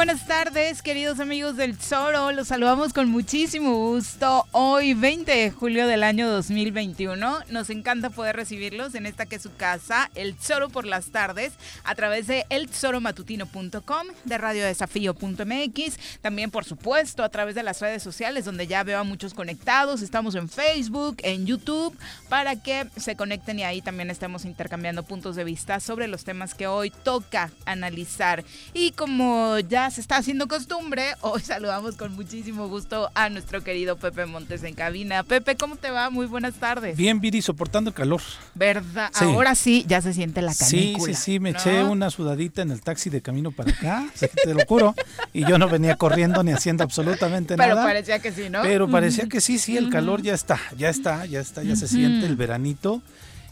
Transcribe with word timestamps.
Buenas 0.00 0.26
tardes, 0.26 0.80
queridos 0.80 1.20
amigos 1.20 1.58
del 1.58 1.76
Zoro. 1.76 2.32
Los 2.32 2.48
saludamos 2.48 2.94
con 2.94 3.10
muchísimo 3.10 3.74
gusto. 3.74 4.46
Hoy, 4.50 4.94
20 4.94 5.30
de 5.30 5.50
julio 5.50 5.86
del 5.86 6.04
año 6.04 6.26
2021. 6.30 7.40
Nos 7.50 7.68
encanta 7.68 8.08
poder 8.08 8.34
recibirlos 8.34 8.94
en 8.94 9.04
esta 9.04 9.26
que 9.26 9.36
es 9.36 9.42
su 9.42 9.54
casa, 9.56 10.10
El 10.14 10.36
Zoro 10.36 10.70
por 10.70 10.86
las 10.86 11.10
tardes, 11.10 11.52
a 11.84 11.94
través 11.96 12.28
de 12.28 12.46
elzoromatutino.com, 12.48 14.06
de 14.24 14.38
radiodesafío.mx. 14.38 15.98
También, 16.22 16.50
por 16.50 16.64
supuesto, 16.64 17.22
a 17.22 17.28
través 17.28 17.54
de 17.54 17.62
las 17.62 17.82
redes 17.82 18.02
sociales, 18.02 18.46
donde 18.46 18.66
ya 18.66 18.82
veo 18.84 19.00
a 19.00 19.04
muchos 19.04 19.34
conectados. 19.34 20.00
Estamos 20.00 20.34
en 20.34 20.48
Facebook, 20.48 21.18
en 21.18 21.44
YouTube, 21.44 21.94
para 22.30 22.56
que 22.56 22.86
se 22.96 23.16
conecten 23.16 23.58
y 23.58 23.64
ahí 23.64 23.82
también 23.82 24.08
estemos 24.08 24.46
intercambiando 24.46 25.02
puntos 25.02 25.36
de 25.36 25.44
vista 25.44 25.78
sobre 25.78 26.08
los 26.08 26.24
temas 26.24 26.54
que 26.54 26.68
hoy 26.68 26.88
toca 26.88 27.50
analizar. 27.66 28.44
Y 28.72 28.92
como 28.92 29.58
ya 29.58 29.89
se 29.90 30.00
está 30.00 30.16
haciendo 30.16 30.46
costumbre, 30.46 31.14
hoy 31.20 31.40
saludamos 31.40 31.96
con 31.96 32.14
muchísimo 32.14 32.68
gusto 32.68 33.10
a 33.14 33.28
nuestro 33.28 33.62
querido 33.64 33.96
Pepe 33.96 34.26
Montes 34.26 34.62
en 34.62 34.74
cabina. 34.74 35.22
Pepe, 35.24 35.56
¿cómo 35.56 35.76
te 35.76 35.90
va? 35.90 36.10
Muy 36.10 36.26
buenas 36.26 36.54
tardes. 36.54 36.96
Bien, 36.96 37.20
Viri, 37.20 37.42
soportando 37.42 37.90
el 37.90 37.94
calor. 37.94 38.20
¿Verdad? 38.54 39.10
Ahora 39.14 39.54
sí, 39.54 39.84
ya 39.88 40.00
se 40.00 40.12
siente 40.12 40.42
la 40.42 40.54
canícula. 40.54 41.06
Sí, 41.06 41.14
sí, 41.14 41.22
sí, 41.22 41.40
me 41.40 41.50
eché 41.50 41.82
una 41.82 42.10
sudadita 42.10 42.62
en 42.62 42.70
el 42.70 42.82
taxi 42.82 43.10
de 43.10 43.20
camino 43.20 43.50
para 43.50 43.72
acá, 43.72 44.06
te 44.18 44.54
lo 44.54 44.64
juro, 44.66 44.94
y 45.32 45.44
yo 45.44 45.58
no 45.58 45.68
venía 45.68 45.96
corriendo 45.96 46.42
ni 46.42 46.52
haciendo 46.52 46.84
absolutamente 46.84 47.56
nada. 47.56 47.74
Pero 47.74 47.82
parecía 47.82 48.18
que 48.20 48.32
sí, 48.32 48.48
¿no? 48.48 48.62
Pero 48.62 48.88
parecía 48.90 49.28
que 49.28 49.40
sí, 49.40 49.58
sí, 49.58 49.76
el 49.76 49.90
calor 49.90 50.22
ya 50.22 50.34
está, 50.34 50.58
ya 50.76 50.88
está, 50.88 51.26
ya 51.26 51.40
está, 51.40 51.62
ya 51.62 51.74
se 51.76 51.88
siente 51.88 52.26
el 52.26 52.36
veranito. 52.36 53.02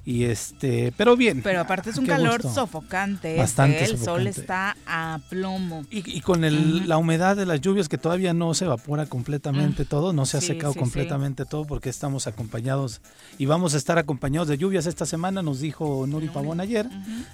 Y 0.04 0.25
este, 0.25 0.92
pero 0.97 1.16
bien. 1.16 1.42
Pero 1.42 1.60
aparte 1.60 1.91
es 1.91 1.98
un 1.98 2.06
calor 2.06 2.42
sofocante. 2.42 3.34
¿eh? 3.34 3.38
Bastante. 3.38 3.84
El 3.84 3.98
sol 3.98 4.26
está 4.26 4.76
a 4.86 5.20
plomo. 5.28 5.84
Y, 5.91 6.20
con 6.22 6.44
el, 6.44 6.88
la 6.88 6.97
humedad 6.97 7.36
de 7.36 7.47
las 7.47 7.60
lluvias 7.60 7.88
que 7.88 7.98
todavía 7.98 8.32
no 8.32 8.54
se 8.54 8.64
evapora 8.64 9.06
completamente 9.06 9.84
todo, 9.84 10.12
no 10.12 10.26
se 10.26 10.38
ha 10.38 10.41
secado 10.41 10.75
completamente 10.75 11.44
todo 11.44 11.66
porque 11.66 11.91
estamos 11.91 12.26
acompañados 12.26 13.00
y 13.38 13.47
vamos 13.47 13.75
a 13.75 13.76
estar 13.76 13.98
acompañados 13.98 14.48
de 14.48 14.59
lluvias 14.59 14.86
esta 14.86 15.06
semana, 15.06 15.42
nos 15.42 15.60
dijo 15.60 16.06
Nuri 16.06 16.28
Pavón 16.28 16.60
ayer. 16.60 16.86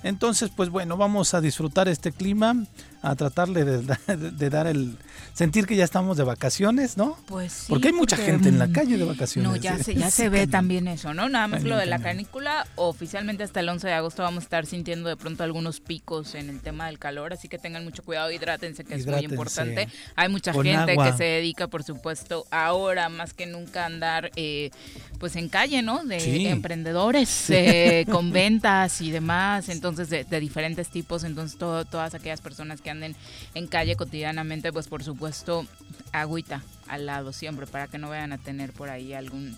Entonces, 0.02 0.50
pues 0.54 0.68
bueno, 0.70 0.96
vamos 0.96 1.34
a 1.34 1.40
disfrutar 1.40 1.88
este 1.88 2.12
clima 2.12 2.64
a 3.02 3.14
tratarle 3.16 3.64
de, 3.64 4.50
dar 4.50 4.66
el 4.66 4.96
sentir 5.34 5.66
que 5.66 5.74
ya 5.74 5.84
estamos 5.84 6.16
de 6.16 6.22
vacaciones, 6.22 6.96
¿no? 6.96 7.18
Pues 7.26 7.52
sí. 7.52 7.66
Porque 7.68 7.88
hay 7.88 7.92
mucha 7.92 8.16
gente 8.16 8.48
en 8.48 8.58
la 8.58 8.68
calle 8.68 8.96
de 8.96 9.04
vacaciones. 9.04 9.50
No, 9.50 9.56
ya 9.56 9.76
se, 9.78 9.94
ya 9.94 10.10
se 10.10 10.28
ve 10.28 10.46
también 10.46 10.86
eso, 10.86 11.12
¿no? 11.12 11.28
Nada 11.28 11.48
más 11.48 11.64
lo 11.64 11.76
de 11.76 11.86
la 11.86 11.98
canícula, 11.98 12.66
oficialmente 12.76 13.42
hasta 13.42 13.60
el 13.60 13.68
11 13.68 13.88
de 13.88 13.92
agosto 13.92 14.22
vamos 14.22 14.42
a 14.42 14.44
estar 14.44 14.64
sintiendo 14.64 15.08
de 15.08 15.16
pronto 15.16 15.42
algunos 15.42 15.80
picos 15.80 16.36
en 16.36 16.48
el 16.48 16.60
tema 16.60 16.86
del 16.86 17.00
calor, 17.00 17.32
así 17.32 17.48
que 17.48 17.58
tengan 17.58 17.82
mucho 17.82 18.04
cuidado, 18.04 18.30
hidrátense, 18.30 18.84
que 18.84 18.94
es 18.94 19.06
muy 19.06 19.24
importante. 19.24 19.88
Hay 20.14 20.28
mucha 20.28 20.52
gente 20.52 20.96
que 20.96 21.12
se 21.14 21.24
dedica, 21.24 21.66
por 21.66 21.82
supuesto, 21.82 22.46
ahora 22.50 23.08
más 23.08 23.34
que 23.34 23.46
nunca 23.46 23.82
a 23.82 23.86
andar 23.86 24.30
eh, 24.36 24.70
pues 25.18 25.34
en 25.34 25.48
calle, 25.48 25.82
¿no? 25.82 26.04
De 26.04 26.48
emprendedores, 26.48 27.50
eh, 27.50 28.06
con 28.10 28.30
ventas 28.30 29.00
y 29.00 29.10
demás, 29.10 29.68
entonces 29.68 30.08
de, 30.10 30.24
diferentes 30.40 30.90
tipos, 30.90 31.24
entonces 31.24 31.58
todas 31.58 32.14
aquellas 32.14 32.40
personas 32.40 32.80
que 32.80 32.94
en 33.54 33.66
calle 33.66 33.96
cotidianamente, 33.96 34.72
pues 34.72 34.86
por 34.86 35.02
supuesto, 35.02 35.23
agüita 36.12 36.62
al 36.88 37.06
lado 37.06 37.32
siempre 37.32 37.66
para 37.66 37.88
que 37.88 37.98
no 37.98 38.08
vayan 38.10 38.32
a 38.32 38.38
tener 38.38 38.72
por 38.72 38.90
ahí 38.90 39.14
algún 39.14 39.56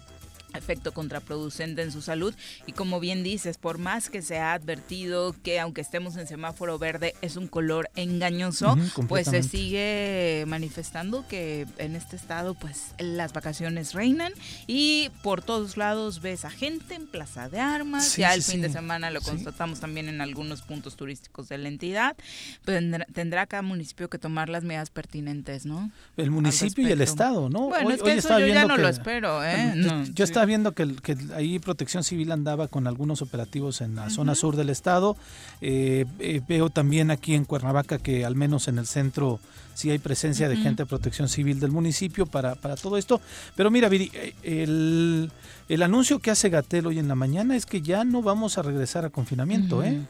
efecto 0.56 0.92
contraproducente 0.92 1.82
en 1.82 1.92
su 1.92 2.02
salud. 2.02 2.34
Y 2.66 2.72
como 2.72 3.00
bien 3.00 3.22
dices, 3.22 3.58
por 3.58 3.78
más 3.78 4.10
que 4.10 4.22
se 4.22 4.38
ha 4.38 4.52
advertido 4.52 5.34
que 5.42 5.60
aunque 5.60 5.80
estemos 5.80 6.16
en 6.16 6.26
semáforo 6.26 6.78
verde 6.78 7.14
es 7.22 7.36
un 7.36 7.48
color 7.48 7.90
engañoso, 7.96 8.76
pues 9.08 9.28
se 9.28 9.42
sigue 9.42 10.44
manifestando 10.46 11.26
que 11.28 11.66
en 11.78 11.96
este 11.96 12.16
estado 12.16 12.54
pues 12.54 12.94
las 12.98 13.32
vacaciones 13.32 13.92
reinan 13.92 14.32
y 14.66 15.10
por 15.22 15.42
todos 15.42 15.76
lados 15.76 16.20
ves 16.20 16.44
a 16.44 16.50
gente 16.50 16.94
en 16.94 17.06
Plaza 17.06 17.48
de 17.48 17.60
Armas, 17.60 18.16
ya 18.16 18.34
el 18.34 18.42
fin 18.42 18.62
de 18.62 18.70
semana 18.70 19.10
lo 19.10 19.20
constatamos 19.20 19.80
también 19.80 20.08
en 20.08 20.20
algunos 20.20 20.62
puntos 20.62 20.96
turísticos 20.96 21.48
de 21.48 21.58
la 21.58 21.68
entidad, 21.68 22.16
tendrá, 22.64 23.46
cada 23.46 23.62
municipio 23.62 24.08
que 24.08 24.18
tomar 24.18 24.48
las 24.48 24.64
medidas 24.64 24.90
pertinentes, 24.90 25.66
¿no? 25.66 25.90
El 26.16 26.30
municipio 26.30 26.88
y 26.88 26.92
el 26.92 27.00
estado, 27.00 27.48
¿no? 27.48 27.68
Bueno, 27.68 27.90
es 27.90 28.02
que 28.02 28.14
eso 28.14 28.38
yo 28.38 28.46
ya 28.46 28.66
no 28.66 28.76
lo 28.76 28.88
espero, 28.88 29.44
¿eh? 29.44 29.74
yo 30.12 30.24
estaba 30.24 30.45
viendo 30.46 30.72
que, 30.72 30.96
que, 30.96 31.16
ahí 31.34 31.58
Protección 31.58 32.04
Civil 32.04 32.32
andaba 32.32 32.68
con 32.68 32.86
algunos 32.86 33.22
operativos 33.22 33.80
en 33.80 33.96
la 33.96 34.10
zona 34.10 34.34
sur 34.34 34.56
del 34.56 34.70
estado. 34.70 35.16
Eh, 35.60 36.06
eh, 36.18 36.40
veo 36.48 36.70
también 36.70 37.10
aquí 37.10 37.34
en 37.34 37.44
Cuernavaca 37.44 37.98
que 37.98 38.24
al 38.24 38.36
menos 38.36 38.68
en 38.68 38.78
el 38.78 38.86
centro 38.86 39.40
sí 39.74 39.90
hay 39.90 39.98
presencia 39.98 40.48
de 40.48 40.56
gente 40.56 40.84
de 40.84 40.86
Protección 40.86 41.28
Civil 41.28 41.60
del 41.60 41.70
municipio 41.70 42.26
para, 42.26 42.54
para 42.54 42.76
todo 42.76 42.97
esto. 42.97 43.21
Pero 43.54 43.71
mira, 43.71 43.88
Viri, 43.88 44.10
eh, 44.15 44.34
el, 44.42 45.30
el 45.68 45.82
anuncio 45.82 46.18
que 46.18 46.30
hace 46.30 46.48
Gatel 46.48 46.86
hoy 46.86 46.98
en 46.98 47.09
la 47.09 47.15
mañana 47.15 47.56
es 47.56 47.66
que 47.66 47.82
ya 47.82 48.04
no 48.04 48.22
vamos 48.22 48.59
a 48.59 48.62
regresar 48.62 49.04
a 49.04 49.10
confinamiento, 49.10 49.82
¿eh? 49.82 50.00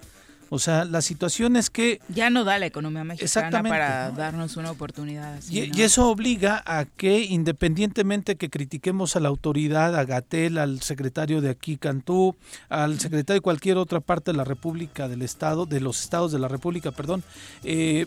O 0.49 0.59
sea, 0.59 0.85
la 0.85 1.03
situación 1.03 1.57
es 1.57 1.71
que... 1.71 2.01
Ya 2.09 2.31
no 2.31 2.45
da 2.45 2.59
la 2.59 2.67
economía 2.67 3.05
mexicana 3.05 3.63
para 3.63 4.11
darnos 4.11 4.57
una 4.57 4.71
oportunidad. 4.71 5.41
y, 5.51 5.83
eso 5.83 6.09
obliga 6.09 6.63
a 6.67 6.85
que, 6.85 7.23
independientemente 7.25 8.37
que 8.37 8.51
critiquemos 8.51 9.17
a 9.17 9.21
la 9.21 9.29
autoridad, 9.29 9.97
a 9.97 10.05
Gatel, 10.05 10.59
al 10.59 10.81
secretario 10.83 11.41
de 11.41 11.51
aquí, 11.51 11.77
Cantú, 11.77 12.37
al 12.69 13.01
secretario 13.01 13.41
de 13.41 13.43
cualquier 13.43 13.77
otra 13.77 14.01
parte 14.01 14.33
de 14.33 14.37
la 14.37 14.45
República 14.45 15.09
del 15.09 15.23
Estado, 15.23 15.67
de 15.67 15.81
los 15.81 16.01
estados 16.01 16.33
de 16.33 16.39
la 16.39 16.49
República, 16.49 16.93
perdón, 16.93 17.23
eh, 17.65 18.07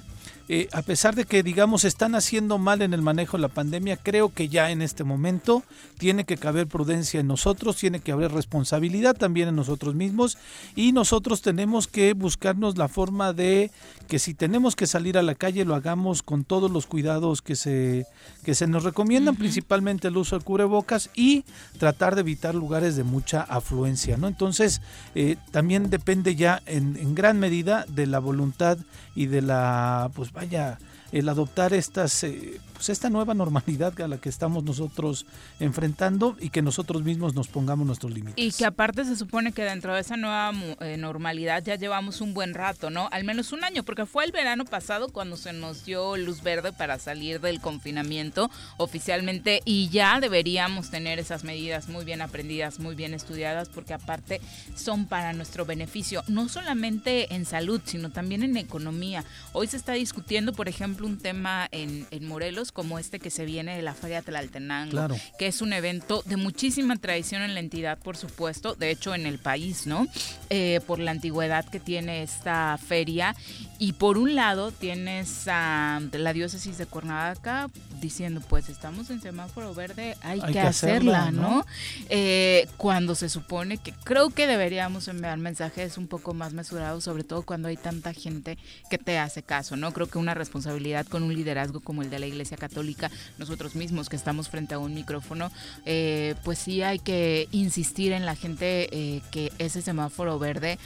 eh, 0.52 0.68
a 0.72 0.82
pesar 0.82 1.14
de 1.14 1.26
que, 1.26 1.44
digamos, 1.44 1.86
están 1.86 2.16
haciendo 2.16 2.58
mal 2.58 2.82
en 2.82 2.96
el 2.96 3.04
manejo 3.04 3.38
de 3.38 3.42
la 3.42 3.50
pandemia, 3.50 3.98
creo 3.98 4.34
que 4.34 4.50
ya 4.50 4.72
en 4.72 4.82
este 4.82 5.04
momento 5.04 5.62
tiene 6.00 6.24
que 6.24 6.38
caber 6.38 6.66
prudencia 6.66 7.20
en 7.20 7.28
nosotros, 7.28 7.78
tiene 7.78 8.00
que 8.00 8.12
haber 8.12 8.32
responsabilidad 8.32 9.16
también 9.16 9.50
en 9.50 9.56
nosotros 9.56 9.94
mismos 9.94 10.40
y 10.76 10.92
nosotros 10.92 11.44
tenemos 11.44 11.88
que 11.88 12.14
buscarnos 12.14 12.80
la 12.80 12.88
forma 12.88 13.32
de 13.32 13.70
que 14.08 14.18
si 14.18 14.34
tenemos 14.34 14.76
que 14.76 14.88
salir 14.88 15.20
a 15.20 15.22
la 15.22 15.36
calle 15.36 15.66
lo 15.66 15.76
hagamos 15.76 16.24
con 16.24 16.44
todos 16.44 16.72
los 16.72 16.88
cuidados 16.88 17.44
que 17.44 17.56
se, 17.56 18.08
que 18.44 18.56
se 18.56 18.66
nos 18.66 18.84
recomiendan, 18.84 19.36
principalmente 19.36 20.08
el 20.08 20.18
uso 20.18 20.40
de 20.40 20.44
cubrebocas 20.44 21.12
y 21.14 21.46
tratar 21.78 22.16
de 22.16 22.22
evitar 22.22 22.56
lugares 22.56 22.96
de 22.96 23.04
mucha 23.04 23.42
afluencia, 23.42 24.18
¿no? 24.18 24.28
Entonces, 24.28 24.82
eh, 25.14 25.36
también 25.52 25.92
depende 25.92 26.36
ya 26.36 26.64
en, 26.66 26.98
en 26.98 27.14
gran 27.14 27.40
medida 27.40 27.86
de 27.88 28.08
la 28.08 28.18
voluntad 28.18 28.80
y 29.20 29.26
de 29.26 29.42
la, 29.42 30.10
pues 30.16 30.32
vaya, 30.32 30.80
el 31.12 31.28
adoptar 31.28 31.74
estas, 31.74 32.24
eh, 32.24 32.62
pues 32.80 32.88
esta 32.88 33.10
nueva 33.10 33.34
normalidad 33.34 34.00
a 34.00 34.08
la 34.08 34.20
que 34.20 34.30
estamos 34.30 34.64
nosotros 34.64 35.26
enfrentando 35.60 36.38
y 36.40 36.50
que 36.50 36.62
nosotros 36.62 37.04
mismos 37.04 37.36
nos 37.36 37.50
pongamos 37.50 37.86
nuestros 37.86 38.14
límites. 38.14 38.36
Y 38.38 38.58
que 38.58 38.64
aparte 38.64 39.04
se 39.04 39.18
supone 39.18 39.52
que 39.52 39.64
dentro 39.64 39.94
de 39.94 40.00
esa 40.00 40.16
nueva 40.16 40.54
eh, 40.80 40.96
normalidad 40.96 41.62
ya 41.62 41.76
llevamos 41.76 42.22
un 42.22 42.34
buen 42.34 42.54
rato, 42.54 42.90
¿no? 42.90 43.10
Al 43.12 43.26
menos 43.26 43.52
un 43.52 43.66
año, 43.66 43.84
porque 43.84 44.06
fue 44.06 44.24
el 44.24 44.32
verano 44.32 44.64
pasado 44.64 45.10
cuando 45.10 45.36
se 45.36 45.52
nos 45.52 45.84
dio 45.84 46.16
luz 46.16 46.42
verde 46.42 46.72
para 46.72 47.00
salir 47.00 47.42
del 47.42 47.60
confinamiento 47.60 48.50
oficialmente 48.78 49.60
y 49.66 49.90
ya 49.90 50.22
deberíamos 50.22 50.90
tener 50.90 51.20
esas 51.20 51.44
medidas 51.44 51.90
muy 51.90 52.06
bien 52.06 52.22
aprendidas, 52.22 52.80
muy 52.80 52.96
bien 52.96 53.14
estudiadas, 53.14 53.68
porque 53.68 53.94
aparte 53.94 54.40
son 54.78 55.06
para 55.06 55.34
nuestro 55.34 55.66
beneficio, 55.66 56.24
no 56.30 56.48
solamente 56.48 57.36
en 57.36 57.44
salud, 57.44 57.82
sino 57.84 58.10
también 58.10 58.42
en 58.42 58.56
economía. 58.56 59.26
Hoy 59.52 59.68
se 59.68 59.76
está 59.76 59.92
discutiendo, 59.92 60.54
por 60.54 60.70
ejemplo, 60.70 61.06
un 61.06 61.18
tema 61.18 61.68
en, 61.74 62.08
en 62.12 62.26
Morelos 62.26 62.69
como 62.72 63.00
este 63.00 63.20
que 63.20 63.30
se 63.30 63.46
viene 63.46 63.76
de 63.76 63.82
la 63.82 63.94
Feria 63.94 64.22
Tlaltenango, 64.22 65.08
que 65.38 65.48
es 65.48 65.62
un 65.62 65.74
evento 65.74 66.24
de 66.26 66.38
muchísima 66.38 66.96
tradición 66.96 67.42
en 67.42 67.54
la 67.54 67.60
entidad, 67.60 67.98
por 67.98 68.18
supuesto, 68.18 68.76
de 68.76 68.92
hecho 68.92 69.16
en 69.16 69.26
el 69.26 69.40
país, 69.40 69.88
¿no? 69.88 70.08
Eh, 70.50 70.80
por 70.86 71.00
la 71.00 71.12
antigüedad 71.12 71.66
que 71.66 71.80
tiene 71.80 72.24
esta 72.24 72.78
feria. 72.78 73.36
Y 73.78 73.94
por 73.94 74.18
un 74.18 74.36
lado 74.36 74.72
tienes 74.72 75.48
a 75.48 76.02
la 76.12 76.34
diócesis 76.34 76.78
de 76.78 76.86
Cuernavaca 76.86 77.70
diciendo, 78.00 78.42
pues 78.48 78.70
estamos 78.70 79.10
en 79.10 79.22
semáforo 79.22 79.74
verde, 79.74 80.18
hay, 80.22 80.42
que, 80.42 80.60
hacerla, 80.60 81.32
¿no? 81.32 81.66
Eh, 82.10 82.68
cuando 82.78 83.16
se 83.16 83.30
supone 83.30 83.78
que 83.78 83.94
creo 84.04 84.30
que 84.30 84.48
deberíamos 84.48 85.08
enviar 85.08 85.38
mensajes 85.38 85.98
un 85.98 86.08
poco 86.08 86.34
más 86.34 86.54
mesurados, 86.54 87.04
sobre 87.04 87.24
todo 87.24 87.44
cuando 87.44 87.68
hay 87.68 87.78
tanta 87.78 88.14
gente 88.14 88.58
que 88.90 88.98
te 88.98 89.18
hace 89.18 89.44
caso, 89.44 89.76
¿no? 89.76 89.94
Creo 89.94 90.08
que 90.08 90.18
una 90.18 90.34
responsabilidad 90.34 91.06
con 91.06 91.24
un 91.24 91.34
liderazgo 91.34 91.80
como 91.82 92.02
el 92.02 92.10
de 92.10 92.20
la 92.20 92.28
Iglesia 92.28 92.58
Católica, 92.58 93.12
nosotros 93.38 93.76
mismos 93.76 94.10
que 94.10 94.16
estamos 94.16 94.50
frente 94.50 94.74
a 94.74 94.80
un 94.80 94.94
micrófono, 94.94 95.52
eh, 95.86 96.36
pues 96.44 96.60
sí 96.60 96.82
hay 96.82 97.00
que 97.00 97.48
insistir 97.52 98.12
en 98.12 98.26
la 98.26 98.36
gente 98.36 98.90
eh, 98.92 99.22
que 99.32 99.52
ese 99.58 99.82
semáforo 99.82 100.40
verde 100.40 100.78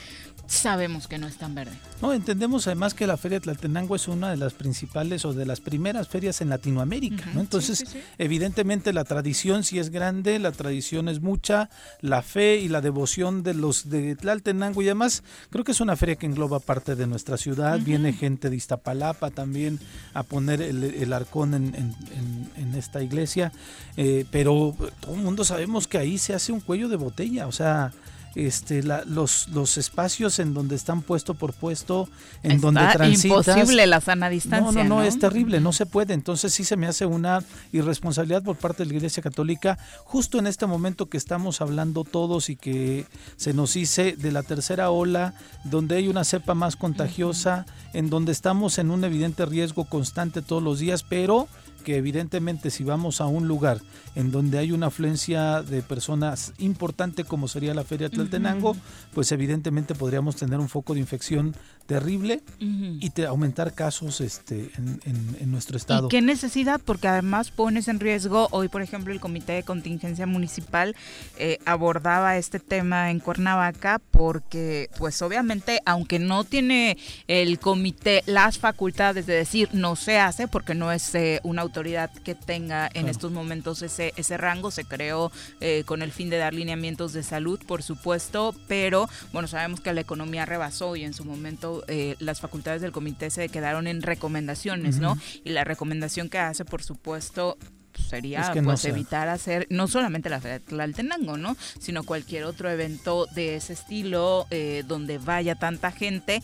sabemos 0.48 1.08
que 1.08 1.18
no 1.18 1.28
es 1.28 1.38
tan 1.38 1.56
verde. 1.56 1.74
No, 2.02 2.14
entendemos 2.14 2.68
además 2.68 2.94
que 2.94 3.08
la 3.08 3.18
Feria 3.18 3.40
de 3.40 3.44
Tlaltenango 3.44 3.96
es 3.96 4.08
una 4.08 4.30
de 4.30 4.38
las 4.38 4.54
principales 4.54 5.26
o 5.26 5.34
de 5.34 5.46
las 5.46 5.62
primeras 5.62 6.08
ferias 6.08 6.42
en 6.42 6.50
Latinoamérica, 6.50 7.26
¿no? 7.34 7.42
Entonces, 7.42 7.86
evidentemente 8.18 8.94
la 8.94 9.04
tradición 9.04 9.64
sí 9.64 9.80
es 9.80 9.90
grande, 9.90 10.40
la 10.40 10.52
tradición 10.52 11.08
es 11.08 11.22
mucha, 11.22 11.70
la 12.02 12.22
fe 12.22 12.58
y 12.58 12.68
la 12.68 12.82
devoción 12.82 13.44
de 13.44 13.54
los 13.54 13.90
de 13.90 14.16
Tlaltenango 14.16 14.82
y 14.82 14.86
además 14.88 15.24
creo 15.50 15.64
que 15.64 15.72
es 15.72 15.82
una 15.82 15.96
feria 15.96 16.16
que 16.16 16.26
engloba 16.26 16.60
parte 16.60 16.96
de 16.96 17.08
nuestra 17.08 17.38
ciudad, 17.38 17.80
viene 17.80 18.14
gente 18.14 18.50
de 18.50 18.56
Iztapalapa 18.56 19.32
también 19.32 19.80
a 20.14 20.24
poner 20.24 20.62
el, 20.62 21.14
arcón 21.14 21.54
en, 21.54 22.76
esta 22.76 23.04
iglesia, 23.04 23.52
eh, 23.98 24.26
pero 24.32 24.76
todo 25.00 25.16
el 25.16 25.22
mundo 25.22 25.46
sabemos 25.46 25.88
que 25.88 25.98
ahí 25.98 26.18
se 26.18 26.34
hace 26.34 26.52
un 26.52 26.60
cuello 26.60 26.90
de 26.90 26.96
botella, 26.96 27.48
o 27.48 27.52
sea, 27.52 27.94
este, 28.36 28.84
los, 28.84 29.48
los 29.50 29.78
espacios 29.78 30.40
en 30.40 30.54
donde 30.54 30.76
están 30.76 31.02
puesto 31.02 31.34
por 31.34 31.54
puesto, 31.54 32.10
en 32.42 32.60
donde 32.60 32.82
transitas. 32.92 33.48
imposible 33.48 33.88
la 33.88 34.02
sana 34.02 34.30
distancia. 34.30 34.84
No, 34.84 34.90
no, 34.90 34.96
no, 34.98 35.04
es 35.04 35.20
terrible, 35.20 35.60
no 35.60 35.74
se 35.74 35.86
puede. 35.86 36.14
Entonces 36.14 36.54
sí 36.54 36.64
se 36.64 36.76
me 36.76 36.88
hace 36.88 37.06
una 37.06 37.44
irresponsabilidad 37.72 38.44
por 38.44 38.58
parte 38.58 38.84
de 38.84 38.90
la 38.90 38.96
Iglesia 38.96 39.22
Católica, 39.22 39.78
justo 40.04 40.40
en 40.40 40.48
este 40.48 40.66
momento 40.66 41.10
que 41.10 41.18
estamos 41.18 41.62
hablando 41.62 42.04
todos 42.04 42.50
y 42.50 42.56
que 42.56 43.06
se 43.36 43.54
nos 43.54 43.74
dice 43.74 44.16
de 44.18 44.32
la 44.32 44.44
tercera 44.44 44.90
ola, 44.90 45.34
donde 45.64 45.96
hay 45.96 46.08
una 46.08 46.24
cepa 46.24 46.54
más 46.54 46.76
contagiosa, 46.76 47.66
en 47.94 48.10
donde 48.10 48.32
estamos 48.32 48.78
en 48.80 48.92
un 48.92 49.04
evidente 49.04 49.46
riesgo 49.46 49.86
constante 49.86 50.42
todos 50.42 50.64
los 50.64 50.80
días, 50.80 51.04
pero 51.04 51.48
que 51.84 51.98
evidentemente 51.98 52.70
si 52.70 52.84
vamos 52.84 53.22
a 53.22 53.26
un 53.26 53.48
lugar 53.48 53.82
en 54.16 54.32
donde 54.32 54.58
hay 54.58 54.72
una 54.72 54.88
afluencia 54.88 55.62
de 55.62 55.82
personas 55.82 56.54
importante 56.58 57.24
como 57.24 57.48
sería 57.48 57.74
la 57.74 57.84
Feria 57.84 58.10
Tlaltenango, 58.10 58.76
pues 59.14 59.32
evidentemente 59.32 59.96
podríamos 59.96 60.36
tener 60.36 60.60
un 60.60 60.70
foco 60.70 60.94
de 60.94 61.02
infección 61.02 61.56
terrible 61.86 62.42
y 62.60 63.10
te 63.10 63.26
aumentar 63.26 63.74
casos 63.74 64.22
este 64.22 64.72
en, 64.78 65.52
nuestro 65.52 65.78
estado. 65.78 66.08
¿Y 66.08 66.10
qué 66.10 66.22
necesidad? 66.22 66.80
Porque 66.84 67.08
además 67.08 67.52
pones 67.52 67.88
en 67.88 68.00
riesgo, 68.00 68.48
hoy 68.52 68.70
por 68.70 68.82
ejemplo 68.82 69.14
el 69.14 69.20
Comité 69.20 69.54
de 69.54 69.64
Contingencia 69.64 70.26
Municipal 70.26 70.96
eh, 71.38 71.60
abordaba 71.66 72.38
este 72.38 72.60
tema 72.60 73.12
en 73.12 73.20
Cuernavaca 73.20 74.00
porque 74.12 74.90
pues 74.98 75.22
obviamente 75.22 75.82
aunque 75.86 76.20
no 76.20 76.44
tiene 76.44 76.98
el 77.28 77.60
comité 77.60 78.24
las 78.26 78.58
facultades 78.58 79.26
de 79.26 79.34
decir 79.34 79.70
no 79.74 79.96
se 79.96 80.20
hace 80.20 80.48
porque 80.48 80.76
no 80.76 80.92
es 80.92 81.14
eh, 81.16 81.42
una 81.44 81.62
autoridad 81.62 82.12
que 82.12 82.34
tenga 82.34 82.90
en 82.94 83.10
estos 83.10 83.32
momentos 83.32 83.82
ese, 83.82 84.14
ese 84.16 84.38
rango, 84.38 84.72
se 84.72 84.86
creó 84.86 85.32
eh, 85.60 85.84
con 85.86 86.02
el 86.02 86.12
fin 86.12 86.30
de 86.30 86.38
dar 86.38 86.54
lineamientos 86.54 87.14
de 87.14 87.24
salud 87.24 87.60
por 87.68 87.84
supuesto, 87.84 88.56
pero 88.68 89.10
bueno 89.34 89.48
sabemos 89.48 89.82
que 89.82 89.94
la 89.94 90.02
economía 90.02 90.46
rebasó 90.46 90.96
y 90.96 91.04
en 91.04 91.14
su 91.14 91.26
momento 91.26 91.73
eh, 91.88 92.16
las 92.20 92.40
facultades 92.42 92.82
del 92.82 92.92
comité 92.92 93.30
se 93.30 93.50
quedaron 93.50 93.88
en 93.88 94.02
recomendaciones, 94.02 95.00
¿no? 95.00 95.18
Y 95.44 95.50
la 95.50 95.64
recomendación 95.64 96.30
que 96.30 96.38
hace, 96.38 96.66
por 96.66 96.84
supuesto, 96.84 97.58
sería 98.00 98.52
pues 98.64 98.86
evitar 98.86 99.28
hacer 99.30 99.68
no 99.70 99.88
solamente 99.88 100.30
la 100.30 100.40
Feria 100.40 100.60
Tlaltenango, 100.60 101.38
¿no? 101.38 101.56
Sino 101.80 102.04
cualquier 102.04 102.46
otro 102.46 102.70
evento 102.70 103.28
de 103.36 103.56
ese 103.56 103.74
estilo 103.74 104.48
eh, 104.50 104.84
donde 104.88 105.18
vaya 105.18 105.56
tanta 105.56 105.92
gente. 105.92 106.42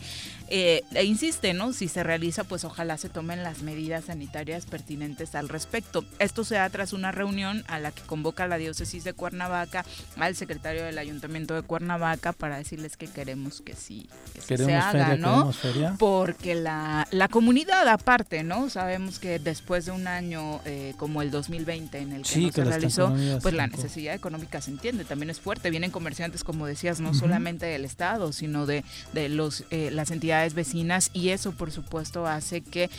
Eh, 0.50 0.82
e 0.94 1.04
insiste, 1.04 1.54
¿no? 1.54 1.72
Si 1.72 1.86
se 1.86 2.02
realiza, 2.02 2.42
pues 2.44 2.64
ojalá 2.64 2.98
se 2.98 3.08
tomen 3.08 3.44
las 3.44 3.62
medidas 3.62 4.06
sanitarias 4.06 4.66
pertinentes 4.66 5.36
al 5.36 5.48
respecto. 5.48 6.04
Esto 6.18 6.42
se 6.42 6.56
da 6.56 6.68
tras 6.70 6.92
una 6.92 7.12
reunión 7.12 7.64
a 7.68 7.78
la 7.78 7.92
que 7.92 8.02
convoca 8.02 8.48
la 8.48 8.58
diócesis 8.58 9.04
de 9.04 9.12
Cuernavaca 9.12 9.84
al 10.16 10.34
secretario 10.34 10.82
del 10.84 10.98
ayuntamiento 10.98 11.54
de 11.54 11.62
Cuernavaca 11.62 12.32
para 12.32 12.56
decirles 12.56 12.96
que 12.96 13.06
queremos 13.06 13.60
que 13.60 13.76
sí, 13.76 14.08
que 14.48 14.56
se 14.56 14.74
haga, 14.74 15.16
¿no? 15.16 15.52
Porque 15.98 16.56
la, 16.56 17.06
la 17.12 17.28
comunidad 17.28 17.86
aparte, 17.88 18.42
¿no? 18.42 18.68
Sabemos 18.70 19.20
que 19.20 19.38
después 19.38 19.86
de 19.86 19.92
un 19.92 20.08
año 20.08 20.60
eh, 20.64 20.94
como 20.96 21.22
el 21.22 21.30
2020 21.30 21.98
en 21.98 22.12
el 22.12 22.22
que 22.22 22.50
se 22.50 22.64
realizó, 22.64 23.14
pues 23.40 23.54
la 23.54 23.68
necesidad 23.68 24.14
económica 24.14 24.60
se 24.60 24.72
entiende, 24.72 25.04
también 25.04 25.30
es 25.30 25.38
fuerte. 25.38 25.70
Vienen 25.70 25.92
comerciantes, 25.92 26.42
como 26.42 26.66
decías, 26.66 26.98
no 26.98 27.14
solamente 27.14 27.66
del 27.66 27.84
Estado, 27.84 28.32
sino 28.32 28.66
de, 28.66 28.84
de 29.12 29.28
los, 29.28 29.64
eh, 29.70 29.90
las 29.92 30.10
entidades 30.10 30.39
vecinas 30.48 31.10
y 31.12 31.28
eso, 31.28 31.52
por 31.52 31.70
supuesto, 31.70 32.26
hace 32.26 32.60
que 32.60 32.90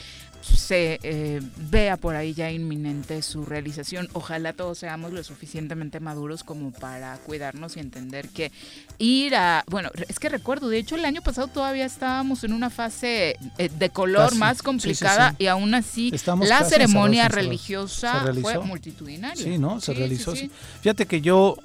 se 0.42 1.00
eh, 1.04 1.42
vea 1.70 1.98
por 1.98 2.16
ahí 2.16 2.34
ya 2.34 2.52
inminente 2.52 3.22
su 3.22 3.46
realización. 3.46 4.10
Ojalá 4.14 4.54
todos 4.54 4.80
seamos 4.80 5.14
lo 5.14 5.24
suficientemente 5.24 6.00
maduros 6.00 6.44
como 6.44 6.72
para 6.72 7.16
cuidarnos 7.18 7.78
y 7.78 7.80
entender 7.80 8.30
que 8.30 8.52
ir 8.98 9.36
a, 9.36 9.64
bueno, 9.68 9.90
es 10.08 10.20
que 10.20 10.30
recuerdo, 10.30 10.70
de 10.70 10.80
hecho 10.80 10.96
el 10.96 11.06
año 11.06 11.22
pasado 11.22 11.48
todavía 11.48 11.86
estábamos 11.86 12.44
en 12.44 12.54
una 12.54 12.70
fase 12.70 13.38
eh, 13.58 13.70
de 13.70 13.90
color 13.90 14.36
más 14.36 14.62
complicada 14.62 15.36
y 15.38 15.48
aún 15.48 15.74
así 15.74 16.12
la 16.42 16.64
ceremonia 16.64 17.28
religiosa 17.28 18.26
fue 18.42 18.58
multitudinaria. 18.60 19.44
Sí, 19.44 19.58
¿no? 19.58 19.80
Se 19.80 19.94
realizó. 19.94 20.34
Fíjate 20.82 21.06
que 21.06 21.22
yo 21.22 21.58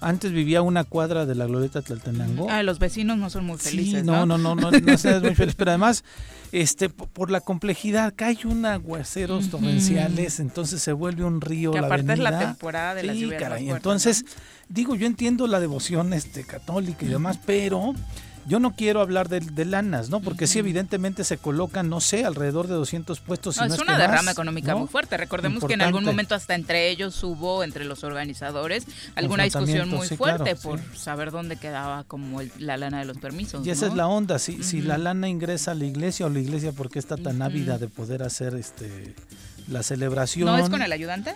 antes 0.00 0.32
vivía 0.32 0.62
una 0.62 0.84
cuadra 0.84 1.26
de 1.26 1.34
la 1.34 1.46
Glorieta 1.46 1.82
Tlaltenango. 1.82 2.48
Ah, 2.50 2.62
los 2.62 2.78
vecinos 2.78 3.18
no 3.18 3.30
son 3.30 3.44
muy 3.44 3.58
felices. 3.58 4.00
Sí, 4.00 4.06
no, 4.06 4.26
no, 4.26 4.38
no, 4.38 4.54
no, 4.54 4.70
no, 4.70 4.80
no 4.80 4.98
seas 4.98 5.22
muy 5.22 5.34
feliz. 5.34 5.54
Pero 5.54 5.70
además, 5.70 6.04
este, 6.52 6.88
por 6.88 7.30
la 7.30 7.40
complejidad, 7.40 8.14
cae 8.16 8.38
un 8.44 8.64
aguaceros 8.64 9.50
torrenciales, 9.50 10.40
entonces 10.40 10.82
se 10.82 10.92
vuelve 10.92 11.24
un 11.24 11.40
río. 11.40 11.72
Que 11.72 11.80
la 11.80 11.86
aparte 11.86 12.12
es 12.14 12.18
la 12.18 12.38
temporada 12.38 12.94
de 12.94 13.02
las 13.04 13.16
lluvias. 13.16 13.40
Caray, 13.40 13.70
entonces, 13.70 14.24
digo, 14.68 14.94
yo 14.94 15.06
entiendo 15.06 15.46
la 15.46 15.60
devoción 15.60 16.12
este, 16.12 16.44
católica 16.44 17.04
y 17.04 17.08
demás, 17.08 17.38
pero 17.44 17.94
yo 18.46 18.58
no 18.58 18.74
quiero 18.74 19.00
hablar 19.00 19.28
de, 19.28 19.64
lanas, 19.64 20.10
¿no? 20.10 20.20
Porque 20.20 20.46
sí, 20.46 20.58
evidentemente 20.58 21.24
se 21.24 21.38
colocan, 21.38 21.88
no 21.88 22.00
sé, 22.00 22.24
alrededor 22.24 22.66
de 22.66 22.74
200 22.74 23.20
puestos. 23.20 23.58
es, 23.58 23.78
una 23.78 23.98
derrama 23.98 24.30
económica 24.32 24.74
muy 24.74 24.88
fuerte. 24.88 25.16
Recordemos 25.16 25.64
que 25.64 25.74
en 25.74 25.82
algún 25.82 26.04
momento 26.04 26.34
hasta 26.34 26.54
entre 26.54 26.88
ellos 26.90 27.22
hubo, 27.22 27.62
entre 27.64 27.84
los 27.84 28.04
organizadores, 28.04 28.84
alguna 29.14 29.44
discusión 29.44 29.88
muy 29.88 30.08
fuerte 30.08 30.56
por 30.56 30.80
saber 30.96 31.30
dónde 31.30 31.56
quedaba 31.56 32.04
como 32.04 32.40
la 32.58 32.76
lana 32.76 33.00
de 33.00 33.04
los 33.04 33.18
permisos. 33.18 33.66
Y 33.66 33.70
esa 33.70 33.86
es 33.86 33.94
la 33.94 34.06
onda, 34.06 34.38
si, 34.38 34.62
si 34.62 34.80
la 34.80 34.98
lana 34.98 35.28
ingresa 35.28 35.72
a 35.72 35.74
la 35.74 35.84
iglesia 35.84 36.26
o 36.26 36.28
la 36.28 36.40
iglesia, 36.40 36.72
¿por 36.72 36.90
qué 36.90 36.98
está 36.98 37.16
tan 37.16 37.42
ávida 37.42 37.78
de 37.78 37.88
poder 37.88 38.22
hacer 38.22 38.54
este 38.54 39.14
la 39.68 39.82
celebración? 39.82 40.46
¿No 40.46 40.58
es 40.58 40.68
con 40.68 40.82
el 40.82 40.92
ayudante? 40.92 41.34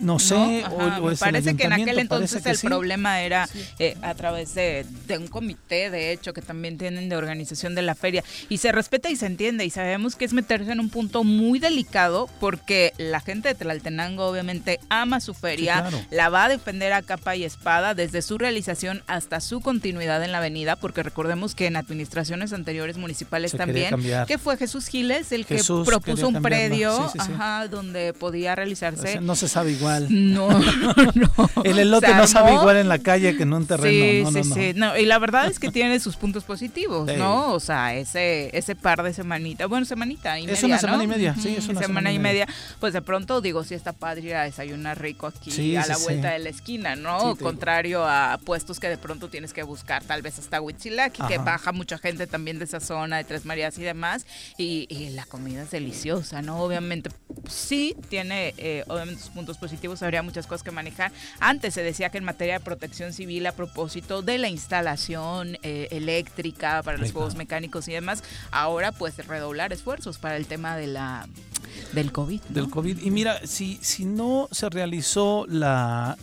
No 0.00 0.18
sé, 0.18 0.64
me 1.02 1.16
parece 1.16 1.56
que 1.56 1.64
en 1.64 1.72
aquel 1.72 1.98
entonces 1.98 2.44
el 2.46 2.58
problema 2.58 3.20
era 3.20 3.48
eh, 3.78 3.96
a 4.02 4.14
través 4.14 4.54
de, 4.54 4.86
un 5.18 5.28
comité, 5.28 5.90
de 5.90 6.12
hecho, 6.12 6.32
que 6.32 6.42
también 6.42 6.78
tienen 6.78 7.08
de 7.08 7.16
organización 7.16 7.74
de 7.74 7.82
la 7.82 7.94
feria. 7.94 8.24
Y 8.48 8.58
se 8.58 8.72
respeta 8.72 9.10
y 9.10 9.16
se 9.16 9.26
entiende, 9.26 9.64
y 9.64 9.70
sabemos 9.70 10.16
que 10.16 10.24
es 10.24 10.32
meterse 10.32 10.72
en 10.72 10.80
un 10.80 10.88
punto 10.88 11.24
muy 11.24 11.58
delicado, 11.58 12.28
porque 12.40 12.92
la 12.96 13.20
gente 13.20 13.48
de 13.48 13.54
Tlaltenango 13.54 14.26
obviamente 14.26 14.80
ama 14.88 15.20
su 15.20 15.34
feria, 15.34 15.84
la 16.10 16.28
va 16.28 16.44
a 16.44 16.48
defender 16.48 16.92
a 16.92 17.02
capa 17.02 17.36
y 17.36 17.44
espada 17.44 17.94
desde 17.94 18.22
su 18.22 18.38
realización 18.38 19.02
hasta 19.06 19.40
su 19.40 19.60
continuidad 19.60 20.24
en 20.24 20.32
la 20.32 20.38
avenida, 20.38 20.76
porque 20.76 21.02
recordemos 21.02 21.54
que 21.54 21.66
en 21.66 21.76
administraciones 21.76 22.52
anteriores 22.52 22.96
municipales 22.96 23.52
también, 23.52 23.94
que 24.26 24.38
fue 24.38 24.56
Jesús 24.56 24.86
Giles 24.86 25.32
el 25.32 25.44
que 25.44 25.60
propuso 25.84 26.28
un 26.28 26.40
predio 26.42 27.12
donde 27.70 28.14
podía 28.14 28.54
realizarse. 28.54 29.20
no 29.20 29.36
se 29.36 29.48
sabe 29.48 29.72
igual 29.72 29.89
no, 30.08 30.48
no. 31.14 31.30
El 31.64 31.78
elote 31.78 32.14
no 32.14 32.26
sabe 32.26 32.54
igual 32.54 32.76
en 32.76 32.88
la 32.88 32.98
calle 32.98 33.36
que 33.36 33.42
en 33.42 33.52
un 33.52 33.66
terreno. 33.66 34.30
Sí, 34.30 34.42
sí, 34.42 34.52
sí. 34.54 34.72
No, 34.74 34.96
y 34.96 35.06
la 35.06 35.18
verdad 35.18 35.46
es 35.46 35.58
que 35.58 35.70
tiene 35.70 35.98
sus 36.00 36.16
puntos 36.16 36.44
positivos, 36.44 37.10
¿no? 37.16 37.52
O 37.52 37.60
sea, 37.60 37.94
ese, 37.94 38.56
ese 38.56 38.76
par 38.76 39.02
de 39.02 39.12
semanitas, 39.12 39.68
bueno, 39.68 39.86
semanita 39.86 40.38
y 40.38 40.42
media, 40.42 40.54
Es 40.54 40.62
una 40.62 40.78
semana 40.78 41.04
y 41.04 41.06
media, 41.06 41.34
sí, 41.40 41.54
es 41.56 41.68
una 41.68 41.80
semana, 41.80 42.12
y 42.12 42.18
media. 42.18 42.46
Pues 42.78 42.92
de 42.92 43.02
pronto 43.02 43.40
digo, 43.40 43.64
si 43.64 43.74
está 43.74 43.92
padre 43.92 44.34
a 44.36 44.42
desayunar 44.42 45.00
rico 45.00 45.26
aquí 45.26 45.76
a 45.76 45.86
la 45.86 45.96
vuelta 45.98 46.30
de 46.30 46.38
la 46.38 46.50
esquina, 46.50 46.96
¿no? 46.96 47.36
Contrario 47.36 48.04
a 48.06 48.38
puestos 48.44 48.80
que 48.80 48.88
de 48.88 48.98
pronto 48.98 49.28
tienes 49.28 49.52
que 49.52 49.62
buscar, 49.62 50.04
tal 50.04 50.22
vez 50.22 50.38
hasta 50.38 50.60
Huitzilaki, 50.60 51.22
que 51.26 51.38
baja 51.38 51.72
mucha 51.72 51.98
gente 51.98 52.26
también 52.26 52.58
de 52.58 52.64
esa 52.64 52.80
zona, 52.80 53.18
de 53.18 53.24
Tres 53.24 53.44
Marías 53.44 53.78
y 53.78 53.82
demás, 53.82 54.26
y, 54.56 54.88
la 55.10 55.24
comida 55.24 55.62
es 55.62 55.70
deliciosa, 55.70 56.40
¿no? 56.42 56.62
Obviamente, 56.62 57.10
sí 57.48 57.96
tiene, 58.08 58.54
eh, 58.58 58.84
obviamente, 58.86 59.22
sus 59.22 59.30
puntos 59.30 59.58
positivos 59.58 59.79
habría 60.02 60.22
muchas 60.22 60.46
cosas 60.46 60.62
que 60.62 60.70
manejar. 60.70 61.12
Antes 61.38 61.74
se 61.74 61.82
decía 61.82 62.10
que 62.10 62.18
en 62.18 62.24
materia 62.24 62.54
de 62.54 62.60
protección 62.60 63.12
civil, 63.12 63.46
a 63.46 63.52
propósito 63.52 64.22
de 64.22 64.38
la 64.38 64.48
instalación 64.48 65.58
eh, 65.62 65.88
eléctrica 65.90 66.82
para 66.82 66.98
los 66.98 67.12
juegos 67.12 67.34
mecánicos 67.34 67.88
y 67.88 67.92
demás, 67.92 68.22
ahora 68.50 68.92
pues 68.92 69.16
redoblar 69.26 69.72
esfuerzos 69.72 70.18
para 70.18 70.36
el 70.36 70.46
tema 70.46 70.76
de 70.76 70.86
la 70.86 71.28
del 71.92 72.12
COVID. 72.12 72.40
Del 72.48 72.68
COVID. 72.68 73.02
Y 73.02 73.10
mira, 73.10 73.46
si, 73.46 73.78
si 73.80 74.04
no 74.04 74.48
se 74.50 74.68
realizó 74.68 75.46
la 75.48 76.16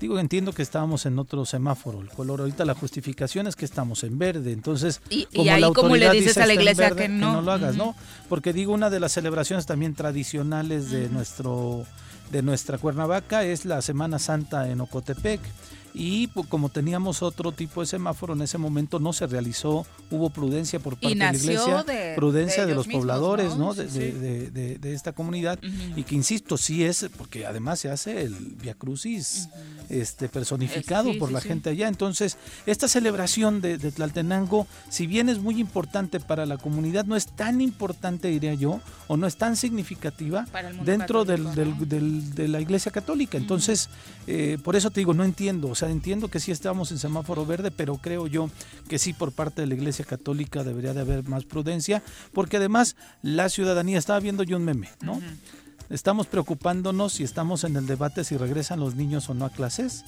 Digo, 0.00 0.18
entiendo 0.18 0.52
que 0.52 0.62
estábamos 0.62 1.06
en 1.06 1.18
otro 1.18 1.46
semáforo, 1.46 2.02
el 2.02 2.08
color. 2.08 2.40
Ahorita 2.40 2.66
la 2.66 2.74
justificación 2.74 3.46
es 3.46 3.56
que 3.56 3.64
estamos 3.64 4.04
en 4.04 4.18
verde. 4.18 4.52
Entonces, 4.52 5.00
y, 5.08 5.24
como 5.24 5.50
ahí, 5.50 5.62
¿cómo 5.74 5.96
le 5.96 6.10
dices 6.10 6.36
a 6.36 6.44
la 6.44 6.52
iglesia 6.52 6.90
que, 6.90 7.08
no? 7.08 7.40
lo 7.40 7.50
hagas, 7.50 7.76
¿no? 7.76 7.94
Porque 8.28 8.52
digo, 8.52 8.74
una 8.74 8.90
de 8.90 9.00
las 9.00 9.12
celebraciones 9.12 9.64
también 9.64 9.94
tradicionales 9.94 10.90
de 10.90 11.08
nuestro 11.08 11.86
de 12.30 12.42
nuestra 12.42 12.78
Cuernavaca 12.78 13.44
es 13.44 13.64
la 13.64 13.82
Semana 13.82 14.18
Santa 14.18 14.68
en 14.70 14.80
Ocotepec 14.80 15.40
y 15.98 16.26
pues, 16.26 16.46
como 16.46 16.68
teníamos 16.68 17.22
otro 17.22 17.52
tipo 17.52 17.80
de 17.80 17.86
semáforo 17.86 18.34
en 18.34 18.42
ese 18.42 18.58
momento 18.58 18.98
no 18.98 19.14
se 19.14 19.26
realizó, 19.26 19.86
hubo 20.10 20.28
prudencia 20.28 20.78
por 20.78 20.96
parte 20.96 21.08
de 21.08 21.14
la 21.14 21.34
iglesia, 21.34 21.84
prudencia 22.14 22.66
de, 22.66 22.74
los 22.74 22.86
pobladores 22.86 23.56
¿no? 23.56 23.72
De, 23.72 24.78
esta 24.92 25.12
comunidad. 25.12 25.58
Y 25.96 26.02
que 26.02 26.14
insisto, 26.14 26.58
sí 26.58 26.84
es, 26.84 27.06
porque 27.16 27.46
además 27.46 27.80
se 27.80 27.88
hace 27.90 28.20
el 28.22 28.34
Via 28.34 28.74
Crucis 28.74 29.48
este, 29.88 30.28
personificado 30.28 31.16
por 31.18 31.32
la 31.32 31.40
gente 31.40 31.70
allá, 31.70 31.88
entonces 31.88 32.36
esta 32.66 32.88
celebración 32.88 33.62
de, 33.62 33.78
Tlaltenango, 33.78 34.66
si 34.90 35.06
bien 35.06 35.30
es 35.30 35.38
muy 35.38 35.58
importante 35.58 36.20
para 36.20 36.44
la 36.44 36.58
comunidad, 36.58 37.06
no 37.06 37.16
es 37.16 37.26
tan 37.26 37.62
importante 37.62 38.28
diría 38.28 38.52
yo, 38.52 38.82
o 39.08 39.16
no 39.16 39.26
es 39.26 39.36
tan 39.36 39.56
significativa 39.56 40.46
dentro 40.84 41.24
del, 41.24 42.34
de 42.34 42.48
la 42.48 42.60
iglesia 42.60 42.92
católica, 42.92 43.38
entonces 43.38 43.88
eh, 44.26 44.58
por 44.62 44.76
eso 44.76 44.90
te 44.90 45.00
digo, 45.00 45.14
no 45.14 45.24
entiendo, 45.24 45.68
o 45.68 45.74
sea, 45.74 45.85
entiendo 45.90 46.28
que 46.28 46.40
sí 46.40 46.52
estamos 46.52 46.90
en 46.92 46.98
semáforo 46.98 47.46
verde, 47.46 47.70
pero 47.70 47.96
creo 47.96 48.26
yo 48.26 48.50
que 48.88 48.98
sí 48.98 49.12
por 49.12 49.32
parte 49.32 49.62
de 49.62 49.66
la 49.66 49.74
Iglesia 49.74 50.04
Católica 50.04 50.64
debería 50.64 50.94
de 50.94 51.00
haber 51.00 51.28
más 51.28 51.44
prudencia, 51.44 52.02
porque 52.32 52.56
además 52.56 52.96
la 53.22 53.48
ciudadanía, 53.48 53.98
estaba 53.98 54.20
viendo 54.20 54.42
yo 54.42 54.56
un 54.56 54.64
meme, 54.64 54.90
¿no? 55.00 55.20
Estamos 55.88 56.26
preocupándonos 56.26 57.20
y 57.20 57.24
estamos 57.24 57.64
en 57.64 57.76
el 57.76 57.86
debate 57.86 58.24
si 58.24 58.36
regresan 58.36 58.80
los 58.80 58.96
niños 58.96 59.28
o 59.30 59.34
no 59.34 59.44
a 59.44 59.50
clases 59.50 60.04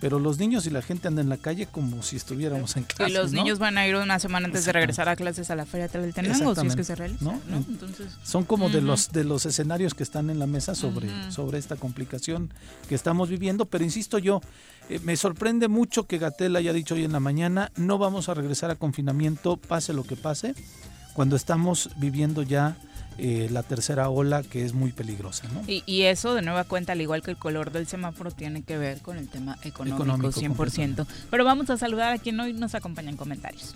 pero 0.00 0.18
los 0.18 0.38
niños 0.38 0.66
y 0.66 0.70
la 0.70 0.82
gente 0.82 1.08
andan 1.08 1.26
en 1.26 1.28
la 1.30 1.36
calle 1.36 1.66
como 1.66 2.02
si 2.02 2.16
estuviéramos 2.16 2.76
en 2.76 2.84
clase. 2.84 3.10
Y 3.10 3.14
los 3.14 3.32
niños 3.32 3.58
van 3.58 3.78
a 3.78 3.86
ir 3.86 3.96
una 3.96 4.18
semana 4.18 4.46
antes 4.46 4.64
de 4.64 4.72
regresar 4.72 5.08
a 5.08 5.16
clases 5.16 5.50
a 5.50 5.56
la 5.56 5.66
Feria 5.66 5.88
del 5.88 6.14
Tenango, 6.14 6.54
si 6.54 6.66
es 6.66 6.76
que 6.76 6.84
se 6.84 6.94
realiza. 6.94 7.24
¿no? 7.24 7.40
Entonces, 7.48 8.06
son 8.22 8.44
como 8.44 8.68
de 8.68 8.80
los 8.80 9.10
de 9.10 9.24
los 9.24 9.46
escenarios 9.46 9.94
que 9.94 10.02
están 10.02 10.30
en 10.30 10.38
la 10.38 10.46
mesa 10.46 10.74
sobre, 10.74 11.08
sobre 11.30 11.58
esta 11.58 11.76
complicación 11.76 12.52
que 12.88 12.94
estamos 12.94 13.28
viviendo, 13.28 13.66
pero 13.66 13.84
insisto 13.84 14.18
yo, 14.18 14.40
eh, 14.88 15.00
me 15.02 15.16
sorprende 15.16 15.68
mucho 15.68 16.06
que 16.06 16.18
Gatel 16.18 16.56
haya 16.56 16.72
dicho 16.72 16.94
hoy 16.94 17.04
en 17.04 17.12
la 17.12 17.20
mañana, 17.20 17.70
no 17.76 17.98
vamos 17.98 18.28
a 18.28 18.34
regresar 18.34 18.70
a 18.70 18.76
confinamiento, 18.76 19.56
pase 19.56 19.92
lo 19.92 20.04
que 20.04 20.16
pase, 20.16 20.54
cuando 21.14 21.36
estamos 21.36 21.90
viviendo 21.96 22.42
ya 22.42 22.76
eh, 23.18 23.48
la 23.50 23.64
tercera 23.64 24.08
ola 24.08 24.42
que 24.42 24.64
es 24.64 24.72
muy 24.72 24.92
peligrosa. 24.92 25.48
¿no? 25.52 25.62
Y, 25.66 26.02
eso 26.02 26.34
de 26.34 26.42
nueva 26.42 26.64
cuenta, 26.64 26.92
al 26.92 27.00
igual 27.00 27.22
que 27.22 27.32
el 27.32 27.36
color 27.36 27.72
del 27.72 27.86
semáforo, 27.86 28.30
tiene 28.30 28.62
que 28.62 28.78
ver 28.78 29.00
con 29.00 29.16
el 29.16 29.28
tema 29.28 29.58
económico, 29.62 30.30
100%. 30.30 31.06
Pero 31.30 31.44
vamos 31.44 31.68
a 31.70 31.76
saludar 31.76 32.12
a 32.12 32.18
quien 32.18 32.38
hoy 32.38 32.52
nos 32.52 32.74
acompaña 32.74 33.10
en 33.10 33.16
comentarios. 33.16 33.74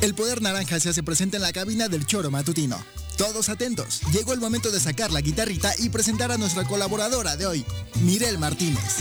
El 0.00 0.14
poder 0.14 0.40
naranja 0.40 0.80
se 0.80 0.88
hace 0.88 1.02
presente 1.02 1.36
en 1.36 1.42
la 1.42 1.52
cabina 1.52 1.88
del 1.88 2.06
choro 2.06 2.30
matutino. 2.30 2.78
Todos 3.18 3.50
atentos, 3.50 4.00
llegó 4.12 4.32
el 4.32 4.40
momento 4.40 4.70
de 4.70 4.80
sacar 4.80 5.10
la 5.10 5.20
guitarrita 5.20 5.74
y 5.78 5.90
presentar 5.90 6.32
a 6.32 6.38
nuestra 6.38 6.64
colaboradora 6.64 7.36
de 7.36 7.46
hoy, 7.46 7.66
Mirel 8.00 8.38
Martínez. 8.38 8.96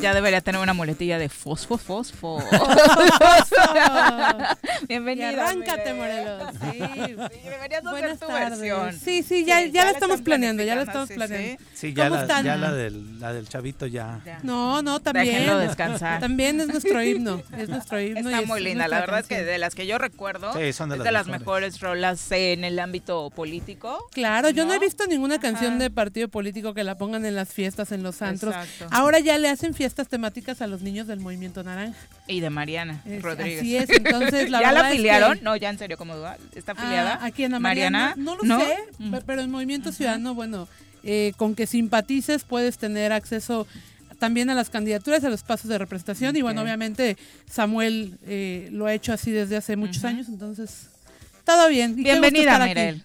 Ya 0.00 0.14
debería 0.14 0.40
tener 0.40 0.60
una 0.60 0.72
muletilla 0.72 1.18
de 1.18 1.28
fosfo, 1.28 1.78
fosfo. 1.78 2.38
Bienvenida. 4.88 5.28
arráncate, 5.30 5.94
Morelos. 5.94 6.42
Sí, 6.60 6.72
sí, 6.72 7.14
deberías 7.44 7.86
hacer 7.86 8.18
tu 8.18 8.26
versión. 8.26 8.98
Sí, 8.98 9.22
sí, 9.22 9.44
ya, 9.44 9.64
ya, 9.66 9.84
la 9.84 9.90
estamos 9.92 10.22
planeando, 10.22 10.62
ya 10.62 10.74
la 10.74 10.82
estamos 10.82 11.10
planeando. 11.10 11.62
Sí, 11.74 11.92
ya, 11.92 12.10
la, 12.10 12.42
ya 12.42 12.56
la, 12.56 12.72
del, 12.72 13.20
la 13.20 13.32
del 13.32 13.48
chavito 13.48 13.86
ya. 13.86 14.20
No, 14.42 14.82
no, 14.82 15.00
también. 15.00 15.26
Déjenlo 15.26 15.58
descansar. 15.58 16.20
También 16.20 16.60
es 16.60 16.68
nuestro 16.68 17.02
himno, 17.02 17.42
es 17.56 17.68
nuestro 17.68 18.00
himno. 18.00 18.30
Está 18.30 18.42
muy 18.42 18.60
linda, 18.60 18.88
la 18.88 19.00
verdad 19.00 19.20
es 19.20 19.26
que 19.26 19.42
de 19.42 19.58
las 19.58 19.74
que 19.74 19.86
yo 19.86 19.98
recuerdo, 19.98 20.56
es 20.58 20.78
de 20.78 21.12
las 21.12 21.26
mejores 21.26 21.80
rolas 21.80 22.30
en 22.32 22.64
el 22.64 22.78
ámbito 22.78 23.30
político. 23.30 24.08
Claro, 24.12 24.50
yo 24.50 24.66
no 24.66 24.74
he 24.74 24.78
visto 24.78 25.06
ninguna 25.06 25.38
canción 25.38 25.78
de 25.78 25.90
partido 25.90 26.28
político 26.28 26.74
que 26.74 26.84
la 26.84 26.96
pongan 26.96 27.24
en 27.24 27.34
las 27.34 27.48
fiestas, 27.48 27.92
en 27.92 28.02
los 28.02 28.22
antros. 28.22 28.54
Ahora 28.90 29.20
ya 29.20 29.38
le 29.38 29.48
hacen 29.48 29.59
fiestas 29.74 30.08
temáticas 30.08 30.60
a 30.62 30.66
los 30.66 30.82
niños 30.82 31.06
del 31.06 31.20
Movimiento 31.20 31.62
Naranja. 31.62 31.98
Y 32.26 32.40
de 32.40 32.50
Mariana 32.50 33.02
Rodríguez. 33.20 33.60
Así 33.60 33.76
es, 33.76 33.90
entonces 33.90 34.50
la 34.50 34.60
¿Ya 34.60 34.72
la 34.72 34.88
afiliaron? 34.88 35.38
No, 35.42 35.56
ya 35.56 35.70
en 35.70 35.78
serio, 35.78 35.96
¿cómo 35.96 36.14
¿Está 36.54 36.72
afiliada? 36.72 37.18
Ah, 37.20 37.26
aquí 37.26 37.44
en 37.44 37.52
la 37.52 37.60
Mariana. 37.60 38.14
No, 38.16 38.36
lo 38.36 38.42
sé, 38.42 38.76
mm. 38.98 39.14
pero 39.26 39.42
en 39.42 39.50
Movimiento 39.50 39.92
Ciudadano, 39.92 40.34
bueno, 40.34 40.68
eh, 41.02 41.32
con 41.36 41.54
que 41.54 41.66
simpatices 41.66 42.44
puedes 42.44 42.78
tener 42.78 43.12
acceso 43.12 43.66
también 44.18 44.50
a 44.50 44.54
las 44.54 44.70
candidaturas, 44.70 45.24
a 45.24 45.30
los 45.30 45.42
pasos 45.42 45.68
de 45.68 45.78
representación. 45.78 46.36
Y 46.36 46.42
bueno, 46.42 46.62
obviamente 46.62 47.16
Samuel 47.50 48.18
eh, 48.26 48.68
lo 48.72 48.86
ha 48.86 48.94
hecho 48.94 49.12
así 49.12 49.30
desde 49.30 49.56
hace 49.56 49.76
muchos 49.76 50.04
años, 50.04 50.28
entonces 50.28 50.88
todo 51.44 51.68
bien. 51.68 51.96
Bienvenida, 51.96 52.58
Mirel 52.66 53.04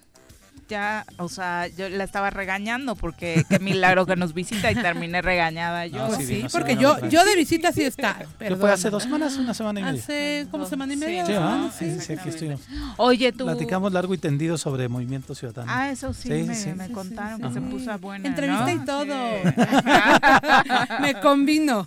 ya, 0.68 1.06
o 1.18 1.30
sea, 1.30 1.68
yo 1.68 1.90
la 1.90 2.04
estaba 2.04 2.30
regañando 2.30 2.96
porque 2.96 3.46
qué 3.50 3.60
milagro 3.60 4.06
que 4.06 4.16
nos 4.16 4.34
visita 4.34 4.72
y 4.72 4.76
terminé 4.76 5.22
regañada 5.22 5.88
yo. 5.88 6.08
Pues 6.08 6.28
sí, 6.28 6.46
porque 6.52 6.76
yo, 6.78 6.98
yo 7.08 7.24
de 7.24 7.36
visita 7.36 7.72
sí 7.72 7.84
está. 7.84 8.26
¿Qué 8.40 8.56
fue 8.56 8.72
hace 8.72 8.90
dos 8.90 9.04
semanas, 9.04 9.36
una 9.38 9.54
semana 9.54 9.80
y 9.80 9.84
media? 9.84 10.02
Hace 10.02 10.48
como 10.52 10.66
semana 10.66 10.94
y 10.94 10.98
media. 10.98 11.72
Sí, 11.78 12.00
sí, 12.00 12.14
aquí 12.14 12.30
estoy. 12.30 12.58
Oye, 12.98 13.32
tú. 13.32 13.46
Platicamos 13.46 13.92
largo 13.94 14.14
y 14.14 14.18
tendido 14.18 14.58
sobre 14.58 14.88
Movimiento 14.88 15.36
Ciudadano. 15.36 15.72
Ah, 15.74 15.90
eso 15.90 16.14
sí, 16.14 16.30
me, 16.30 16.76
me 16.76 16.92
contaron 16.92 17.42
que 17.42 17.52
se 17.52 17.62
puso 17.62 17.92
a 17.92 17.98
buena. 17.98 18.28
Entrevista 18.28 18.74
y 18.74 18.80
todo. 18.80 19.16
me 21.02 21.14
combino. 21.20 21.86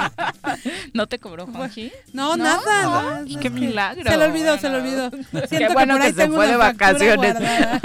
¿No 0.94 1.06
te 1.06 1.18
cobró 1.18 1.46
Juanji? 1.46 1.92
No, 2.12 2.36
nada. 2.36 3.24
qué 3.40 3.50
milagro. 3.50 4.10
Se 4.10 4.16
lo 4.16 4.24
olvidó, 4.24 4.58
se 4.58 4.68
lo 4.68 4.78
olvidó. 4.78 5.10
qué 5.48 5.68
bueno 5.72 5.98
que, 5.98 6.12
se 6.12 6.28
fue 6.28 6.46
de 6.46 6.56
vacaciones. 6.56 7.36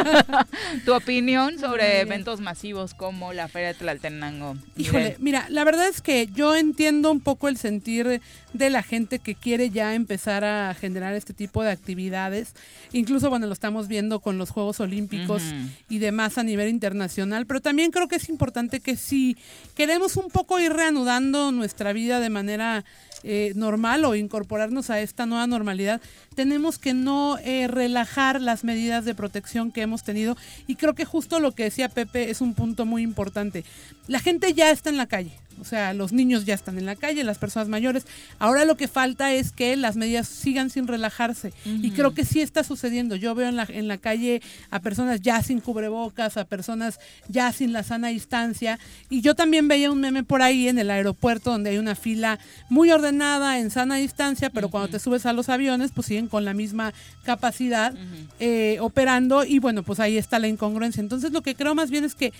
tu 0.86 0.94
opinión 0.94 1.60
sobre 1.60 2.02
eventos 2.02 2.42
masivos 2.42 2.94
como 2.94 3.34
la 3.34 3.48
Feria 3.48 3.70
de 3.70 3.74
Tlaltenango. 3.76 4.58
Híjole, 4.78 5.18
mira, 5.20 5.48
la 5.50 5.64
verdad 5.64 5.88
es 5.88 6.02
que 6.02 6.28
yo 6.28 6.56
entiendo 6.56 7.12
un 7.12 7.20
poco 7.20 7.48
el 7.48 7.58
sentir 7.58 8.22
de 8.54 8.70
la 8.70 8.84
gente 8.84 9.20
que 9.20 9.36
quiere 9.36 9.70
ya 9.70 9.96
empezar 9.96 10.44
a 10.44 10.74
generar 10.74 11.14
este 11.14 11.34
tipo 11.34 11.64
de 11.64 11.72
actividades. 11.72 12.54
Incluso, 12.94 13.30
bueno, 13.30 13.48
lo 13.48 13.54
estamos 13.54 13.88
viendo 13.88 14.20
con 14.20 14.38
los 14.38 14.50
Juegos 14.50 14.80
Olímpicos 14.80 15.44
y 15.90 16.00
demás 16.00 16.38
a 16.38 16.44
nivel 16.44 16.70
internacional, 16.70 17.46
pero 17.46 17.62
también 17.62 17.92
creo 17.92 18.08
que 18.08 18.16
es 18.16 18.30
importante 18.30 18.80
que 18.80 18.96
si 18.96 19.38
queremos 19.76 20.16
un 20.18 20.30
poco 20.30 20.60
ir 20.60 20.72
reanudando 20.72 21.52
nuestra 21.52 21.94
vida 21.94 22.20
de 22.20 22.30
manera 22.30 22.86
eh, 23.28 23.54
normal 23.56 24.06
o 24.06 24.14
incorporarnos 24.14 24.92
a 24.92 25.02
esta 25.02 25.26
nueva 25.26 25.48
normalidad, 25.48 26.00
tenemos 26.36 26.78
que 26.78 26.94
no 26.94 27.40
eh, 27.40 27.68
relajar 27.68 28.40
las 28.40 28.64
medidas 28.64 29.04
de 29.04 29.16
protección 29.16 29.72
que 29.72 29.82
hemos 29.82 30.04
tenido. 30.04 30.38
Y 30.68 30.76
creo 30.76 30.94
que 30.94 31.06
justo 31.06 31.40
lo 31.40 31.52
que 31.52 31.64
decía 31.64 31.90
Pepe 31.90 32.30
es 32.30 32.40
un 32.40 32.54
punto 32.54 32.86
muy 32.86 33.02
importante. 33.02 33.66
La 34.08 34.20
gente 34.20 34.54
ya 34.54 34.70
está 34.70 34.92
en 34.92 34.98
la 34.98 35.08
calle. 35.08 35.32
O 35.60 35.64
sea, 35.64 35.94
los 35.94 36.12
niños 36.12 36.46
ya 36.46 36.54
están 36.54 36.78
en 36.78 36.86
la 36.86 36.96
calle, 36.96 37.24
las 37.24 37.38
personas 37.38 37.68
mayores. 37.68 38.06
Ahora 38.40 38.66
lo 38.66 38.76
que 38.78 38.88
falta 38.88 39.34
es 39.34 39.52
que 39.52 39.76
las 39.76 39.96
medidas 39.96 40.28
sigan 40.28 40.70
sin 40.70 40.88
relajarse. 40.88 41.54
Y 41.66 41.92
creo 41.92 42.14
que 42.14 42.26
sí 42.26 42.42
está 42.42 42.64
sucediendo. 42.64 43.16
Yo 43.16 43.36
veo 43.36 43.50
en 43.50 43.56
la, 43.56 43.68
en 43.70 43.88
la 43.88 43.98
calle 43.98 44.42
a 44.70 44.80
personas 44.80 45.22
ya 45.22 45.42
sin 45.42 45.62
cubrebocas, 45.62 46.38
a 46.38 46.46
personas 46.46 47.00
ya 47.28 47.52
sin 47.52 47.74
la 47.74 47.84
sana 47.84 48.10
distancia. 48.10 48.80
Y 49.10 49.22
yo 49.22 49.36
también 49.36 49.68
veía 49.68 49.92
un 49.92 50.00
meme 50.00 50.24
por 50.24 50.42
ahí 50.42 50.68
en 50.68 50.78
el 50.78 50.92
aeropuerto 50.92 51.52
donde 51.52 51.72
hay 51.72 51.78
una 51.78 51.96
fila 51.96 52.40
muy 52.70 52.92
ordenada 52.92 53.60
en 53.60 53.72
sana 53.72 53.96
distancia, 53.96 54.50
pero 54.50 54.70
cuando 54.70 54.90
te 54.90 55.00
subes 55.00 55.26
a 55.26 55.34
los 55.34 55.50
aviones, 55.50 55.92
pues 55.92 56.08
siguen 56.08 56.28
con 56.28 56.46
la 56.46 56.54
misma 56.54 56.94
capacidad 57.24 57.94
eh, 58.40 58.78
operando. 58.82 59.44
Y 59.44 59.60
bueno, 59.60 59.84
pues 59.84 60.00
ahí 60.00 60.18
está 60.18 60.40
la 60.40 60.48
incongruencia. 60.48 61.02
Entonces 61.02 61.32
lo 61.32 61.42
que 61.42 61.56
creo 61.56 61.76
más 61.76 61.90
bien 61.90 62.04
es 62.04 62.16
que 62.16 62.34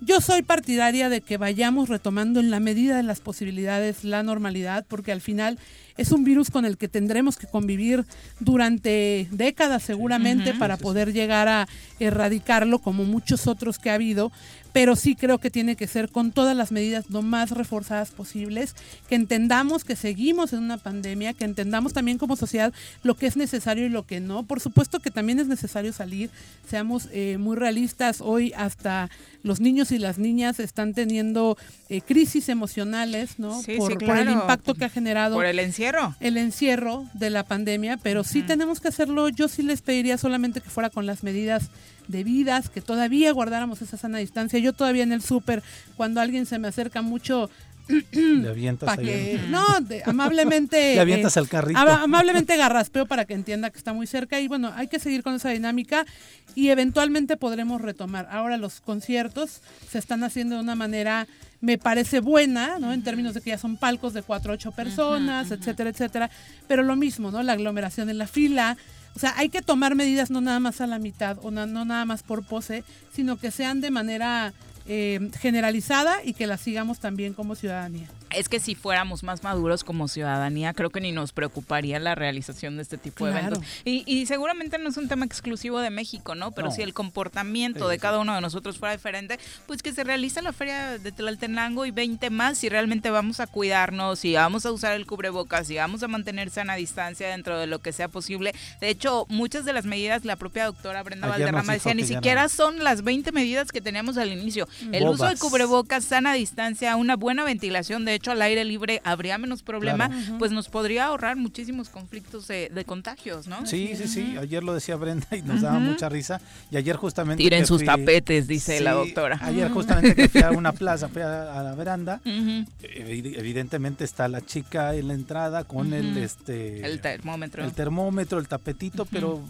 yo 0.00 0.20
soy 0.20 0.42
partidaria 0.42 1.08
de 1.08 1.20
que 1.20 1.36
vayamos 1.36 1.88
retomando 1.88 2.40
en 2.40 2.50
la 2.50 2.60
medida 2.60 2.96
de 2.96 3.02
las 3.02 3.20
posibilidades 3.20 4.04
la 4.04 4.22
normalidad, 4.22 4.84
porque 4.88 5.12
al 5.12 5.20
final 5.20 5.58
es 5.96 6.12
un 6.12 6.24
virus 6.24 6.50
con 6.50 6.64
el 6.64 6.76
que 6.76 6.88
tendremos 6.88 7.36
que 7.36 7.46
convivir 7.46 8.04
durante 8.40 9.28
décadas 9.30 9.82
seguramente 9.82 10.54
para 10.54 10.76
poder 10.76 11.12
llegar 11.12 11.48
a 11.48 11.68
erradicarlo 12.00 12.78
como 12.78 13.04
muchos 13.04 13.46
otros 13.46 13.78
que 13.78 13.90
ha 13.90 13.94
habido, 13.94 14.32
pero 14.74 14.96
sí 14.96 15.14
creo 15.14 15.38
que 15.38 15.50
tiene 15.50 15.76
que 15.76 15.86
ser 15.86 16.10
con 16.10 16.32
todas 16.32 16.56
las 16.56 16.72
medidas 16.72 17.08
lo 17.08 17.22
más 17.22 17.52
reforzadas 17.52 18.10
posibles, 18.10 18.74
que 19.08 19.14
entendamos 19.14 19.84
que 19.84 19.94
seguimos 19.94 20.52
en 20.52 20.64
una 20.64 20.78
pandemia, 20.78 21.32
que 21.32 21.44
entendamos 21.44 21.92
también 21.92 22.18
como 22.18 22.34
sociedad 22.34 22.72
lo 23.04 23.14
que 23.14 23.26
es 23.26 23.36
necesario 23.36 23.86
y 23.86 23.88
lo 23.88 24.04
que 24.04 24.18
no. 24.18 24.42
Por 24.42 24.58
supuesto 24.58 24.98
que 24.98 25.12
también 25.12 25.38
es 25.38 25.46
necesario 25.46 25.92
salir, 25.92 26.28
seamos 26.68 27.08
eh, 27.12 27.38
muy 27.38 27.56
realistas, 27.56 28.20
hoy 28.20 28.52
hasta 28.56 29.10
los 29.44 29.60
niños 29.60 29.92
y 29.92 29.98
las 29.98 30.18
niñas 30.18 30.58
están 30.58 30.92
teniendo 30.92 31.56
eh, 31.88 32.00
crisis 32.00 32.48
emocionales, 32.48 33.38
¿no? 33.38 33.60
por, 33.76 33.92
el 33.92 34.30
impacto 34.30 34.74
que 34.74 34.86
ha 34.86 34.88
generado. 34.88 35.36
Por 35.36 35.46
el 35.46 35.60
encierro. 35.60 35.83
El 36.20 36.36
encierro 36.36 37.06
de 37.14 37.30
la 37.30 37.44
pandemia, 37.44 37.96
pero 37.96 38.24
sí 38.24 38.42
tenemos 38.42 38.80
que 38.80 38.88
hacerlo, 38.88 39.28
yo 39.28 39.48
sí 39.48 39.62
les 39.62 39.82
pediría 39.82 40.18
solamente 40.18 40.60
que 40.60 40.70
fuera 40.70 40.90
con 40.90 41.06
las 41.06 41.22
medidas 41.22 41.70
debidas, 42.08 42.68
que 42.68 42.80
todavía 42.80 43.32
guardáramos 43.32 43.82
esa 43.82 43.96
sana 43.96 44.18
distancia. 44.18 44.58
Yo 44.58 44.72
todavía 44.72 45.02
en 45.02 45.12
el 45.12 45.22
súper, 45.22 45.62
cuando 45.96 46.20
alguien 46.20 46.46
se 46.46 46.58
me 46.58 46.68
acerca 46.68 47.02
mucho, 47.02 47.50
le 48.12 48.48
avientas 48.48 48.96
que, 48.98 49.38
no 49.50 49.62
amablemente 50.06 50.76
le 50.94 51.00
avientas 51.00 51.36
el 51.36 51.48
carrito. 51.48 51.78
amablemente 51.78 52.56
garraspeo 52.56 53.04
para 53.04 53.26
que 53.26 53.34
entienda 53.34 53.68
que 53.68 53.76
está 53.76 53.92
muy 53.92 54.06
cerca 54.06 54.40
y 54.40 54.48
bueno 54.48 54.72
hay 54.74 54.88
que 54.88 54.98
seguir 54.98 55.22
con 55.22 55.34
esa 55.34 55.50
dinámica 55.50 56.06
y 56.54 56.70
eventualmente 56.70 57.36
podremos 57.36 57.82
retomar. 57.82 58.26
Ahora 58.30 58.56
los 58.56 58.80
conciertos 58.80 59.60
se 59.90 59.98
están 59.98 60.24
haciendo 60.24 60.54
de 60.54 60.62
una 60.62 60.76
manera 60.76 61.26
me 61.64 61.78
parece 61.78 62.20
buena, 62.20 62.78
¿no? 62.78 62.92
En 62.92 63.02
términos 63.02 63.32
de 63.32 63.40
que 63.40 63.50
ya 63.50 63.58
son 63.58 63.76
palcos 63.76 64.12
de 64.12 64.22
cuatro 64.22 64.52
o 64.52 64.54
ocho 64.54 64.70
personas, 64.72 65.50
etcétera, 65.50 65.90
etcétera. 65.90 66.30
Pero 66.68 66.82
lo 66.82 66.94
mismo, 66.94 67.30
¿no? 67.30 67.42
La 67.42 67.54
aglomeración 67.54 68.10
en 68.10 68.18
la 68.18 68.26
fila, 68.26 68.76
o 69.16 69.18
sea, 69.18 69.32
hay 69.38 69.48
que 69.48 69.62
tomar 69.62 69.94
medidas 69.94 70.30
no 70.30 70.42
nada 70.42 70.60
más 70.60 70.82
a 70.82 70.86
la 70.86 70.98
mitad 70.98 71.38
o 71.42 71.50
no, 71.50 71.66
nada 71.66 72.04
más 72.04 72.22
por 72.22 72.44
pose, 72.44 72.84
sino 73.14 73.38
que 73.38 73.50
sean 73.50 73.80
de 73.80 73.90
manera 73.90 74.52
eh, 74.86 75.30
generalizada 75.40 76.22
y 76.22 76.34
que 76.34 76.46
la 76.46 76.58
sigamos 76.58 77.00
también 77.00 77.32
como 77.32 77.54
ciudadanía 77.54 78.08
es 78.36 78.48
que 78.48 78.60
si 78.60 78.74
fuéramos 78.74 79.22
más 79.22 79.42
maduros 79.42 79.84
como 79.84 80.08
ciudadanía, 80.08 80.74
creo 80.74 80.90
que 80.90 81.00
ni 81.00 81.12
nos 81.12 81.32
preocuparía 81.32 81.98
la 81.98 82.14
realización 82.14 82.76
de 82.76 82.82
este 82.82 82.98
tipo 82.98 83.26
de 83.26 83.32
eventos. 83.32 83.58
Y, 83.84 84.26
seguramente 84.26 84.78
no 84.78 84.88
es 84.88 84.96
un 84.96 85.08
tema 85.08 85.24
exclusivo 85.24 85.80
de 85.80 85.90
México, 85.90 86.34
¿no? 86.34 86.52
Pero 86.52 86.70
si 86.70 86.82
el 86.82 86.94
comportamiento 86.94 87.88
de 87.88 87.98
cada 87.98 88.18
uno 88.18 88.34
de 88.34 88.40
nosotros 88.40 88.78
fuera 88.78 88.94
diferente, 88.94 89.38
pues 89.66 89.82
que 89.82 89.92
se 89.92 90.04
realice 90.04 90.42
la 90.42 90.52
feria 90.52 90.98
de 90.98 91.12
Tlaltenango 91.12 91.86
y 91.86 91.90
20 91.90 92.30
más 92.30 92.58
si 92.58 92.68
realmente 92.68 93.10
vamos 93.10 93.40
a 93.40 93.46
cuidarnos, 93.46 94.20
si 94.20 94.34
vamos 94.34 94.66
a 94.66 94.72
usar 94.72 94.94
el 94.94 95.06
cubrebocas, 95.06 95.66
si 95.66 95.76
vamos 95.76 96.02
a 96.02 96.08
mantener 96.08 96.50
sana 96.50 96.74
distancia 96.76 97.28
dentro 97.28 97.58
de 97.58 97.66
lo 97.66 97.80
que 97.80 97.92
sea 97.92 98.08
posible. 98.08 98.54
De 98.80 98.88
hecho, 98.88 99.26
muchas 99.28 99.64
de 99.64 99.72
las 99.72 99.84
medidas, 99.84 100.24
la 100.24 100.36
propia 100.36 100.66
doctora 100.66 101.02
Brenda 101.02 101.28
Valderrama 101.28 101.74
decía, 101.74 101.94
ni 101.94 102.04
siquiera 102.04 102.48
son 102.48 102.82
las 102.82 103.02
20 103.02 103.32
medidas 103.32 103.72
que 103.72 103.80
teníamos 103.80 104.16
al 104.16 104.32
inicio. 104.32 104.68
El 104.92 105.06
uso 105.06 105.26
de 105.26 105.36
cubrebocas, 105.36 106.04
sana 106.04 106.32
distancia, 106.34 106.96
una 106.96 107.16
buena 107.16 107.44
ventilación, 107.44 108.04
de 108.04 108.14
hecho, 108.14 108.23
al 108.32 108.42
aire 108.42 108.64
libre 108.64 109.00
habría 109.04 109.38
menos 109.38 109.62
problema, 109.62 110.10
pues 110.38 110.52
nos 110.52 110.68
podría 110.68 111.06
ahorrar 111.06 111.36
muchísimos 111.36 111.88
conflictos 111.88 112.48
de, 112.48 112.84
contagios, 112.86 113.46
¿no? 113.46 113.66
Sí, 113.66 113.94
sí, 113.96 114.08
sí. 114.08 114.36
Ayer 114.38 114.62
lo 114.62 114.74
decía 114.74 114.96
Brenda 114.96 115.26
y 115.32 115.42
nos 115.42 115.62
daba 115.62 115.78
mucha 115.78 116.08
risa. 116.08 116.40
Y 116.70 116.76
ayer 116.76 116.96
justamente. 116.96 117.42
Tiren 117.42 117.66
sus 117.66 117.84
tapetes, 117.84 118.46
dice 118.46 118.80
la 118.80 118.92
doctora. 118.92 119.38
Ayer 119.42 119.70
justamente 119.70 120.14
que 120.14 120.28
fui 120.28 120.42
a 120.42 120.50
una 120.50 120.72
plaza, 120.72 121.08
fui 121.08 121.22
a, 121.22 121.62
la 121.62 121.74
veranda. 121.74 122.20
Evidentemente 122.24 124.04
está 124.04 124.28
la 124.28 124.40
chica 124.40 124.94
en 124.94 125.08
la 125.08 125.14
entrada 125.14 125.64
con 125.64 125.92
el 125.92 126.16
este. 126.18 126.84
El 126.84 127.00
termómetro. 127.00 127.64
El 127.64 127.72
termómetro, 127.72 128.38
el 128.38 128.48
tapetito, 128.48 129.04
pero 129.06 129.42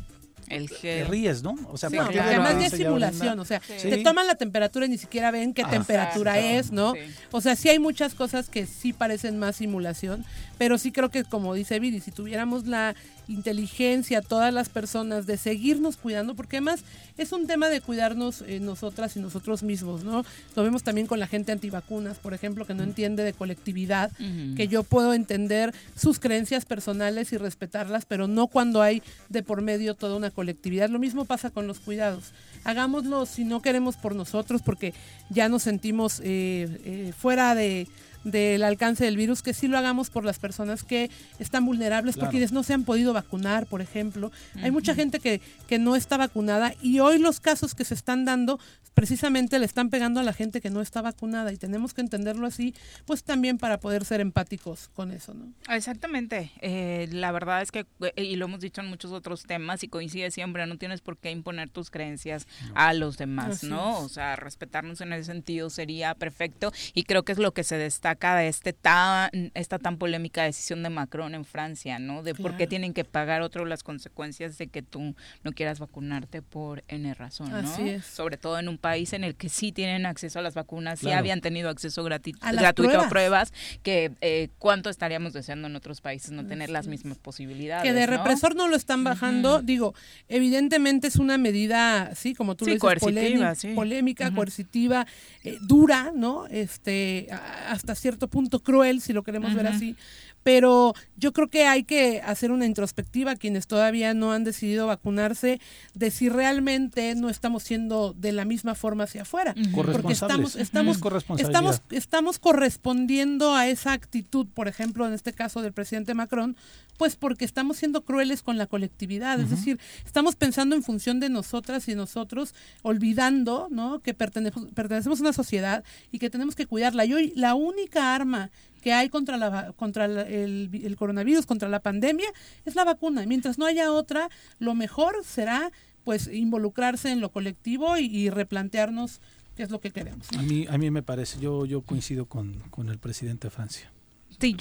el 0.48 0.70
Te 0.70 1.04
ríes, 1.04 1.42
¿no? 1.42 1.56
O 1.70 1.76
sea, 1.76 1.88
además 1.88 2.58
de 2.58 2.70
simulación, 2.70 3.38
o 3.38 3.44
sea, 3.44 3.60
te 3.60 3.98
toman 3.98 4.26
la 4.26 4.34
temperatura 4.34 4.86
y 4.86 4.88
ni 4.88 4.98
siquiera 4.98 5.30
ven 5.30 5.54
qué 5.54 5.64
temperatura 5.64 6.38
es, 6.38 6.72
¿no? 6.72 6.94
O 7.30 7.40
sea, 7.40 7.56
sí 7.56 7.68
hay 7.68 7.78
muchas 7.78 8.14
cosas 8.14 8.48
que 8.48 8.66
sí 8.66 8.92
parecen 8.92 9.38
más 9.38 9.56
simulación, 9.56 10.24
pero 10.58 10.78
sí 10.78 10.92
creo 10.92 11.10
que 11.10 11.24
como 11.24 11.54
dice 11.54 11.78
Viri, 11.80 12.00
si 12.00 12.10
tuviéramos 12.10 12.66
la 12.66 12.94
inteligencia 13.28 14.22
todas 14.22 14.52
las 14.52 14.68
personas 14.68 15.26
de 15.26 15.36
seguirnos 15.36 15.96
cuidando, 15.96 16.34
porque 16.34 16.56
además 16.56 16.84
es 17.16 17.32
un 17.32 17.46
tema 17.46 17.68
de 17.68 17.80
cuidarnos 17.80 18.42
eh, 18.42 18.60
nosotras 18.60 19.16
y 19.16 19.20
nosotros 19.20 19.62
mismos, 19.62 20.04
¿no? 20.04 20.24
Lo 20.56 20.62
vemos 20.62 20.82
también 20.82 21.06
con 21.06 21.20
la 21.20 21.26
gente 21.26 21.52
antivacunas, 21.52 22.18
por 22.18 22.34
ejemplo, 22.34 22.66
que 22.66 22.74
no 22.74 22.82
entiende 22.82 23.22
de 23.22 23.32
colectividad, 23.32 24.10
que 24.56 24.68
yo 24.68 24.82
puedo 24.82 25.14
entender 25.14 25.74
sus 25.96 26.18
creencias 26.18 26.64
personales 26.64 27.32
y 27.32 27.36
respetarlas, 27.36 28.04
pero 28.04 28.26
no 28.26 28.46
cuando 28.46 28.82
hay 28.82 29.02
de 29.28 29.42
por 29.42 29.62
medio 29.62 29.94
toda 29.94 30.16
una 30.16 30.30
colectividad. 30.30 30.88
Lo 30.88 30.98
mismo 30.98 31.24
pasa 31.24 31.50
con 31.50 31.66
los 31.66 31.80
cuidados. 31.80 32.32
Hagámoslo 32.64 33.26
si 33.26 33.44
no 33.44 33.62
queremos 33.62 33.96
por 33.96 34.14
nosotros, 34.14 34.62
porque 34.62 34.94
ya 35.30 35.48
nos 35.48 35.62
sentimos 35.62 36.20
eh, 36.20 36.80
eh, 36.84 37.12
fuera 37.16 37.54
de 37.54 37.88
del 38.24 38.62
alcance 38.62 39.04
del 39.04 39.16
virus, 39.16 39.42
que 39.42 39.54
sí 39.54 39.68
lo 39.68 39.78
hagamos 39.78 40.10
por 40.10 40.24
las 40.24 40.38
personas 40.38 40.82
que 40.82 41.10
están 41.38 41.64
vulnerables, 41.66 42.16
por 42.16 42.30
quienes 42.30 42.52
no 42.52 42.62
se 42.62 42.72
han 42.72 42.84
podido 42.84 43.12
vacunar, 43.12 43.66
por 43.66 43.80
ejemplo. 43.80 44.32
Hay 44.62 44.70
mucha 44.70 44.94
gente 44.94 45.20
que, 45.20 45.40
que 45.66 45.78
no 45.78 45.94
está 45.94 46.16
vacunada 46.16 46.74
y 46.82 47.00
hoy 47.00 47.18
los 47.18 47.40
casos 47.40 47.74
que 47.74 47.84
se 47.84 47.94
están 47.94 48.24
dando 48.24 48.58
precisamente 48.94 49.58
le 49.58 49.66
están 49.66 49.90
pegando 49.90 50.20
a 50.20 50.22
la 50.22 50.32
gente 50.32 50.60
que 50.60 50.70
no 50.70 50.80
está 50.80 51.02
vacunada 51.02 51.52
y 51.52 51.56
tenemos 51.56 51.94
que 51.94 52.00
entenderlo 52.00 52.46
así, 52.46 52.74
pues 53.04 53.24
también 53.24 53.58
para 53.58 53.78
poder 53.78 54.04
ser 54.04 54.20
empáticos 54.20 54.88
con 54.94 55.10
eso, 55.10 55.34
¿no? 55.34 55.52
Exactamente. 55.68 56.52
Eh, 56.60 57.08
la 57.10 57.32
verdad 57.32 57.62
es 57.62 57.72
que, 57.72 57.86
eh, 58.00 58.22
y 58.22 58.36
lo 58.36 58.46
hemos 58.46 58.60
dicho 58.60 58.80
en 58.80 58.88
muchos 58.88 59.12
otros 59.12 59.42
temas 59.42 59.82
y 59.82 59.88
coincide 59.88 60.30
siempre, 60.30 60.66
no 60.66 60.78
tienes 60.78 61.00
por 61.00 61.18
qué 61.18 61.30
imponer 61.30 61.70
tus 61.70 61.90
creencias 61.90 62.46
a 62.74 62.94
los 62.94 63.18
demás, 63.18 63.64
¿no? 63.64 63.98
O 63.98 64.08
sea, 64.08 64.36
respetarnos 64.36 65.00
en 65.00 65.12
ese 65.12 65.24
sentido 65.24 65.70
sería 65.70 66.14
perfecto 66.14 66.72
y 66.94 67.02
creo 67.04 67.24
que 67.24 67.32
es 67.32 67.38
lo 67.38 67.52
que 67.52 67.64
se 67.64 67.76
destaca 67.76 68.36
de 68.36 68.48
este 68.48 68.72
tan, 68.72 69.30
esta 69.54 69.78
tan 69.78 69.98
polémica 69.98 70.44
decisión 70.44 70.82
de 70.82 70.90
Macron 70.90 71.34
en 71.34 71.44
Francia, 71.44 71.98
¿no? 71.98 72.22
De 72.22 72.34
por 72.34 72.56
qué 72.56 72.66
tienen 72.66 72.94
que 72.94 73.04
pagar 73.04 73.42
otro 73.42 73.64
las 73.64 73.82
consecuencias 73.82 74.56
de 74.58 74.68
que 74.68 74.82
tú 74.82 75.14
no 75.42 75.52
quieras 75.52 75.80
vacunarte 75.80 76.42
por 76.42 76.84
N 76.88 77.12
razón, 77.14 77.50
¿no? 77.50 78.02
Sobre 78.02 78.36
todo 78.36 78.58
en 78.58 78.68
un 78.68 78.78
país 78.84 79.14
en 79.14 79.24
el 79.24 79.34
que 79.34 79.48
sí 79.48 79.72
tienen 79.72 80.04
acceso 80.04 80.40
a 80.40 80.42
las 80.42 80.52
vacunas, 80.52 81.00
sí 81.00 81.10
habían 81.10 81.40
tenido 81.40 81.70
acceso 81.70 82.04
gratuito 82.04 83.00
a 83.00 83.08
pruebas, 83.08 83.50
que 83.82 84.12
eh, 84.20 84.50
cuánto 84.58 84.90
estaríamos 84.90 85.32
deseando 85.32 85.68
en 85.68 85.76
otros 85.76 86.02
países 86.02 86.32
no 86.32 86.46
tener 86.46 86.68
las 86.68 86.86
mismas 86.86 87.16
posibilidades. 87.16 87.82
Que 87.82 87.94
de 87.94 88.04
represor 88.04 88.54
no 88.54 88.68
lo 88.68 88.76
están 88.76 89.02
bajando, 89.02 89.62
digo, 89.62 89.94
evidentemente 90.28 91.08
es 91.08 91.16
una 91.16 91.38
medida, 91.38 92.14
sí, 92.14 92.34
como 92.34 92.56
tú 92.56 92.66
lo 92.66 92.74
dices, 92.74 93.00
polémica, 93.00 93.54
polémica 93.74 94.30
coercitiva, 94.34 95.06
eh, 95.44 95.56
dura, 95.62 96.12
¿no? 96.14 96.46
Este, 96.48 97.28
hasta 97.66 97.94
cierto 97.94 98.28
punto 98.28 98.60
cruel, 98.60 99.00
si 99.00 99.14
lo 99.14 99.22
queremos 99.22 99.54
ver 99.54 99.66
así, 99.66 99.96
pero 100.44 100.94
yo 101.16 101.32
creo 101.32 101.48
que 101.48 101.64
hay 101.66 101.82
que 101.82 102.20
hacer 102.20 102.52
una 102.52 102.66
introspectiva 102.66 103.34
quienes 103.34 103.66
todavía 103.66 104.14
no 104.14 104.32
han 104.32 104.44
decidido 104.44 104.86
vacunarse 104.86 105.60
de 105.94 106.10
si 106.12 106.28
realmente 106.28 107.14
no 107.16 107.28
estamos 107.28 107.64
siendo 107.64 108.12
de 108.12 108.30
la 108.30 108.44
misma 108.44 108.76
forma 108.76 109.04
hacia 109.04 109.22
afuera, 109.22 109.54
porque 109.74 110.12
estamos 110.12 110.54
estamos 110.54 110.98
estamos 111.38 111.82
estamos 111.90 112.38
correspondiendo 112.38 113.54
a 113.54 113.66
esa 113.68 113.92
actitud, 113.92 114.46
por 114.54 114.68
ejemplo, 114.68 115.06
en 115.06 115.14
este 115.14 115.32
caso 115.32 115.62
del 115.62 115.72
presidente 115.72 116.14
Macron, 116.14 116.56
pues 116.98 117.16
porque 117.16 117.44
estamos 117.44 117.78
siendo 117.78 118.04
crueles 118.04 118.42
con 118.42 118.58
la 118.58 118.66
colectividad, 118.66 119.40
es 119.40 119.50
decir, 119.50 119.80
estamos 120.04 120.36
pensando 120.36 120.76
en 120.76 120.82
función 120.82 121.20
de 121.20 121.28
nosotras 121.28 121.88
y 121.88 121.94
nosotros, 121.94 122.54
olvidando, 122.82 123.68
¿no? 123.70 124.00
que 124.00 124.14
pertenecemos, 124.14 124.68
pertenecemos 124.74 125.20
a 125.20 125.22
una 125.22 125.32
sociedad 125.32 125.84
y 126.12 126.18
que 126.18 126.30
tenemos 126.30 126.54
que 126.54 126.66
cuidarla. 126.66 127.04
Y 127.04 127.14
hoy 127.14 127.32
la 127.34 127.54
única 127.54 128.14
arma 128.14 128.50
que 128.84 128.92
hay 128.92 129.08
contra, 129.08 129.38
la, 129.38 129.72
contra 129.72 130.04
el, 130.04 130.94
coronavirus, 130.98 131.46
contra 131.46 131.70
la 131.70 131.80
pandemia, 131.80 132.28
es 132.66 132.74
la 132.74 132.84
vacuna. 132.84 133.24
Mientras 133.26 133.56
no 133.56 133.64
haya 133.64 133.90
otra, 133.90 134.28
lo 134.58 134.74
mejor 134.74 135.24
será 135.24 135.72
pues 136.04 136.28
involucrarse 136.30 137.10
en 137.10 137.22
lo 137.22 137.30
colectivo 137.30 137.96
y, 137.96 138.28
replantearnos 138.28 139.22
qué 139.56 139.62
es 139.62 139.70
lo 139.70 139.80
que 139.80 139.90
queremos. 139.90 140.28
A 140.36 140.42
mí, 140.42 140.66
a 140.68 140.76
mí 140.76 140.90
me 140.90 141.02
parece, 141.02 141.40
yo, 141.40 141.64
yo 141.64 141.80
coincido 141.80 142.26
con, 142.26 142.60
el 142.90 142.98
presidente 142.98 143.46
de 143.46 143.50
Francia. 143.52 143.90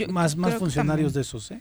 más 0.08 0.38
más 0.38 0.56
funcionarios 0.56 1.14
de 1.14 1.20
esos, 1.20 1.52
¿eh? 1.52 1.60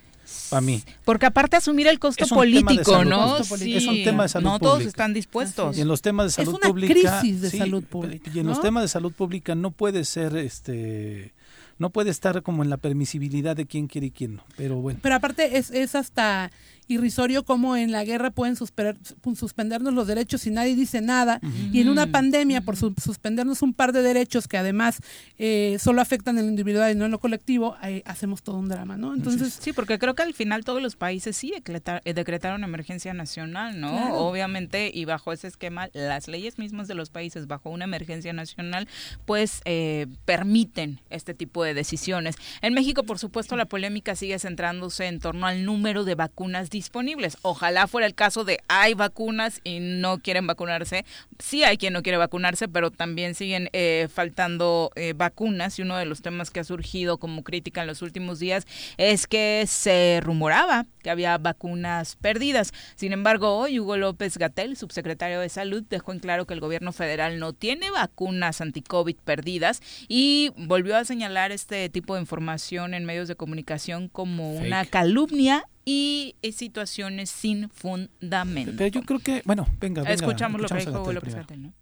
Para 0.48 0.60
mí. 0.60 0.84
Porque 1.04 1.26
aparte 1.26 1.56
asumir 1.56 1.88
el 1.88 1.98
costo 1.98 2.28
político, 2.28 3.04
¿no? 3.04 3.38
es 3.38 3.86
un 3.88 4.04
tema 4.04 4.22
de 4.22 4.28
salud 4.28 4.50
no 4.50 4.60
todos 4.60 4.82
están 4.82 5.12
dispuestos. 5.12 5.76
Y 5.76 5.80
en 5.80 5.88
los 5.88 6.00
temas 6.00 6.26
de 6.26 6.30
salud 6.30 6.52
es 6.52 6.58
una 6.60 6.68
pública. 6.68 7.20
crisis 7.20 7.40
de 7.40 7.50
salud 7.50 7.82
pública. 7.82 8.30
Y 8.32 8.38
en 8.38 8.46
los 8.46 8.60
temas 8.60 8.84
de 8.84 8.88
salud 8.88 9.12
pública 9.12 9.56
no 9.56 9.72
puede 9.72 10.04
ser 10.04 10.36
este 10.36 11.34
no 11.82 11.90
puede 11.90 12.10
estar 12.10 12.42
como 12.42 12.62
en 12.62 12.70
la 12.70 12.76
permisibilidad 12.76 13.56
de 13.56 13.66
quién 13.66 13.88
quiere 13.88 14.06
y 14.06 14.10
quién 14.12 14.36
no, 14.36 14.44
pero 14.56 14.76
bueno. 14.76 15.00
Pero 15.02 15.16
aparte 15.16 15.58
es, 15.58 15.72
es 15.72 15.96
hasta 15.96 16.52
irrisorio 16.88 17.44
como 17.44 17.76
en 17.76 17.92
la 17.92 18.04
guerra 18.04 18.30
pueden 18.30 18.56
suspendernos 18.56 19.94
los 19.94 20.06
derechos 20.06 20.46
y 20.46 20.50
nadie 20.50 20.74
dice 20.74 21.00
nada. 21.00 21.40
Y 21.72 21.80
en 21.80 21.88
una 21.88 22.06
pandemia, 22.06 22.60
por 22.60 22.76
suspendernos 22.76 23.62
un 23.62 23.74
par 23.74 23.92
de 23.92 24.02
derechos 24.02 24.48
que 24.48 24.58
además 24.58 25.00
eh, 25.38 25.76
solo 25.80 26.00
afectan 26.00 26.38
en 26.38 26.44
lo 26.44 26.50
individual 26.50 26.92
y 26.92 26.94
no 26.94 27.04
en 27.04 27.10
lo 27.10 27.18
colectivo, 27.18 27.76
hacemos 28.04 28.42
todo 28.42 28.58
un 28.58 28.68
drama, 28.68 28.96
¿no? 28.96 29.14
Entonces 29.14 29.52
Sí, 29.62 29.72
porque 29.72 29.98
creo 29.98 30.14
que 30.14 30.22
al 30.22 30.34
final 30.34 30.64
todos 30.64 30.82
los 30.82 30.96
países 30.96 31.36
sí 31.36 31.54
eh, 31.54 32.14
decretaron 32.14 32.64
emergencia 32.64 33.14
nacional, 33.14 33.80
¿no? 33.80 34.16
Obviamente, 34.16 34.90
y 34.92 35.04
bajo 35.04 35.32
ese 35.32 35.48
esquema, 35.48 35.88
las 35.92 36.28
leyes 36.28 36.58
mismas 36.58 36.88
de 36.88 36.94
los 36.94 37.10
países 37.10 37.46
bajo 37.46 37.70
una 37.70 37.84
emergencia 37.84 38.32
nacional, 38.32 38.88
pues 39.24 39.62
eh, 39.64 40.06
permiten 40.24 41.00
este 41.10 41.34
tipo 41.34 41.62
de 41.64 41.74
decisiones. 41.74 42.36
En 42.60 42.74
México, 42.74 43.04
por 43.04 43.18
supuesto, 43.18 43.56
la 43.56 43.66
polémica 43.66 44.16
sigue 44.16 44.38
centrándose 44.38 45.06
en 45.06 45.20
torno 45.20 45.46
al 45.46 45.64
número 45.64 46.04
de 46.04 46.14
vacunas 46.14 46.70
disponibles. 46.72 47.38
Ojalá 47.42 47.86
fuera 47.86 48.06
el 48.06 48.14
caso 48.14 48.44
de 48.44 48.58
hay 48.66 48.94
vacunas 48.94 49.60
y 49.62 49.78
no 49.78 50.18
quieren 50.18 50.48
vacunarse. 50.48 51.04
Sí 51.38 51.62
hay 51.62 51.76
quien 51.76 51.92
no 51.92 52.02
quiere 52.02 52.18
vacunarse, 52.18 52.66
pero 52.66 52.90
también 52.90 53.36
siguen 53.36 53.68
eh, 53.72 54.08
faltando 54.12 54.90
eh, 54.96 55.12
vacunas 55.16 55.78
y 55.78 55.82
uno 55.82 55.96
de 55.96 56.06
los 56.06 56.22
temas 56.22 56.50
que 56.50 56.60
ha 56.60 56.64
surgido 56.64 57.18
como 57.18 57.44
crítica 57.44 57.82
en 57.82 57.86
los 57.86 58.02
últimos 58.02 58.40
días 58.40 58.66
es 58.96 59.28
que 59.28 59.64
se 59.68 60.20
rumoraba 60.22 60.86
que 61.02 61.10
había 61.10 61.38
vacunas 61.38 62.16
perdidas. 62.16 62.72
Sin 62.96 63.12
embargo, 63.12 63.56
hoy 63.58 63.78
Hugo 63.78 63.96
López 63.96 64.38
Gatel, 64.38 64.76
subsecretario 64.76 65.40
de 65.40 65.48
Salud, 65.48 65.84
dejó 65.88 66.12
en 66.12 66.20
claro 66.20 66.46
que 66.46 66.54
el 66.54 66.60
gobierno 66.60 66.92
federal 66.92 67.38
no 67.38 67.52
tiene 67.52 67.90
vacunas 67.90 68.60
anti-COVID 68.60 69.16
perdidas 69.24 69.82
y 70.08 70.52
volvió 70.56 70.96
a 70.96 71.04
señalar 71.04 71.52
este 71.52 71.88
tipo 71.90 72.14
de 72.14 72.22
información 72.22 72.94
en 72.94 73.04
medios 73.04 73.28
de 73.28 73.36
comunicación 73.36 74.08
como 74.08 74.54
una 74.54 74.86
calumnia 74.86 75.68
y 75.84 76.34
situaciones 76.52 77.30
sin 77.30 77.68
fundamento. 77.68 78.72
Pero 78.76 78.88
yo 78.88 79.02
creo 79.02 79.18
que, 79.18 79.42
bueno, 79.44 79.66
venga, 79.80 80.02
venga 80.02 80.14
Escuchamos, 80.14 80.60
lo 80.60 80.68
que 80.68 80.76
dijo 80.76 81.12
López 81.12 81.36
¿no? 81.58 81.72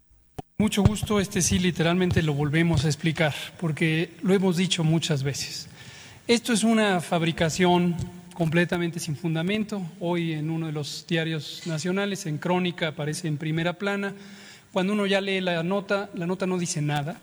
Mucho 0.57 0.83
gusto, 0.83 1.19
este 1.19 1.41
sí 1.41 1.57
literalmente 1.57 2.21
lo 2.21 2.33
volvemos 2.33 2.85
a 2.85 2.87
explicar, 2.87 3.33
porque 3.59 4.11
lo 4.21 4.33
hemos 4.33 4.57
dicho 4.57 4.83
muchas 4.83 5.23
veces. 5.23 5.67
Esto 6.27 6.53
es 6.53 6.63
una 6.63 7.01
fabricación 7.01 7.95
completamente 8.35 8.99
sin 8.99 9.15
fundamento. 9.15 9.81
Hoy 9.99 10.33
en 10.33 10.49
uno 10.49 10.67
de 10.67 10.71
los 10.71 11.05
diarios 11.07 11.63
nacionales, 11.65 12.25
en 12.25 12.37
Crónica, 12.37 12.89
aparece 12.89 13.27
en 13.27 13.37
primera 13.37 13.73
plana. 13.73 14.13
Cuando 14.71 14.93
uno 14.93 15.05
ya 15.05 15.19
lee 15.19 15.41
la 15.41 15.63
nota, 15.63 16.09
la 16.13 16.27
nota 16.27 16.45
no 16.45 16.57
dice 16.57 16.81
nada. 16.81 17.19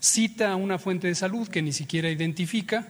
Cita 0.00 0.52
a 0.52 0.56
una 0.56 0.78
fuente 0.78 1.06
de 1.06 1.14
salud 1.14 1.48
que 1.48 1.62
ni 1.62 1.72
siquiera 1.72 2.10
identifica 2.10 2.88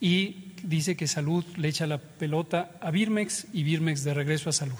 y 0.00 0.47
dice 0.62 0.96
que 0.96 1.06
Salud 1.06 1.44
le 1.56 1.68
echa 1.68 1.86
la 1.86 1.98
pelota 1.98 2.70
a 2.80 2.90
Birmex 2.90 3.46
y 3.52 3.62
Birmex 3.62 4.04
de 4.04 4.14
regreso 4.14 4.50
a 4.50 4.52
Salud. 4.52 4.76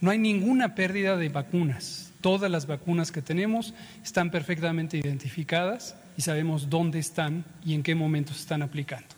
No 0.00 0.10
hay 0.10 0.18
ninguna 0.18 0.74
pérdida 0.74 1.16
de 1.16 1.28
vacunas. 1.28 2.12
Todas 2.20 2.50
las 2.50 2.66
vacunas 2.66 3.12
que 3.12 3.22
tenemos 3.22 3.74
están 4.04 4.30
perfectamente 4.30 4.98
identificadas 4.98 5.96
y 6.16 6.22
sabemos 6.22 6.70
dónde 6.70 6.98
están 6.98 7.44
y 7.64 7.74
en 7.74 7.82
qué 7.82 7.94
momento 7.94 8.32
se 8.32 8.40
están 8.40 8.62
aplicando. 8.62 9.08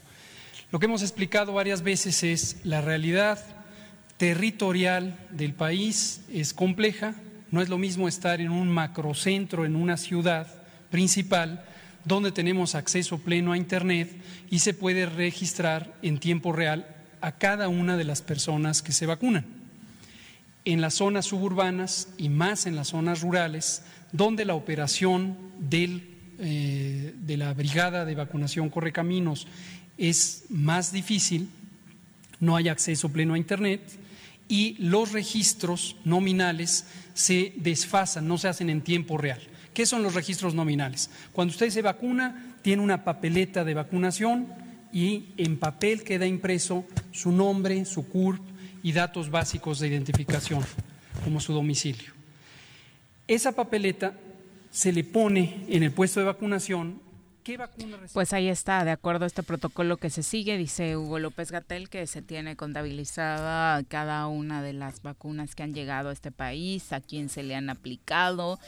Lo 0.71 0.79
que 0.79 0.87
hemos 0.87 1.03
explicado 1.03 1.53
varias 1.53 1.83
veces 1.83 2.23
es 2.23 2.57
la 2.65 2.81
realidad 2.81 3.39
territorial 4.17 5.19
del 5.31 5.55
país 5.55 6.23
es 6.33 6.55
compleja. 6.55 7.15
No 7.51 7.63
es 7.63 7.69
lo 7.69 7.79
mismo 7.79 8.09
estar 8.09 8.41
en 8.41 8.51
un 8.51 8.69
macrocentro, 8.69 9.65
en 9.65 9.77
una 9.77 9.97
ciudad 9.97 10.47
principal, 10.91 11.65
donde 12.05 12.33
tenemos 12.33 12.75
acceso 12.75 13.19
pleno 13.19 13.53
a 13.53 13.57
Internet 13.57 14.11
y 14.51 14.59
se 14.59 14.75
puede 14.75 15.07
registrar 15.07 15.95
en 16.03 16.19
tiempo 16.19 16.53
real 16.53 16.87
a 17.21 17.33
cada 17.33 17.69
una 17.69 17.97
de 17.97 18.05
las 18.05 18.23
personas 18.23 18.83
que 18.83 18.93
se 18.93 19.07
vacunan. 19.07 19.47
En 20.65 20.81
las 20.81 20.95
zonas 20.95 21.27
suburbanas 21.27 22.09
y 22.19 22.29
más 22.29 22.67
en 22.67 22.77
las 22.77 22.89
zonas 22.89 23.23
rurales, 23.23 23.83
donde 24.13 24.45
la 24.45 24.55
operación 24.55 25.37
eh, 25.71 27.15
de 27.17 27.37
la 27.37 27.53
brigada 27.55 28.05
de 28.05 28.15
vacunación 28.15 28.71
Correcaminos 28.71 29.47
es 29.99 30.45
más 30.49 30.93
difícil, 30.93 31.49
no 32.41 32.57
hay 32.57 32.69
acceso 32.69 33.09
pleno 33.09 33.35
a 33.35 33.39
Internet 33.39 33.81
y 34.49 34.77
los 34.79 35.13
registros 35.13 35.97
nominales 36.05 36.87
se 37.15 37.53
desfasan, 37.57 38.29
no 38.29 38.39
se 38.39 38.49
hacen 38.49 38.69
en 38.69 38.83
tiempo 38.83 39.17
real. 39.17 39.41
¿Qué 39.75 39.87
son 39.87 40.05
los 40.05 40.15
registros 40.15 40.55
nominales? 40.55 41.11
Cuando 41.33 41.51
usted 41.51 41.69
se 41.69 41.83
vacuna, 41.83 42.55
tiene 42.63 42.81
una 42.81 43.03
papeleta 43.03 43.65
de 43.65 43.75
vacunación 43.75 44.47
y 44.93 45.27
en 45.37 45.59
papel 45.59 46.05
queda 46.05 46.27
impreso 46.27 46.87
su 47.11 47.33
nombre, 47.33 47.85
su 47.85 48.09
CURP 48.09 48.41
y 48.85 48.93
datos 48.93 49.31
básicos 49.31 49.81
de 49.81 49.89
identificación, 49.89 50.65
como 51.25 51.41
su 51.41 51.53
domicilio. 51.53 52.13
Esa 53.27 53.51
papeleta 53.51 54.15
se 54.71 54.93
le 54.93 55.03
pone 55.03 55.67
en 55.69 55.83
el 55.83 55.91
puesto 55.91 56.21
de 56.21 56.27
vacunación 56.27 57.01
pues 58.15 58.33
ahí 58.33 58.49
está, 58.49 58.85
de 58.85 58.91
acuerdo 58.91 59.25
a 59.25 59.27
este 59.27 59.43
protocolo 59.43 59.99
que 59.99 60.09
se 60.09 60.23
sigue, 60.23 60.57
dice 60.57 60.97
Hugo 60.97 61.19
López 61.19 61.51
Gatel, 61.51 61.91
que 61.91 62.07
se 62.07 62.23
tiene 62.23 62.57
contabilizada 62.57 63.83
cada 63.85 64.27
una 64.29 64.63
de 64.63 64.73
las 64.73 65.03
vacunas 65.03 65.55
que 65.55 65.63
han 65.63 65.75
llegado 65.75 66.09
a 66.09 66.13
este 66.13 66.33
país, 66.33 66.93
a 66.93 67.03
quién 67.03 67.29
se 67.29 67.43
le 67.43 67.55
han 67.55 67.69
aplicado 67.69 68.59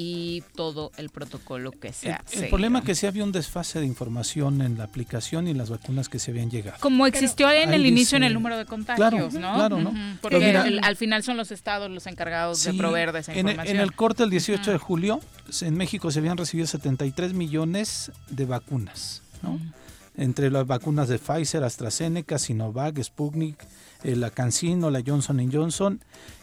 y 0.00 0.44
todo 0.54 0.92
el 0.96 1.10
protocolo 1.10 1.72
que 1.72 1.92
se 1.92 2.12
ha 2.12 2.22
El, 2.30 2.48
problema 2.50 2.78
es 2.78 2.84
que 2.84 2.94
sí 2.94 3.08
había 3.08 3.24
un 3.24 3.32
desfase 3.32 3.80
de 3.80 3.86
información 3.86 4.62
en 4.62 4.78
la 4.78 4.84
aplicación 4.84 5.48
y 5.48 5.50
en 5.50 5.58
las 5.58 5.70
vacunas 5.70 6.08
que 6.08 6.20
se 6.20 6.30
habían 6.30 6.52
llegado. 6.52 6.78
Como 6.78 7.04
existió 7.04 7.50
en 7.50 7.74
el 7.74 7.84
inicio 7.84 8.16
en 8.16 8.22
el 8.22 8.32
número 8.32 8.56
de 8.56 8.64
contagios, 8.64 9.34
¿no? 9.34 9.54
Claro, 9.56 9.80
¿no? 9.80 9.92
Porque 10.20 10.78
al 10.80 10.94
final 10.94 11.24
son 11.24 11.36
los 11.36 11.50
estados 11.50 11.90
los 11.90 12.06
encargados 12.06 12.62
de 12.62 12.74
proveer 12.74 13.10
de 13.10 13.18
esa 13.18 13.36
información. 13.36 13.76
En, 13.76 13.82
el 13.82 13.92
corte 13.92 14.22
del 14.22 14.30
18 14.30 14.70
de 14.70 14.78
julio, 14.78 15.20
en 15.62 15.76
México 15.76 16.12
se 16.12 16.20
habían 16.20 16.36
recibido 16.36 16.68
73 16.68 17.34
millones 17.34 18.12
de 18.30 18.44
vacunas, 18.44 19.22
¿no? 19.42 19.58
Entre 20.18 20.50
las 20.50 20.66
vacunas 20.66 21.08
de 21.08 21.18
Pfizer, 21.18 21.64
AstraZeneca, 21.64 22.38
Sinovac, 22.38 23.00
Sputnik, 23.02 23.56
eh, 24.02 24.16
la 24.16 24.30
CanSino, 24.30 24.90
la 24.90 25.02
Johnson 25.04 25.50
Johnson 25.50 26.00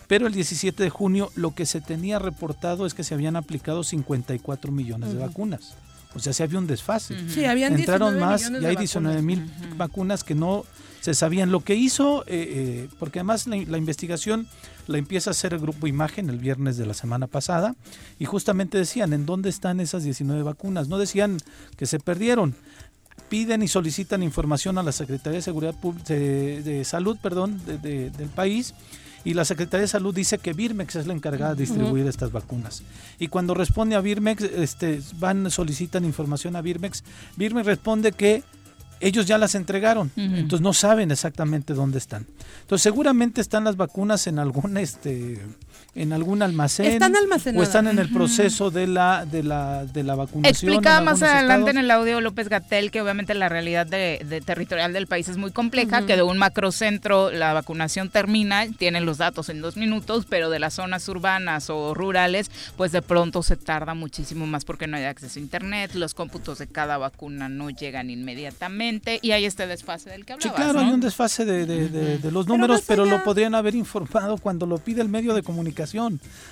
pero 0.08 0.28
el 0.28 0.34
17 0.34 0.84
de 0.84 0.90
junio 0.90 1.32
lo 1.36 1.56
que 1.56 1.66
se 1.66 1.82
tenía 1.82 2.20
reportado 2.20 2.86
es 2.86 2.94
que 2.94 3.04
se 3.04 3.14
habían 3.14 3.36
aplicado 3.36 3.84
54 3.84 4.72
millones 4.72 5.14
de 5.14 5.20
vacunas. 5.20 5.74
O 6.14 6.20
sea, 6.20 6.32
se 6.32 6.44
había 6.44 6.60
un 6.60 6.68
desfase. 6.68 7.18
Sí, 7.30 7.44
habían 7.44 7.74
Entraron 7.74 8.18
más 8.20 8.50
y 8.50 8.66
hay 8.66 8.76
19 8.76 9.22
mil 9.22 9.52
vacunas 9.76 10.24
que 10.24 10.34
no 10.34 10.64
se 11.02 11.14
sabían 11.14 11.52
lo 11.52 11.60
que 11.60 11.76
hizo, 11.76 12.24
eh, 12.24 12.26
eh, 12.28 12.90
porque 13.00 13.20
además 13.20 13.48
la, 13.48 13.78
investigación 13.78 14.48
la 14.88 14.98
empieza 14.98 15.30
a 15.30 15.32
hacer 15.32 15.54
el 15.54 15.60
grupo 15.60 15.88
Imagen 15.88 16.30
el 16.30 16.40
viernes 16.40 16.78
de 16.78 16.86
la 16.86 16.94
semana 16.94 17.28
pasada 17.28 17.76
y 18.18 18.26
justamente 18.26 18.78
decían 18.78 19.14
en 19.14 19.26
dónde 19.26 19.50
están 19.50 19.80
esas 19.82 20.04
19 20.04 20.42
vacunas. 20.44 20.88
No 20.88 20.98
decían 20.98 21.38
que 21.76 21.86
se 21.86 22.00
perdieron. 22.00 22.56
Piden 23.30 23.64
y 23.64 23.68
solicitan 23.68 24.24
información 24.24 24.78
a 24.78 24.84
la 24.84 24.92
Secretaría 24.92 25.38
de 25.38 25.42
Seguridad 25.42 25.74
de, 25.76 26.84
Salud 26.86 27.18
perdón, 27.22 27.62
del 27.66 28.30
país 28.36 28.74
y 29.26 29.34
la 29.34 29.44
Secretaría 29.44 29.82
de 29.82 29.88
Salud 29.88 30.14
dice 30.14 30.38
que 30.38 30.54
Birmex 30.54 30.96
es 30.96 31.08
la 31.08 31.14
encargada 31.14 31.56
de 31.56 31.62
distribuir 31.62 32.06
estas 32.06 32.32
vacunas. 32.32 32.84
Y 33.20 33.28
cuando 33.28 33.56
responde 33.56 33.96
a 33.96 34.02
Birmex, 34.02 34.44
este, 34.44 35.02
van, 35.16 35.50
solicitan 35.50 36.06
información 36.06 36.56
a 36.56 36.62
Birmex, 36.62 37.04
Birmex 37.36 37.66
responde 37.66 38.12
que 38.12 38.44
ellos 39.00 39.26
ya 39.26 39.38
las 39.38 39.56
entregaron, 39.56 40.12
entonces 40.16 40.62
no 40.62 40.74
saben 40.74 41.12
exactamente 41.12 41.74
dónde 41.74 41.98
están. 41.98 42.26
Entonces 42.62 42.84
seguramente 42.84 43.42
están 43.42 43.64
las 43.64 43.78
vacunas 43.78 44.28
en 44.28 44.40
algún 44.40 44.78
este 44.78 45.42
en 45.94 46.12
algún 46.12 46.42
almacén 46.42 46.86
están 46.88 47.16
almacenadas. 47.16 47.60
o 47.60 47.64
están 47.64 47.88
en 47.88 48.00
el 48.00 48.12
proceso 48.12 48.70
de 48.70 48.86
la 48.86 49.26
de 49.26 49.44
la 49.44 49.86
de 49.86 50.04
la 50.04 50.16
vacunación. 50.16 50.74
Explicaba 50.74 51.00
más 51.02 51.22
adelante 51.24 51.72
en 51.72 51.78
el 51.78 51.90
audio 51.90 52.20
López 52.20 52.50
Gatel 52.50 52.92
que 52.92 53.02
obviamente 53.02 53.34
la 53.34 53.48
realidad 53.48 53.86
de, 53.88 54.42
territorial 54.46 54.92
del 54.92 55.08
país 55.08 55.30
es 55.30 55.38
muy 55.38 55.52
compleja, 55.52 56.06
que 56.06 56.18
de 56.18 56.22
un 56.22 56.38
macrocentro 56.38 57.32
la 57.32 57.54
vacunación 57.54 58.10
termina, 58.10 58.68
tienen 58.78 59.06
los 59.06 59.18
datos 59.18 59.48
en 59.48 59.62
dos 59.62 59.78
minutos, 59.78 60.26
pero 60.28 60.50
de 60.50 60.60
las 60.60 60.74
zonas 60.74 61.08
urbanas 61.08 61.70
o 61.70 61.94
rurales, 61.94 62.52
pues 62.76 62.92
de 62.92 63.02
pronto 63.02 63.42
se 63.42 63.56
tarda 63.56 63.94
muchísimo 63.94 64.46
más 64.46 64.66
porque 64.66 64.88
no 64.88 64.98
hay 64.98 65.06
acceso 65.06 65.40
a 65.40 65.42
internet, 65.42 65.94
los 65.94 66.14
cómputos 66.14 66.58
de 66.58 66.68
cada 66.68 66.98
vacuna 66.98 67.48
no 67.48 67.70
llegan 67.70 68.10
inmediatamente 68.10 68.85
y 69.22 69.32
hay 69.32 69.46
este 69.46 69.68
desfase 69.68 70.10
del 70.10 70.26
que 70.26 70.34
hablabas. 70.34 70.56
Sí, 70.56 70.64
claro, 70.64 70.80
hay 70.80 70.94
un 70.94 71.02
desfase 71.02 71.46
de, 71.46 72.32
los 72.32 72.48
números, 72.48 72.84
pero, 72.88 73.06
lo 73.06 73.24
podrían 73.24 73.56
haber 73.56 73.76
informado 73.76 74.38
cuando 74.38 74.66
lo 74.66 74.78
pide 74.78 75.02
el 75.02 75.10
medio 75.10 75.34
de 75.34 75.44
comunicación 75.44 75.86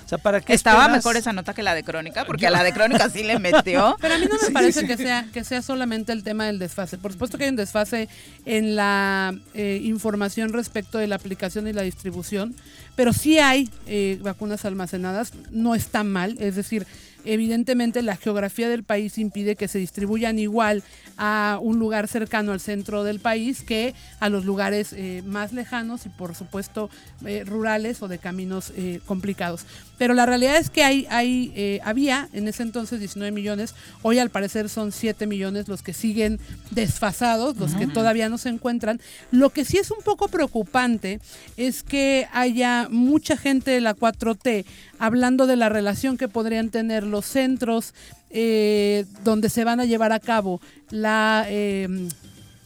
o 0.04 0.08
sea, 0.08 0.18
¿para 0.18 0.40
qué 0.40 0.52
Estaba 0.52 0.88
mejor 0.88 1.16
esa 1.16 1.32
nota 1.32 1.54
que 1.54 1.62
la 1.62 1.74
de 1.74 1.82
Crónica, 1.82 2.24
porque 2.24 2.46
a 2.46 2.50
la 2.50 2.62
de 2.62 2.72
Crónica 2.72 3.08
sí 3.10 3.22
le 3.22 3.38
metió. 3.38 3.96
Pero 4.00 4.14
a 4.14 4.18
mí 4.18 4.26
no 4.30 4.36
me 4.40 4.50
parece 4.50 4.86
Que, 4.86 4.96
sea, 4.96 5.26
que 5.32 5.44
sea 5.44 5.62
solamente 5.62 6.12
el 6.12 6.22
tema 6.22 6.46
del 6.46 6.58
desfase. 6.58 6.98
Por 6.98 7.12
supuesto 7.12 7.38
que 7.38 7.44
hay 7.44 7.50
un 7.50 7.56
desfase 7.56 8.08
en 8.44 8.76
la 8.76 9.34
eh, 9.54 9.80
información 9.82 10.52
respecto 10.52 10.98
de 10.98 11.06
la 11.06 11.16
aplicación 11.16 11.68
y 11.68 11.72
la 11.72 11.82
distribución, 11.82 12.54
pero 12.96 13.12
sí 13.12 13.38
hay 13.38 13.70
eh, 13.86 14.18
vacunas 14.22 14.64
almacenadas, 14.64 15.32
no 15.50 15.74
está 15.74 16.04
mal, 16.04 16.36
es 16.40 16.56
decir, 16.56 16.86
evidentemente 17.24 18.02
la 18.02 18.16
geografía 18.16 18.68
del 18.68 18.84
país 18.84 19.18
impide 19.18 19.56
que 19.56 19.68
se 19.68 19.78
distribuyan 19.78 20.38
igual 20.38 20.82
a 21.16 21.58
un 21.60 21.78
lugar 21.78 22.08
cercano 22.08 22.52
al 22.52 22.60
centro 22.60 23.04
del 23.04 23.20
país 23.20 23.62
que 23.62 23.94
a 24.20 24.28
los 24.28 24.44
lugares 24.44 24.92
eh, 24.92 25.22
más 25.26 25.52
lejanos 25.52 26.06
y 26.06 26.08
por 26.08 26.34
supuesto 26.34 26.90
eh, 27.24 27.44
rurales 27.46 28.02
o 28.02 28.08
de 28.08 28.18
caminos 28.18 28.72
eh, 28.76 29.00
complicados. 29.06 29.66
Pero 29.98 30.14
la 30.14 30.26
realidad 30.26 30.56
es 30.56 30.70
que 30.70 30.82
hay, 30.82 31.06
hay 31.10 31.80
había 31.84 32.28
en 32.32 32.48
ese 32.48 32.62
entonces 32.62 32.98
19 32.98 33.30
millones, 33.30 33.74
hoy 34.02 34.18
al 34.18 34.30
parecer 34.30 34.68
son 34.68 34.92
7 34.92 35.26
millones 35.26 35.68
los 35.68 35.82
que 35.82 35.92
siguen 35.92 36.40
desfasados, 36.70 37.56
los 37.56 37.74
que 37.74 37.86
todavía 37.86 38.28
no 38.28 38.38
se 38.38 38.48
encuentran. 38.48 39.00
Lo 39.30 39.50
que 39.50 39.64
sí 39.64 39.78
es 39.78 39.90
un 39.90 40.02
poco 40.04 40.28
preocupante 40.28 41.20
es 41.56 41.82
que 41.82 42.28
haya 42.32 42.88
mucha 42.90 43.36
gente 43.36 43.70
de 43.70 43.80
la 43.80 43.94
4T 43.94 44.64
hablando 44.98 45.46
de 45.46 45.56
la 45.56 45.68
relación 45.68 46.16
que 46.16 46.28
podrían 46.28 46.70
tener 46.70 47.04
los 47.04 47.26
centros 47.26 47.94
eh, 48.30 49.04
donde 49.22 49.48
se 49.48 49.64
van 49.64 49.80
a 49.80 49.84
llevar 49.84 50.12
a 50.12 50.20
cabo 50.20 50.60
la, 50.90 51.46
eh, 51.48 52.08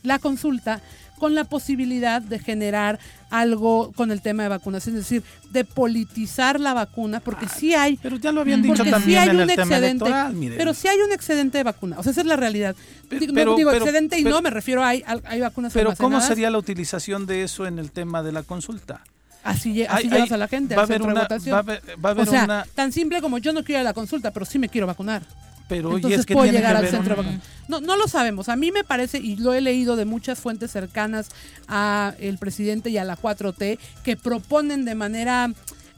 la 0.03 0.19
consulta 0.19 0.81
con 1.19 1.35
la 1.35 1.45
posibilidad 1.45 2.23
de 2.23 2.39
generar 2.39 2.99
algo 3.31 3.93
con 3.93 4.11
el 4.11 4.23
tema 4.23 4.45
de 4.45 4.49
vacunación, 4.49 4.97
es 4.97 5.03
decir, 5.03 5.23
de 5.51 5.65
politizar 5.65 6.59
la 6.59 6.73
vacuna, 6.75 7.21
porque 7.21 7.49
sí 7.49 7.75
hay, 7.75 7.99
pero 7.99 8.17
ya 8.17 8.33
lo 8.33 8.41
habían 8.41 8.63
dicho 8.63 8.85
también 8.85 9.19
hay 9.21 9.37
un 9.37 9.51
excedente, 9.51 10.11
pero 10.57 10.73
sí 10.75 10.89
hay 10.89 10.99
un 10.99 11.13
excedente 11.13 11.59
de 11.59 11.65
vacuna, 11.65 11.97
o 11.99 12.03
sea, 12.03 12.13
esa 12.13 12.23
es 12.23 12.27
la 12.27 12.37
realidad. 12.37 12.75
Pero, 13.09 13.57
digo 13.57 13.71
excedente 13.73 14.19
y 14.19 14.25
no, 14.25 14.41
me 14.41 14.51
refiero 14.51 14.83
a 14.83 14.89
hay, 14.89 15.05
hay 15.25 15.41
vacunas. 15.41 15.73
Pero 15.73 15.95
¿cómo 15.97 16.21
sería 16.21 16.51
la 16.51 16.59
utilización 16.59 17.27
de 17.27 17.43
eso 17.43 17.67
en 17.67 17.79
el 17.79 17.91
tema 17.91 18.23
de 18.23 18.33
la 18.33 18.43
consulta? 18.43 19.03
Así, 19.45 19.85
así 19.85 20.09
llevas 20.09 20.33
a 20.33 20.37
la 20.37 20.49
gente 20.49 20.75
va 20.75 20.83
a 20.83 20.85
haber 20.85 21.03
una, 21.03 21.15
va 21.15 21.57
a 21.57 22.11
haber, 22.11 22.29
o 22.29 22.31
sea, 22.31 22.67
tan 22.75 22.93
simple 22.93 23.21
como 23.21 23.39
yo 23.39 23.53
no 23.53 23.65
quiero 23.65 23.81
ir 23.81 23.81
a 23.81 23.85
la 23.85 23.95
consulta, 23.95 24.31
pero 24.31 24.45
sí 24.45 24.59
me 24.59 24.69
quiero 24.69 24.87
vacunar. 24.87 25.23
Pero 25.69 25.97
Entonces 25.97 26.21
es 26.21 26.27
que 26.27 26.35
puedo 26.35 26.51
llegar 26.51 26.77
al 26.77 26.89
centro 26.89 27.23
No, 27.69 27.81
no 27.81 27.97
lo 27.97 28.09
sabemos. 28.09 28.49
A 28.49 28.57
mí 28.57 28.73
me 28.73 28.85
parece, 28.85 29.19
y 29.19 29.37
lo 29.37 29.53
he 29.53 29.61
leído 29.61 29.97
de 29.97 30.05
muchas 30.05 30.41
fuentes 30.41 30.71
cercanas 30.71 31.29
a 31.67 32.15
el 32.19 32.39
presidente 32.39 32.91
y 32.91 32.99
a 32.99 33.05
la 33.05 33.17
4T, 33.17 33.79
que 34.03 34.17
proponen 34.17 34.85
de 34.85 34.95
manera 34.95 35.53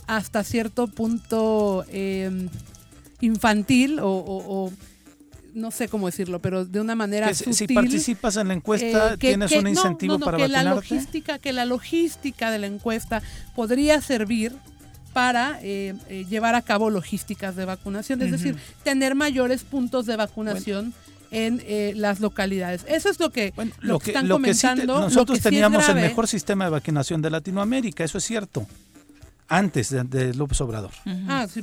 hasta 0.06 0.42
cierto 0.42 0.88
punto 0.88 1.85
eh, 1.88 2.48
infantil 3.20 3.98
o 4.02 4.72
no 5.54 5.70
sé 5.70 5.88
cómo 5.88 6.06
decirlo, 6.06 6.40
pero 6.40 6.64
de 6.64 6.80
una 6.80 6.94
manera 6.94 7.33
sutil, 7.35 7.54
Si 7.54 7.66
participas 7.68 8.37
en 8.37 8.48
la 8.48 8.54
encuesta, 8.54 9.14
eh, 9.14 9.16
tienes 9.18 9.52
un 9.52 9.66
incentivo 9.66 10.18
para 10.18 10.37
que 10.38 10.48
La 10.48 10.62
logística, 10.64 11.38
que 11.38 11.52
la 11.52 11.64
logística 11.64 12.50
de 12.50 12.59
la 12.59 12.66
encuesta 12.66 13.22
podría 13.54 14.00
servir 14.00 14.54
para 15.12 15.59
eh, 15.62 15.94
eh, 16.09 16.27
llevar 16.29 16.55
a 16.55 16.62
cabo 16.62 16.90
logísticas 16.90 17.57
de 17.57 17.64
vacunación, 17.64 18.23
es 18.23 18.31
decir, 18.31 18.57
tener 18.83 19.14
mayores 19.14 19.64
puntos 19.64 20.07
de 20.07 20.16
vacunación. 20.16 20.94
en 21.33 21.62
las 21.94 22.18
localidades. 22.18 22.85
Eso 22.88 23.09
es 23.09 23.20
lo 23.20 23.31
que, 23.31 23.53
lo, 23.83 24.01
que, 24.01 24.11
están 24.11 24.27
comentando. 24.27 24.99
nosotros 24.99 25.40
teníamos 25.40 25.88
el 25.88 25.94
mejor 25.94 26.27
sistema 26.27 26.64
de 26.64 26.70
vacunación 26.73 27.23
de 27.23 27.31
Latinoamérica, 27.31 28.03
eso 28.03 28.18
es 28.18 28.25
cierto 28.25 28.66
antes 29.51 29.91
de, 29.91 30.33
López 30.33 30.61
Obrador. 30.61 30.93
Ah, 31.29 31.47
sí, 31.53 31.63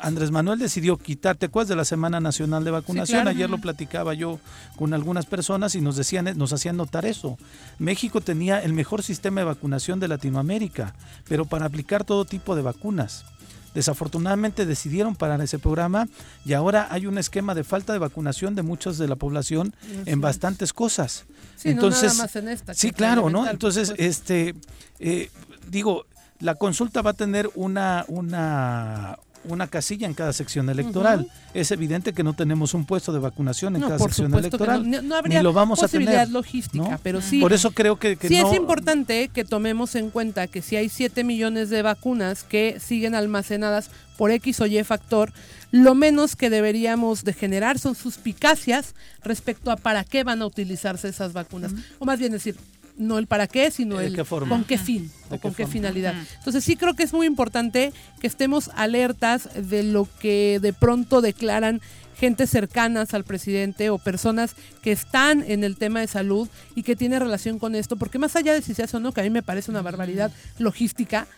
Andrés 0.00 0.30
Manuel 0.30 0.58
decidió 0.58 0.96
quitar, 0.96 1.36
¿te 1.36 1.46
acuerdas 1.46 1.68
de 1.68 1.76
la 1.76 1.84
Semana 1.84 2.20
Nacional 2.20 2.64
de 2.64 2.70
Vacunación? 2.70 3.28
Ayer 3.28 3.50
lo 3.50 3.58
platicaba 3.58 4.14
yo 4.14 4.40
con 4.76 4.94
algunas 4.94 5.26
personas 5.26 5.74
y 5.74 5.82
nos 5.82 5.96
decían, 5.96 6.26
nos 6.36 6.54
hacían 6.54 6.78
notar 6.78 7.04
eso. 7.04 7.36
México 7.78 8.22
tenía 8.22 8.62
el 8.62 8.72
mejor 8.72 9.02
sistema 9.02 9.42
de 9.42 9.44
vacunación 9.44 10.00
de 10.00 10.08
Latinoamérica, 10.08 10.94
pero 11.28 11.44
para 11.44 11.66
aplicar 11.66 12.02
todo 12.02 12.24
tipo 12.24 12.56
de 12.56 12.62
vacunas. 12.62 13.26
Desafortunadamente 13.74 14.64
decidieron 14.64 15.14
parar 15.14 15.42
ese 15.42 15.58
programa 15.58 16.08
y 16.46 16.54
ahora 16.54 16.88
hay 16.90 17.06
un 17.06 17.18
esquema 17.18 17.54
de 17.54 17.62
falta 17.62 17.92
de 17.92 17.98
vacunación 17.98 18.54
de 18.54 18.62
muchos 18.62 18.96
de 18.96 19.06
la 19.06 19.16
población 19.16 19.74
en 20.06 20.22
bastantes 20.22 20.72
cosas. 20.72 21.26
Sí, 21.56 21.68
Entonces, 21.68 22.16
no 22.16 22.22
más 22.22 22.36
en 22.36 22.48
esta. 22.48 22.72
Sí, 22.72 22.90
claro, 22.90 23.28
¿no? 23.28 23.48
Entonces, 23.48 23.92
este, 23.98 24.54
eh, 24.98 25.30
digo, 25.68 26.06
la 26.40 26.54
consulta 26.54 27.02
va 27.02 27.10
a 27.10 27.14
tener 27.14 27.50
una, 27.54 28.04
una, 28.08 29.18
una 29.44 29.66
casilla 29.66 30.06
en 30.06 30.14
cada 30.14 30.32
sección 30.32 30.68
electoral. 30.68 31.26
Es 31.54 31.70
evidente 31.70 32.12
que 32.12 32.22
no 32.22 32.34
tenemos 32.34 32.74
un 32.74 32.84
puesto 32.84 33.12
de 33.12 33.18
vacunación 33.18 33.76
en 33.76 33.82
cada 33.82 33.98
sección 33.98 34.32
electoral. 34.34 34.88
No, 34.88 35.16
habría 35.16 35.42
lo 35.42 35.52
vamos 35.52 35.80
posibilidad 35.80 36.14
a 36.14 36.18
tener, 36.20 36.32
logística, 36.32 37.00
pero 37.02 37.20
sí. 37.20 37.40
Por 37.40 37.52
eso 37.52 37.70
creo 37.72 37.98
que, 37.98 38.16
sí 38.20 38.36
es 38.36 38.52
importante 38.54 39.28
que 39.28 39.44
tomemos 39.44 39.94
en 39.94 40.10
cuenta 40.10 40.46
que 40.46 40.62
si 40.62 40.76
hay 40.76 40.88
7 40.88 41.24
millones 41.24 41.70
de 41.70 41.82
vacunas 41.82 42.44
que 42.44 42.78
siguen 42.80 43.14
almacenadas 43.14 43.90
por 44.16 44.30
X 44.30 44.60
o 44.60 44.66
Y 44.66 44.82
factor, 44.84 45.32
lo 45.70 45.94
menos 45.94 46.34
que 46.34 46.50
deberíamos 46.50 47.24
de 47.24 47.32
generar 47.32 47.78
son 47.78 47.94
suspicacias 47.94 48.94
respecto 49.22 49.70
a 49.70 49.76
para 49.76 50.04
qué 50.04 50.24
van 50.24 50.42
a 50.42 50.46
utilizarse 50.46 51.08
esas 51.08 51.32
vacunas. 51.32 51.72
O 51.98 52.04
más 52.04 52.18
bien 52.18 52.32
decir, 52.32 52.56
no 52.98 53.18
el 53.18 53.26
para 53.26 53.46
qué, 53.46 53.70
sino 53.70 54.00
el 54.00 54.16
con 54.26 54.64
qué 54.64 54.76
fin 54.76 55.10
o 55.30 55.38
con 55.38 55.54
qué, 55.54 55.66
finalidad. 55.66 56.14
Entonces 56.38 56.64
sí 56.64 56.76
creo 56.76 56.94
que 56.94 57.04
es 57.04 57.12
muy 57.12 57.26
importante 57.26 57.92
que 58.20 58.26
estemos 58.26 58.70
alertas 58.74 59.48
de 59.54 59.82
lo 59.82 60.08
que 60.20 60.58
de 60.60 60.72
pronto 60.72 61.20
declaran 61.20 61.80
gente 62.18 62.46
cercanas 62.46 63.14
al 63.14 63.24
presidente 63.24 63.90
o 63.90 63.98
personas 63.98 64.56
que 64.82 64.90
están 64.90 65.44
en 65.46 65.62
el 65.62 65.76
tema 65.76 66.00
de 66.00 66.08
salud 66.08 66.48
y 66.74 66.82
que 66.82 66.96
tiene 66.96 67.18
relación 67.18 67.58
con 67.60 67.76
esto, 67.76 67.96
porque 67.96 68.18
más 68.18 68.34
allá 68.34 68.52
de 68.52 68.60
si 68.60 68.74
se 68.74 68.82
hace 68.82 68.96
o 68.96 69.00
no, 69.00 69.12
que 69.12 69.20
a 69.20 69.24
mí 69.24 69.30
me 69.30 69.42
parece 69.42 69.70
una 69.70 69.82
barbaridad 69.82 70.32
logística, 70.58 71.28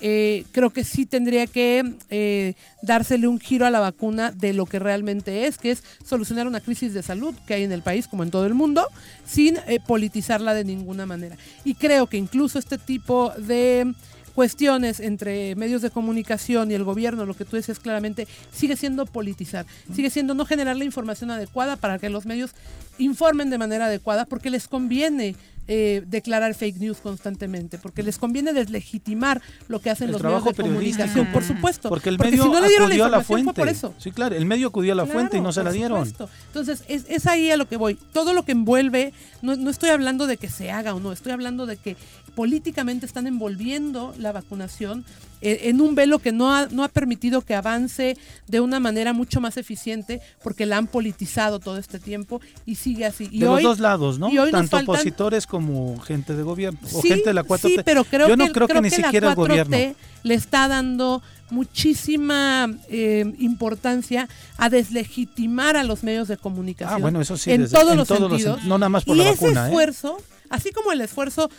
eh, 0.00 0.44
creo 0.52 0.70
que 0.70 0.84
sí 0.84 1.06
tendría 1.06 1.46
que 1.46 1.94
eh, 2.10 2.54
dársele 2.82 3.28
un 3.28 3.38
giro 3.38 3.66
a 3.66 3.70
la 3.70 3.80
vacuna 3.80 4.30
de 4.30 4.52
lo 4.52 4.66
que 4.66 4.78
realmente 4.78 5.46
es, 5.46 5.58
que 5.58 5.70
es 5.70 5.82
solucionar 6.04 6.46
una 6.46 6.60
crisis 6.60 6.94
de 6.94 7.02
salud 7.02 7.34
que 7.46 7.54
hay 7.54 7.64
en 7.64 7.72
el 7.72 7.82
país, 7.82 8.08
como 8.08 8.22
en 8.22 8.30
todo 8.30 8.46
el 8.46 8.54
mundo, 8.54 8.86
sin 9.26 9.58
eh, 9.66 9.78
politizarla 9.86 10.54
de 10.54 10.64
ninguna 10.64 11.06
manera. 11.06 11.36
Y 11.64 11.74
creo 11.74 12.06
que 12.06 12.16
incluso 12.16 12.58
este 12.58 12.78
tipo 12.78 13.32
de 13.36 13.94
cuestiones 14.34 15.00
entre 15.00 15.54
medios 15.56 15.82
de 15.82 15.90
comunicación 15.90 16.70
y 16.70 16.74
el 16.74 16.84
gobierno, 16.84 17.26
lo 17.26 17.34
que 17.34 17.44
tú 17.44 17.56
decías 17.56 17.78
claramente, 17.78 18.26
sigue 18.52 18.76
siendo 18.76 19.06
politizar, 19.06 19.66
sigue 19.94 20.10
siendo 20.10 20.34
no 20.34 20.44
generar 20.44 20.76
la 20.76 20.84
información 20.84 21.30
adecuada 21.30 21.76
para 21.76 21.98
que 21.98 22.10
los 22.10 22.26
medios 22.26 22.52
informen 22.98 23.50
de 23.50 23.58
manera 23.58 23.86
adecuada 23.86 24.24
porque 24.24 24.50
les 24.50 24.68
conviene 24.68 25.36
eh, 25.72 26.02
declarar 26.04 26.52
fake 26.56 26.78
news 26.78 26.98
constantemente, 26.98 27.78
porque 27.78 28.02
les 28.02 28.18
conviene 28.18 28.52
deslegitimar 28.52 29.40
lo 29.68 29.78
que 29.78 29.90
hacen 29.90 30.10
los 30.10 30.20
medios 30.20 30.44
de 30.44 30.54
comunicación, 30.54 31.30
por 31.32 31.44
supuesto. 31.44 31.88
Porque 31.88 32.08
el 32.08 32.18
medio 32.18 32.42
si 32.42 32.48
no 32.48 32.60
le 32.60 32.68
dieron 32.68 32.98
la, 32.98 33.06
a 33.06 33.08
la 33.08 33.20
fuente. 33.20 33.52
por 33.52 33.68
eso. 33.68 33.94
Sí, 33.98 34.10
claro, 34.10 34.34
el 34.34 34.46
medio 34.46 34.66
acudió 34.66 34.94
a 34.94 34.96
la 34.96 35.06
fuente 35.06 35.36
y 35.36 35.40
no 35.40 35.52
se 35.52 35.62
la 35.62 35.70
dieron. 35.70 36.12
Entonces, 36.48 36.82
es, 36.88 37.04
es, 37.08 37.26
ahí 37.28 37.52
a 37.52 37.56
lo 37.56 37.68
que 37.68 37.76
voy. 37.76 37.96
Todo 38.12 38.32
lo 38.32 38.44
que 38.44 38.50
envuelve, 38.50 39.12
no, 39.42 39.54
no 39.54 39.70
estoy 39.70 39.90
hablando 39.90 40.26
de 40.26 40.38
que 40.38 40.48
se 40.48 40.72
haga 40.72 40.92
o 40.92 40.98
no, 40.98 41.12
estoy 41.12 41.30
hablando 41.30 41.66
de 41.66 41.76
que 41.76 41.96
políticamente 42.30 43.06
están 43.06 43.26
envolviendo 43.26 44.14
la 44.18 44.32
vacunación 44.32 45.04
eh, 45.42 45.62
en 45.64 45.80
un 45.80 45.94
velo 45.94 46.18
que 46.18 46.32
no 46.32 46.54
ha, 46.54 46.66
no 46.66 46.84
ha 46.84 46.88
permitido 46.88 47.40
que 47.40 47.54
avance 47.54 48.16
de 48.46 48.60
una 48.60 48.78
manera 48.78 49.12
mucho 49.12 49.40
más 49.40 49.56
eficiente 49.56 50.20
porque 50.42 50.66
la 50.66 50.76
han 50.76 50.86
politizado 50.86 51.60
todo 51.60 51.78
este 51.78 51.98
tiempo 51.98 52.40
y 52.66 52.74
sigue 52.74 53.06
así. 53.06 53.28
de 53.28 53.46
los 53.46 53.62
dos 53.62 53.78
lados, 53.80 54.18
¿no? 54.18 54.30
Tanto 54.50 54.76
opositores 54.76 55.46
como 55.46 55.98
gente 56.00 56.34
de 56.34 56.42
gobierno 56.42 56.78
o 56.92 57.02
gente 57.02 57.30
de 57.30 57.34
la 57.34 57.44
4T. 57.44 57.60
Sí, 57.60 57.76
pero 57.84 58.04
creo 58.04 58.28
Yo 58.28 58.36
no 58.36 58.46
que, 58.46 58.52
creo, 58.52 58.68
que, 58.68 58.80
ni 58.80 58.90
siquiera 58.90 59.30
el 59.30 59.34
gobierno 59.34 59.76
le 60.22 60.34
está 60.34 60.68
dando 60.68 61.22
muchísima 61.50 62.68
eh, 62.88 63.34
importancia 63.38 64.28
a 64.56 64.68
deslegitimar 64.68 65.76
a 65.76 65.84
los 65.84 66.02
medios 66.02 66.28
de 66.28 66.36
comunicación. 66.36 66.98
Ah, 66.98 67.00
bueno, 67.00 67.20
eso 67.20 67.36
sí, 67.36 67.50
en 67.50 67.68
todos, 67.68 67.96
los, 67.96 68.08
sentidos. 68.08 68.64
no 68.64 68.78
nada 68.78 68.88
más 68.88 69.04
por 69.04 69.16
y 69.16 69.20
la 69.20 69.30
ese 69.30 69.44
vacuna. 69.46 69.64
¿eh? 69.64 69.68
esfuerzo, 69.68 70.18
así 70.48 70.70
como 70.70 70.92
el 70.92 71.00
esfuerzo 71.00 71.50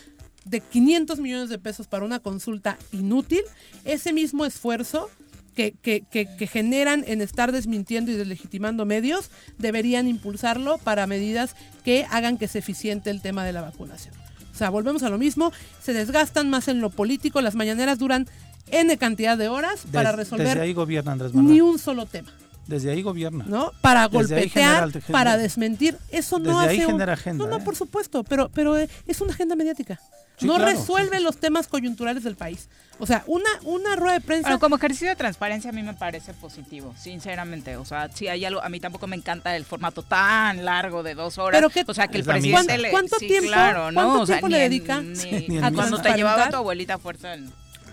de 0.44 0.60
500 0.60 1.18
millones 1.20 1.48
de 1.48 1.58
pesos 1.58 1.86
para 1.86 2.04
una 2.04 2.20
consulta 2.20 2.78
inútil, 2.92 3.42
ese 3.84 4.12
mismo 4.12 4.44
esfuerzo 4.44 5.10
que, 5.54 5.72
que, 5.72 6.02
que, 6.02 6.46
generan 6.46 7.04
en 7.06 7.20
estar 7.20 7.52
desmintiendo 7.52 8.10
y 8.10 8.14
deslegitimando 8.14 8.86
medios, 8.86 9.30
deberían 9.58 10.08
impulsarlo 10.08 10.78
para 10.78 11.06
medidas 11.06 11.56
que 11.84 12.06
hagan 12.10 12.38
que 12.38 12.48
sea 12.48 12.60
eficiente 12.60 13.10
el 13.10 13.20
tema 13.20 13.44
de 13.44 13.52
la 13.52 13.60
vacunación. 13.60 14.14
O 14.52 14.56
sea, 14.56 14.70
volvemos 14.70 15.02
a 15.02 15.10
lo 15.10 15.18
mismo, 15.18 15.52
se 15.82 15.92
desgastan 15.92 16.48
más 16.48 16.68
en 16.68 16.80
lo 16.80 16.90
político, 16.90 17.40
las 17.40 17.54
mañaneras 17.54 17.98
duran 17.98 18.26
N 18.70 18.96
cantidad 18.96 19.36
de 19.36 19.48
horas 19.48 19.84
para 19.92 20.12
resolver 20.12 20.46
desde 20.46 20.60
ahí 20.60 20.72
gobierna 20.72 21.12
Andrés 21.12 21.34
ni 21.34 21.60
un 21.60 21.78
solo 21.78 22.06
tema. 22.06 22.32
Desde 22.66 22.90
ahí 22.92 23.02
gobierna. 23.02 23.44
¿No? 23.48 23.72
Para 23.80 24.06
golpetear, 24.06 24.88
para 25.10 25.36
desmentir. 25.36 25.98
Eso 26.10 26.38
no 26.38 26.60
hace. 26.60 26.70
Ahí 26.70 26.80
genera 26.80 27.14
agenda, 27.14 27.44
no, 27.44 27.50
no, 27.50 27.56
¿eh? 27.58 27.64
por 27.64 27.74
supuesto, 27.74 28.22
pero, 28.22 28.50
pero 28.50 28.78
eh, 28.78 28.88
es 29.06 29.20
una 29.20 29.32
agenda 29.32 29.56
mediática 29.56 30.00
no 30.42 30.58
resuelve 30.58 31.20
los 31.20 31.38
temas 31.38 31.68
coyunturales 31.68 32.24
del 32.24 32.36
país. 32.36 32.68
O 32.98 33.06
sea, 33.06 33.24
una, 33.26 33.48
una 33.64 33.96
rueda 33.96 34.14
de 34.14 34.20
prensa. 34.20 34.48
Bueno, 34.48 34.60
como 34.60 34.76
ejercicio 34.76 35.08
de 35.08 35.16
transparencia 35.16 35.70
a 35.70 35.72
mí 35.72 35.82
me 35.82 35.94
parece 35.94 36.34
positivo, 36.34 36.94
sinceramente. 36.98 37.76
O 37.76 37.84
sea, 37.84 38.08
si 38.12 38.28
hay 38.28 38.44
algo, 38.44 38.62
a 38.62 38.68
mí 38.68 38.80
tampoco 38.80 39.06
me 39.06 39.16
encanta 39.16 39.56
el 39.56 39.64
formato 39.64 40.02
tan 40.02 40.64
largo 40.64 41.02
de 41.02 41.14
dos 41.14 41.38
horas. 41.38 41.60
Pero 41.60 41.84
o 41.90 41.94
sea, 41.94 42.08
que 42.08 42.18
el 42.18 42.24
presidente 42.24 42.78
le. 42.78 42.90
¿Cuánto 42.90 43.16
tiempo, 43.16 43.48
claro, 43.48 43.90
¿no? 43.90 44.04
¿cuánto 44.04 44.26
tiempo 44.26 44.48
le 44.48 44.58
dedica 44.58 44.98
a 44.98 45.72
Cuando 45.72 46.00
te 46.00 46.14
llevaba 46.14 46.50
tu 46.50 46.56
abuelita 46.56 46.98
fuerza. 46.98 47.34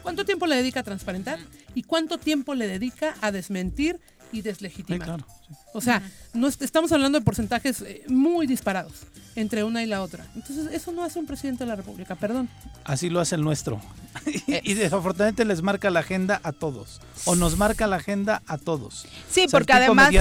¿Cuánto 0.04 0.26
tiempo 0.26 0.46
le 0.48 0.56
dedica 0.56 0.82
a 0.82 0.84
transparentar? 0.84 1.40
¿Y 1.76 1.84
cuánto 1.84 2.18
tiempo 2.18 2.56
le 2.56 2.68
dedica 2.68 3.16
a 3.22 3.32
desmentir 3.32 4.00
y 4.32 4.42
deslegitimar? 4.42 5.08
claro. 5.08 5.39
O 5.74 5.82
sea, 5.82 6.02
no 6.34 6.48
estamos 6.48 6.92
hablando 6.92 7.20
de 7.20 7.26
porcentajes 7.26 7.82
eh, 7.82 8.04
muy 8.08 8.48
disparados 8.48 8.94
entre 9.36 9.64
una 9.64 9.84
y 9.84 9.86
la 9.86 10.02
otra. 10.02 10.26
Entonces, 10.36 10.72
eso 10.74 10.92
no 10.92 11.04
hace 11.04 11.20
un 11.20 11.26
presidente 11.26 11.64
de 11.64 11.70
la 11.70 11.76
República, 11.76 12.16
perdón. 12.16 12.50
Así 12.84 13.10
lo 13.10 13.20
hace 13.20 13.36
el 13.36 13.42
nuestro. 13.42 13.80
y 14.48 14.74
desafortunadamente 14.74 15.46
les 15.46 15.62
marca 15.62 15.90
la 15.90 16.02
agenda 16.02 16.42
a 16.44 16.52
todos. 16.52 17.00
O 17.26 17.36
nos 17.36 17.58
marca 17.58 17.86
la 17.88 17.98
agenda 17.98 18.42
a 18.48 18.58
todos. 18.58 19.06
Sí, 19.30 19.48
porque 19.52 19.74
además 19.74 20.12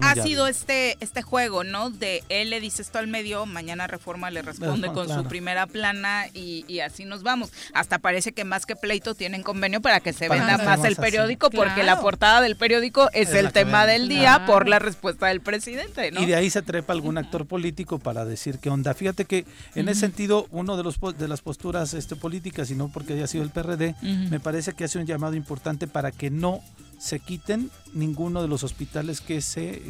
ha, 0.00 0.14
sido 0.14 0.46
este, 0.46 0.96
este 1.00 1.22
juego, 1.22 1.64
¿no? 1.64 1.90
De 1.90 2.22
él 2.28 2.50
le 2.50 2.60
dice 2.60 2.82
esto 2.82 2.98
al 2.98 3.08
medio, 3.08 3.44
mañana 3.44 3.86
Reforma 3.86 4.30
le 4.30 4.42
responde 4.42 4.88
con 4.92 5.08
su 5.08 5.24
primera 5.24 5.66
plana 5.66 6.26
y, 6.32 6.80
así 6.80 7.04
nos 7.04 7.22
vamos. 7.22 7.50
Hasta 7.74 7.98
parece 7.98 8.32
que 8.32 8.44
más 8.44 8.66
que 8.66 8.76
pleito 8.76 9.14
tienen 9.14 9.42
convenio 9.42 9.80
para 9.80 10.00
que 10.00 10.12
se 10.12 10.28
venda 10.28 10.58
más 10.58 10.84
el 10.84 10.96
periódico, 10.96 11.50
porque 11.50 11.82
la 11.82 12.00
portada 12.00 12.40
del 12.40 12.56
periódico 12.56 13.10
es, 13.12 13.34
el 13.34 13.52
tema 13.52 13.86
del 13.86 14.08
día 14.08 14.44
por 14.46 14.57
la 14.66 14.78
respuesta 14.78 15.26
del 15.26 15.40
presidente, 15.40 16.10
¿no? 16.10 16.22
Y 16.22 16.26
de 16.26 16.34
ahí 16.34 16.48
se 16.48 16.62
trepa 16.62 16.94
algún 16.94 17.18
actor 17.18 17.46
político 17.46 17.98
para 17.98 18.24
decir 18.24 18.58
qué 18.58 18.70
onda. 18.70 18.94
Fíjate 18.94 19.26
que 19.26 19.44
en 19.74 19.88
ese 19.88 20.00
sentido, 20.00 20.46
uno 20.50 20.76
de 20.76 20.82
los 20.82 20.98
de 21.18 21.28
las 21.28 21.42
posturas 21.42 21.94
este, 21.94 22.16
políticas, 22.16 22.70
y 22.70 22.74
no 22.74 22.88
porque 22.88 23.12
haya 23.12 23.26
sido 23.26 23.44
el 23.44 23.50
PRD, 23.50 23.94
me 24.02 24.40
parece 24.40 24.72
que 24.72 24.84
hace 24.84 24.98
un 24.98 25.06
llamado 25.06 25.34
importante 25.34 25.86
para 25.86 26.10
que 26.10 26.30
no 26.30 26.62
se 26.98 27.20
quiten 27.20 27.70
ninguno 27.94 28.42
de 28.42 28.48
los 28.48 28.64
hospitales 28.64 29.20
que 29.20 29.40
se 29.40 29.82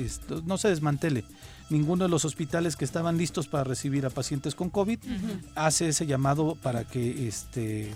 no 0.45 0.59
se 0.59 0.69
desmantele. 0.69 1.25
Ninguno 1.71 2.05
de 2.05 2.11
los 2.11 2.25
hospitales 2.25 2.77
que 2.77 2.85
estaban 2.85 3.19
listos 3.19 3.47
para 3.47 3.65
recibir 3.65 4.07
a 4.07 4.11
pacientes 4.11 4.55
con 4.55 4.71
COVID 4.71 4.99
hace 5.55 5.89
ese 5.89 6.07
llamado 6.07 6.57
para 6.63 6.85
que 6.85 7.29
este 7.29 7.93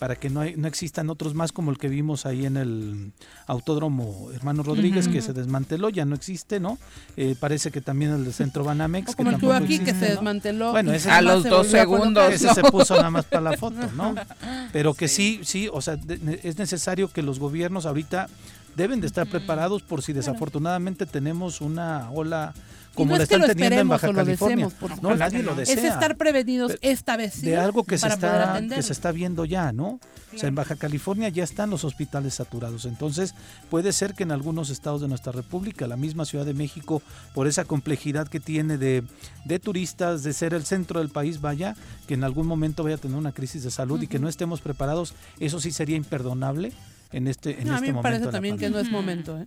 para 0.00 0.16
que 0.16 0.30
no, 0.30 0.40
no 0.56 0.66
existan 0.66 1.10
otros 1.10 1.34
más 1.34 1.52
como 1.52 1.70
el 1.70 1.76
que 1.76 1.86
vimos 1.88 2.24
ahí 2.24 2.46
en 2.46 2.56
el 2.56 3.12
Autódromo 3.46 4.30
Hermano 4.32 4.62
Rodríguez, 4.62 5.08
que 5.08 5.20
se 5.20 5.34
desmanteló, 5.34 5.90
ya 5.90 6.06
no 6.06 6.14
existe, 6.14 6.58
¿no? 6.58 6.78
Eh, 7.18 7.36
parece 7.38 7.70
que 7.70 7.82
también 7.82 8.12
el 8.12 8.24
de 8.24 8.32
Centro 8.32 8.64
Banamex. 8.64 9.14
como 9.14 9.36
que 9.36 9.44
el 9.44 9.52
aquí, 9.52 9.78
que 9.78 9.92
se 9.92 10.06
desmanteló. 10.06 10.70
Bueno, 10.70 10.94
ese 10.94 11.10
a 11.10 11.20
los 11.20 11.44
dos 11.44 11.66
segundos. 11.66 12.32
Ese 12.32 12.48
se 12.54 12.62
puso 12.72 12.94
nada 12.96 13.10
más 13.10 13.26
para 13.26 13.42
la 13.42 13.58
foto, 13.58 13.76
¿no? 13.94 14.14
Pero 14.72 14.94
que 14.94 15.06
sí, 15.06 15.40
sí, 15.44 15.68
o 15.70 15.82
sea, 15.82 15.98
es 16.42 16.56
necesario 16.56 17.12
que 17.12 17.20
los 17.20 17.38
gobiernos 17.38 17.84
ahorita 17.84 18.30
deben 18.76 19.00
de 19.00 19.06
estar 19.06 19.26
preparados 19.26 19.82
por 19.82 20.02
si 20.02 20.12
desafortunadamente 20.12 21.06
tenemos 21.06 21.60
una 21.60 22.10
ola 22.10 22.54
como 22.94 23.16
la 23.16 23.22
están 23.22 23.46
teniendo 23.46 23.80
en 23.80 23.88
Baja 23.88 24.12
California. 24.12 24.68
no, 25.00 25.14
nadie 25.14 25.42
lo 25.42 25.54
desea. 25.54 25.74
Es 25.74 25.84
estar 25.84 26.16
prevenidos 26.16 26.76
esta 26.80 27.16
vez. 27.16 27.40
de 27.40 27.56
algo 27.56 27.84
que 27.84 27.98
se 27.98 28.08
está 28.08 28.60
que 28.68 28.82
se 28.82 28.92
está 28.92 29.12
viendo 29.12 29.44
ya, 29.44 29.72
¿no? 29.72 30.00
O 30.34 30.38
sea, 30.38 30.48
en 30.48 30.54
Baja 30.54 30.76
California 30.76 31.28
ya 31.28 31.42
están 31.42 31.70
los 31.70 31.84
hospitales 31.84 32.34
saturados. 32.34 32.84
Entonces, 32.84 33.34
puede 33.68 33.92
ser 33.92 34.14
que 34.14 34.22
en 34.22 34.32
algunos 34.32 34.70
estados 34.70 35.00
de 35.00 35.08
nuestra 35.08 35.32
República, 35.32 35.86
la 35.86 35.96
misma 35.96 36.24
Ciudad 36.24 36.44
de 36.44 36.54
México, 36.54 37.02
por 37.34 37.48
esa 37.48 37.64
complejidad 37.64 38.28
que 38.28 38.38
tiene 38.38 38.78
de, 38.78 39.02
de 39.44 39.58
turistas, 39.58 40.22
de 40.22 40.32
ser 40.32 40.54
el 40.54 40.64
centro 40.64 41.00
del 41.00 41.08
país, 41.08 41.40
vaya, 41.40 41.74
que 42.06 42.14
en 42.14 42.22
algún 42.22 42.46
momento 42.46 42.84
vaya 42.84 42.96
a 42.96 42.98
tener 42.98 43.16
una 43.16 43.32
crisis 43.32 43.64
de 43.64 43.70
salud 43.70 44.00
y 44.02 44.06
que 44.06 44.18
no 44.18 44.28
estemos 44.28 44.60
preparados, 44.60 45.14
eso 45.40 45.60
sí 45.60 45.72
sería 45.72 45.96
imperdonable 45.96 46.72
en 47.12 47.26
este, 47.26 47.60
en 47.60 47.68
no, 47.68 47.74
este 47.74 47.88
a 47.88 47.90
mí 47.90 47.96
me 47.96 48.02
parece 48.02 48.26
también 48.28 48.56
que 48.56 48.70
no 48.70 48.78
es 48.78 48.90
momento. 48.90 49.38
¿eh? 49.38 49.46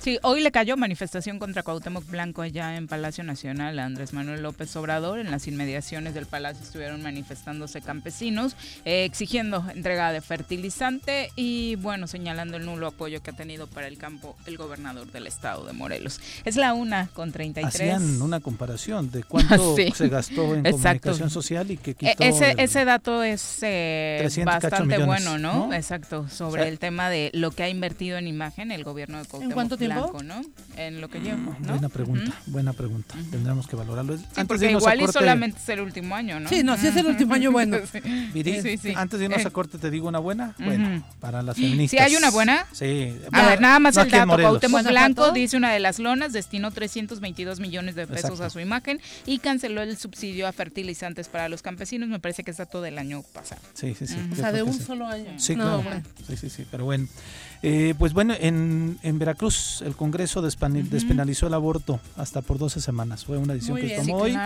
Sí, 0.00 0.18
hoy 0.22 0.42
le 0.42 0.50
cayó 0.50 0.76
manifestación 0.76 1.38
contra 1.38 1.62
Cuauhtémoc 1.62 2.06
Blanco 2.10 2.42
allá 2.42 2.76
en 2.76 2.88
Palacio 2.88 3.24
Nacional 3.24 3.78
a 3.78 3.84
Andrés 3.84 4.12
Manuel 4.12 4.42
López 4.42 4.74
Obrador. 4.76 5.18
En 5.18 5.30
las 5.30 5.46
inmediaciones 5.46 6.14
del 6.14 6.26
palacio 6.26 6.62
estuvieron 6.62 7.02
manifestándose 7.02 7.80
campesinos 7.80 8.56
eh, 8.84 9.04
exigiendo 9.04 9.64
entrega 9.74 10.12
de 10.12 10.20
fertilizante 10.20 11.30
y 11.36 11.76
bueno, 11.76 12.06
señalando 12.06 12.56
el 12.56 12.66
nulo 12.66 12.88
apoyo 12.88 13.22
que 13.22 13.30
ha 13.30 13.34
tenido 13.34 13.66
para 13.66 13.86
el 13.86 13.96
campo 13.96 14.36
el 14.46 14.56
gobernador 14.56 15.10
del 15.10 15.26
estado 15.26 15.64
de 15.64 15.72
Morelos. 15.72 16.20
Es 16.44 16.56
la 16.56 16.74
una 16.74 17.08
con 17.14 17.32
33. 17.32 17.74
Hacían 17.74 18.20
una 18.22 18.40
comparación 18.40 19.10
de 19.10 19.22
cuánto 19.28 19.76
se 19.76 20.08
gastó 20.08 20.54
en 20.54 20.64
comunicación 20.64 21.30
social 21.30 21.70
y 21.70 21.76
que 21.76 21.92
e, 21.92 21.94
quitó 21.94 22.22
ese, 22.24 22.54
ese 22.58 22.84
dato 22.84 23.22
es 23.22 23.58
eh, 23.62 24.28
bastante 24.44 25.04
bueno, 25.04 25.38
¿no? 25.38 25.72
Exacto, 25.72 26.28
sobre 26.28 26.68
el 26.68 26.78
tema 26.78 27.03
de 27.10 27.30
lo 27.34 27.50
que 27.50 27.62
ha 27.62 27.68
invertido 27.68 28.18
en 28.18 28.26
imagen 28.26 28.70
el 28.70 28.84
gobierno 28.84 29.18
de 29.18 29.24
Cuauhtémoc 29.24 29.50
¿En 29.50 29.54
cuánto 29.54 29.76
tiempo? 29.76 30.22
¿no? 30.22 30.42
En 30.76 31.00
lo 31.00 31.08
que 31.08 31.20
lleva, 31.20 31.36
¿no? 31.36 31.56
Buena 31.60 31.88
pregunta, 31.88 32.32
buena 32.46 32.72
pregunta. 32.72 33.14
Tendremos 33.30 33.66
que 33.66 33.76
valorarlo. 33.76 34.16
Sí, 34.16 34.24
antes 34.36 34.60
de 34.60 34.70
igual 34.72 35.00
y 35.00 35.08
solamente 35.08 35.58
es 35.58 35.68
el 35.68 35.80
último 35.80 36.14
año, 36.14 36.40
¿no? 36.40 36.48
Sí, 36.48 36.62
no, 36.62 36.76
si 36.76 36.88
es 36.88 36.96
el 36.96 37.06
último 37.06 37.34
año, 37.34 37.52
bueno. 37.52 37.78
sí. 37.92 38.78
sí, 38.78 38.92
antes 38.96 39.18
de 39.18 39.26
irnos 39.26 39.44
a 39.44 39.50
corte 39.50 39.78
te 39.78 39.90
digo 39.90 40.08
una 40.08 40.18
buena. 40.18 40.54
Bueno, 40.58 41.04
para 41.20 41.42
las 41.42 41.56
feministas. 41.56 41.98
¿Sí 41.98 42.04
hay 42.04 42.16
una 42.16 42.30
buena? 42.30 42.66
Sí. 42.72 43.16
A 43.32 43.48
ver, 43.48 43.60
nada 43.60 43.78
más 43.78 43.96
el 43.96 44.10
dato. 44.10 44.36
Cuauhtémoc 44.36 44.86
Blanco 44.86 45.32
dice 45.32 45.56
una 45.56 45.72
de 45.72 45.80
las 45.80 45.98
lonas, 45.98 46.32
destinó 46.32 46.70
322 46.70 47.60
millones 47.60 47.94
de 47.94 48.06
pesos 48.06 48.40
a 48.40 48.50
su 48.50 48.60
imagen 48.60 49.00
y 49.26 49.38
canceló 49.38 49.82
el 49.82 49.96
subsidio 49.96 50.46
a 50.46 50.52
fertilizantes 50.52 51.28
para 51.28 51.48
los 51.48 51.62
campesinos. 51.62 52.08
Me 52.08 52.20
parece 52.20 52.44
que 52.44 52.50
es 52.50 52.56
dato 52.56 52.80
del 52.80 52.98
año 52.98 53.22
pasado. 53.32 53.60
Sí, 53.74 53.94
sí, 53.98 54.06
sí. 54.06 54.16
O 54.32 54.36
sea, 54.36 54.52
de 54.52 54.62
un 54.62 54.72
solo 54.72 55.06
año. 55.06 55.38
Sí, 55.38 55.54
claro. 55.54 55.84
Sí, 56.26 56.36
sí, 56.36 56.50
sí. 56.50 56.66
Pero 56.70 56.84
bueno. 56.84 56.93
Eh, 57.66 57.94
pues 57.98 58.12
bueno, 58.12 58.34
en, 58.38 58.98
en, 59.02 59.18
Veracruz 59.18 59.82
el 59.86 59.96
Congreso 59.96 60.42
despenalizó 60.42 61.46
el 61.46 61.54
aborto 61.54 61.98
hasta 62.14 62.42
por 62.42 62.58
12 62.58 62.82
semanas. 62.82 63.24
Fue 63.24 63.38
una 63.38 63.54
decisión 63.54 63.78
que 63.78 63.96
tomó 63.96 64.18
hoy 64.18 64.36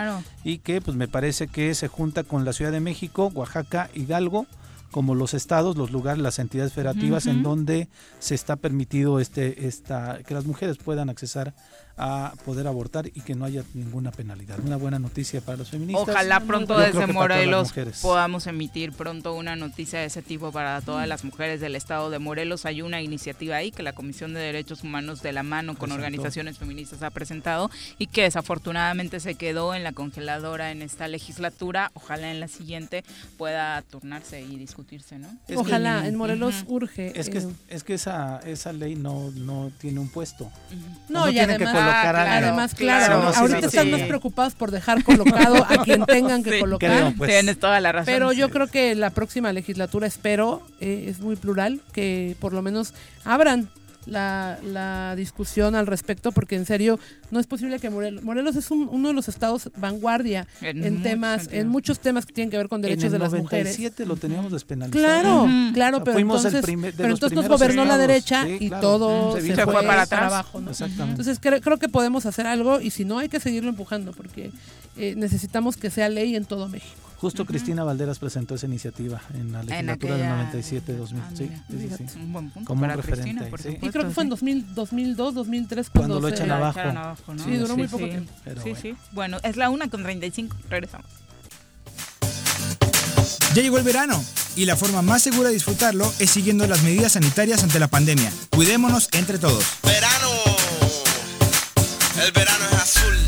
y 0.44 0.58
que 0.58 0.80
pues 0.80 0.96
me 0.96 1.08
parece 1.08 1.48
que 1.48 1.74
se 1.74 1.88
junta 1.88 2.22
con 2.22 2.44
la 2.44 2.52
Ciudad 2.52 2.70
de 2.70 2.78
México, 2.78 3.32
Oaxaca, 3.34 3.90
Hidalgo 3.92 4.46
como 4.92 5.14
los 5.14 5.34
estados, 5.34 5.76
los 5.76 5.90
lugares, 5.90 6.22
las 6.22 6.38
entidades 6.38 6.72
federativas 6.72 7.26
en 7.26 7.42
donde 7.42 7.88
se 8.20 8.34
está 8.34 8.56
permitido 8.56 9.20
este 9.20 9.66
esta 9.66 10.20
que 10.26 10.34
las 10.34 10.46
mujeres 10.46 10.78
puedan 10.78 11.10
accesar 11.10 11.54
a 11.98 12.32
poder 12.44 12.66
abortar 12.66 13.08
y 13.08 13.20
que 13.20 13.34
no 13.34 13.44
haya 13.44 13.64
ninguna 13.74 14.12
penalidad. 14.12 14.58
Una 14.60 14.76
buena 14.76 14.98
noticia 14.98 15.40
para 15.40 15.58
los 15.58 15.70
feministas. 15.70 16.08
Ojalá 16.08 16.40
pronto 16.40 16.78
desde 16.78 17.06
Morelos 17.08 17.72
podamos 18.00 18.46
emitir 18.46 18.92
pronto 18.92 19.34
una 19.34 19.56
noticia 19.56 19.98
de 20.00 20.06
ese 20.06 20.22
tipo 20.22 20.52
para 20.52 20.80
todas 20.80 21.08
las 21.08 21.24
mujeres 21.24 21.60
del 21.60 21.74
estado 21.74 22.10
de 22.10 22.18
Morelos. 22.18 22.66
Hay 22.66 22.82
una 22.82 23.02
iniciativa 23.02 23.56
ahí 23.56 23.70
que 23.70 23.82
la 23.82 23.92
Comisión 23.92 24.32
de 24.32 24.40
Derechos 24.40 24.84
Humanos 24.84 25.22
de 25.22 25.32
la 25.32 25.42
mano 25.42 25.76
con 25.76 25.92
organizaciones 25.92 26.58
feministas 26.58 27.02
ha 27.02 27.10
presentado 27.10 27.70
y 27.98 28.06
que 28.06 28.22
desafortunadamente 28.22 29.20
se 29.20 29.34
quedó 29.34 29.74
en 29.74 29.82
la 29.82 29.92
congeladora 29.92 30.70
en 30.70 30.82
esta 30.82 31.08
legislatura. 31.08 31.90
Ojalá 31.94 32.30
en 32.30 32.40
la 32.40 32.48
siguiente 32.48 33.04
pueda 33.36 33.82
turnarse 33.82 34.40
y 34.42 34.56
discutirse, 34.56 35.18
¿no? 35.18 35.28
Ojalá, 35.56 36.06
en 36.06 36.16
Morelos 36.16 36.64
urge. 36.68 37.18
Es 37.18 37.28
que, 37.28 37.38
eh, 37.38 37.48
es 37.68 37.82
que 37.82 37.94
esa, 37.94 38.38
esa 38.44 38.72
ley 38.72 38.94
no, 38.94 39.30
no 39.32 39.70
tiene 39.78 40.00
un 40.00 40.08
puesto. 40.08 40.50
No, 41.08 41.28
y 41.28 41.38
además, 41.38 41.87
además, 41.88 42.74
claro, 42.74 43.22
ahorita 43.34 43.66
están 43.66 43.90
más 43.90 44.02
preocupados 44.02 44.54
por 44.54 44.70
dejar 44.70 45.02
colocado 45.04 45.64
a 45.64 45.82
quien 45.84 46.04
tengan 46.04 46.42
que 46.42 46.60
colocar. 46.60 47.14
Pues. 47.16 47.30
Tienes 47.30 47.58
toda 47.58 47.80
la 47.80 47.92
razón. 47.92 48.12
Pero 48.12 48.32
yo 48.32 48.50
creo 48.50 48.66
que 48.66 48.94
la 48.94 49.10
próxima 49.10 49.52
legislatura, 49.52 50.06
espero, 50.06 50.62
eh, 50.80 51.06
es 51.08 51.20
muy 51.20 51.36
plural, 51.36 51.80
que 51.92 52.36
por 52.40 52.52
lo 52.52 52.62
menos 52.62 52.94
abran 53.24 53.68
la, 54.08 54.58
la, 54.62 55.14
discusión 55.16 55.74
al 55.74 55.86
respecto, 55.86 56.32
porque 56.32 56.56
en 56.56 56.66
serio 56.66 56.98
no 57.30 57.40
es 57.40 57.46
posible 57.46 57.78
que 57.78 57.90
Morelos, 57.90 58.22
Morelos 58.22 58.56
es 58.56 58.70
uno 58.70 59.08
de 59.08 59.14
los 59.14 59.28
estados 59.28 59.70
vanguardia 59.76 60.46
en, 60.60 61.02
temas, 61.02 61.48
en 61.52 61.68
muchos 61.68 62.00
temas 62.00 62.26
que 62.26 62.32
tienen 62.32 62.50
que 62.50 62.56
ver 62.56 62.68
con 62.68 62.80
derechos 62.80 63.12
de 63.12 63.18
las 63.18 63.32
mujeres. 63.32 63.78
lo 64.06 64.16
teníamos 64.16 64.52
despenalizado. 64.52 65.02
Claro, 65.02 65.48
claro, 65.74 66.04
pero 66.04 66.18
entonces, 66.18 66.64
pero 66.96 67.12
entonces 67.12 67.32
nos 67.32 67.48
gobernó 67.48 67.84
la 67.84 67.98
derecha 67.98 68.48
y 68.48 68.70
todo 68.70 69.38
se, 69.40 69.54
fue, 69.54 69.82
para, 69.84 70.02
abajo. 70.02 70.58
Entonces 70.58 71.38
creo, 71.40 71.78
que 71.78 71.88
podemos 71.88 72.26
hacer 72.26 72.46
algo 72.46 72.80
y 72.80 72.90
si 72.90 73.04
no 73.04 73.18
hay 73.18 73.28
que 73.28 73.40
seguirlo 73.40 73.70
empujando 73.70 74.12
porque 74.12 74.50
eh, 74.96 75.14
necesitamos 75.16 75.76
que 75.76 75.90
sea 75.90 76.08
ley 76.08 76.34
en 76.34 76.44
todo 76.44 76.68
México. 76.68 77.07
Justo 77.20 77.44
Cristina 77.44 77.82
Valderas 77.82 78.18
presentó 78.20 78.54
esa 78.54 78.66
iniciativa 78.66 79.20
en 79.34 79.50
la 79.50 79.64
legislatura 79.64 80.16
del 80.16 80.26
97-2000. 80.62 81.18
Ah, 81.20 81.30
sí, 81.34 81.50
sí, 81.68 81.88
sí, 82.06 82.64
Como 82.64 82.84
un 82.84 82.90
referente. 82.90 83.50
y 83.82 83.88
creo 83.88 84.04
que 84.06 84.10
fue 84.14 84.22
en 84.22 84.30
2000, 84.30 84.74
2002, 84.74 85.34
2003 85.34 85.90
cuando, 85.90 86.14
cuando 86.14 86.28
lo 86.28 86.34
echan 86.34 86.50
abajo. 86.50 87.16
Sí, 87.44 87.56
duró 87.56 87.76
muy 87.76 87.88
poco 87.88 88.04
tiempo. 88.04 88.32
sí, 88.62 88.72
sí. 88.80 88.94
Bueno, 89.12 89.38
es 89.42 89.56
la 89.56 89.68
una 89.68 89.88
con 89.88 90.02
35. 90.04 90.56
Regresamos. 90.70 91.06
Ya 93.54 93.62
llegó 93.62 93.78
el 93.78 93.84
verano 93.84 94.22
y 94.54 94.66
la 94.66 94.76
forma 94.76 95.02
más 95.02 95.22
segura 95.22 95.48
de 95.48 95.54
disfrutarlo 95.54 96.12
es 96.20 96.30
siguiendo 96.30 96.66
las 96.68 96.82
medidas 96.82 97.12
sanitarias 97.12 97.64
ante 97.64 97.80
la 97.80 97.88
pandemia. 97.88 98.30
Cuidémonos 98.50 99.08
entre 99.12 99.38
todos. 99.38 99.64
Verano. 99.82 100.28
El 102.24 102.30
verano 102.32 102.64
es 102.70 102.78
azul. 102.78 103.27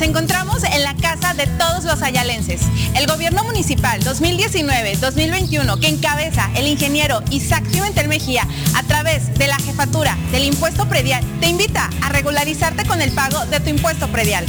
Nos 0.00 0.08
encontramos 0.08 0.64
en 0.64 0.82
la 0.82 0.96
casa 0.96 1.34
de 1.34 1.46
todos 1.46 1.84
los 1.84 2.00
ayalenses. 2.00 2.62
El 2.96 3.06
gobierno 3.06 3.44
municipal 3.44 4.02
2019-2021 4.02 5.78
que 5.78 5.88
encabeza 5.88 6.48
el 6.54 6.68
ingeniero 6.68 7.22
Isaac 7.28 7.64
Pimentel 7.70 8.08
Mejía 8.08 8.48
a 8.76 8.82
través 8.84 9.34
de 9.34 9.46
la 9.46 9.58
jefatura 9.58 10.16
del 10.32 10.44
impuesto 10.44 10.88
predial 10.88 11.22
te 11.40 11.48
invita 11.48 11.90
a 12.00 12.08
regularizarte 12.08 12.86
con 12.86 13.02
el 13.02 13.12
pago 13.12 13.44
de 13.50 13.60
tu 13.60 13.68
impuesto 13.68 14.08
predial. 14.08 14.46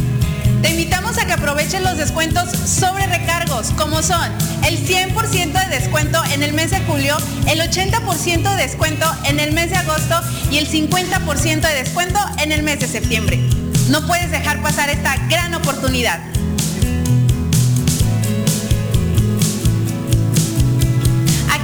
Te 0.62 0.70
invitamos 0.70 1.18
a 1.18 1.26
que 1.26 1.34
aproveches 1.34 1.82
los 1.82 1.98
descuentos 1.98 2.50
sobre 2.52 3.08
recargos, 3.08 3.72
como 3.72 4.02
son 4.02 4.32
el 4.66 4.78
100% 4.88 5.52
de 5.52 5.76
descuento 5.76 6.24
en 6.34 6.44
el 6.44 6.54
mes 6.54 6.72
de 6.72 6.80
julio, 6.86 7.18
el 7.50 7.60
80% 7.60 8.56
de 8.56 8.64
descuento 8.64 9.06
en 9.26 9.42
el 9.42 9.52
mes 9.52 9.70
de 9.72 9.76
agosto 9.76 10.16
y 10.50 10.60
el 10.60 10.70
50% 10.70 11.60
de 11.60 11.74
descuento 11.74 12.20
en 12.42 12.54
el 12.54 12.64
mes 12.64 12.80
de 12.80 12.88
septiembre. 12.88 13.61
No 13.90 14.06
puedes 14.08 14.32
dejar 14.32 14.62
pasar 14.62 14.90
esta 14.90 15.16
gran 15.28 15.54
oportunidad. 15.54 16.20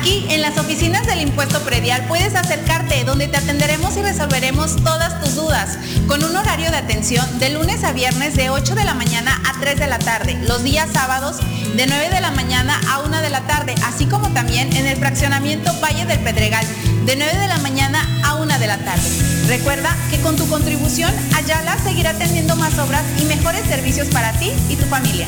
Aquí 0.07 0.25
en 0.29 0.39
las 0.39 0.57
oficinas 0.57 1.05
del 1.05 1.19
impuesto 1.19 1.59
predial 1.63 2.05
puedes 2.07 2.33
acercarte 2.33 3.03
donde 3.03 3.27
te 3.27 3.35
atenderemos 3.35 3.97
y 3.97 4.01
resolveremos 4.01 4.77
todas 4.77 5.21
tus 5.21 5.35
dudas 5.35 5.77
con 6.07 6.23
un 6.23 6.33
horario 6.33 6.71
de 6.71 6.77
atención 6.77 7.25
de 7.39 7.49
lunes 7.49 7.83
a 7.83 7.91
viernes 7.91 8.33
de 8.37 8.49
8 8.49 8.73
de 8.73 8.85
la 8.85 8.93
mañana 8.93 9.37
a 9.45 9.59
3 9.59 9.77
de 9.77 9.87
la 9.87 9.99
tarde, 9.99 10.39
los 10.47 10.63
días 10.63 10.87
sábados 10.93 11.39
de 11.75 11.87
9 11.87 12.09
de 12.09 12.21
la 12.21 12.31
mañana 12.31 12.79
a 12.89 12.99
1 12.99 13.21
de 13.21 13.29
la 13.29 13.41
tarde, 13.47 13.75
así 13.83 14.05
como 14.05 14.29
también 14.29 14.73
en 14.77 14.87
el 14.87 14.95
fraccionamiento 14.95 15.73
Valle 15.83 16.05
del 16.05 16.19
Pedregal 16.19 16.65
de 17.05 17.15
9 17.17 17.37
de 17.37 17.47
la 17.49 17.57
mañana 17.57 18.07
a 18.23 18.35
1 18.35 18.59
de 18.59 18.67
la 18.67 18.77
tarde. 18.77 19.09
Recuerda 19.49 19.93
que 20.09 20.21
con 20.21 20.37
tu 20.37 20.47
contribución 20.47 21.13
Ayala 21.35 21.77
seguirá 21.83 22.13
teniendo 22.13 22.55
más 22.55 22.79
obras 22.79 23.03
y 23.21 23.25
mejores 23.25 23.65
servicios 23.67 24.07
para 24.07 24.31
ti 24.39 24.53
y 24.69 24.77
tu 24.77 24.85
familia. 24.85 25.27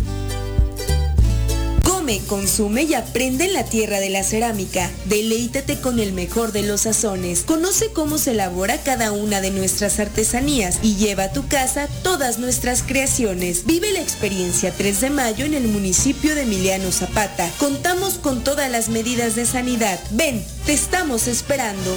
Come, 2.01 2.19
consume 2.25 2.81
y 2.81 2.95
aprende 2.95 3.45
en 3.45 3.53
la 3.53 3.63
tierra 3.63 3.99
de 3.99 4.09
la 4.09 4.23
cerámica. 4.23 4.89
Deleítate 5.05 5.79
con 5.79 5.99
el 5.99 6.13
mejor 6.13 6.51
de 6.51 6.63
los 6.63 6.81
sazones. 6.81 7.43
Conoce 7.43 7.93
cómo 7.93 8.17
se 8.17 8.31
elabora 8.31 8.81
cada 8.81 9.11
una 9.11 9.39
de 9.39 9.51
nuestras 9.51 9.99
artesanías 9.99 10.79
y 10.81 10.95
lleva 10.95 11.25
a 11.25 11.31
tu 11.31 11.47
casa 11.47 11.87
todas 12.01 12.39
nuestras 12.39 12.81
creaciones. 12.81 13.67
Vive 13.67 13.91
la 13.91 14.01
experiencia 14.01 14.73
3 14.75 14.99
de 14.99 15.09
mayo 15.11 15.45
en 15.45 15.53
el 15.53 15.67
municipio 15.67 16.33
de 16.33 16.41
Emiliano 16.41 16.91
Zapata. 16.91 17.47
Contamos 17.59 18.15
con 18.15 18.43
todas 18.43 18.71
las 18.71 18.89
medidas 18.89 19.35
de 19.35 19.45
sanidad. 19.45 19.99
Ven, 20.09 20.43
te 20.65 20.73
estamos 20.73 21.27
esperando. 21.27 21.95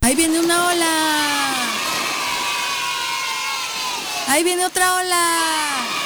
Ahí 0.00 0.16
viene 0.16 0.40
una 0.40 0.66
ola. 0.66 1.54
Ahí 4.26 4.42
viene 4.42 4.66
otra 4.66 4.96
ola. 4.96 6.05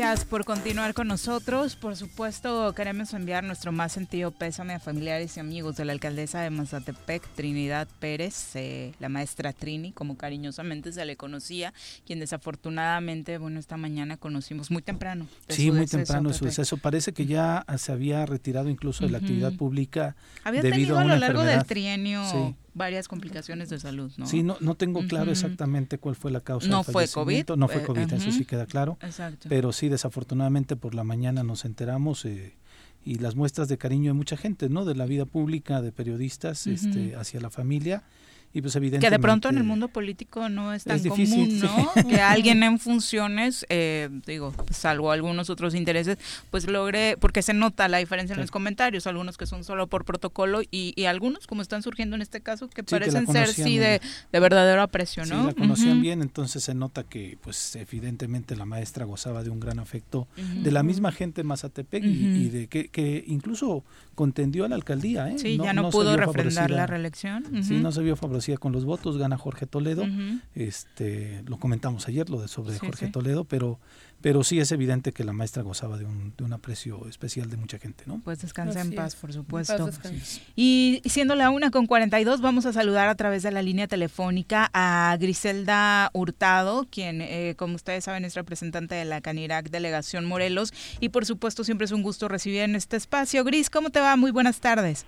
Gracias 0.00 0.24
por 0.24 0.46
continuar 0.46 0.94
con 0.94 1.08
nosotros. 1.08 1.76
Por 1.76 1.94
supuesto, 1.94 2.74
queremos 2.74 3.12
enviar 3.12 3.44
nuestro 3.44 3.70
más 3.70 3.92
sentido 3.92 4.30
pésame 4.30 4.72
a 4.72 4.80
familiares 4.80 5.36
y 5.36 5.40
amigos 5.40 5.76
de 5.76 5.84
la 5.84 5.92
alcaldesa 5.92 6.40
de 6.40 6.48
Mazatepec, 6.48 7.22
Trinidad 7.34 7.86
Pérez, 7.98 8.56
eh, 8.56 8.94
la 8.98 9.10
maestra 9.10 9.52
Trini, 9.52 9.92
como 9.92 10.16
cariñosamente 10.16 10.90
se 10.90 11.04
le 11.04 11.16
conocía, 11.16 11.74
quien 12.06 12.18
desafortunadamente, 12.18 13.36
bueno, 13.36 13.60
esta 13.60 13.76
mañana 13.76 14.16
conocimos 14.16 14.70
muy 14.70 14.80
temprano. 14.80 15.26
Sí, 15.50 15.70
muy 15.70 15.86
temprano 15.86 16.32
su 16.32 16.46
deceso. 16.46 16.78
Parece 16.78 17.12
que 17.12 17.26
ya 17.26 17.66
se 17.76 17.92
había 17.92 18.24
retirado 18.24 18.70
incluso 18.70 19.04
de 19.04 19.10
la 19.10 19.18
actividad 19.18 19.52
pública. 19.52 20.16
Había 20.44 20.62
debido 20.62 20.96
tenido 20.96 20.98
a, 20.98 21.02
a 21.02 21.04
lo 21.04 21.16
largo 21.16 21.42
del 21.42 21.62
trienio 21.66 22.56
varias 22.74 23.08
complicaciones 23.08 23.68
de 23.70 23.78
salud, 23.78 24.12
¿no? 24.16 24.26
Sí, 24.26 24.42
no, 24.42 24.56
no 24.60 24.74
tengo 24.74 25.06
claro 25.06 25.30
exactamente 25.30 25.98
cuál 25.98 26.14
fue 26.14 26.30
la 26.30 26.40
causa. 26.40 26.68
No 26.68 26.84
fue 26.84 27.08
COVID. 27.08 27.50
No 27.56 27.68
fue 27.68 27.82
COVID, 27.82 28.12
eso 28.12 28.32
sí 28.32 28.44
queda 28.44 28.66
claro. 28.66 28.98
Exacto. 29.02 29.48
Pero 29.48 29.72
sí, 29.72 29.88
desafortunadamente 29.88 30.76
por 30.76 30.94
la 30.94 31.04
mañana 31.04 31.42
nos 31.42 31.64
enteramos 31.64 32.24
eh, 32.24 32.54
y 33.04 33.16
las 33.16 33.34
muestras 33.34 33.68
de 33.68 33.78
cariño 33.78 34.10
de 34.10 34.14
mucha 34.14 34.36
gente, 34.36 34.68
¿no? 34.68 34.84
De 34.84 34.94
la 34.94 35.06
vida 35.06 35.24
pública, 35.24 35.80
de 35.80 35.92
periodistas, 35.92 36.66
este, 36.66 37.16
hacia 37.16 37.40
la 37.40 37.50
familia 37.50 38.04
y 38.52 38.62
pues 38.62 38.74
evidentemente 38.74 39.06
que 39.06 39.10
de 39.10 39.18
pronto 39.20 39.48
en 39.48 39.58
el 39.58 39.64
mundo 39.64 39.88
político 39.88 40.48
no 40.48 40.72
es 40.72 40.84
tan 40.84 41.00
común 41.04 41.60
no 41.60 41.92
que 42.08 42.20
alguien 42.20 42.62
en 42.64 42.80
funciones 42.80 43.64
eh, 43.68 44.08
digo 44.26 44.52
salvo 44.72 45.12
algunos 45.12 45.50
otros 45.50 45.74
intereses 45.74 46.18
pues 46.50 46.68
logre 46.68 47.16
porque 47.20 47.42
se 47.42 47.54
nota 47.54 47.86
la 47.86 47.98
diferencia 47.98 48.34
en 48.34 48.40
los 48.40 48.50
comentarios 48.50 49.06
algunos 49.06 49.38
que 49.38 49.46
son 49.46 49.62
solo 49.62 49.86
por 49.86 50.04
protocolo 50.04 50.62
y, 50.62 50.92
y, 50.96 51.04
algunos 51.04 51.46
como 51.46 51.62
están 51.62 51.82
surgiendo 51.82 52.16
en 52.16 52.22
este 52.22 52.40
caso 52.40 52.68
que 52.68 52.82
parecen 52.82 53.26
ser 53.28 53.48
sí 53.48 53.78
de, 53.78 54.00
de, 54.32 54.40
verdadero 54.40 54.82
aprecio 54.82 55.24
no 55.26 55.42
sí, 55.42 55.46
la 55.46 55.54
conocían 55.54 56.02
bien 56.02 56.20
entonces 56.20 56.64
se 56.64 56.74
nota 56.74 57.04
que 57.04 57.38
pues 57.40 57.76
evidentemente 57.76 58.56
la 58.56 58.64
maestra 58.64 59.04
gozaba 59.04 59.44
de 59.44 59.50
un 59.50 59.60
gran 59.60 59.78
afecto 59.78 60.26
de 60.36 60.72
la 60.72 60.82
misma 60.82 61.12
gente 61.12 61.44
Mazatepec 61.44 62.02
y, 62.02 62.08
y, 62.08 62.48
de 62.48 62.66
que, 62.66 62.88
que 62.88 63.22
incluso 63.28 63.84
contendió 64.16 64.64
a 64.64 64.68
la 64.68 64.74
alcaldía 64.74 65.30
¿eh? 65.30 65.38
sí 65.38 65.56
ya 65.56 65.72
no, 65.72 65.90
pudo 65.90 66.16
refrendar 66.16 66.70
la 66.70 66.86
reelección. 66.86 67.44
Sí 67.62 67.78
no 67.78 67.92
se 67.92 68.02
vio 68.02 68.16
favorecida 68.16 68.39
con 68.58 68.72
los 68.72 68.84
votos, 68.84 69.18
gana 69.18 69.36
Jorge 69.36 69.66
Toledo. 69.66 70.04
Este, 70.54 71.42
lo 71.46 71.58
comentamos 71.58 72.08
ayer 72.08 72.28
lo 72.30 72.40
de 72.40 72.48
sobre 72.48 72.78
Jorge 72.78 73.08
Toledo, 73.08 73.44
pero 73.44 73.78
pero 74.20 74.44
sí 74.44 74.60
es 74.60 74.70
evidente 74.70 75.12
que 75.12 75.24
la 75.24 75.32
maestra 75.32 75.62
gozaba 75.62 75.96
de 75.96 76.04
un, 76.04 76.34
de 76.36 76.44
un 76.44 76.52
aprecio 76.52 77.08
especial 77.08 77.48
de 77.48 77.56
mucha 77.56 77.78
gente, 77.78 78.04
¿no? 78.06 78.20
Pues 78.22 78.40
descansa 78.40 78.80
en 78.80 78.94
paz, 78.94 79.16
por 79.16 79.32
supuesto. 79.32 79.90
y 80.54 81.00
siendo 81.06 81.34
la 81.34 81.50
una 81.50 81.70
con 81.70 81.86
42, 81.86 82.40
vamos 82.40 82.66
a 82.66 82.72
saludar 82.72 83.08
a 83.08 83.14
través 83.14 83.42
de 83.42 83.50
la 83.50 83.62
línea 83.62 83.88
telefónica 83.88 84.70
a 84.74 85.16
Griselda 85.18 86.10
Hurtado, 86.12 86.86
quien, 86.90 87.22
eh, 87.22 87.54
como 87.56 87.76
ustedes 87.76 88.04
saben, 88.04 88.24
es 88.24 88.34
representante 88.34 88.94
de 88.94 89.06
la 89.06 89.22
Canirac 89.22 89.70
Delegación 89.70 90.26
Morelos. 90.26 90.74
Y 91.00 91.08
por 91.08 91.24
supuesto, 91.24 91.64
siempre 91.64 91.86
es 91.86 91.92
un 91.92 92.02
gusto 92.02 92.28
recibir 92.28 92.60
en 92.60 92.76
este 92.76 92.96
espacio. 92.96 93.42
Gris, 93.42 93.70
¿cómo 93.70 93.88
te 93.88 94.00
va? 94.00 94.16
Muy 94.16 94.32
buenas 94.32 94.60
tardes. 94.60 95.06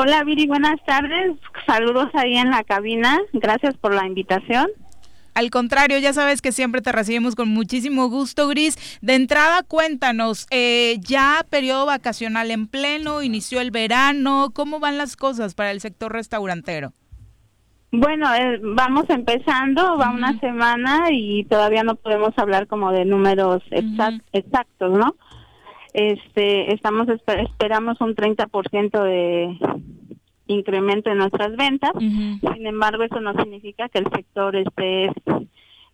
Hola 0.00 0.22
Viri, 0.22 0.46
buenas 0.46 0.80
tardes. 0.86 1.36
Saludos 1.66 2.08
ahí 2.14 2.36
en 2.36 2.52
la 2.52 2.62
cabina. 2.62 3.18
Gracias 3.32 3.76
por 3.78 3.92
la 3.92 4.06
invitación. 4.06 4.68
Al 5.34 5.50
contrario, 5.50 5.98
ya 5.98 6.12
sabes 6.12 6.40
que 6.40 6.52
siempre 6.52 6.82
te 6.82 6.92
recibimos 6.92 7.34
con 7.34 7.48
muchísimo 7.48 8.08
gusto, 8.08 8.46
Gris. 8.46 8.78
De 9.02 9.16
entrada, 9.16 9.64
cuéntanos, 9.64 10.46
eh, 10.52 10.98
ya 11.00 11.44
periodo 11.50 11.86
vacacional 11.86 12.52
en 12.52 12.68
pleno, 12.68 13.22
inició 13.22 13.60
el 13.60 13.72
verano, 13.72 14.50
¿cómo 14.54 14.78
van 14.78 14.98
las 14.98 15.16
cosas 15.16 15.56
para 15.56 15.72
el 15.72 15.80
sector 15.80 16.12
restaurantero? 16.12 16.92
Bueno, 17.90 18.32
eh, 18.36 18.60
vamos 18.62 19.06
empezando, 19.08 19.96
va 19.96 20.10
una 20.10 20.38
semana 20.38 21.06
y 21.10 21.44
todavía 21.46 21.82
no 21.82 21.96
podemos 21.96 22.38
hablar 22.38 22.68
como 22.68 22.92
de 22.92 23.04
números 23.04 23.64
exactos, 23.72 24.92
¿no? 24.92 25.16
Este, 25.98 26.72
estamos 26.72 27.08
esperamos 27.08 28.00
un 28.00 28.14
30% 28.14 29.02
de 29.02 29.58
incremento 30.46 31.10
en 31.10 31.18
nuestras 31.18 31.56
ventas. 31.56 31.90
Sin 31.98 32.66
embargo, 32.68 33.02
eso 33.02 33.20
no 33.20 33.32
significa 33.32 33.88
que 33.88 33.98
el 33.98 34.06
sector 34.14 34.54
esté 34.54 35.10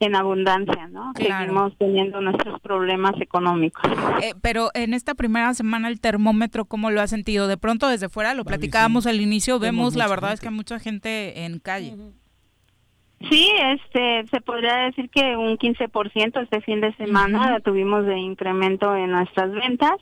en 0.01 0.15
abundancia, 0.15 0.89
¿no? 0.89 1.15
Seguimos 1.17 1.73
teniendo 1.79 2.21
nuestros 2.21 2.61
problemas 2.61 3.19
económicos. 3.19 3.83
Eh, 4.23 4.35
pero 4.43 4.69
en 4.75 4.93
esta 4.93 5.15
primera 5.15 5.55
semana 5.55 5.89
el 5.89 5.99
termómetro, 6.01 6.67
¿cómo 6.67 6.91
lo 6.91 7.01
ha 7.01 7.07
sentido? 7.07 7.49
De 7.49 7.57
pronto 7.57 7.89
desde 7.89 8.11
fuera, 8.11 8.35
lo 8.35 8.45
platicábamos 8.45 9.07
al 9.07 9.23
inicio, 9.23 9.59
vemos, 9.59 9.97
la 9.97 10.07
verdad 10.07 10.35
es 10.35 10.41
que 10.41 10.49
hay 10.49 10.55
mucha 10.55 10.79
gente 10.79 11.47
en 11.47 11.61
calle. 11.61 11.97
Sí, 13.31 13.51
este, 13.59 14.27
se 14.31 14.41
podría 14.41 14.77
decir 14.77 15.09
que 15.11 15.37
un 15.37 15.57
15% 15.57 16.43
este 16.43 16.61
fin 16.63 16.81
de 16.81 16.95
semana 16.97 17.61
tuvimos 17.61 18.05
de 18.07 18.19
incremento 18.19 18.95
en 18.97 19.13
nuestras 19.13 19.53
ventas, 19.53 19.97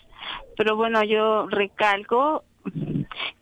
pero 0.57 0.77
bueno, 0.77 1.03
yo 1.05 1.47
recalco 1.49 2.45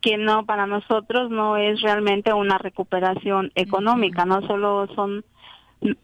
que 0.00 0.16
no, 0.16 0.46
para 0.46 0.66
nosotros 0.66 1.30
no 1.30 1.56
es 1.56 1.80
realmente 1.82 2.32
una 2.32 2.58
recuperación 2.58 3.52
económica, 3.54 4.24
no 4.24 4.46
solo 4.46 4.88
son 4.94 5.24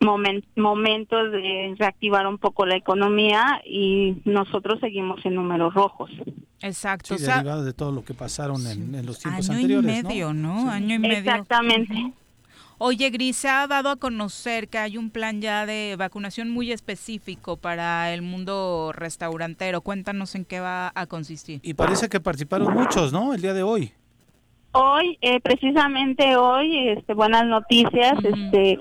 momentos 0.01 1.33
de 1.33 1.74
reactivar 1.79 2.27
un 2.27 2.39
poco 2.39 2.64
la 2.64 2.77
economía 2.77 3.61
y 3.64 4.16
nosotros 4.24 4.81
seguimos 4.81 5.24
en 5.27 5.35
números 5.35 5.74
rojos. 5.74 6.11
Exacto. 6.62 7.18
Sí, 7.18 7.24
derivado 7.24 7.62
de 7.64 7.74
todo 7.74 7.93
lo 7.93 8.03
que 8.03 8.14
pasaron 8.14 8.66
en, 8.66 9.05
los 9.05 9.18
tiempos 9.18 9.51
año 9.51 9.59
anteriores. 9.59 10.01
Y 10.01 10.03
medio, 10.03 10.33
¿no? 10.33 10.70
Año 10.70 10.95
y 10.95 10.99
medio. 10.99 11.18
Exactamente. 11.18 12.12
Oye, 12.79 13.09
Gris, 13.09 13.37
se 13.37 13.49
ha 13.49 13.66
dado 13.66 13.89
a 13.89 13.97
conocer 13.97 14.68
que 14.68 14.77
hay 14.77 14.99
un 14.99 15.11
plan 15.11 15.41
ya 15.41 15.64
de 15.64 15.97
vacunación 15.99 16.51
muy 16.51 16.72
específico 16.72 17.57
para 17.57 18.12
el 18.12 18.20
mundo 18.20 18.93
restaurantero. 18.95 19.81
Cuéntanos 19.81 20.35
en 20.35 20.45
qué 20.45 20.61
va 20.61 20.93
a 20.95 21.07
consistir. 21.07 21.61
Y 21.62 21.72
parece 21.72 22.11
que 22.11 22.20
participaron 22.20 22.74
muchos, 22.74 23.14
¿no? 23.14 23.33
El 23.33 23.41
día 23.41 23.55
de 23.55 23.62
hoy. 23.62 23.93
Hoy, 24.72 25.16
eh, 25.22 25.41
precisamente 25.41 26.37
hoy, 26.37 26.91
este, 26.91 27.14
buenas 27.14 27.47
noticias. 27.47 28.12
Este, 28.22 28.79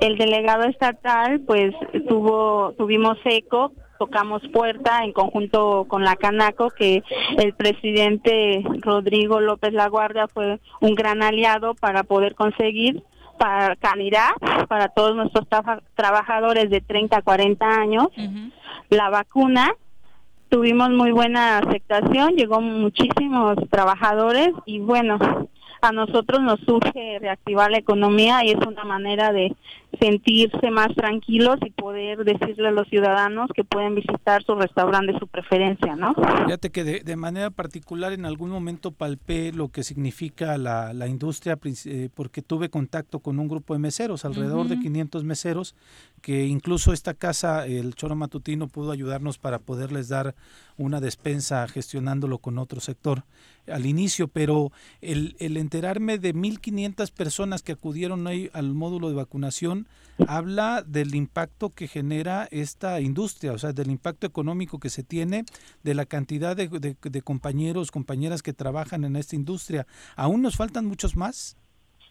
el 0.00 0.16
delegado 0.16 0.62
estatal, 0.64 1.40
pues, 1.40 1.74
tuvo, 2.08 2.72
tuvimos 2.78 3.18
eco 3.24 3.72
tocamos 3.98 4.42
puerta 4.52 5.04
en 5.04 5.12
conjunto 5.12 5.86
con 5.88 6.02
la 6.04 6.16
Canaco, 6.16 6.70
que 6.70 7.02
el 7.38 7.54
presidente 7.54 8.62
Rodrigo 8.80 9.40
López 9.40 9.72
Laguardia 9.72 10.26
fue 10.28 10.60
un 10.80 10.94
gran 10.94 11.22
aliado 11.22 11.74
para 11.74 12.02
poder 12.02 12.34
conseguir 12.34 13.02
para 13.38 13.76
Canidad, 13.76 14.30
para 14.68 14.88
todos 14.88 15.14
nuestros 15.16 15.46
trabajadores 15.94 16.70
de 16.70 16.80
30 16.80 17.18
a 17.18 17.22
40 17.22 17.66
años, 17.66 18.08
la 18.90 19.10
vacuna. 19.10 19.72
Tuvimos 20.48 20.90
muy 20.90 21.10
buena 21.10 21.58
aceptación, 21.58 22.36
llegó 22.36 22.60
muchísimos 22.60 23.56
trabajadores 23.70 24.50
y 24.66 24.78
bueno, 24.78 25.18
a 25.84 25.92
nosotros 25.92 26.40
nos 26.40 26.60
surge 26.60 27.18
reactivar 27.20 27.70
la 27.70 27.78
economía 27.78 28.44
y 28.44 28.50
es 28.50 28.66
una 28.66 28.84
manera 28.84 29.32
de 29.32 29.54
sentirse 30.00 30.70
más 30.70 30.94
tranquilos 30.94 31.58
y 31.64 31.70
poder 31.70 32.24
decirle 32.24 32.68
a 32.68 32.70
los 32.72 32.88
ciudadanos 32.88 33.50
que 33.54 33.64
pueden 33.64 33.94
visitar 33.94 34.42
su 34.42 34.54
restaurante 34.54 35.12
de 35.12 35.18
su 35.18 35.28
preferencia, 35.28 35.94
¿no? 35.94 36.14
Fíjate 36.44 36.70
que 36.70 36.84
de, 36.84 37.16
manera 37.16 37.50
particular 37.50 38.12
en 38.12 38.26
algún 38.26 38.50
momento 38.50 38.90
palpé 38.90 39.52
lo 39.52 39.68
que 39.68 39.84
significa 39.84 40.58
la, 40.58 40.92
la 40.92 41.06
industria 41.06 41.58
eh, 41.84 42.08
porque 42.14 42.42
tuve 42.42 42.70
contacto 42.70 43.20
con 43.20 43.38
un 43.38 43.48
grupo 43.48 43.74
de 43.74 43.80
meseros, 43.80 44.24
alrededor 44.24 44.68
de 44.68 44.78
500 44.78 45.24
meseros, 45.24 45.74
que 46.20 46.46
incluso 46.46 46.92
esta 46.92 47.14
casa, 47.14 47.66
el 47.66 47.94
Choro 47.94 48.16
Matutino, 48.16 48.68
pudo 48.68 48.90
ayudarnos 48.90 49.38
para 49.38 49.58
poderles 49.58 50.08
dar 50.08 50.34
una 50.76 51.00
despensa 51.00 51.66
gestionándolo 51.68 52.38
con 52.38 52.58
otro 52.58 52.80
sector 52.80 53.24
al 53.66 53.86
inicio, 53.86 54.28
pero 54.28 54.72
el, 55.00 55.36
el 55.38 55.56
enterarme 55.56 56.18
de 56.18 56.34
1.500 56.34 57.10
personas 57.12 57.62
que 57.62 57.72
acudieron 57.72 58.26
ahí 58.26 58.50
al 58.52 58.74
módulo 58.74 59.08
de 59.08 59.14
vacunación 59.14 59.86
habla 60.28 60.82
del 60.86 61.14
impacto 61.14 61.70
que 61.70 61.88
genera 61.88 62.46
esta 62.50 63.00
industria, 63.00 63.52
o 63.52 63.58
sea, 63.58 63.72
del 63.72 63.90
impacto 63.90 64.26
económico 64.26 64.78
que 64.78 64.90
se 64.90 65.02
tiene, 65.02 65.44
de 65.82 65.94
la 65.94 66.06
cantidad 66.06 66.56
de, 66.56 66.68
de 66.68 67.22
compañeros, 67.22 67.90
compañeras 67.90 68.42
que 68.42 68.52
trabajan 68.52 69.04
en 69.04 69.16
esta 69.16 69.36
industria. 69.36 69.86
¿Aún 70.16 70.42
nos 70.42 70.56
faltan 70.56 70.86
muchos 70.86 71.16
más? 71.16 71.56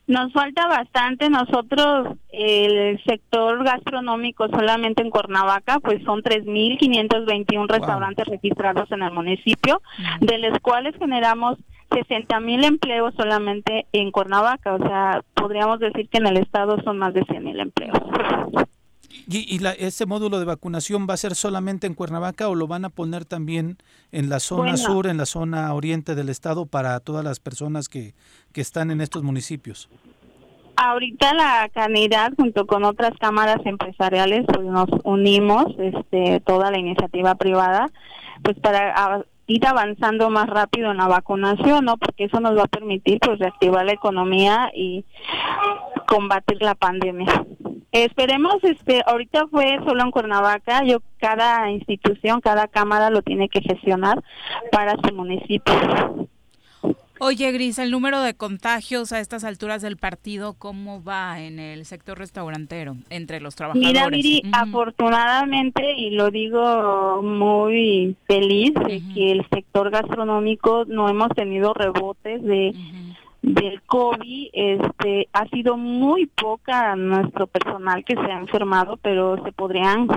Nos 0.05 0.33
falta 0.33 0.67
bastante. 0.67 1.29
Nosotros, 1.29 2.17
el 2.29 3.01
sector 3.05 3.63
gastronómico 3.63 4.47
solamente 4.49 5.01
en 5.01 5.09
Cuernavaca, 5.09 5.79
pues 5.79 6.03
son 6.03 6.21
3.521 6.21 7.67
restaurantes 7.67 8.25
registrados 8.27 8.91
en 8.91 9.03
el 9.03 9.11
municipio, 9.11 9.81
de 10.19 10.37
los 10.39 10.59
cuales 10.59 10.95
generamos 10.97 11.57
60.000 11.89 12.65
empleos 12.65 13.13
solamente 13.15 13.85
en 13.93 14.11
Cuernavaca. 14.11 14.73
O 14.73 14.79
sea, 14.79 15.21
podríamos 15.33 15.79
decir 15.79 16.09
que 16.09 16.17
en 16.17 16.27
el 16.27 16.37
estado 16.37 16.81
son 16.83 16.97
más 16.97 17.13
de 17.13 17.21
100.000 17.21 17.61
empleos. 17.61 17.99
¿Y, 19.27 19.55
y 19.55 19.65
ese 19.79 20.05
módulo 20.05 20.39
de 20.39 20.45
vacunación 20.45 21.07
va 21.09 21.13
a 21.13 21.17
ser 21.17 21.35
solamente 21.35 21.87
en 21.87 21.93
Cuernavaca 21.93 22.49
o 22.49 22.55
lo 22.55 22.67
van 22.67 22.85
a 22.85 22.89
poner 22.89 23.25
también 23.25 23.77
en 24.11 24.29
la 24.29 24.39
zona 24.39 24.77
sur, 24.77 25.07
en 25.07 25.17
la 25.17 25.25
zona 25.25 25.73
oriente 25.73 26.15
del 26.15 26.29
estado 26.29 26.65
para 26.65 26.99
todas 26.99 27.23
las 27.23 27.39
personas 27.39 27.89
que, 27.89 28.13
que 28.51 28.61
están 28.61 28.91
en 28.91 29.01
estos 29.01 29.23
municipios? 29.23 29.89
Ahorita 30.75 31.33
la 31.33 31.69
Canidad 31.73 32.33
junto 32.35 32.65
con 32.65 32.83
otras 32.83 33.11
cámaras 33.19 33.63
empresariales 33.65 34.45
pues 34.47 34.65
nos 34.65 34.89
unimos, 35.03 35.67
este, 35.77 36.39
toda 36.41 36.71
la 36.71 36.79
iniciativa 36.79 37.35
privada, 37.35 37.91
pues 38.41 38.59
para 38.59 39.23
ir 39.47 39.67
avanzando 39.67 40.29
más 40.29 40.47
rápido 40.47 40.91
en 40.91 40.97
la 40.97 41.07
vacunación, 41.07 41.85
¿no? 41.85 41.97
Porque 41.97 42.25
eso 42.25 42.39
nos 42.39 42.57
va 42.57 42.63
a 42.63 42.67
permitir 42.67 43.19
pues 43.19 43.39
reactivar 43.39 43.85
la 43.85 43.93
economía 43.93 44.71
y 44.73 45.05
combatir 46.07 46.61
la 46.61 46.75
pandemia. 46.75 47.45
Esperemos, 47.93 48.55
este, 48.63 49.03
ahorita 49.05 49.45
fue 49.51 49.77
solo 49.85 50.01
en 50.03 50.09
Cuernavaca, 50.09 50.83
yo 50.83 50.97
cada 51.19 51.69
institución, 51.69 52.41
cada 52.41 52.67
cámara 52.67 53.11
lo 53.11 53.21
tiene 53.21 53.49
que 53.49 53.61
gestionar 53.61 54.23
para 54.71 54.95
su 54.95 55.13
municipio. 55.13 56.27
Oye, 57.19 57.51
Gris, 57.51 57.77
el 57.77 57.91
número 57.91 58.21
de 58.21 58.33
contagios 58.33 59.13
a 59.13 59.19
estas 59.19 59.43
alturas 59.43 59.83
del 59.83 59.97
partido, 59.97 60.55
¿cómo 60.55 61.03
va 61.03 61.39
en 61.39 61.59
el 61.59 61.85
sector 61.85 62.17
restaurantero 62.17 62.95
entre 63.11 63.39
los 63.39 63.55
trabajadores? 63.55 63.93
Mira, 63.93 64.09
Viri, 64.09 64.41
afortunadamente, 64.51 65.93
y 65.95 66.09
lo 66.09 66.31
digo 66.31 67.21
muy 67.21 68.17
feliz, 68.25 68.73
de 68.73 69.03
que 69.13 69.31
el 69.31 69.47
sector 69.49 69.91
gastronómico 69.91 70.83
no 70.85 71.07
hemos 71.07 71.29
tenido 71.29 71.75
rebotes 71.75 72.43
de 72.43 72.73
del 73.43 73.81
COVID, 73.83 74.49
este, 74.53 75.27
ha 75.33 75.47
sido 75.49 75.77
muy 75.77 76.25
poca 76.27 76.95
nuestro 76.95 77.45
personal 77.45 78.03
que 78.05 78.15
se 78.15 78.21
ha 78.21 78.39
enfermado, 78.39 78.97
pero 78.97 79.35
se 79.43 79.51
podrían 79.51 80.07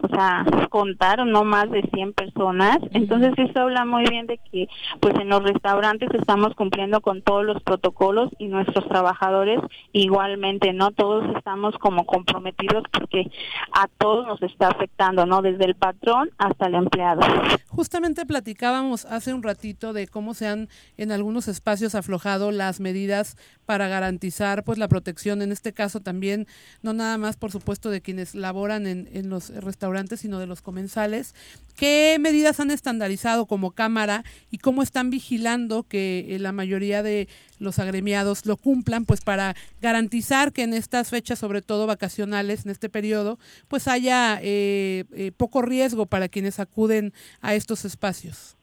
o 0.00 0.08
sea, 0.08 0.44
contaron 0.70 1.32
no 1.32 1.44
más 1.44 1.70
de 1.70 1.82
100 1.92 2.12
personas. 2.12 2.78
Entonces 2.92 3.32
eso 3.36 3.60
habla 3.60 3.84
muy 3.84 4.04
bien 4.08 4.26
de 4.26 4.38
que 4.50 4.68
pues 5.00 5.14
en 5.16 5.28
los 5.28 5.42
restaurantes 5.42 6.08
estamos 6.14 6.54
cumpliendo 6.54 7.00
con 7.00 7.22
todos 7.22 7.44
los 7.44 7.62
protocolos 7.62 8.30
y 8.38 8.46
nuestros 8.46 8.86
trabajadores 8.88 9.60
igualmente, 9.92 10.72
¿no? 10.72 10.92
Todos 10.92 11.24
estamos 11.36 11.76
como 11.78 12.06
comprometidos 12.06 12.84
porque 12.92 13.30
a 13.72 13.88
todos 13.98 14.26
nos 14.26 14.42
está 14.42 14.68
afectando, 14.68 15.26
¿no? 15.26 15.42
Desde 15.42 15.64
el 15.64 15.74
patrón 15.74 16.30
hasta 16.38 16.66
el 16.66 16.74
empleado. 16.74 17.22
Justamente 17.68 18.24
platicábamos 18.24 19.04
hace 19.04 19.34
un 19.34 19.42
ratito 19.42 19.92
de 19.92 20.06
cómo 20.06 20.34
se 20.34 20.46
han 20.46 20.68
en 20.96 21.12
algunos 21.12 21.48
espacios 21.48 21.94
aflojado 21.94 22.50
las 22.52 22.80
medidas 22.80 23.36
para 23.68 23.86
garantizar 23.86 24.64
pues 24.64 24.78
la 24.78 24.88
protección, 24.88 25.42
en 25.42 25.52
este 25.52 25.74
caso 25.74 26.00
también, 26.00 26.46
no 26.80 26.94
nada 26.94 27.18
más 27.18 27.36
por 27.36 27.52
supuesto 27.52 27.90
de 27.90 28.00
quienes 28.00 28.34
laboran 28.34 28.86
en, 28.86 29.10
en 29.12 29.28
los 29.28 29.50
restaurantes, 29.50 30.20
sino 30.20 30.38
de 30.38 30.46
los 30.46 30.62
comensales. 30.62 31.34
¿Qué 31.76 32.16
medidas 32.18 32.60
han 32.60 32.70
estandarizado 32.70 33.44
como 33.44 33.72
Cámara 33.72 34.24
y 34.50 34.56
cómo 34.56 34.82
están 34.82 35.10
vigilando 35.10 35.82
que 35.82 36.24
eh, 36.30 36.38
la 36.38 36.52
mayoría 36.52 37.02
de 37.02 37.28
los 37.58 37.78
agremiados 37.78 38.46
lo 38.46 38.56
cumplan, 38.56 39.04
pues 39.04 39.20
para 39.20 39.54
garantizar 39.82 40.54
que 40.54 40.62
en 40.62 40.72
estas 40.72 41.10
fechas, 41.10 41.38
sobre 41.38 41.60
todo 41.60 41.86
vacacionales, 41.86 42.64
en 42.64 42.70
este 42.70 42.88
periodo, 42.88 43.38
pues 43.68 43.86
haya 43.86 44.40
eh, 44.40 45.04
eh, 45.12 45.30
poco 45.36 45.60
riesgo 45.60 46.06
para 46.06 46.30
quienes 46.30 46.58
acuden 46.58 47.12
a 47.42 47.54
estos 47.54 47.84
espacios? 47.84 48.57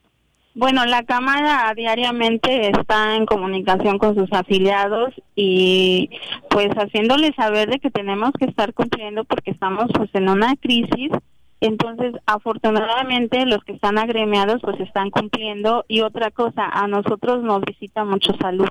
Bueno, 0.57 0.85
la 0.85 1.03
Cámara 1.03 1.73
diariamente 1.75 2.69
está 2.69 3.17
en 3.17 3.25
comunicación 3.25 3.97
con 3.97 4.15
sus 4.15 4.31
afiliados 4.31 5.13
y 5.35 6.09
pues 6.49 6.69
haciéndoles 6.69 7.35
saber 7.35 7.69
de 7.69 7.79
que 7.79 7.91
tenemos 7.91 8.31
que 8.39 8.45
estar 8.45 8.73
cumpliendo 8.73 9.25
porque 9.25 9.51
estamos 9.51 9.87
pues 9.93 10.09
en 10.13 10.29
una 10.29 10.55
crisis. 10.55 11.11
Entonces, 11.59 12.13
afortunadamente 12.25 13.45
los 13.45 13.65
que 13.65 13.73
están 13.73 13.97
agremiados 13.97 14.61
pues 14.61 14.79
están 14.79 15.09
cumpliendo 15.09 15.83
y 15.89 15.99
otra 15.99 16.31
cosa, 16.31 16.69
a 16.71 16.87
nosotros 16.87 17.43
nos 17.43 17.61
visita 17.61 18.05
mucho 18.05 18.33
salud. 18.39 18.69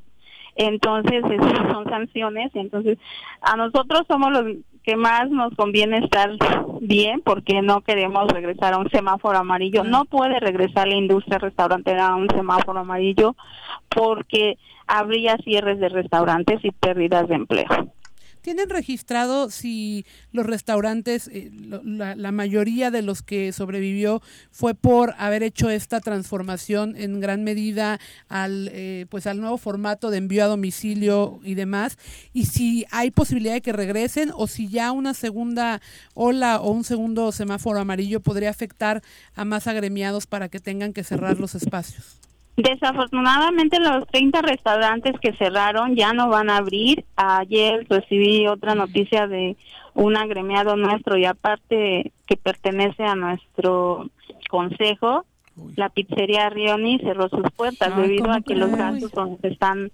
Entonces, 0.57 1.23
esas 1.23 1.53
son 1.73 1.85
sanciones. 1.91 2.51
Entonces, 2.55 2.97
a 3.43 3.57
nosotros 3.57 4.05
somos 4.09 4.33
los 4.33 4.57
que 4.85 4.97
más 4.97 5.31
nos 5.31 5.55
conviene 5.55 5.99
estar 5.99 6.31
bien 6.81 7.23
porque 7.25 7.63
no 7.63 7.81
queremos 7.81 8.29
regresar 8.29 8.75
a 8.75 8.79
un 8.79 8.91
semáforo 8.91 9.39
amarillo. 9.39 9.83
No 9.83 10.05
puede 10.05 10.39
regresar 10.41 10.87
la 10.87 10.97
industria 10.97 11.39
restaurantera 11.39 12.09
a 12.09 12.17
un 12.17 12.29
semáforo 12.29 12.81
amarillo 12.81 13.35
porque 13.89 14.59
habría 14.87 15.39
cierres 15.39 15.81
de 15.81 15.89
restaurantes 15.89 16.63
y 16.65 16.71
pérdidas 16.71 17.27
de 17.29 17.35
empleo. 17.35 17.67
¿Tienen 18.45 18.69
registrado 18.69 19.49
si 19.49 20.05
los 20.31 20.45
restaurantes, 20.45 21.31
eh, 21.33 21.51
la, 21.51 22.31
mayoría 22.31 22.91
de 22.91 23.01
los 23.01 23.23
que 23.23 23.55
sobrevivió 23.55 24.21
fue 24.51 24.75
por 24.75 25.15
haber 25.17 25.43
hecho 25.43 25.71
esta 25.71 25.99
transformación 26.01 26.95
en 26.95 27.21
gran 27.21 27.43
medida 27.43 27.99
al, 28.29 28.69
eh, 28.71 29.07
pues 29.09 29.27
al 29.27 29.41
nuevo 29.41 29.57
formato 29.57 30.11
de 30.11 30.19
envío 30.19 30.45
a 30.45 30.49
domicilio 30.49 31.41
y 31.43 31.55
demás? 31.55 31.97
Y 32.35 32.45
si 32.45 32.85
hay 32.91 33.11
posibilidad 33.11 33.55
de 33.55 33.63
que 33.63 33.73
regresen 33.73 34.31
o 34.35 34.47
si 34.47 34.69
ya 34.69 34.93
una 34.93 35.15
segunda 35.15 35.81
ola 36.13 36.61
o 36.61 36.71
un 36.71 36.85
segundo 36.85 37.33
semáforo 37.33 37.81
amarillo 37.81 38.21
podría 38.21 38.51
afectar 38.51 39.03
a 39.35 39.47
más 39.47 39.67
agremiados 39.69 40.27
para 40.27 40.51
que 40.51 40.61
tengan 40.61 40.93
que 40.93 41.03
cerrar 41.03 41.41
los 41.41 41.55
espacios. 41.55 42.24
Desafortunadamente 42.57 43.81
los 43.81 44.07
30 44.07 44.43
restaurantes 44.43 45.19
que 45.21 45.33
cerraron 45.33 45.97
ya 45.97 46.13
no 46.13 46.29
van 46.29 46.51
a 46.51 46.59
abrir. 46.59 47.05
Ayer 47.17 47.85
recibí 47.89 48.47
otra 48.47 48.75
noticia 48.75 49.27
de 49.27 49.57
un 49.95 50.17
agremiado 50.17 50.77
nuestro 50.77 51.17
y 51.17 51.25
aparte 51.25 52.13
que 52.27 52.37
pertenece 52.37 53.05
a 53.05 53.17
nuestro 53.17 54.09
consejo, 54.49 55.25
la 55.77 55.89
pizzería 55.89 56.49
Rioni 56.51 56.99
cerró 56.99 57.29
sus 57.29 57.51
puertas 57.57 57.97
debido 57.97 58.31
a 58.31 58.41
que 58.41 58.55
los 58.55 58.71
gastos 58.71 59.13
nos 59.15 59.45
están 59.45 59.91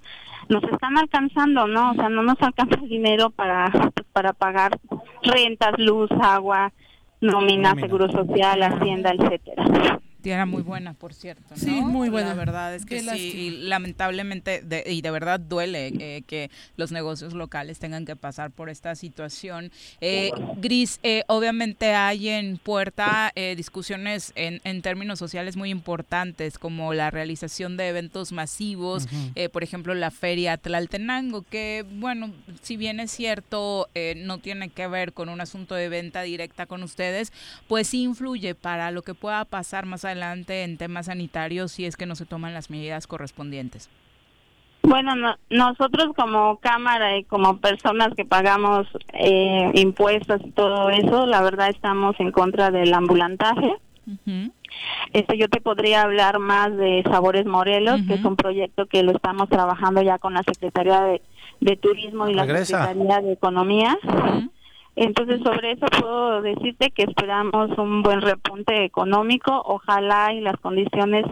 nos 0.48 0.64
están 0.64 0.98
alcanzando, 0.98 1.68
¿no? 1.68 1.92
O 1.92 1.94
sea, 1.94 2.08
no 2.08 2.22
nos 2.22 2.40
alcanza 2.42 2.76
el 2.82 2.88
dinero 2.88 3.30
para 3.30 3.70
para 4.12 4.32
pagar 4.32 4.78
rentas, 5.22 5.74
luz, 5.78 6.10
agua, 6.20 6.72
nómina, 7.20 7.74
seguro 7.74 8.10
social, 8.10 8.62
hacienda, 8.62 9.12
etcétera. 9.12 10.00
Era 10.24 10.46
muy 10.46 10.62
buena, 10.62 10.94
por 10.94 11.14
cierto. 11.14 11.42
¿no? 11.50 11.56
Sí, 11.56 11.70
muy 11.70 12.08
buena. 12.08 12.30
La 12.30 12.34
verdad 12.34 12.74
es 12.74 12.84
que 12.84 13.00
sí, 13.00 13.32
y 13.36 13.50
lamentablemente, 13.68 14.62
y 14.86 15.00
de 15.00 15.10
verdad 15.10 15.40
duele 15.40 15.88
eh, 15.98 16.22
que 16.26 16.50
los 16.76 16.92
negocios 16.92 17.32
locales 17.32 17.78
tengan 17.78 18.04
que 18.04 18.16
pasar 18.16 18.50
por 18.50 18.68
esta 18.68 18.94
situación. 18.94 19.72
Eh, 20.00 20.30
Gris, 20.58 21.00
eh, 21.02 21.24
obviamente 21.28 21.94
hay 21.94 22.28
en 22.28 22.58
puerta 22.58 23.32
discusiones 23.56 24.32
en, 24.34 24.60
en, 24.64 24.82
términos 24.82 25.18
sociales 25.18 25.56
muy 25.56 25.70
importantes, 25.70 26.58
como 26.58 26.94
la 26.94 27.10
realización 27.10 27.76
de 27.76 27.88
eventos 27.88 28.32
masivos, 28.32 29.06
por 29.52 29.62
ejemplo, 29.62 29.94
la 29.94 30.10
Feria 30.10 30.56
Tlaltenango, 30.56 31.42
que, 31.42 31.84
bueno, 31.94 32.32
si 32.62 32.76
bien 32.76 33.00
es 33.00 33.10
cierto, 33.10 33.88
no 34.16 34.38
tiene 34.38 34.68
que 34.68 34.86
ver 34.86 35.12
con 35.12 35.28
un 35.28 35.40
asunto 35.40 35.74
de 35.74 35.88
venta 35.88 36.22
directa 36.22 36.66
con 36.66 36.82
ustedes, 36.82 37.32
pues 37.68 37.88
sí 37.88 38.02
influye 38.02 38.54
para 38.54 38.90
lo 38.90 39.02
que 39.02 39.14
pueda 39.14 39.44
pasar 39.44 39.86
más 39.86 40.04
adelante 40.04 40.09
adelante 40.10 40.64
en 40.64 40.76
temas 40.78 41.06
sanitarios 41.06 41.72
si 41.72 41.86
es 41.86 41.96
que 41.96 42.06
no 42.06 42.14
se 42.14 42.26
toman 42.26 42.54
las 42.54 42.70
medidas 42.70 43.06
correspondientes? 43.06 43.88
Bueno, 44.82 45.14
nosotros 45.50 46.08
como 46.16 46.58
Cámara 46.58 47.18
y 47.18 47.24
como 47.24 47.58
personas 47.58 48.14
que 48.16 48.24
pagamos 48.24 48.86
eh, 49.12 49.70
impuestos 49.74 50.40
y 50.44 50.50
todo 50.52 50.90
eso, 50.90 51.26
la 51.26 51.42
verdad 51.42 51.68
estamos 51.68 52.18
en 52.18 52.32
contra 52.32 52.70
del 52.70 52.92
ambulantaje. 52.94 53.76
Este, 55.12 55.36
yo 55.36 55.48
te 55.48 55.60
podría 55.60 56.02
hablar 56.02 56.38
más 56.38 56.76
de 56.76 57.02
Sabores 57.04 57.44
Morelos, 57.46 58.00
que 58.08 58.14
es 58.14 58.24
un 58.24 58.36
proyecto 58.36 58.86
que 58.86 59.02
lo 59.02 59.12
estamos 59.12 59.48
trabajando 59.48 60.02
ya 60.02 60.18
con 60.18 60.34
la 60.34 60.42
Secretaría 60.42 61.02
de, 61.60 61.76
Turismo 61.76 62.28
y 62.28 62.34
la 62.34 62.46
Secretaría 62.46 63.20
de 63.20 63.32
Economía. 63.32 63.98
Entonces, 64.96 65.40
sobre 65.42 65.72
eso 65.72 65.86
puedo 65.86 66.42
decirte 66.42 66.90
que 66.90 67.04
esperamos 67.04 67.76
un 67.78 68.02
buen 68.02 68.20
repunte 68.20 68.84
económico. 68.84 69.62
Ojalá 69.64 70.32
y 70.32 70.40
las 70.40 70.56
condiciones 70.60 71.24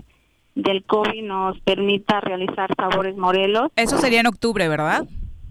del 0.54 0.84
COVID 0.84 1.22
nos 1.24 1.60
permita 1.60 2.20
realizar 2.20 2.70
Sabores 2.76 3.16
Morelos. 3.16 3.70
Eso 3.76 3.98
sería 3.98 4.20
en 4.20 4.26
octubre, 4.26 4.68
¿verdad? 4.68 5.06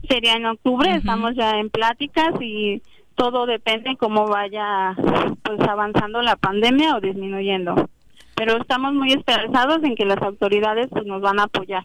Sería 0.09 0.33
en 0.33 0.45
octubre, 0.45 0.91
estamos 0.91 1.35
ya 1.35 1.59
en 1.59 1.69
pláticas 1.69 2.33
y 2.41 2.81
todo 3.15 3.45
depende 3.45 3.97
cómo 3.97 4.27
vaya 4.27 4.95
pues 5.43 5.59
avanzando 5.67 6.21
la 6.21 6.35
pandemia 6.35 6.95
o 6.95 7.01
disminuyendo. 7.01 7.89
Pero 8.35 8.57
estamos 8.57 8.93
muy 8.93 9.11
esperanzados 9.11 9.83
en 9.83 9.95
que 9.95 10.05
las 10.05 10.21
autoridades 10.21 10.87
pues, 10.91 11.05
nos 11.05 11.21
van 11.21 11.39
a 11.39 11.43
apoyar. 11.43 11.83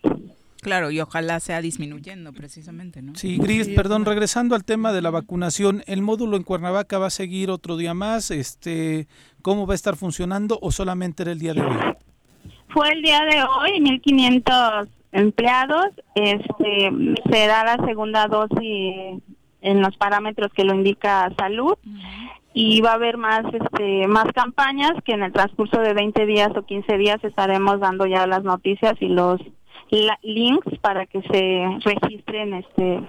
Claro, 0.62 0.92
y 0.92 1.00
ojalá 1.00 1.40
sea 1.40 1.60
disminuyendo 1.60 2.32
precisamente, 2.32 3.02
¿no? 3.02 3.16
Sí, 3.16 3.36
Gris, 3.36 3.68
perdón, 3.70 4.04
regresando 4.04 4.54
al 4.54 4.64
tema 4.64 4.92
de 4.92 5.02
la 5.02 5.10
vacunación, 5.10 5.82
¿el 5.88 6.02
módulo 6.02 6.36
en 6.36 6.44
Cuernavaca 6.44 7.00
va 7.00 7.08
a 7.08 7.10
seguir 7.10 7.50
otro 7.50 7.76
día 7.76 7.94
más? 7.94 8.30
Este, 8.30 9.08
¿Cómo 9.42 9.66
va 9.66 9.72
a 9.72 9.74
estar 9.74 9.96
funcionando 9.96 10.60
o 10.62 10.70
solamente 10.70 11.24
era 11.24 11.32
el 11.32 11.40
día 11.40 11.54
de 11.54 11.62
hoy? 11.62 11.76
Fue 12.68 12.92
el 12.92 13.02
día 13.02 13.24
de 13.24 13.42
hoy, 13.42 13.80
1.500 13.80 14.88
empleados. 15.10 15.88
Este, 16.14 16.90
será 17.28 17.64
la 17.64 17.84
segunda 17.84 18.28
dosis 18.28 19.20
en 19.62 19.82
los 19.82 19.96
parámetros 19.96 20.52
que 20.52 20.62
lo 20.62 20.74
indica 20.74 21.28
salud. 21.40 21.74
Y 22.54 22.82
va 22.82 22.90
a 22.90 22.94
haber 22.94 23.16
más 23.16 23.42
este 23.52 24.06
más 24.06 24.26
campañas 24.32 24.92
que 25.04 25.12
en 25.12 25.24
el 25.24 25.32
transcurso 25.32 25.80
de 25.80 25.94
20 25.94 26.24
días 26.26 26.50
o 26.54 26.66
15 26.66 26.98
días 26.98 27.24
estaremos 27.24 27.80
dando 27.80 28.06
ya 28.06 28.26
las 28.26 28.44
noticias 28.44 28.94
y 29.00 29.08
los 29.08 29.40
links 30.22 30.78
para 30.80 31.06
que 31.06 31.20
se 31.22 31.66
registren 31.84 32.54
este, 32.54 33.00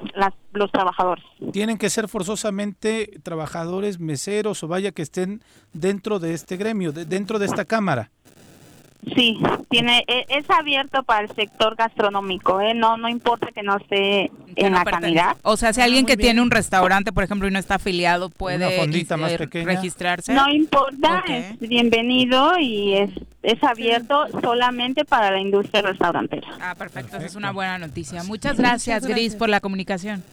los 0.53 0.71
trabajadores. 0.71 1.23
Tienen 1.51 1.77
que 1.77 1.89
ser 1.89 2.07
forzosamente 2.07 3.19
trabajadores, 3.23 3.99
meseros 3.99 4.63
o 4.63 4.67
vaya 4.67 4.91
que 4.91 5.01
estén 5.01 5.41
dentro 5.73 6.19
de 6.19 6.33
este 6.33 6.57
gremio, 6.57 6.91
dentro 6.91 7.39
de 7.39 7.45
esta 7.45 7.65
cámara. 7.65 8.11
Sí, 9.15 9.37
tiene 9.69 10.03
e, 10.07 10.25
es 10.29 10.49
abierto 10.49 11.03
para 11.03 11.21
el 11.21 11.35
sector 11.35 11.75
gastronómico, 11.75 12.61
¿eh? 12.61 12.73
no 12.73 12.97
no 12.97 13.09
importa 13.09 13.47
que 13.53 13.61
no 13.61 13.77
esté 13.77 14.31
en 14.55 14.73
la 14.73 14.85
calidad. 14.85 15.35
O 15.43 15.57
sea, 15.57 15.73
si 15.73 15.81
ah, 15.81 15.85
alguien 15.85 16.05
que 16.05 16.17
tiene 16.17 16.41
un 16.41 16.51
restaurante, 16.51 17.11
por 17.11 17.23
ejemplo, 17.23 17.47
y 17.47 17.51
no 17.51 17.59
está 17.59 17.75
afiliado, 17.75 18.29
puede 18.29 18.65
este, 18.65 19.63
registrarse. 19.63 20.33
No 20.33 20.49
importa, 20.49 21.23
es 21.27 21.59
bienvenido 21.59 22.57
y 22.59 22.93
es 22.93 23.09
es 23.43 23.61
abierto 23.61 24.25
solamente 24.41 25.03
para 25.03 25.29
la 25.29 25.39
industria 25.39 25.81
restaurantera. 25.81 26.47
Ah, 26.61 26.75
perfecto, 26.75 27.17
esa 27.17 27.25
es 27.25 27.35
una 27.35 27.51
buena 27.51 27.77
noticia. 27.77 28.23
Muchas 28.23 28.57
gracias, 28.57 29.05
Gris, 29.05 29.35
por 29.35 29.49
la 29.49 29.59
comunicación. 29.59 30.23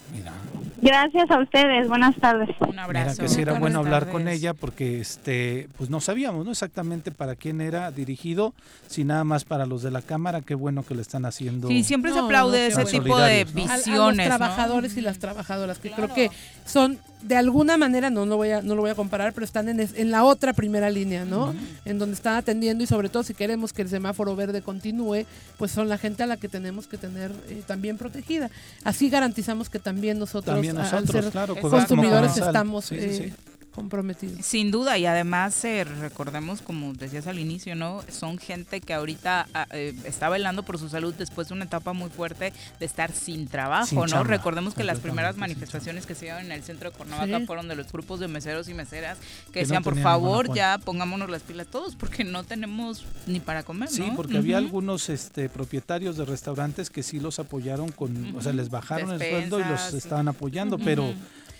Gracias 0.82 1.30
a 1.30 1.40
ustedes, 1.40 1.88
buenas 1.88 2.16
tardes. 2.16 2.48
Un 2.60 2.78
abrazo. 2.78 3.10
Mira 3.10 3.22
que 3.22 3.28
sí 3.28 3.42
era 3.42 3.58
bueno 3.58 3.80
hablar 3.80 4.08
con 4.08 4.28
ella 4.28 4.54
porque 4.54 5.00
este 5.00 5.68
pues 5.76 5.90
no 5.90 6.00
sabíamos 6.00 6.44
¿no? 6.44 6.52
exactamente 6.52 7.10
para 7.10 7.36
quién 7.36 7.60
era 7.60 7.90
dirigido, 7.90 8.54
si 8.86 9.04
nada 9.04 9.24
más 9.24 9.44
para 9.44 9.66
los 9.66 9.82
de 9.82 9.90
la 9.90 10.02
Cámara, 10.02 10.40
qué 10.40 10.54
bueno 10.54 10.82
que 10.82 10.94
le 10.94 11.02
están 11.02 11.24
haciendo. 11.26 11.68
Sí, 11.68 11.84
siempre 11.84 12.12
se 12.12 12.20
aplaude 12.20 12.68
ese 12.68 12.84
tipo 12.84 13.18
de 13.18 13.44
visiones. 13.44 14.28
los 14.28 14.38
trabajadores 14.38 14.96
y 14.96 15.00
las 15.02 15.18
trabajadoras, 15.18 15.78
que 15.78 15.90
creo 15.90 16.12
que 16.14 16.30
son 16.64 16.98
de 17.22 17.36
alguna 17.36 17.76
manera, 17.76 18.10
no, 18.10 18.26
no, 18.26 18.36
voy 18.36 18.50
a, 18.50 18.62
no 18.62 18.74
lo 18.74 18.82
voy 18.82 18.90
a 18.90 18.94
comparar, 18.94 19.32
pero 19.32 19.44
están 19.44 19.68
en, 19.68 19.80
en 19.80 20.10
la 20.10 20.24
otra 20.24 20.52
primera 20.52 20.90
línea, 20.90 21.24
¿no? 21.24 21.54
En 21.84 21.98
donde 21.98 22.14
están 22.14 22.36
atendiendo 22.36 22.82
y 22.84 22.86
sobre 22.86 23.08
todo 23.08 23.22
si 23.22 23.34
queremos 23.34 23.72
que 23.72 23.82
el 23.82 23.88
semáforo 23.88 24.34
verde 24.36 24.62
continúe, 24.62 25.26
pues 25.58 25.70
son 25.70 25.88
la 25.88 25.98
gente 25.98 26.22
a 26.22 26.26
la 26.26 26.36
que 26.36 26.48
tenemos 26.48 26.86
que 26.86 26.96
tener 26.96 27.32
eh, 27.48 27.62
también 27.66 27.98
protegida. 27.98 28.50
Así 28.84 29.10
garantizamos 29.10 29.68
que 29.68 29.78
también 29.78 30.18
nosotros, 30.18 30.56
al 30.56 31.08
ser 31.08 31.30
consumidores, 31.60 32.36
estamos 32.36 32.90
eh, 32.92 33.32
comprometidos. 33.70 34.44
Sin 34.44 34.70
duda, 34.70 34.98
y 34.98 35.06
además 35.06 35.64
eh, 35.64 35.84
recordemos, 35.84 36.62
como 36.62 36.92
decías 36.94 37.26
al 37.26 37.38
inicio, 37.38 37.74
¿no? 37.74 38.02
Son 38.10 38.38
gente 38.38 38.80
que 38.80 38.94
ahorita 38.94 39.48
ah, 39.54 39.66
eh, 39.72 39.94
está 40.04 40.28
velando 40.28 40.62
por 40.62 40.78
su 40.78 40.88
salud 40.88 41.14
después 41.14 41.48
de 41.48 41.54
una 41.54 41.64
etapa 41.64 41.92
muy 41.92 42.10
fuerte 42.10 42.52
de 42.78 42.86
estar 42.86 43.12
sin 43.12 43.46
trabajo, 43.48 44.06
¿no? 44.06 44.24
recordemos 44.24 44.74
que 44.74 44.84
las 44.84 45.00
primeras 45.00 45.36
manifestaciones 45.36 46.06
que 46.06 46.14
se 46.14 46.26
dieron 46.26 46.46
en 46.46 46.52
el 46.52 46.62
centro 46.62 46.90
de 46.90 46.96
Cuernavaca 46.96 47.40
fueron 47.46 47.68
de 47.68 47.76
los 47.76 47.90
grupos 47.90 48.20
de 48.20 48.28
meseros 48.28 48.68
y 48.68 48.74
meseras 48.74 49.18
que, 49.52 49.60
decían, 49.60 49.82
por 49.82 49.98
favor, 49.98 50.54
ya 50.54 50.78
pongámonos 50.78 51.30
las 51.30 51.42
pilas 51.42 51.66
todos 51.66 51.96
porque 51.96 52.24
no 52.24 52.44
tenemos 52.44 53.04
ni 53.26 53.40
para 53.40 53.62
comer, 53.62 53.88
Sí, 53.88 54.12
porque 54.16 54.38
había 54.38 54.58
algunos 54.58 55.08
este, 55.08 55.48
propietarios 55.48 56.16
de 56.16 56.24
restaurantes 56.24 56.90
que 56.90 57.02
sí 57.02 57.20
los 57.20 57.38
apoyaron 57.38 57.90
con, 57.90 58.34
o 58.36 58.42
sea, 58.42 58.52
les 58.52 58.70
bajaron 58.70 59.12
el 59.12 59.18
sueldo 59.18 59.60
y 59.60 59.64
los 59.64 59.94
estaban 59.94 60.28
apoyando, 60.28 60.78
pero 60.78 61.14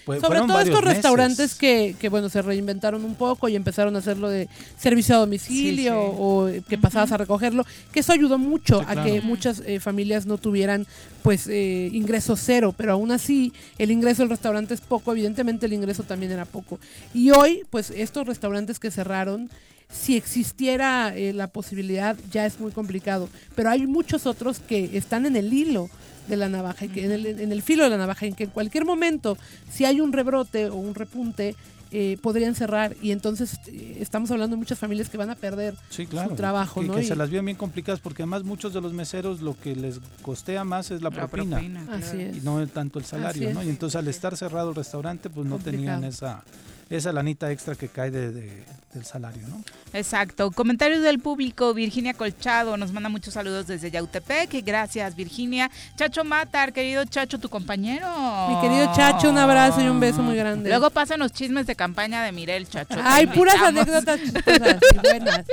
sobre 0.05 0.40
todo 0.40 0.61
estos 0.61 0.84
restaurantes 0.84 1.55
que, 1.55 1.94
que, 1.98 2.09
bueno, 2.09 2.28
se 2.28 2.42
reinventaron 2.42 3.05
un 3.05 3.14
poco 3.14 3.48
y 3.48 3.57
empezaron 3.57 3.96
a 3.96 4.01
hacerlo 4.01 4.28
de 4.28 4.48
servicio 4.78 5.16
a 5.16 5.18
domicilio 5.18 6.01
o 6.01 6.51
que 6.68 6.78
pasabas 6.78 7.12
a 7.12 7.16
recogerlo, 7.16 7.64
que 7.92 8.01
eso 8.01 8.12
ayudó 8.12 8.38
mucho 8.38 8.84
a 8.86 9.05
que 9.05 9.20
muchas 9.20 9.62
eh, 9.66 9.80
familias 9.80 10.26
no 10.26 10.38
tuvieran 10.38 10.86
pues 11.22 11.46
eh, 11.48 11.90
ingreso 11.92 12.36
cero, 12.36 12.74
pero 12.76 12.92
aún 12.92 13.11
así 13.11 13.53
el 13.78 13.90
ingreso 13.90 14.22
del 14.22 14.30
restaurante 14.30 14.74
es 14.74 14.80
poco, 14.80 15.12
evidentemente 15.12 15.66
el 15.66 15.72
ingreso 15.72 16.03
también 16.03 16.32
era 16.32 16.44
poco. 16.44 16.78
Y 17.14 17.30
hoy, 17.30 17.62
pues 17.70 17.90
estos 17.90 18.26
restaurantes 18.26 18.78
que 18.78 18.90
cerraron, 18.90 19.51
si 19.90 20.16
existiera 20.16 21.14
eh, 21.16 21.32
la 21.32 21.48
posibilidad 21.48 22.16
ya 22.30 22.46
es 22.46 22.61
muy 22.61 22.72
complicado, 22.72 23.28
pero 23.55 23.70
hay 23.70 23.86
muchos 23.86 24.26
otros 24.26 24.61
que 24.61 24.96
están 24.96 25.26
en 25.26 25.36
el 25.36 25.53
hilo 25.53 25.90
de 26.28 26.36
la 26.36 26.48
navaja, 26.48 26.84
y 26.84 26.88
que 26.88 27.04
en, 27.04 27.12
el, 27.12 27.26
en 27.26 27.52
el 27.52 27.62
filo 27.62 27.84
de 27.84 27.90
la 27.90 27.96
navaja, 27.96 28.26
en 28.26 28.34
que 28.34 28.44
en 28.44 28.50
cualquier 28.50 28.84
momento, 28.84 29.36
si 29.70 29.84
hay 29.84 30.00
un 30.00 30.12
rebrote 30.12 30.68
o 30.68 30.76
un 30.76 30.94
repunte, 30.94 31.54
eh, 31.92 32.18
podrían 32.22 32.54
cerrar 32.54 32.94
y 33.02 33.10
entonces 33.10 33.58
eh, 33.66 33.96
estamos 33.98 34.30
hablando 34.30 34.54
de 34.54 34.58
muchas 34.58 34.78
familias 34.78 35.10
que 35.10 35.18
van 35.18 35.28
a 35.28 35.34
perder 35.34 35.74
su 35.88 36.06
trabajo. 36.36 36.84
Y 36.84 36.88
que 36.88 37.02
se 37.02 37.16
las 37.16 37.30
vio 37.30 37.42
bien 37.42 37.56
complicadas 37.56 37.98
porque 37.98 38.22
además 38.22 38.44
muchos 38.44 38.72
de 38.72 38.80
los 38.80 38.92
meseros 38.92 39.40
lo 39.40 39.58
que 39.58 39.74
les 39.74 39.98
costea 40.22 40.62
más 40.62 40.92
es 40.92 41.02
la, 41.02 41.10
propina, 41.10 41.60
y 41.60 42.40
no 42.44 42.64
tanto 42.68 43.00
el 43.00 43.04
salario. 43.04 43.52
¿no? 43.52 43.64
Y 43.64 43.70
entonces 43.70 43.96
al 43.96 44.06
estar 44.06 44.36
cerrado 44.36 44.68
el 44.68 44.76
restaurante 44.76 45.30
pues 45.30 45.48
no 45.48 45.58
tenían 45.58 46.04
esa 46.04 46.44
esa 46.90 47.12
lanita 47.12 47.50
extra 47.50 47.74
que 47.74 47.88
cae 47.88 48.12
de, 48.12 48.64
del 48.93 49.05
salario, 49.05 49.47
¿no? 49.47 49.62
Exacto. 49.93 50.51
Comentarios 50.51 51.03
del 51.03 51.20
público. 51.20 51.74
Virginia 51.74 52.14
Colchado 52.14 52.76
nos 52.76 52.93
manda 52.93 53.09
muchos 53.09 53.34
saludos 53.34 53.66
desde 53.66 53.91
Yautepec. 53.91 54.64
Gracias, 54.64 55.14
Virginia. 55.14 55.70
Chacho 55.97 56.24
Matar, 56.24 56.72
querido 56.72 57.05
Chacho, 57.05 57.38
tu 57.38 57.49
compañero. 57.49 58.07
Mi 58.49 58.61
querido 58.61 58.93
Chacho, 58.95 59.30
un 59.30 59.38
abrazo 59.38 59.80
y 59.80 59.88
un 59.88 60.01
beso 60.01 60.22
muy 60.22 60.36
grande. 60.36 60.68
Luego 60.68 60.91
pasan 60.91 61.20
los 61.20 61.32
chismes 61.32 61.66
de 61.66 61.76
campaña 61.76 62.24
de 62.24 62.32
Mirel, 62.32 62.68
Chacho. 62.68 63.01
Ay, 63.03 63.26
puras 63.28 63.61
anécdotas 63.61 64.20
buenas. 65.03 65.47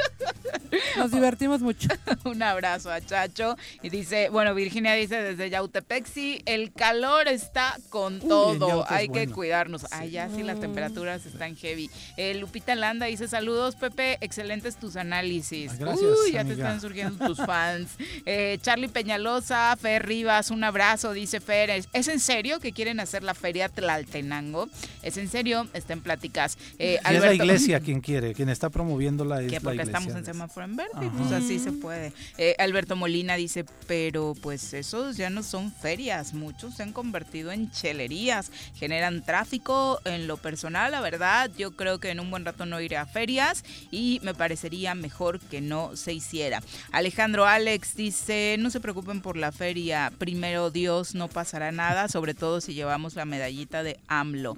Nos 0.98 1.12
divertimos 1.12 1.62
mucho. 1.62 1.90
un 2.26 2.42
abrazo 2.42 2.92
a 2.92 3.02
Chacho. 3.02 3.56
Y 3.82 3.90
dice, 3.90 4.30
bueno, 4.30 4.56
Virginia 4.56 4.94
dice 4.94 5.22
desde 5.22 5.50
Yautepec, 5.50 6.06
sí, 6.06 6.42
el 6.46 6.74
calor 6.74 7.28
está 7.28 7.76
con 7.90 8.20
todo. 8.20 8.86
Hay 8.90 9.10
que 9.10 9.28
cuidarnos. 9.28 9.86
Ay, 9.92 10.12
ya 10.12 10.30
sí 10.30 10.44
las 10.44 10.60
temperaturas 10.60 11.26
están 11.26 11.56
heavy. 11.56 11.90
Eh, 12.18 12.34
Lupita 12.36 12.74
Landa 12.76 13.06
dice 13.06 13.27
saludos, 13.28 13.76
Pepe, 13.76 14.18
excelentes 14.22 14.78
tus 14.78 14.96
análisis. 14.96 15.72
Ah, 15.82 15.94
Uy, 15.94 16.34
ya 16.34 16.44
te 16.44 16.54
están 16.54 16.82
surgiendo 16.82 17.26
tus 17.26 17.38
fans. 17.46 17.90
Eh, 18.26 18.58
Charlie 18.62 18.88
Peñalosa, 18.88 19.76
Fer 19.78 20.06
Rivas, 20.06 20.52
un 20.52 20.64
abrazo, 20.64 21.14
dice 21.14 21.40
Fer. 21.40 21.70
¿Es, 21.70 22.08
en 22.08 22.20
serio 22.20 22.60
que 22.60 22.72
quieren 22.72 23.00
hacer 23.00 23.24
la 23.24 23.34
feria 23.34 23.70
Tlaltenango? 23.70 24.70
¿Es 25.04 25.18
en 25.18 25.30
serio? 25.30 25.68
Está 25.74 25.94
en 25.94 26.02
pláticas. 26.02 26.58
Eh, 26.80 27.00
es 27.04 27.22
la 27.22 27.34
iglesia 27.34 27.80
quien 27.80 28.02
quiere, 28.02 28.34
quien 28.34 28.50
está 28.50 28.70
promoviéndola 28.70 29.42
es 29.42 29.62
porque 29.62 29.78
la 29.78 29.84
estamos 29.84 30.14
en 30.16 30.26
semáforo 30.26 30.66
en 30.66 30.76
verde, 30.76 31.10
pues 31.18 31.32
así 31.32 31.60
se 31.60 31.72
puede. 31.72 32.14
Eh, 32.38 32.56
Alberto 32.60 32.96
Molina 32.96 33.36
dice, 33.36 33.66
pero 33.88 34.34
pues 34.42 34.74
esos 34.74 35.18
ya 35.18 35.30
no 35.30 35.44
son 35.44 35.72
ferias, 35.72 36.34
muchos 36.34 36.76
se 36.76 36.84
han 36.84 36.94
convertido 36.94 37.52
en 37.52 37.72
chelerías, 37.72 38.52
generan 38.76 39.24
tráfico 39.24 40.00
en 40.06 40.28
lo 40.28 40.38
personal, 40.38 40.92
la 40.92 41.02
verdad, 41.02 41.52
yo 41.58 41.76
creo 41.76 42.00
que 42.00 42.10
en 42.10 42.20
un 42.20 42.30
buen 42.30 42.46
rato 42.46 42.66
no 42.66 42.80
iré 42.82 42.98
a 42.98 43.06
ferias 43.18 43.64
y 43.90 44.20
me 44.22 44.36
parecería 44.36 44.94
mejor 44.94 45.40
que 45.40 45.60
no 45.60 45.96
se 45.96 46.14
hiciera. 46.14 46.62
Alejandro 46.92 47.48
Alex 47.48 47.96
dice, 47.96 48.58
no 48.60 48.70
se 48.70 48.80
preocupen 48.80 49.22
por 49.22 49.38
la 49.38 49.52
feria, 49.52 50.14
primero 50.20 50.70
Dios 50.70 51.16
no 51.16 51.28
pasará 51.28 51.72
nada, 51.72 52.10
sobre 52.10 52.36
todo 52.36 52.62
si 52.62 52.76
llevamos 52.76 53.16
la 53.16 53.26
medallita 53.26 53.82
de 53.82 54.00
AMLO. 54.08 54.56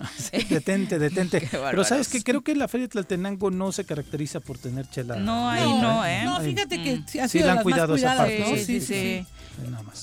detente, 0.50 1.00
detente. 1.00 1.48
Pero 1.52 1.86
sabes 1.86 2.10
que 2.10 2.22
creo 2.22 2.42
que 2.42 2.54
la 2.54 2.68
feria 2.68 2.88
de 2.88 2.92
Tlaltenango 2.92 3.50
no 3.50 3.72
se 3.72 3.86
caracteriza 3.86 4.42
por 4.42 4.58
tener 4.58 4.90
chela. 4.90 5.16
No, 5.16 5.50
ahí 5.50 5.64
no, 5.82 6.06
¿eh? 6.06 6.24
No, 6.26 6.42
fíjate 6.42 6.84
que 6.84 7.02
sí, 7.08 7.20
ha 7.20 7.30
sido 7.30 7.48
la 7.48 7.54
han 7.54 7.64
cuidado 7.64 7.96
esa 7.96 8.18
parte. 8.18 8.58
Sí, 8.58 8.66
sí, 8.66 8.82
sí. 8.82 9.26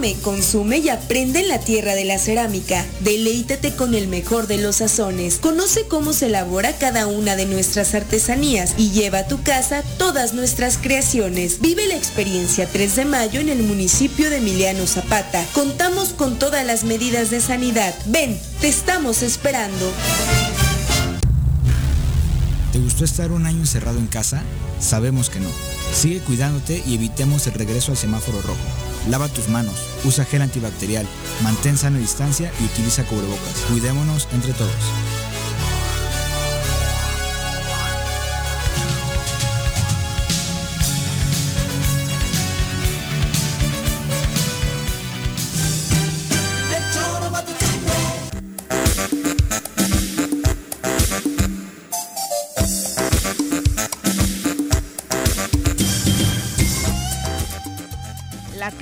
Come, 0.00 0.16
consume 0.22 0.78
y 0.78 0.88
aprende 0.88 1.40
en 1.40 1.48
la 1.48 1.60
tierra 1.60 1.94
de 1.94 2.06
la 2.06 2.18
cerámica. 2.18 2.86
Deleítate 3.00 3.76
con 3.76 3.94
el 3.94 4.08
mejor 4.08 4.46
de 4.46 4.56
los 4.56 4.76
sazones. 4.76 5.36
Conoce 5.36 5.88
cómo 5.88 6.14
se 6.14 6.28
elabora 6.28 6.78
cada 6.78 7.06
una 7.06 7.36
de 7.36 7.44
nuestras 7.44 7.94
artesanías 7.94 8.72
y 8.78 8.92
lleva 8.92 9.18
a 9.18 9.26
tu 9.26 9.42
casa 9.42 9.82
todas 9.98 10.32
nuestras 10.32 10.78
creaciones. 10.78 11.60
Vive 11.60 11.86
la 11.86 11.96
experiencia 11.96 12.66
3 12.66 12.96
de 12.96 13.04
mayo 13.04 13.40
en 13.40 13.50
el 13.50 13.62
municipio 13.62 14.30
de 14.30 14.38
Emiliano 14.38 14.86
Zapata. 14.86 15.44
Contamos 15.52 16.14
con 16.14 16.38
todas 16.38 16.64
las 16.64 16.84
medidas 16.84 17.28
de 17.28 17.42
sanidad. 17.42 17.94
Ven, 18.06 18.40
te 18.62 18.68
estamos 18.68 19.20
esperando. 19.22 19.92
¿Te 22.72 22.78
gustó 22.78 23.04
estar 23.04 23.32
un 23.32 23.44
año 23.44 23.58
encerrado 23.58 23.98
en 23.98 24.06
casa? 24.06 24.42
Sabemos 24.80 25.28
que 25.28 25.40
no. 25.40 25.50
Sigue 25.94 26.20
cuidándote 26.20 26.82
y 26.86 26.94
evitemos 26.94 27.46
el 27.48 27.52
regreso 27.52 27.92
al 27.92 27.98
semáforo 27.98 28.40
rojo. 28.40 28.89
Lava 29.08 29.28
tus 29.28 29.48
manos, 29.48 29.74
usa 30.04 30.24
gel 30.24 30.42
antibacterial, 30.42 31.06
mantén 31.42 31.76
sana 31.76 31.98
distancia 31.98 32.52
y 32.60 32.64
utiliza 32.64 33.04
cubrebocas. 33.04 33.64
Cuidémonos 33.68 34.28
entre 34.32 34.52
todos. 34.52 35.19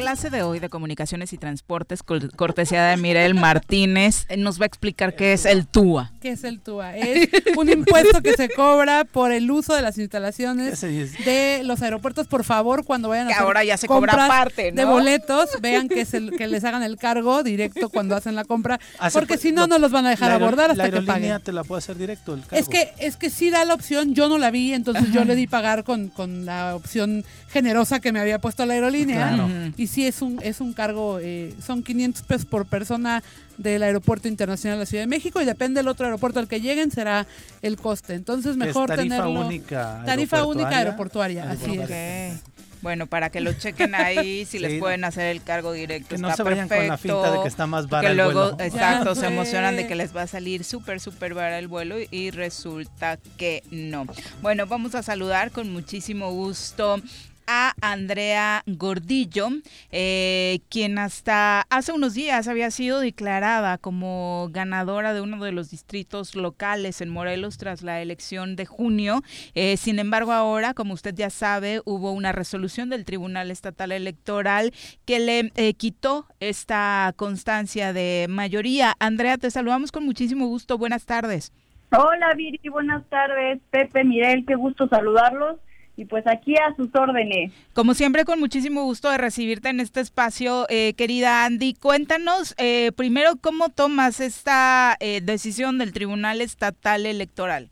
Clase 0.09 0.31
de 0.31 0.43
hoy 0.43 0.59
de 0.59 0.71
comunicaciones 0.71 1.35
y 1.35 1.37
transportes, 1.37 2.03
cortesía 2.03 2.87
de 2.87 2.97
Mirel 2.97 3.35
Martínez, 3.35 4.27
nos 4.39 4.59
va 4.59 4.63
a 4.63 4.67
explicar 4.67 5.15
qué 5.15 5.35
es 5.35 5.45
el 5.45 5.67
TUA. 5.67 6.13
¿Qué 6.23 6.31
es 6.31 6.45
el 6.45 6.61
TUA? 6.61 6.97
Es 6.97 7.29
un 7.59 7.69
impuesto 7.69 8.23
que 8.23 8.33
se 8.33 8.49
cobra 8.49 9.05
por 9.05 9.33
el 9.33 9.51
uso 9.51 9.75
de 9.75 9.83
las 9.83 9.99
instalaciones 9.99 10.81
de 10.81 11.61
los 11.63 11.83
aeropuertos. 11.83 12.27
Por 12.27 12.45
favor, 12.45 12.87
cuando 12.87 13.11
vayan 13.11 13.27
a 13.27 13.33
hacer 13.33 13.43
ahora 13.43 13.65
ya 13.65 13.77
se 13.77 13.87
cobra 13.87 14.17
parte, 14.29 14.73
de 14.73 14.85
boletos, 14.87 15.51
vean 15.61 15.91
que, 15.91 16.07
el, 16.11 16.31
que 16.39 16.47
les 16.47 16.65
hagan 16.65 16.83
el 16.83 16.97
cargo 16.97 17.43
directo 17.43 17.91
cuando 17.91 18.17
hacen 18.17 18.35
la 18.35 18.45
compra, 18.45 18.81
porque 19.13 19.37
si 19.37 19.53
no, 19.53 19.67
no 19.67 19.79
los 19.79 19.93
van 19.93 20.07
a 20.07 20.11
dejar 20.11 20.31
abordar 20.31 20.71
hasta 20.71 20.91
que 20.91 21.03
paguen. 21.03 21.39
te 21.43 21.53
la 21.53 21.65
puede 21.65 21.81
hacer 21.81 21.99
directo 21.99 22.33
el 22.33 22.47
cargo. 22.47 22.57
Es 22.57 22.71
que, 22.71 22.95
es 22.99 23.19
que 23.19 23.29
sí 23.29 23.51
da 23.51 23.67
la 23.67 23.75
opción, 23.75 24.15
yo 24.15 24.31
no 24.31 24.39
la 24.39 24.51
vi, 24.51 24.73
entonces 24.73 25.13
yo 25.13 25.27
le 25.27 25.37
di 25.37 25.47
pagar 25.59 25.85
con, 25.85 26.09
con 26.09 26.47
la 26.47 26.75
opción 26.75 27.27
generosa 27.49 28.01
que 28.01 28.13
me 28.13 28.21
había 28.21 28.39
puesto 28.39 28.65
la 28.67 28.75
aerolínea. 28.75 29.73
Y 29.77 29.87
sí 29.87 30.07
es 30.07 30.23
un, 30.23 30.39
es 30.43 30.61
un 30.61 30.73
cargo, 30.73 31.19
eh, 31.21 31.55
son 31.65 31.83
500 31.83 32.23
pesos 32.23 32.47
por 32.47 32.67
persona 32.67 33.23
del 33.57 33.83
Aeropuerto 33.83 34.29
Internacional 34.29 34.79
de 34.79 34.83
la 34.83 34.87
Ciudad 34.87 35.03
de 35.03 35.09
México 35.09 35.41
y 35.41 35.45
depende 35.45 35.81
del 35.81 35.89
otro 35.89 36.07
aeropuerto 36.07 36.39
al 36.39 36.49
que 36.49 36.61
lleguen 36.61 36.91
será 36.91 37.27
el 37.63 37.77
coste. 37.77 38.15
Entonces 38.15 38.57
mejor 38.57 38.91
es 38.91 38.97
tarifa 38.97 39.17
tenerlo. 39.17 39.41
Única 39.47 40.03
tarifa 40.05 40.45
única 40.45 40.79
aeroportuaria, 40.79 41.51
así 41.51 41.79
es. 41.79 42.41
Bueno, 42.81 43.07
para 43.07 43.31
que 43.31 43.41
lo 43.41 43.53
chequen 43.53 43.95
ahí, 43.95 44.45
si 44.49 44.59
les 44.59 44.79
pueden 44.79 45.05
hacer 45.05 45.27
el 45.27 45.43
cargo 45.43 45.73
directo. 45.73 46.15
Que 46.15 46.19
no 46.23 46.35
se 46.35 46.43
vayan 46.43 46.69
con 46.69 46.87
la 46.87 46.97
finta 46.97 47.33
de 47.33 47.43
que 47.43 47.49
está 47.49 47.67
más 47.67 47.89
barato. 47.89 48.09
Que 48.09 48.15
luego, 48.15 48.57
exacto, 48.61 49.15
se 49.15 49.27
emocionan 49.27 49.77
de 49.77 49.87
que 49.87 49.95
les 49.95 50.15
va 50.15 50.23
a 50.23 50.27
salir 50.27 50.65
súper, 50.65 51.01
súper 51.01 51.35
barato 51.35 51.59
el 51.59 51.69
vuelo 51.69 51.97
y 52.11 52.31
resulta 52.31 53.19
que 53.37 53.63
no. 53.71 54.07
Bueno, 54.43 54.67
vamos 54.67 54.95
a 54.95 55.03
saludar 55.03 55.51
con 55.51 55.73
muchísimo 55.73 56.31
gusto 56.31 57.03
a 57.49 57.73
Andrea 57.81 58.63
Gordillo, 58.67 59.49
eh, 59.91 60.61
quien 60.69 60.99
hasta 60.99 61.63
hace 61.71 61.93
unos 61.93 62.13
días 62.13 62.47
había 62.47 62.71
sido 62.71 63.01
declarada 63.01 63.79
como 63.79 64.49
ganadora 64.53 65.15
de 65.15 65.23
uno 65.23 65.43
de 65.43 65.53
los 65.53 65.71
distritos 65.71 66.37
locales 66.37 67.01
en 67.01 67.09
Morelos 67.09 67.57
tras 67.57 67.83
la 67.83 68.03
elección 68.03 68.55
de 68.55 68.67
junio. 68.67 69.23
Eh, 69.55 69.79
sin 69.79 69.99
embargo, 69.99 70.33
ahora, 70.33 70.75
como 70.75 70.93
usted 70.93 71.15
ya 71.15 71.31
sabe, 71.31 71.81
hubo 71.87 72.13
una 72.13 72.33
resolución 72.33 72.91
del 72.91 73.07
Tribunal 73.07 73.51
Estatal 73.51 73.93
Electoral 73.93 74.73
que 75.07 75.19
le 75.19 75.51
eh, 75.57 75.73
quitó 75.73 76.27
esta 76.41 77.15
constancia 77.17 77.95
de 77.95 78.27
mayoría. 78.29 78.95
Andrea, 78.99 79.39
te 79.39 79.51
saludamos 79.51 79.91
con 79.91 80.05
muchísimo 80.05 80.47
gusto. 80.49 80.77
Buenas 80.77 81.07
tardes. 81.07 81.53
Hola 81.91 82.35
Viri, 82.37 82.61
buenas 82.69 83.09
tardes. 83.09 83.59
Pepe, 83.71 84.05
Mirel, 84.05 84.45
qué 84.45 84.55
gusto 84.55 84.87
saludarlos 84.89 85.57
y 85.99 86.05
pues 86.05 86.25
aquí 86.29 86.55
a 86.55 86.75
sus 86.77 86.95
órdenes. 86.95 87.53
Como 87.75 87.93
siempre, 87.93 88.25
con 88.25 88.39
muchísimo 88.39 88.85
gusto 88.85 89.11
de 89.11 89.19
recibirte 89.19 89.69
en 89.69 89.81
este 89.81 90.01
espacio, 90.01 90.65
eh, 90.71 90.95
querida 90.95 91.45
Andy. 91.45 91.75
Cuéntanos 91.75 92.55
eh, 92.57 92.93
primero 92.97 93.33
cómo 93.41 93.69
tomas 93.69 94.21
esta 94.21 94.97
eh, 95.01 95.21
decisión 95.21 95.77
del 95.77 95.93
Tribunal 95.93 96.41
Estatal 96.41 97.05
Electoral. 97.05 97.69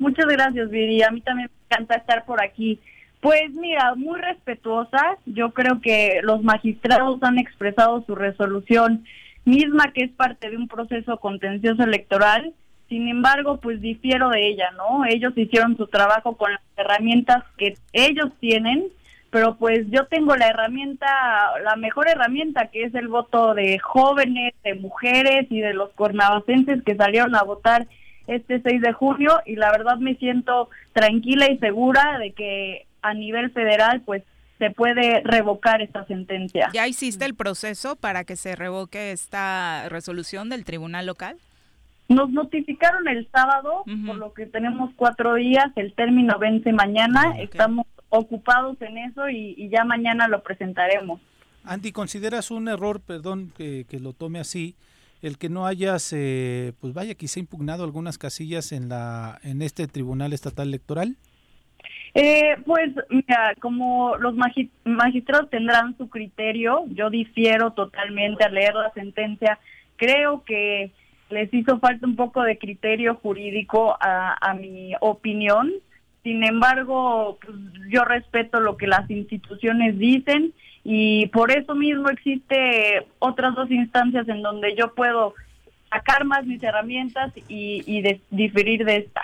Muchas 0.00 0.26
gracias, 0.26 0.68
Viri. 0.68 1.02
A 1.04 1.12
mí 1.12 1.20
también 1.20 1.48
me 1.48 1.76
encanta 1.76 1.94
estar 1.94 2.24
por 2.24 2.42
aquí. 2.42 2.80
Pues 3.20 3.52
mira, 3.52 3.94
muy 3.94 4.20
respetuosa. 4.20 5.16
Yo 5.24 5.52
creo 5.52 5.80
que 5.80 6.18
los 6.24 6.42
magistrados 6.42 7.22
han 7.22 7.38
expresado 7.38 8.04
su 8.04 8.16
resolución 8.16 9.04
misma 9.44 9.92
que 9.92 10.04
es 10.04 10.10
parte 10.10 10.50
de 10.50 10.56
un 10.56 10.66
proceso 10.66 11.18
contencioso 11.18 11.84
electoral. 11.84 12.52
Sin 12.88 13.08
embargo, 13.08 13.58
pues 13.58 13.80
difiero 13.80 14.30
de 14.30 14.48
ella, 14.48 14.70
¿no? 14.76 15.04
Ellos 15.04 15.32
hicieron 15.36 15.76
su 15.76 15.86
trabajo 15.86 16.36
con 16.36 16.52
las 16.52 16.62
herramientas 16.76 17.44
que 17.56 17.76
ellos 17.92 18.30
tienen, 18.40 18.86
pero 19.30 19.56
pues 19.56 19.86
yo 19.90 20.06
tengo 20.06 20.36
la 20.36 20.48
herramienta, 20.48 21.06
la 21.62 21.76
mejor 21.76 22.08
herramienta 22.08 22.68
que 22.68 22.84
es 22.84 22.94
el 22.94 23.08
voto 23.08 23.54
de 23.54 23.78
jóvenes, 23.78 24.54
de 24.64 24.74
mujeres 24.74 25.46
y 25.50 25.60
de 25.60 25.74
los 25.74 25.90
cuernavacenses 25.90 26.82
que 26.82 26.96
salieron 26.96 27.34
a 27.34 27.42
votar 27.42 27.86
este 28.26 28.60
6 28.60 28.80
de 28.80 28.92
junio 28.92 29.40
y 29.44 29.56
la 29.56 29.70
verdad 29.70 29.98
me 29.98 30.14
siento 30.14 30.70
tranquila 30.92 31.50
y 31.50 31.58
segura 31.58 32.18
de 32.18 32.32
que 32.32 32.86
a 33.02 33.14
nivel 33.14 33.50
federal 33.50 34.02
pues 34.04 34.22
se 34.58 34.70
puede 34.70 35.20
revocar 35.24 35.82
esta 35.82 36.04
sentencia. 36.06 36.68
¿Ya 36.72 36.86
hiciste 36.86 37.24
el 37.24 37.34
proceso 37.34 37.96
para 37.96 38.24
que 38.24 38.36
se 38.36 38.56
revoque 38.56 39.12
esta 39.12 39.88
resolución 39.88 40.48
del 40.48 40.64
tribunal 40.64 41.06
local? 41.06 41.36
Nos 42.08 42.30
notificaron 42.30 43.06
el 43.08 43.28
sábado, 43.30 43.84
por 44.06 44.16
lo 44.16 44.32
que 44.32 44.46
tenemos 44.46 44.90
cuatro 44.96 45.34
días, 45.34 45.66
el 45.76 45.92
término 45.92 46.38
vence 46.38 46.72
mañana, 46.72 47.38
estamos 47.38 47.86
ocupados 48.08 48.80
en 48.80 48.96
eso 48.96 49.28
y, 49.28 49.68
ya 49.68 49.84
mañana 49.84 50.26
lo 50.26 50.42
presentaremos. 50.42 51.20
Andy, 51.64 51.92
¿consideras 51.92 52.50
un 52.50 52.68
error, 52.68 53.02
perdón 53.02 53.52
que, 53.54 53.84
que 53.90 54.00
lo 54.00 54.14
tome 54.14 54.38
así, 54.38 54.74
el 55.20 55.36
que 55.36 55.48
no 55.48 55.66
hayas, 55.66 56.12
eh, 56.14 56.72
pues 56.80 56.94
vaya, 56.94 57.14
quizá 57.14 57.40
impugnado 57.40 57.84
algunas 57.84 58.18
casillas 58.18 58.72
en, 58.72 58.88
la, 58.88 59.38
en 59.42 59.62
este 59.62 59.86
Tribunal 59.86 60.32
Estatal 60.32 60.68
Electoral? 60.68 61.16
Eh, 62.14 62.56
pues 62.64 62.90
mira, 63.10 63.54
como 63.60 64.16
los 64.16 64.34
magistrados 64.84 65.50
tendrán 65.50 65.96
su 65.98 66.08
criterio, 66.08 66.84
yo 66.88 67.10
difiero 67.10 67.72
totalmente 67.72 68.44
al 68.44 68.54
leer 68.54 68.74
la 68.74 68.92
sentencia. 68.92 69.58
Creo 69.96 70.44
que 70.44 70.92
les 71.30 71.52
hizo 71.52 71.78
falta 71.78 72.06
un 72.06 72.16
poco 72.16 72.42
de 72.42 72.58
criterio 72.58 73.16
jurídico 73.16 73.96
a, 74.00 74.54
mi 74.54 74.92
opinión. 75.00 75.72
Sin 76.22 76.44
embargo, 76.44 77.38
pues, 77.44 77.56
yo 77.90 78.04
respeto 78.04 78.60
lo 78.60 78.76
que 78.76 78.86
las 78.86 79.08
instituciones 79.10 79.98
dicen 79.98 80.52
y 80.84 81.26
por 81.28 81.50
eso 81.50 81.74
mismo 81.74 82.08
existe 82.08 83.06
otras 83.18 83.54
dos 83.54 83.70
instancias 83.70 84.28
en 84.28 84.42
donde 84.42 84.74
yo 84.74 84.94
puedo 84.94 85.34
sacar 85.90 86.24
más 86.24 86.46
mis 86.46 86.62
herramientas 86.62 87.32
y, 87.48 88.02
diferir 88.30 88.84
de 88.84 88.96
esta. 88.96 89.22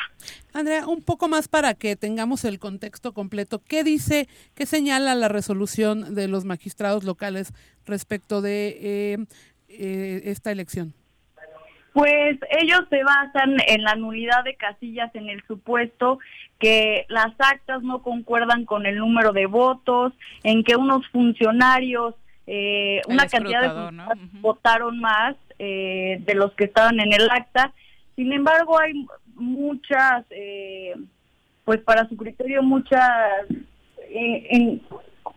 Andrea, 0.53 0.87
un 0.87 1.03
poco 1.03 1.29
más 1.29 1.49
para 1.49 1.75
que 1.75 1.97
tengamos 1.97 2.45
el 2.45 2.59
contexto 2.59 3.13
completo. 3.13 3.63
¿Qué 3.67 3.85
dice, 3.85 4.29
qué 4.55 4.67
señala 4.67 5.15
la 5.15 5.29
resolución 5.29 6.15
de 6.15 6.29
los 6.29 6.45
magistrados 6.45 7.05
locales 7.05 7.53
respecto 7.85 8.41
de 8.41 8.69
eh, 8.81 9.19
eh, 9.69 10.23
esta 10.25 10.53
elección? 10.53 10.95
Pues 11.95 12.39
ellos 12.51 12.83
se 12.91 13.05
basan 13.05 13.57
en 13.69 13.85
la 13.85 13.95
nulidad 13.95 14.43
de 14.43 14.57
casillas 14.57 15.15
en 15.15 15.29
el 15.29 15.43
supuesto 15.47 16.19
que 16.59 17.07
las 17.09 17.33
actas 17.39 17.85
no 17.85 18.03
concuerdan 18.03 18.65
con 18.65 18.85
el 18.85 18.99
número 18.99 19.33
de 19.33 19.47
votos, 19.47 20.13
en 20.43 20.65
que 20.65 20.75
unos 20.75 21.07
funcionarios, 21.13 22.17
eh, 22.49 23.01
una 23.07 23.29
cantidad 23.29 23.63
de 23.63 23.71
funcionarios 23.71 24.29
votaron 24.41 24.99
más 24.99 25.37
eh, 25.61 26.19
de 26.27 26.35
los 26.35 26.53
que 26.55 26.65
estaban 26.65 26.99
en 26.99 27.13
el 27.13 27.31
acta. 27.31 27.73
Sin 28.17 28.33
embargo, 28.33 28.81
hay 28.81 29.07
muchas, 29.37 30.25
eh, 30.31 30.95
pues 31.65 31.81
para 31.81 32.09
su 32.09 32.17
criterio, 32.17 32.65
muchas 32.65 33.09
en, 34.11 34.83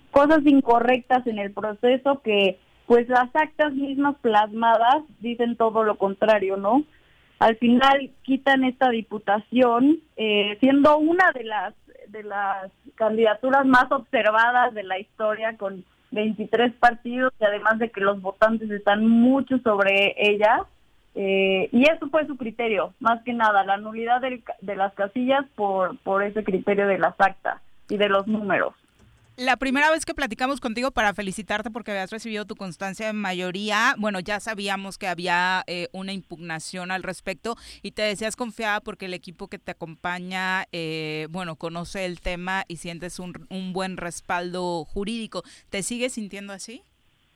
cosas 0.10 0.44
incorrectas 0.44 1.28
en 1.28 1.38
el 1.38 1.52
proceso 1.52 2.20
que 2.24 2.58
pues 2.88 3.08
las 3.10 3.30
actas 3.36 3.74
mismas 3.74 4.16
plasmadas 4.22 5.04
dicen 5.20 5.58
todo 5.58 5.84
lo 5.84 5.98
contrario, 5.98 6.56
¿no? 6.56 6.84
Al 7.38 7.58
final 7.58 8.10
quitan 8.24 8.64
esta 8.64 8.90
diputación, 8.90 10.00
eh, 10.16 10.58
siendo 10.60 10.98
una 10.98 11.32
de 11.34 11.44
las 11.44 11.76
de 12.08 12.24
las 12.24 12.72
candidaturas 12.96 13.66
más 13.66 13.92
observadas 13.92 14.74
de 14.74 14.84
la 14.84 14.98
historia 14.98 15.58
con 15.58 15.84
23 16.12 16.74
partidos 16.76 17.34
y 17.40 17.44
además 17.44 17.78
de 17.80 17.92
que 17.92 18.00
los 18.00 18.22
votantes 18.22 18.72
están 18.72 19.06
mucho 19.06 19.60
sobre 19.60 20.16
ella. 20.18 20.62
Eh, 21.16 21.68
y 21.74 21.90
eso 21.90 22.08
fue 22.10 22.26
su 22.28 22.38
criterio, 22.38 22.94
más 23.00 23.22
que 23.24 23.34
nada, 23.34 23.66
la 23.66 23.78
nulidad 23.78 24.22
de 24.22 24.76
las 24.76 24.94
casillas 24.94 25.44
por, 25.56 25.98
por 26.00 26.24
ese 26.24 26.44
criterio 26.44 26.88
de 26.88 27.00
las 27.00 27.20
actas 27.20 27.60
y 27.90 27.98
de 27.98 28.08
los 28.08 28.28
números 28.28 28.74
la 29.38 29.56
primera 29.58 29.92
vez 29.92 30.04
que 30.04 30.16
platicamos 30.16 30.60
contigo 30.60 30.90
para 30.90 31.14
felicitarte 31.14 31.70
porque 31.70 31.92
habías 31.92 32.12
recibido 32.12 32.46
tu 32.46 32.56
constancia 32.56 33.10
en 33.10 33.18
mayoría, 33.18 33.94
bueno, 34.00 34.20
ya 34.20 34.40
sabíamos 34.40 34.98
que 34.98 35.08
había 35.08 35.64
eh, 35.68 35.90
una 35.94 36.12
impugnación 36.12 36.90
al 36.90 37.04
respecto 37.04 37.56
y 37.84 37.92
te 37.92 38.02
decías 38.02 38.36
confiada 38.36 38.82
porque 38.82 39.06
el 39.06 39.14
equipo 39.14 39.48
que 39.48 39.60
te 39.60 39.72
acompaña, 39.72 40.66
eh, 40.72 41.28
bueno, 41.30 41.56
conoce 41.56 42.06
el 42.06 42.20
tema 42.20 42.64
y 42.68 42.78
sientes 42.78 43.20
un, 43.20 43.46
un 43.52 43.74
buen 43.74 43.98
respaldo 43.98 44.84
jurídico. 44.86 45.44
¿Te 45.70 45.84
sigues 45.84 46.14
sintiendo 46.14 46.52
así? 46.52 46.82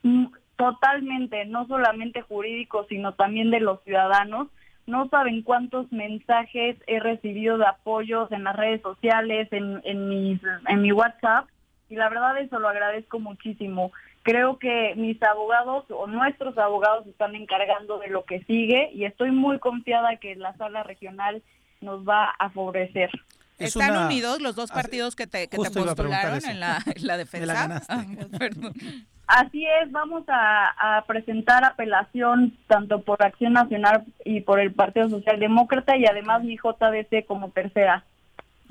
Mm, 0.01 0.25
totalmente, 0.55 1.45
no 1.45 1.67
solamente 1.67 2.23
jurídico, 2.23 2.87
sino 2.89 3.13
también 3.13 3.51
de 3.51 3.59
los 3.59 3.81
ciudadanos. 3.83 4.47
No 4.87 5.07
saben 5.09 5.43
cuántos 5.43 5.91
mensajes 5.91 6.77
he 6.87 6.99
recibido 6.99 7.59
de 7.59 7.67
apoyos 7.67 8.31
en 8.31 8.43
las 8.43 8.55
redes 8.55 8.81
sociales, 8.81 9.47
en, 9.51 9.81
en, 9.83 10.09
mis, 10.09 10.41
en 10.67 10.81
mi 10.81 10.91
WhatsApp 10.91 11.45
y 11.91 11.95
la 11.95 12.09
verdad 12.09 12.37
eso 12.39 12.57
lo 12.57 12.69
agradezco 12.69 13.19
muchísimo. 13.19 13.91
Creo 14.23 14.57
que 14.59 14.93
mis 14.95 15.21
abogados 15.21 15.85
o 15.89 16.07
nuestros 16.07 16.57
abogados 16.57 17.05
están 17.07 17.35
encargando 17.35 17.99
de 17.99 18.07
lo 18.07 18.23
que 18.23 18.43
sigue 18.45 18.91
y 18.93 19.03
estoy 19.03 19.31
muy 19.31 19.59
confiada 19.59 20.15
que 20.15 20.35
la 20.35 20.55
sala 20.55 20.83
regional 20.83 21.43
nos 21.81 22.07
va 22.07 22.29
a 22.39 22.49
favorecer. 22.49 23.09
¿Están 23.57 24.05
unidos 24.05 24.41
los 24.41 24.55
dos 24.55 24.71
partidos 24.71 25.15
que 25.15 25.27
te, 25.27 25.47
que 25.47 25.57
te 25.57 25.69
postularon 25.69 26.39
en 26.45 26.59
la, 26.59 26.79
defensa? 27.17 27.83
Ah, 27.89 28.05
Así 29.27 29.65
es, 29.65 29.91
vamos 29.91 30.23
a, 30.27 30.97
a, 30.97 31.05
presentar 31.05 31.63
apelación 31.63 32.57
tanto 32.67 33.01
por 33.01 33.23
Acción 33.23 33.53
Nacional 33.53 34.03
y 34.25 34.41
por 34.41 34.59
el 34.59 34.73
Partido 34.73 35.09
Socialdemócrata 35.09 35.95
y 35.95 36.05
además 36.05 36.43
mi 36.43 36.57
JDC 36.57 37.25
como 37.27 37.49
tercera. 37.51 38.03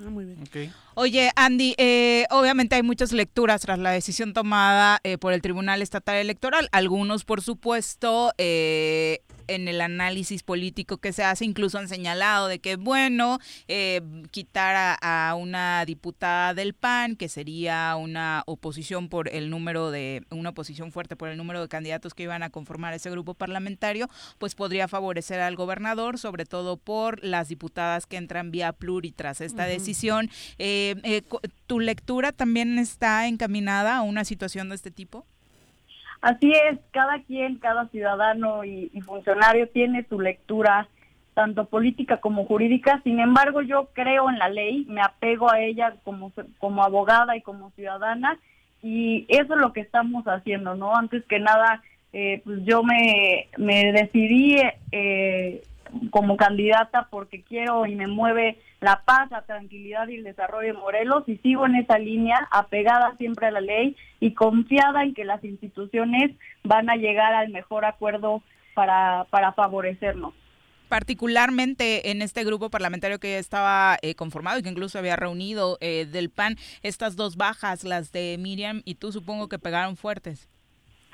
Ah, 0.05 0.11
muy 0.11 0.25
bien. 0.25 0.73
Oye, 0.95 1.31
Andy, 1.37 1.75
eh, 1.79 2.27
obviamente 2.31 2.77
hay 2.77 2.83
muchas 2.83 3.13
lecturas 3.13 3.61
tras 3.61 3.79
la 3.79 3.91
decisión 3.91 4.33
tomada 4.33 5.01
eh, 5.05 5.19
por 5.19 5.33
el 5.33 5.43
Tribunal 5.43 5.83
Estatal 5.83 6.17
Electoral. 6.17 6.69
Algunos, 6.73 7.25
por 7.25 7.43
supuesto, 7.43 8.33
eh, 8.39 9.21
en 9.51 9.69
el 9.69 9.81
análisis 9.81 10.43
político 10.43 10.99
que 10.99 11.13
se 11.13 11.25
hace, 11.25 11.45
incluso 11.45 11.79
han 11.79 11.89
señalado 11.89 12.47
de 12.49 12.61
que, 12.61 12.77
bueno, 12.77 13.39
eh, 13.69 14.01
quitar 14.31 14.97
a, 15.01 15.35
una 15.35 15.85
diputada 15.85 16.55
del 16.55 16.75
PAN, 16.75 17.17
que 17.17 17.29
sería 17.29 17.97
una 17.97 18.43
oposición 18.47 19.09
por 19.09 19.29
el 19.29 19.51
número 19.51 19.91
de, 19.91 20.23
una 20.31 20.51
oposición 20.51 20.93
fuerte 20.93 21.17
por 21.17 21.29
el 21.29 21.37
número 21.37 21.61
de 21.61 21.69
candidatos 21.69 22.15
que 22.15 22.23
iban 22.23 22.43
a 22.43 22.51
conformar 22.51 22.95
ese 22.95 23.11
grupo 23.11 23.35
parlamentario, 23.35 24.09
pues 24.39 24.55
podría 24.55 24.89
favorecer 24.89 25.41
al 25.41 25.57
gobernador, 25.57 26.19
sobre 26.19 26.45
todo 26.45 26.77
por 26.77 27.23
las 27.25 27.49
diputadas 27.49 28.07
que 28.07 28.17
entran 28.17 28.51
vía 28.51 28.73
pluri 28.73 29.13
tras 29.13 29.41
esta 29.41 29.65
decisión. 29.65 30.31
Eh, 30.59 30.95
eh, 31.03 31.23
¿Tu 31.67 31.81
lectura 31.81 32.33
también 32.33 32.79
está 32.79 33.27
encaminada 33.27 33.97
a 33.97 34.03
una 34.03 34.25
situación 34.25 34.69
de 34.69 34.77
este 34.77 34.91
tipo? 34.91 35.27
Así 36.21 36.53
es, 36.53 36.79
cada 36.91 37.23
quien, 37.23 37.59
cada 37.59 37.89
ciudadano 37.89 38.65
y, 38.65 38.91
funcionario 39.01 39.69
tiene 39.69 40.05
su 40.09 40.21
lectura, 40.21 40.89
tanto 41.35 41.65
política 41.65 42.19
como 42.19 42.45
jurídica. 42.45 43.01
Sin 43.05 43.21
embargo, 43.21 43.63
yo 43.63 43.89
creo 43.95 44.29
en 44.29 44.39
la 44.39 44.49
ley, 44.51 44.85
me 44.89 45.01
apego 45.01 45.51
a 45.51 45.61
ella 45.61 45.95
como, 46.05 46.33
como 46.59 46.85
abogada 46.85 47.37
y 47.37 47.43
como 47.43 47.71
ciudadana, 47.71 48.39
y 48.83 49.25
eso 49.29 49.55
es 49.55 49.61
lo 49.61 49.73
que 49.73 49.81
estamos 49.81 50.25
haciendo, 50.27 50.75
¿no? 50.75 50.95
Antes 50.95 51.25
que 51.25 51.39
nada, 51.39 51.83
eh, 52.13 52.43
pues 52.45 52.61
yo 52.65 52.83
me, 52.83 53.49
me 53.57 53.93
decidí 53.93 54.57
eh, 54.93 55.63
como 56.11 56.37
candidata 56.37 57.09
porque 57.11 57.43
quiero 57.43 57.87
y 57.87 57.95
me 57.95 58.07
mueve 58.07 58.59
la 58.81 59.03
paz, 59.05 59.31
la 59.31 59.43
tranquilidad 59.43 60.09
y 60.09 60.17
el 60.17 60.25
desarrollo 60.25 60.75
de 60.75 60.79
Morelos 60.79 61.25
y 61.27 61.37
sigo 61.39 61.67
en 61.67 61.77
esa 61.77 61.99
línea, 61.99 62.49
apegada 62.51 63.17
siempre 63.19 63.47
a 63.47 63.51
la 63.51 63.61
ley 63.61 63.97
y 64.21 64.35
confiada 64.35 65.03
en 65.03 65.15
que 65.15 65.25
las 65.25 65.43
instituciones 65.45 66.37
van 66.65 66.91
a 66.91 66.97
llegar 66.97 67.35
al 67.35 67.51
mejor 67.51 67.85
acuerdo 67.85 68.43
para, 68.75 69.27
para 69.31 69.53
favorecernos 69.53 70.35
particularmente 70.91 72.11
en 72.11 72.21
este 72.21 72.43
grupo 72.45 72.69
parlamentario 72.69 73.21
que 73.21 73.39
estaba 73.39 73.97
eh, 74.03 74.17
conformado 74.17 74.59
y 74.59 74.63
que 74.63 74.69
incluso 74.69 74.99
había 74.99 75.15
reunido 75.15 75.79
eh, 75.81 76.05
del 76.05 76.31
PAN, 76.31 76.57
estas 76.83 77.15
dos 77.15 77.37
bajas, 77.37 77.85
las 77.85 78.11
de 78.11 78.37
Miriam 78.39 78.83
y 78.85 78.97
tú, 78.97 79.13
supongo 79.13 79.49
que 79.49 79.61
pegaron 79.61 79.97
fuertes. 79.97 80.51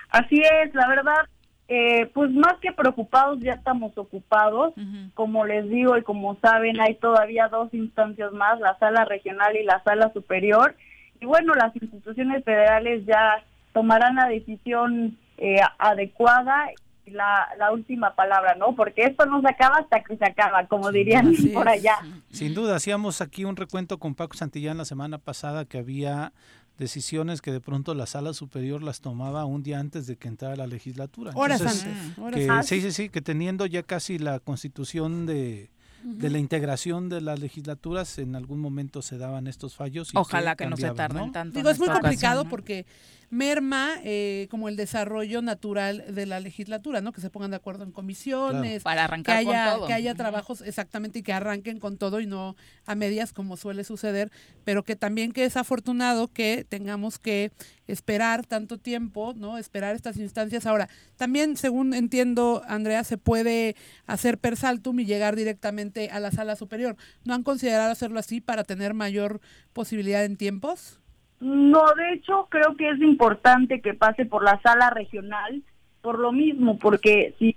Así 0.08 0.40
es, 0.40 0.74
la 0.74 0.88
verdad, 0.88 1.28
Eh, 1.68 2.08
pues 2.14 2.30
más 2.30 2.54
que 2.60 2.72
preocupados, 2.72 3.40
ya 3.40 3.52
estamos 3.52 3.96
ocupados. 3.96 4.72
Como 5.14 5.44
les 5.44 5.68
digo 5.68 5.96
y 5.96 6.02
como 6.02 6.36
saben, 6.40 6.80
hay 6.80 6.94
todavía 6.94 7.48
dos 7.48 7.72
instancias 7.74 8.32
más, 8.32 8.60
la 8.60 8.78
sala 8.78 9.04
regional 9.04 9.56
y 9.56 9.64
la 9.64 9.82
sala 9.82 10.12
superior. 10.12 10.76
Y 11.20 11.26
bueno, 11.26 11.54
las 11.54 11.74
instituciones 11.74 12.44
federales 12.44 13.04
ya 13.06 13.42
tomarán 13.72 14.16
la 14.16 14.28
decisión 14.28 15.18
eh, 15.38 15.60
adecuada 15.78 16.70
y 17.04 17.10
la, 17.10 17.48
la, 17.58 17.72
última 17.72 18.14
palabra, 18.14 18.54
¿no? 18.54 18.74
Porque 18.74 19.04
esto 19.04 19.26
no 19.26 19.40
se 19.40 19.48
acaba 19.48 19.76
hasta 19.78 20.02
que 20.02 20.16
se 20.16 20.24
acaba, 20.24 20.66
como 20.66 20.90
dirían 20.90 21.32
por 21.52 21.68
allá. 21.68 21.98
Sin 22.30 22.54
duda, 22.54 22.76
hacíamos 22.76 23.20
aquí 23.20 23.44
un 23.44 23.56
recuento 23.56 23.98
con 23.98 24.14
Paco 24.14 24.34
Santillán 24.34 24.78
la 24.78 24.84
semana 24.84 25.18
pasada 25.18 25.64
que 25.64 25.78
había 25.78 26.32
decisiones 26.78 27.40
que 27.40 27.52
de 27.52 27.60
pronto 27.60 27.94
la 27.94 28.06
sala 28.06 28.32
superior 28.34 28.82
las 28.82 29.00
tomaba 29.00 29.44
un 29.44 29.62
día 29.62 29.78
antes 29.78 30.06
de 30.06 30.16
que 30.16 30.28
entrara 30.28 30.56
la 30.56 30.66
legislatura. 30.66 31.32
Horas 31.34 31.60
antes. 31.60 32.66
Sí, 32.66 32.80
sí, 32.80 32.92
sí, 32.92 33.08
que 33.08 33.22
teniendo 33.22 33.66
ya 33.66 33.82
casi 33.82 34.18
la 34.18 34.40
constitución 34.40 35.26
de, 35.26 35.70
de 36.02 36.30
la 36.30 36.38
integración 36.38 37.08
de 37.08 37.20
las 37.20 37.40
legislaturas, 37.40 38.18
en 38.18 38.36
algún 38.36 38.60
momento 38.60 39.02
se 39.02 39.18
daban 39.18 39.46
estos 39.46 39.74
fallos. 39.74 40.12
Y 40.14 40.16
Ojalá 40.16 40.54
que, 40.56 40.66
no 40.66 40.76
se 40.76 40.90
tarden 40.92 41.32
tanto. 41.32 41.58
Digo, 41.58 41.70
es 41.70 41.78
muy 41.78 41.88
complicado 41.88 42.48
porque 42.48 42.86
merma 43.30 43.94
eh, 44.04 44.46
como 44.50 44.68
el 44.68 44.76
desarrollo 44.76 45.42
natural 45.42 46.04
de 46.14 46.26
la 46.26 46.40
legislatura, 46.40 47.00
¿no? 47.00 47.12
Que 47.12 47.20
se 47.20 47.30
pongan 47.30 47.50
de 47.50 47.56
acuerdo 47.56 47.84
en 47.84 47.92
comisiones, 47.92 48.82
para 48.82 49.04
arrancar 49.04 49.42
que 49.42 49.48
haya, 49.48 49.70
con 49.70 49.78
todo. 49.78 49.86
que 49.88 49.92
haya 49.94 50.14
trabajos 50.14 50.60
exactamente 50.60 51.18
y 51.18 51.22
que 51.22 51.32
arranquen 51.32 51.78
con 51.78 51.98
todo 51.98 52.20
y 52.20 52.26
no 52.26 52.56
a 52.84 52.94
medias 52.94 53.32
como 53.32 53.56
suele 53.56 53.84
suceder, 53.84 54.30
pero 54.64 54.84
que 54.84 54.96
también 54.96 55.32
que 55.32 55.44
es 55.44 55.56
afortunado 55.56 56.28
que 56.28 56.64
tengamos 56.68 57.18
que 57.18 57.52
esperar 57.86 58.46
tanto 58.46 58.78
tiempo, 58.78 59.34
¿no? 59.34 59.58
Esperar 59.58 59.94
estas 59.94 60.16
instancias. 60.16 60.66
Ahora, 60.66 60.88
también 61.16 61.56
según 61.56 61.94
entiendo, 61.94 62.62
Andrea, 62.66 63.04
se 63.04 63.18
puede 63.18 63.76
hacer 64.06 64.38
per 64.38 64.56
saltum 64.56 65.00
y 65.00 65.06
llegar 65.06 65.36
directamente 65.36 66.10
a 66.10 66.20
la 66.20 66.30
sala 66.30 66.56
superior. 66.56 66.96
¿No 67.24 67.34
han 67.34 67.42
considerado 67.42 67.90
hacerlo 67.90 68.18
así 68.18 68.40
para 68.40 68.64
tener 68.64 68.94
mayor 68.94 69.40
posibilidad 69.72 70.24
en 70.24 70.36
tiempos? 70.36 71.00
No, 71.40 71.84
de 71.94 72.14
hecho 72.14 72.46
creo 72.50 72.76
que 72.76 72.88
es 72.88 73.00
importante 73.00 73.80
que 73.80 73.94
pase 73.94 74.24
por 74.24 74.42
la 74.42 74.60
sala 74.62 74.90
regional, 74.90 75.62
por 76.00 76.18
lo 76.18 76.32
mismo, 76.32 76.78
porque 76.78 77.34
si, 77.38 77.56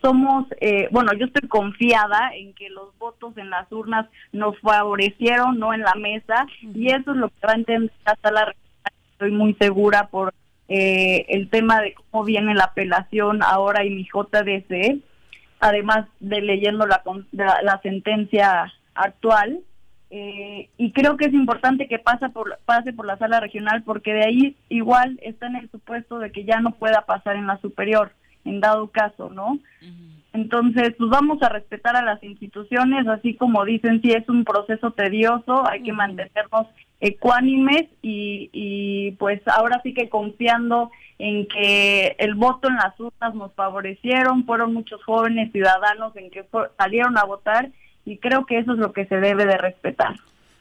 somos, 0.00 0.46
eh, 0.60 0.88
bueno, 0.90 1.12
yo 1.12 1.26
estoy 1.26 1.46
confiada 1.48 2.30
en 2.34 2.54
que 2.54 2.70
los 2.70 2.96
votos 2.98 3.36
en 3.36 3.50
las 3.50 3.70
urnas 3.70 4.06
nos 4.32 4.58
favorecieron, 4.60 5.58
no 5.58 5.74
en 5.74 5.82
la 5.82 5.94
mesa, 5.94 6.46
y 6.62 6.88
eso 6.88 7.12
es 7.12 7.16
lo 7.16 7.28
que 7.28 7.46
va 7.46 7.52
a 7.52 7.56
entender 7.56 7.92
la 8.06 8.16
sala 8.22 8.44
regional. 8.46 8.92
Estoy 9.12 9.30
muy 9.32 9.54
segura 9.54 10.08
por 10.08 10.32
eh, 10.68 11.26
el 11.28 11.50
tema 11.50 11.80
de 11.80 11.94
cómo 11.94 12.24
viene 12.24 12.54
la 12.54 12.64
apelación 12.64 13.42
ahora 13.42 13.84
y 13.84 13.90
mi 13.90 14.04
JDC, 14.04 15.00
además 15.60 16.06
de 16.20 16.40
leyendo 16.40 16.86
la, 16.86 17.02
la 17.32 17.80
sentencia 17.82 18.72
actual. 18.94 19.60
Eh, 20.10 20.70
y 20.78 20.92
creo 20.92 21.18
que 21.18 21.26
es 21.26 21.34
importante 21.34 21.86
que 21.86 21.98
pase 21.98 22.30
por, 22.30 22.58
pase 22.64 22.94
por 22.94 23.04
la 23.04 23.18
sala 23.18 23.40
regional 23.40 23.82
porque 23.82 24.14
de 24.14 24.24
ahí 24.24 24.56
igual 24.70 25.18
está 25.22 25.48
en 25.48 25.56
el 25.56 25.70
supuesto 25.70 26.18
de 26.18 26.32
que 26.32 26.44
ya 26.44 26.60
no 26.60 26.70
pueda 26.70 27.04
pasar 27.04 27.36
en 27.36 27.46
la 27.46 27.58
superior, 27.58 28.12
en 28.46 28.60
dado 28.60 28.88
caso, 28.88 29.28
¿no? 29.28 29.58
Entonces, 30.32 30.94
pues 30.96 31.10
vamos 31.10 31.42
a 31.42 31.48
respetar 31.48 31.96
a 31.96 32.02
las 32.02 32.22
instituciones, 32.22 33.06
así 33.06 33.34
como 33.34 33.64
dicen, 33.64 34.00
si 34.00 34.12
es 34.12 34.26
un 34.28 34.44
proceso 34.44 34.92
tedioso, 34.92 35.68
hay 35.68 35.82
que 35.82 35.92
mantenernos 35.92 36.66
ecuánimes 37.00 37.84
y, 38.00 38.48
y 38.52 39.12
pues 39.12 39.40
ahora 39.46 39.80
sí 39.82 39.94
que 39.94 40.08
confiando 40.08 40.90
en 41.18 41.46
que 41.48 42.16
el 42.18 42.34
voto 42.34 42.68
en 42.68 42.76
las 42.76 42.98
urnas 42.98 43.34
nos 43.34 43.52
favorecieron, 43.54 44.44
fueron 44.44 44.72
muchos 44.72 45.02
jóvenes 45.04 45.50
ciudadanos 45.52 46.14
en 46.16 46.30
que 46.30 46.44
salieron 46.78 47.18
a 47.18 47.24
votar 47.24 47.70
y 48.08 48.18
creo 48.18 48.46
que 48.46 48.58
eso 48.58 48.72
es 48.72 48.78
lo 48.78 48.92
que 48.92 49.06
se 49.06 49.16
debe 49.16 49.44
de 49.44 49.58
respetar. 49.58 50.16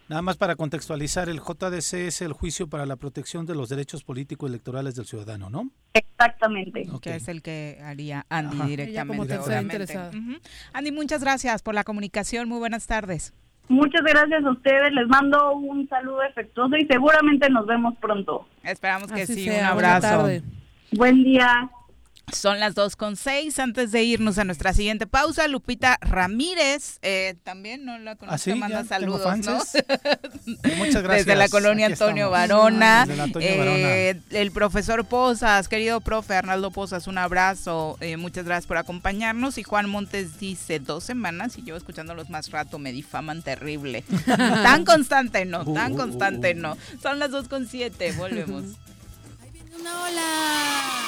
Nada 0.09 0.21
más 0.21 0.37
para 0.37 0.55
contextualizar, 0.55 1.27
el 1.27 1.39
JDC 1.39 1.93
es 2.07 2.21
el 2.21 2.31
juicio 2.31 2.67
para 2.67 2.85
la 2.85 2.95
protección 2.95 3.45
de 3.45 3.55
los 3.55 3.67
derechos 3.69 4.03
políticos 4.03 4.49
electorales 4.49 4.95
del 4.95 5.05
ciudadano, 5.05 5.49
¿no? 5.49 5.69
Exactamente. 5.93 6.87
Que 7.01 7.15
es 7.15 7.27
el 7.27 7.41
que 7.41 7.79
haría 7.83 8.25
Andy 8.29 8.61
directamente. 8.67 9.37
Andy, 10.73 10.91
muchas 10.91 11.21
gracias 11.21 11.61
por 11.61 11.73
la 11.73 11.83
comunicación. 11.83 12.47
Muy 12.47 12.59
buenas 12.59 12.87
tardes. 12.87 13.33
Muchas 13.67 14.01
gracias 14.03 14.45
a 14.45 14.51
ustedes. 14.51 14.93
Les 14.93 15.07
mando 15.07 15.55
un 15.55 15.87
saludo 15.89 16.23
efectuoso 16.23 16.77
y 16.77 16.85
seguramente 16.85 17.49
nos 17.49 17.65
vemos 17.65 17.95
pronto. 17.99 18.47
Esperamos 18.63 19.11
que 19.11 19.25
sí. 19.25 19.49
Un 19.49 19.65
abrazo. 19.65 20.29
Buen 20.93 21.23
día. 21.23 21.69
Son 22.34 22.59
las 22.59 22.75
dos 22.75 22.97
con 22.97 23.15
seis. 23.15 23.57
Antes 23.57 23.93
de 23.93 24.03
irnos 24.03 24.38
a 24.38 24.43
nuestra 24.43 24.73
siguiente 24.73 25.07
pausa, 25.07 25.47
Lupita 25.47 25.97
Ramírez, 26.01 26.99
eh, 27.01 27.36
también 27.43 27.86
no 27.86 27.97
la 27.99 28.17
conozco, 28.17 28.51
¿Ah, 28.51 28.55
manda 28.55 28.84
saludos, 28.84 29.38
¿no? 29.45 29.53
Muchas 30.75 31.03
gracias. 31.03 31.25
Desde 31.25 31.36
la 31.38 31.47
colonia 31.47 31.86
Antonio 31.86 32.30
Varona. 32.30 33.07
Eh, 33.39 34.19
el 34.32 34.51
profesor 34.51 35.05
Posas, 35.05 35.69
querido 35.69 36.01
profe 36.01 36.34
Arnaldo 36.34 36.69
Posas, 36.71 37.07
un 37.07 37.17
abrazo. 37.17 37.97
Eh, 38.01 38.17
muchas 38.17 38.43
gracias 38.43 38.67
por 38.67 38.75
acompañarnos. 38.75 39.57
Y 39.57 39.63
Juan 39.63 39.89
Montes 39.89 40.38
dice, 40.38 40.80
dos 40.80 41.05
semanas 41.05 41.57
y 41.57 41.63
yo 41.63 41.78
escuchándolos 41.78 42.30
más 42.30 42.51
rato 42.51 42.78
me 42.78 42.91
difaman 42.91 43.41
terrible. 43.41 44.03
tan 44.25 44.84
constante 44.84 45.45
no, 45.45 45.63
tan 45.73 45.93
uh. 45.93 45.95
constante 45.97 46.53
no. 46.55 46.78
Son 47.01 47.19
las 47.19 47.32
dos 47.32 47.47
con 47.47 47.67
siete, 47.67 48.11
volvemos. 48.11 48.63
Ahí 49.41 49.49
viene 49.51 49.78
una 49.80 50.03
ola. 50.03 51.07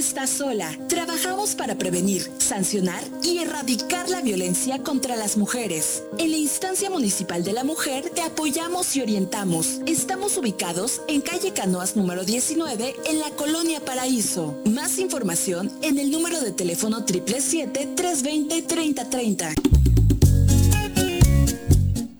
estás 0.00 0.30
sola. 0.30 0.76
Trabajamos 0.88 1.54
para 1.54 1.76
prevenir, 1.76 2.28
sancionar 2.38 3.04
y 3.22 3.36
erradicar 3.38 4.08
la 4.08 4.22
violencia 4.22 4.82
contra 4.82 5.14
las 5.14 5.36
mujeres. 5.36 6.02
En 6.18 6.30
la 6.30 6.38
instancia 6.38 6.88
municipal 6.88 7.44
de 7.44 7.52
la 7.52 7.64
mujer 7.64 8.08
te 8.08 8.22
apoyamos 8.22 8.96
y 8.96 9.02
orientamos. 9.02 9.80
Estamos 9.86 10.38
ubicados 10.38 11.02
en 11.06 11.20
calle 11.20 11.52
Canoas 11.52 11.96
número 11.96 12.24
19 12.24 12.94
en 13.06 13.20
la 13.20 13.28
colonia 13.32 13.84
Paraíso. 13.84 14.58
Más 14.64 14.98
información 14.98 15.70
en 15.82 15.98
el 15.98 16.10
número 16.10 16.40
de 16.40 16.52
teléfono 16.52 17.04
777-320-3030. 17.04 19.52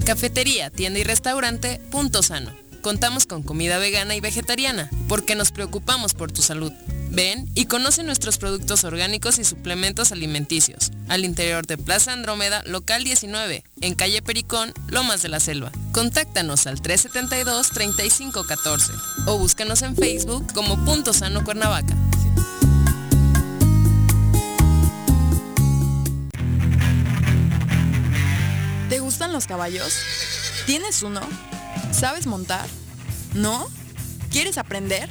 Cafetería, 0.04 0.68
tienda 0.68 0.98
y 0.98 1.04
restaurante 1.04 1.80
Punto 1.90 2.22
Sano 2.22 2.52
Contamos 2.82 3.26
con 3.26 3.42
comida 3.42 3.78
vegana 3.78 4.14
y 4.14 4.20
vegetariana, 4.20 4.88
porque 5.06 5.34
nos 5.34 5.52
preocupamos 5.52 6.14
por 6.14 6.32
tu 6.32 6.40
salud. 6.40 6.72
Ven 7.10 7.46
y 7.56 7.66
conoce 7.66 8.04
nuestros 8.04 8.38
productos 8.38 8.84
orgánicos 8.84 9.40
y 9.40 9.44
suplementos 9.44 10.12
alimenticios, 10.12 10.92
al 11.08 11.24
interior 11.24 11.66
de 11.66 11.76
Plaza 11.76 12.12
Andrómeda, 12.12 12.62
local 12.66 13.02
19, 13.02 13.64
en 13.80 13.94
calle 13.96 14.22
Pericón, 14.22 14.72
Lomas 14.86 15.20
de 15.20 15.28
la 15.28 15.40
Selva. 15.40 15.72
Contáctanos 15.92 16.68
al 16.68 16.80
372-3514 16.80 18.92
o 19.26 19.38
búscanos 19.38 19.82
en 19.82 19.96
Facebook 19.96 20.46
como 20.54 20.84
Punto 20.84 21.12
Sano 21.12 21.42
Cuernavaca. 21.42 21.96
¿Te 28.88 29.00
gustan 29.00 29.32
los 29.32 29.48
caballos? 29.48 29.98
¿Tienes 30.64 31.02
uno? 31.02 31.22
¿Sabes 31.90 32.28
montar? 32.28 32.68
¿No? 33.34 33.66
¿Quieres 34.30 34.58
aprender? 34.58 35.10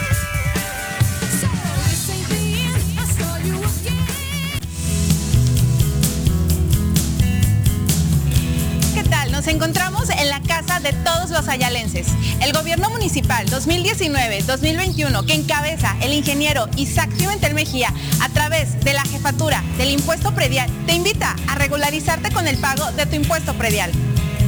Encontramos 9.47 10.09
en 10.09 10.29
la 10.29 10.41
casa 10.41 10.79
de 10.79 10.93
todos 10.93 11.29
los 11.29 11.47
ayalenses. 11.47 12.07
El 12.41 12.53
gobierno 12.53 12.89
municipal 12.89 13.47
2019-2021 13.49 15.25
que 15.25 15.33
encabeza 15.33 15.95
el 16.01 16.13
ingeniero 16.13 16.67
Isaac 16.75 17.09
Pimentel 17.17 17.53
Mejía 17.53 17.93
a 18.21 18.29
través 18.29 18.79
de 18.83 18.93
la 18.93 19.03
jefatura 19.03 19.63
del 19.77 19.91
impuesto 19.91 20.33
predial 20.33 20.69
te 20.85 20.93
invita 20.93 21.35
a 21.47 21.55
regularizarte 21.55 22.31
con 22.31 22.47
el 22.47 22.57
pago 22.57 22.91
de 22.93 23.05
tu 23.05 23.15
impuesto 23.15 23.53
predial. 23.53 23.91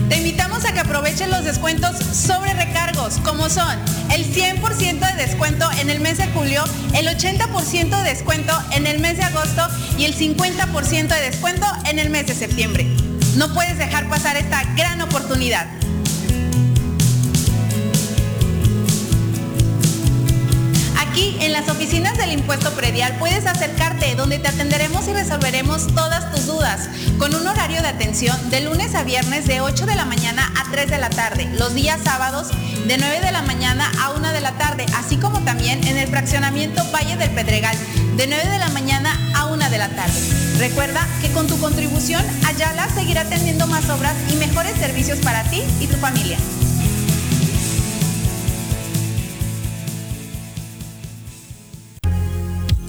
Te 0.10 0.18
invitamos 0.18 0.66
a 0.66 0.74
que 0.74 0.80
aprovechen 0.80 1.32
los 1.32 1.44
descuentos 1.44 1.98
sobre 1.98 2.54
recargos, 2.54 3.18
como 3.20 3.50
son 3.50 3.78
el 4.12 4.26
100% 4.26 5.00
de 5.00 5.24
descuento 5.24 5.70
en 5.80 5.90
el 5.90 6.02
mes 6.02 6.18
de 6.18 6.28
julio, 6.28 6.64
el 6.94 7.08
80% 7.08 8.04
de 8.04 8.10
descuento 8.10 8.54
en 8.74 8.86
el 8.86 9.00
mes 9.00 9.18
de 9.18 9.24
agosto 9.24 9.68
y 9.98 10.06
el 10.06 10.16
50% 10.16 11.08
de 11.08 11.22
descuento 11.22 11.66
en 11.90 12.00
el 12.00 12.10
mes 12.10 12.28
de 12.28 12.36
septiembre. 12.36 13.13
No 13.36 13.52
puedes 13.52 13.78
dejar 13.80 14.08
pasar 14.10 14.38
esta 14.38 14.64
gran 14.76 15.02
oportunidad. 15.02 15.68
Aquí 21.14 21.38
en 21.42 21.54
las 21.54 21.70
oficinas 21.70 22.18
del 22.18 22.32
impuesto 22.32 22.72
predial 22.72 23.16
puedes 23.20 23.46
acercarte 23.46 24.16
donde 24.16 24.40
te 24.40 24.48
atenderemos 24.48 25.08
y 25.08 25.14
resolveremos 25.14 25.86
todas 25.94 26.32
tus 26.32 26.48
dudas 26.48 26.90
con 27.20 27.36
un 27.36 27.46
horario 27.46 27.84
de 27.84 27.88
atención 27.88 28.36
de 28.50 28.62
lunes 28.62 28.96
a 28.96 29.04
viernes 29.04 29.46
de 29.46 29.62
8 29.62 29.86
de 29.86 29.94
la 29.94 30.06
mañana 30.06 30.52
a 30.60 30.72
3 30.72 30.90
de 30.90 30.98
la 30.98 31.12
tarde, 31.12 31.48
los 31.60 31.76
días 31.76 32.00
sábados 32.04 32.48
de 32.88 32.98
9 32.98 33.22
de 33.22 33.32
la 33.32 33.44
mañana 33.44 33.92
a 34.02 34.10
1 34.14 34.34
de 34.34 34.42
la 34.42 34.54
tarde, 34.54 34.88
así 34.98 35.18
como 35.18 35.40
también 35.42 35.86
en 35.86 36.00
el 36.00 36.08
fraccionamiento 36.08 36.84
Valle 36.92 37.16
del 37.16 37.30
Pedregal 37.30 37.78
de 38.18 38.26
9 38.26 38.50
de 38.50 38.58
la 38.58 38.70
mañana 38.70 39.16
a 39.36 39.46
1 39.46 39.70
de 39.70 39.78
la 39.78 39.90
tarde. 39.90 40.20
Recuerda 40.58 41.08
que 41.22 41.32
con 41.32 41.46
tu 41.46 41.60
contribución 41.60 42.26
Ayala 42.48 42.90
seguirá 42.90 43.24
teniendo 43.26 43.68
más 43.68 43.88
obras 43.88 44.16
y 44.32 44.36
mejores 44.38 44.76
servicios 44.80 45.20
para 45.20 45.44
ti 45.44 45.62
y 45.80 45.86
tu 45.86 45.98
familia. 45.98 46.40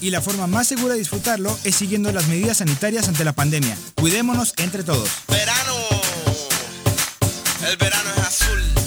y 0.00 0.10
la 0.10 0.20
forma 0.20 0.46
más 0.46 0.68
segura 0.68 0.94
de 0.94 1.00
disfrutarlo 1.00 1.56
es 1.64 1.74
siguiendo 1.74 2.12
las 2.12 2.26
medidas 2.28 2.58
sanitarias 2.58 3.08
ante 3.08 3.24
la 3.24 3.32
pandemia. 3.32 3.76
Cuidémonos 3.94 4.54
entre 4.58 4.82
todos. 4.82 5.08
Verano. 5.28 5.74
El 7.68 7.76
verano 7.76 8.10
es 8.16 8.22
azul. 8.26 8.78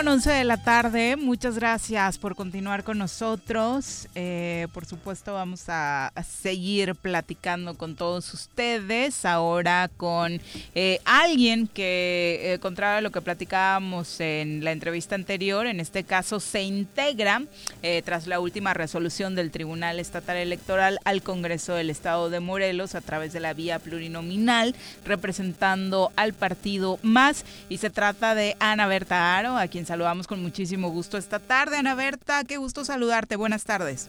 Con 0.00 0.08
11 0.08 0.30
de 0.30 0.44
la 0.44 0.56
tarde, 0.56 1.16
muchas 1.16 1.56
gracias 1.56 2.16
por 2.16 2.34
continuar 2.34 2.84
con 2.84 2.96
nosotros. 2.96 4.08
Eh, 4.14 4.66
por 4.72 4.86
supuesto 4.86 5.34
vamos 5.34 5.64
a, 5.68 6.10
seguir 6.26 6.94
platicando 6.94 7.76
con 7.76 7.96
todos 7.96 8.32
ustedes, 8.32 9.26
ahora 9.26 9.90
con 9.98 10.40
eh, 10.74 11.00
alguien 11.04 11.66
que, 11.66 12.54
eh, 12.54 12.58
contrario 12.60 12.96
a 12.96 13.00
lo 13.02 13.10
que 13.10 13.20
platicábamos 13.20 14.20
en 14.20 14.64
la 14.64 14.72
entrevista 14.72 15.16
anterior, 15.16 15.66
en 15.66 15.80
este 15.80 16.04
caso 16.04 16.40
se 16.40 16.62
integra 16.62 17.42
eh, 17.82 18.00
tras 18.02 18.26
la 18.26 18.40
última 18.40 18.72
resolución 18.72 19.34
del 19.34 19.50
Tribunal 19.50 20.00
Estatal 20.00 20.38
Electoral 20.38 20.98
al 21.04 21.20
Congreso 21.20 21.74
del 21.74 21.90
Estado 21.90 22.30
de 22.30 22.40
Morelos 22.40 22.94
a 22.94 23.02
través 23.02 23.34
de 23.34 23.40
la 23.40 23.52
vía 23.52 23.78
plurinominal, 23.78 24.74
representando 25.04 26.10
al 26.16 26.32
partido 26.32 26.98
Más, 27.02 27.44
y 27.68 27.76
se 27.76 27.90
trata 27.90 28.34
de 28.34 28.56
Ana 28.60 28.86
Berta 28.86 29.36
Aro, 29.36 29.58
a 29.58 29.68
quien 29.68 29.89
saludamos 29.90 30.28
con 30.28 30.40
muchísimo 30.40 30.90
gusto 30.90 31.18
esta 31.18 31.40
tarde. 31.40 31.76
Ana 31.76 31.96
Berta, 31.96 32.44
qué 32.44 32.58
gusto 32.58 32.84
saludarte. 32.84 33.34
Buenas 33.34 33.64
tardes. 33.64 34.08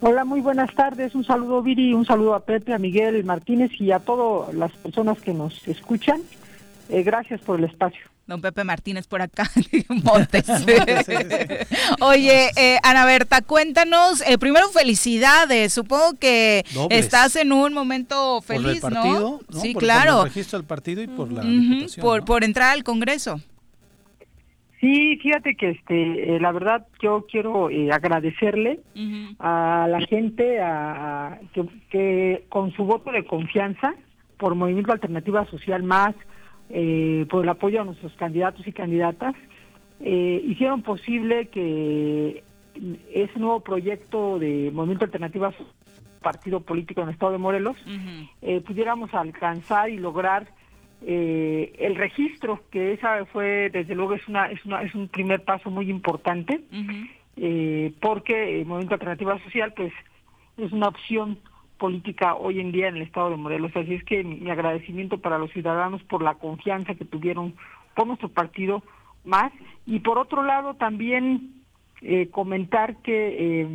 Hola, 0.00 0.24
muy 0.24 0.40
buenas 0.40 0.72
tardes. 0.72 1.16
Un 1.16 1.24
saludo, 1.24 1.62
Viri, 1.62 1.92
un 1.92 2.06
saludo 2.06 2.32
a 2.32 2.44
Pepe, 2.44 2.72
a 2.72 2.78
Miguel 2.78 3.24
Martínez 3.24 3.72
y 3.80 3.90
a 3.90 3.98
todas 3.98 4.54
las 4.54 4.70
personas 4.70 5.20
que 5.20 5.34
nos 5.34 5.66
escuchan. 5.66 6.20
Eh, 6.88 7.02
gracias 7.02 7.40
por 7.40 7.58
el 7.58 7.64
espacio. 7.64 8.02
Don 8.28 8.40
Pepe 8.40 8.62
Martínez 8.62 9.08
por 9.08 9.20
acá, 9.20 9.50
Montes. 9.88 10.46
Oye, 12.00 12.50
eh, 12.54 12.78
Ana 12.84 13.04
Berta, 13.04 13.42
cuéntanos, 13.42 14.20
eh, 14.20 14.38
primero 14.38 14.68
felicidades, 14.68 15.72
supongo 15.72 16.14
que 16.20 16.64
Dobles. 16.72 17.04
estás 17.04 17.34
en 17.34 17.52
un 17.52 17.74
momento 17.74 18.40
feliz, 18.42 18.80
por 18.80 18.92
el 18.92 18.98
partido, 19.02 19.40
¿no? 19.50 19.60
Sí, 19.60 19.72
por, 19.72 19.82
claro. 19.82 20.18
Por 20.18 20.28
el 20.28 20.34
registro 20.34 20.58
del 20.60 20.66
partido 20.68 21.02
y 21.02 21.08
por 21.08 21.32
la 21.32 21.42
uh 21.42 21.46
-huh, 21.46 22.00
por, 22.00 22.20
¿no? 22.20 22.24
por 22.24 22.44
entrar 22.44 22.70
al 22.70 22.84
Congreso. 22.84 23.40
Sí, 24.84 25.16
fíjate 25.16 25.54
que 25.54 25.70
este, 25.70 26.36
eh, 26.36 26.40
la 26.40 26.52
verdad 26.52 26.86
yo 27.00 27.24
quiero 27.26 27.70
eh, 27.70 27.90
agradecerle 27.90 28.80
uh 28.94 28.98
-huh. 28.98 29.36
a 29.38 29.88
la 29.88 30.00
gente 30.00 30.60
a, 30.60 31.28
a, 31.28 31.38
que, 31.54 31.64
que, 31.88 32.44
con 32.50 32.70
su 32.72 32.84
voto 32.84 33.10
de 33.10 33.24
confianza 33.24 33.94
por 34.36 34.54
Movimiento 34.54 34.92
Alternativa 34.92 35.46
Social 35.46 35.82
Más, 35.84 36.14
eh, 36.68 37.24
por 37.30 37.44
el 37.44 37.48
apoyo 37.48 37.80
a 37.80 37.84
nuestros 37.84 38.12
candidatos 38.16 38.66
y 38.66 38.72
candidatas, 38.72 39.34
eh, 40.00 40.42
hicieron 40.44 40.82
posible 40.82 41.48
que 41.48 42.42
ese 43.14 43.38
nuevo 43.38 43.60
proyecto 43.60 44.38
de 44.38 44.70
Movimiento 44.70 45.06
Alternativa 45.06 45.50
Partido 46.20 46.60
Político 46.60 47.00
en 47.00 47.08
el 47.08 47.14
Estado 47.14 47.32
de 47.32 47.38
Morelos 47.38 47.76
uh 47.86 47.90
-huh. 47.90 48.62
pudiéramos 48.64 49.14
alcanzar 49.14 49.88
y 49.88 49.96
lograr 49.96 50.42
eh, 51.06 51.74
el 51.80 51.96
registro 51.96 52.62
que 52.70 52.94
esa 52.94 53.26
fue 53.26 53.68
desde 53.70 53.94
luego 53.94 54.14
es 54.14 54.26
una 54.26 54.46
es 54.46 54.64
una 54.64 54.82
es 54.82 54.94
un 54.94 55.08
primer 55.08 55.44
paso 55.44 55.70
muy 55.70 55.90
importante 55.90 56.62
uh 56.72 56.76
-huh. 56.76 57.10
eh, 57.36 57.92
porque 58.00 58.60
el 58.60 58.66
movimiento 58.66 58.94
alternativa 58.94 59.38
social 59.44 59.74
pues 59.76 59.92
es 60.56 60.72
una 60.72 60.88
opción 60.88 61.38
política 61.76 62.36
hoy 62.36 62.58
en 62.58 62.72
día 62.72 62.88
en 62.88 62.96
el 62.96 63.02
estado 63.02 63.28
de 63.28 63.36
Morelos 63.36 63.76
así 63.76 63.92
es 63.94 64.04
que 64.04 64.24
mi, 64.24 64.36
mi 64.36 64.50
agradecimiento 64.50 65.18
para 65.18 65.36
los 65.36 65.50
ciudadanos 65.52 66.02
por 66.04 66.22
la 66.22 66.36
confianza 66.36 66.94
que 66.94 67.04
tuvieron 67.04 67.54
por 67.94 68.06
nuestro 68.06 68.30
partido 68.30 68.82
más 69.26 69.52
y 69.86 69.98
por 69.98 70.16
otro 70.18 70.42
lado 70.42 70.72
también 70.72 71.50
eh, 72.00 72.28
comentar 72.30 72.96
que 73.02 73.66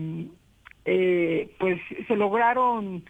eh, 0.86 1.50
pues 1.60 1.80
se 2.08 2.16
lograron 2.16 3.04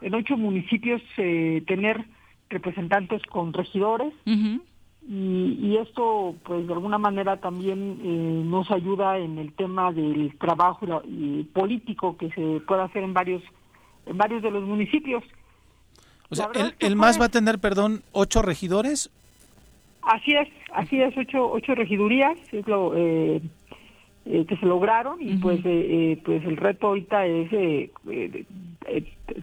en 0.00 0.14
ocho 0.14 0.36
municipios 0.36 1.02
tener 1.16 2.04
representantes 2.50 3.22
con 3.24 3.52
regidores 3.52 4.12
uh 4.26 4.30
-huh. 4.30 4.60
y, 5.08 5.58
y, 5.60 5.76
esto 5.76 6.34
pues 6.44 6.66
de 6.66 6.72
alguna 6.72 6.98
manera 6.98 7.38
también 7.38 8.00
eh, 8.02 8.42
nos 8.44 8.70
ayuda 8.70 9.18
en 9.18 9.38
el 9.38 9.52
tema 9.52 9.92
del 9.92 10.36
trabajo 10.38 11.02
y 11.06 11.42
político 11.44 12.16
que 12.16 12.30
se 12.30 12.60
puede 12.66 12.82
hacer 12.82 13.02
en 13.02 13.14
varios 13.14 13.42
en 14.06 14.16
varios 14.16 14.42
de 14.42 14.50
los 14.50 14.64
municipios 14.64 15.22
O 16.30 16.34
sea, 16.34 16.48
el, 16.54 16.74
el 16.78 16.96
MAS 16.96 17.20
va 17.20 17.26
a 17.26 17.28
tener, 17.28 17.58
perdón, 17.58 18.02
ocho 18.12 18.42
regidores. 18.42 19.10
Así 20.02 20.32
es, 20.32 20.48
así 20.72 21.00
es, 21.00 21.16
ocho, 21.16 21.50
ocho 21.50 21.74
regidurías, 21.74 22.36
es 22.52 22.66
lo 22.66 22.94
eh, 22.94 23.40
eh, 24.26 24.44
que 24.46 24.56
se 24.56 24.66
lograron 24.66 25.20
y 25.20 25.36
pues 25.36 25.60
eh, 25.64 26.20
pues 26.24 26.44
el 26.44 26.56
reto 26.56 26.88
ahorita 26.88 27.26
es 27.26 27.90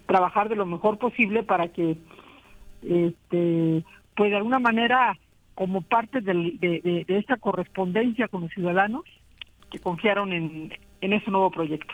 trabajar 0.06 0.50
de 0.50 0.56
lo 0.56 0.66
mejor 0.66 0.98
posible 0.98 1.44
para 1.44 1.70
que 1.70 1.98
este 2.84 3.84
pues 4.16 4.32
de 4.32 4.38
alguna 4.38 4.60
manera 4.60 5.18
como 5.56 5.82
parte 5.82 6.22
de, 6.22 7.06
esta 7.08 7.38
correspondencia 7.38 8.28
con 8.28 8.42
los 8.42 8.52
ciudadanos 8.52 9.04
que 9.70 9.80
confiaron 9.80 10.34
en, 10.34 10.74
en 11.02 11.14
este 11.14 11.32
nuevo 11.32 11.52
proyecto. 11.52 11.94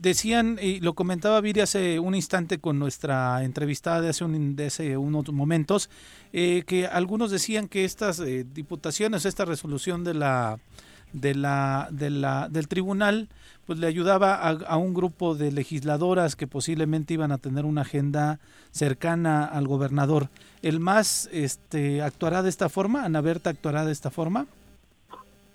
Decían, 0.00 0.58
y 0.62 0.80
lo 0.80 0.94
comentaba 0.94 1.42
Viri 1.42 1.60
hace 1.60 1.98
un 1.98 2.14
instante 2.14 2.58
con 2.58 2.78
nuestra 2.78 3.44
entrevistada 3.44 4.00
de 4.00 4.08
hace, 4.08 4.24
un, 4.24 4.56
de 4.56 4.66
hace 4.66 4.96
unos 4.96 5.30
momentos, 5.30 5.90
eh, 6.32 6.62
que 6.66 6.86
algunos 6.86 7.30
decían 7.30 7.68
que 7.68 7.84
estas 7.84 8.18
eh, 8.20 8.46
diputaciones, 8.50 9.26
esta 9.26 9.44
resolución 9.44 10.02
de 10.02 10.14
la, 10.14 10.58
de 11.12 11.34
la, 11.34 11.88
de 11.90 12.10
la, 12.10 12.48
del 12.48 12.68
tribunal, 12.68 13.28
pues 13.66 13.78
le 13.78 13.86
ayudaba 13.86 14.34
a, 14.34 14.76
un 14.76 14.94
grupo 14.94 15.34
de 15.34 15.52
legisladoras 15.52 16.34
que 16.36 16.46
posiblemente 16.46 17.14
iban 17.14 17.32
a 17.32 17.38
tener 17.38 17.64
una 17.64 17.82
agenda 17.82 18.40
cercana 18.70 19.44
al 19.44 19.68
gobernador. 19.68 20.28
¿El 20.62 20.80
MAS 20.80 21.28
este, 21.32 22.02
actuará 22.02 22.42
de 22.42 22.48
esta 22.48 22.68
forma? 22.68 23.04
¿Ana 23.04 23.20
Berta 23.20 23.50
actuará 23.50 23.84
de 23.84 23.92
esta 23.92 24.10
forma? 24.10 24.46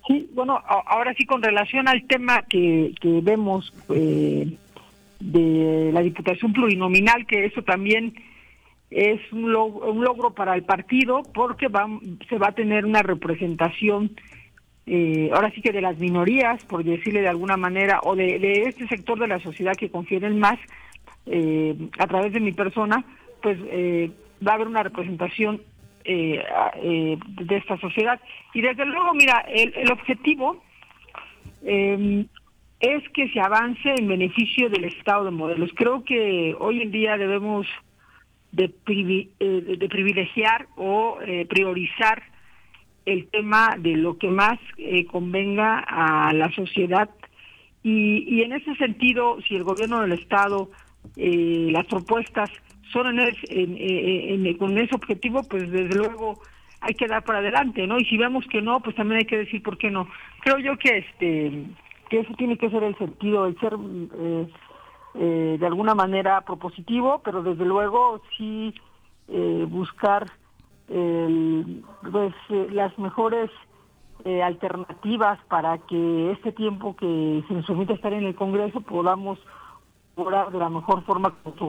Sí, 0.08 0.30
bueno, 0.34 0.62
ahora 0.66 1.14
sí 1.16 1.26
con 1.26 1.42
relación 1.42 1.88
al 1.88 2.06
tema 2.08 2.44
que, 2.44 2.94
que 3.02 3.22
vemos 3.22 3.74
eh, 3.90 4.56
de 5.20 5.90
la 5.92 6.02
Diputación 6.02 6.54
Plurinominal, 6.54 7.26
que 7.26 7.46
eso 7.46 7.64
también 7.64 8.14
es 8.92 9.20
un, 9.32 9.52
logro, 9.52 10.34
para 10.34 10.56
el 10.56 10.64
partido 10.64 11.24
porque 11.34 11.68
va, 11.68 11.88
se 12.30 12.38
va 12.38 12.50
a 12.50 12.56
tener 12.56 12.86
una 12.86 13.02
representación, 13.02 14.12
eh, 14.88 15.30
ahora 15.34 15.52
sí 15.52 15.62
que 15.62 15.72
de 15.72 15.82
las 15.82 15.98
minorías, 15.98 16.64
por 16.66 16.84
decirle 16.84 17.22
de 17.22 17.30
alguna 17.30 17.58
manera, 17.58 18.00
o 18.04 18.16
de, 18.16 18.64
este 18.68 18.88
sector 18.88 19.20
de 19.20 19.28
la 19.28 19.40
sociedad 19.40 19.76
que 19.76 19.90
confiere 19.90 20.28
en 20.28 20.40
más, 20.40 20.60
eh, 21.26 21.76
a 21.98 22.08
través 22.08 22.34
de 22.34 22.40
mi 22.40 22.52
persona, 22.52 23.04
pues 23.42 23.60
va 24.46 24.52
a 24.52 24.56
haber 24.56 24.68
una 24.68 24.84
representación 24.84 25.62
eh, 26.08 26.40
eh, 26.84 27.18
de 27.28 27.58
esta 27.58 27.80
sociedad. 27.80 28.20
Y 28.54 28.62
desde 28.62 28.86
luego, 28.86 29.16
mira, 29.16 29.44
el, 29.50 29.92
objetivo 29.92 30.62
em, 31.64 32.28
es 32.80 33.10
que 33.10 33.28
se 33.30 33.40
avance 33.40 33.90
en 33.98 34.08
beneficio 34.08 34.70
del 34.70 34.84
Estado 34.84 35.26
de 35.26 35.32
modelos. 35.32 35.72
Creo 35.74 36.04
que 36.04 36.56
hoy 36.60 36.84
en 36.84 36.92
día 36.92 37.18
debemos 37.18 37.66
de, 38.52 38.72
eh, 39.40 39.78
de 39.80 39.90
privilegiar 39.90 40.68
o 40.76 41.18
eh, 41.26 41.48
priorizar 41.50 42.22
el 43.06 43.28
tema 43.28 43.76
de 43.78 43.96
lo 43.96 44.18
que 44.18 44.30
más 44.30 44.60
convenga 45.12 45.80
a 45.80 46.34
la 46.34 46.52
sociedad 46.52 47.10
y, 47.84 48.26
y 48.28 48.42
en 48.42 48.54
ese 48.54 48.74
sentido, 48.76 49.38
si 49.48 49.56
el 49.56 49.64
gobierno 49.64 50.02
del 50.02 50.14
Estado, 50.14 50.72
las 51.16 51.86
propuestas 51.86 52.50
son 52.92 53.20
en, 53.20 54.58
con 54.58 54.78
ese 54.78 54.96
objetivo, 54.96 55.44
pues 55.44 55.70
desde 55.70 55.96
luego 55.96 56.42
hay 56.82 56.94
que 56.94 57.08
dar 57.08 57.24
para 57.24 57.40
adelante, 57.40 57.86
¿no? 57.88 58.00
Y 58.00 58.06
si 58.06 58.18
vemos 58.18 58.46
que 58.48 58.62
no, 58.62 58.80
pues 58.80 58.96
también 58.96 59.20
hay 59.20 59.26
que 59.26 59.38
decir 59.38 59.62
por 59.62 59.78
qué 59.78 59.92
no. 59.92 60.08
Creo 60.42 60.60
yo 60.60 60.78
que 60.78 60.98
este 60.98 61.66
que 62.10 62.20
eso 62.20 62.34
tiene 62.38 62.58
que 62.58 62.70
ser 62.70 62.84
el 62.84 62.96
sentido, 62.98 63.48
el 63.48 63.60
ser 63.60 63.74
eh, 63.74 64.48
eh, 65.16 65.58
de 65.60 65.66
alguna 65.66 65.96
manera 65.96 66.42
propositivo, 66.42 67.22
pero 67.24 67.42
desde 67.42 67.66
luego 67.66 68.22
sí 68.38 68.74
eh, 70.90 71.82
buscar 72.02 72.12
pues 72.12 72.34
las 72.72 72.98
mejores 72.98 73.50
alternativas 74.44 75.38
para 75.50 75.78
que 75.78 76.32
este 76.32 76.52
tiempo 76.52 76.96
que 76.96 77.44
se 77.48 77.54
nos 77.54 77.66
permite 77.68 77.94
estar 77.94 78.12
en 78.12 78.24
el 78.24 78.34
Congreso 78.34 78.82
podamos 78.82 79.38
orar 80.16 80.52
de 80.52 80.58
la 80.58 80.70
mejor 80.70 81.04
forma 81.04 81.32
con 81.44 81.56
su 81.58 81.66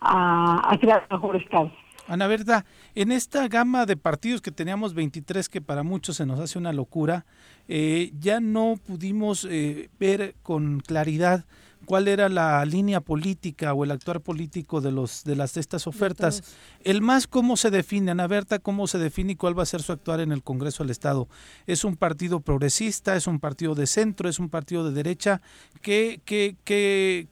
a, 0.00 0.76
crear 0.80 1.06
mejor 1.10 1.36
Estado. 1.36 1.70
Ana 2.06 2.26
Berta, 2.26 2.66
en 2.94 3.12
esta 3.12 3.48
gama 3.48 3.86
de 3.86 3.96
partidos 3.96 4.42
que 4.42 4.50
teníamos 4.50 4.92
23, 4.92 5.48
que 5.48 5.62
para 5.62 5.82
muchos 5.82 6.16
se 6.16 6.26
nos 6.26 6.38
hace 6.38 6.58
una 6.58 6.74
locura, 6.74 7.24
eh, 7.66 8.12
ya 8.18 8.40
no 8.40 8.74
pudimos 8.86 9.46
eh, 9.50 9.88
ver 9.98 10.34
con 10.42 10.80
claridad 10.80 11.46
cuál 11.84 12.08
era 12.08 12.28
la 12.28 12.64
línea 12.64 13.00
política 13.00 13.72
o 13.74 13.84
el 13.84 13.90
actuar 13.90 14.20
político 14.20 14.80
de 14.80 14.92
los 14.92 15.24
de 15.24 15.36
las 15.36 15.54
de 15.54 15.60
estas 15.60 15.86
ofertas. 15.86 16.56
el 16.82 17.00
más 17.00 17.26
cómo 17.26 17.56
se 17.56 17.70
define, 17.70 18.10
Ana 18.10 18.26
Berta, 18.26 18.58
cómo 18.58 18.86
se 18.86 18.98
define 18.98 19.32
y 19.32 19.36
cuál 19.36 19.58
va 19.58 19.62
a 19.62 19.66
ser 19.66 19.82
su 19.82 19.92
actuar 19.92 20.20
en 20.20 20.32
el 20.32 20.42
Congreso 20.42 20.82
del 20.82 20.90
Estado. 20.90 21.28
¿Es 21.66 21.84
un 21.84 21.96
partido 21.96 22.40
progresista, 22.40 23.16
es 23.16 23.26
un 23.26 23.40
partido 23.40 23.74
de 23.74 23.86
centro, 23.86 24.28
es 24.28 24.38
un 24.38 24.48
partido 24.48 24.84
de 24.84 24.92
derecha? 24.92 25.40
¿Qué, 25.82 26.20
qué, 26.24 26.56
qué, 26.64 27.28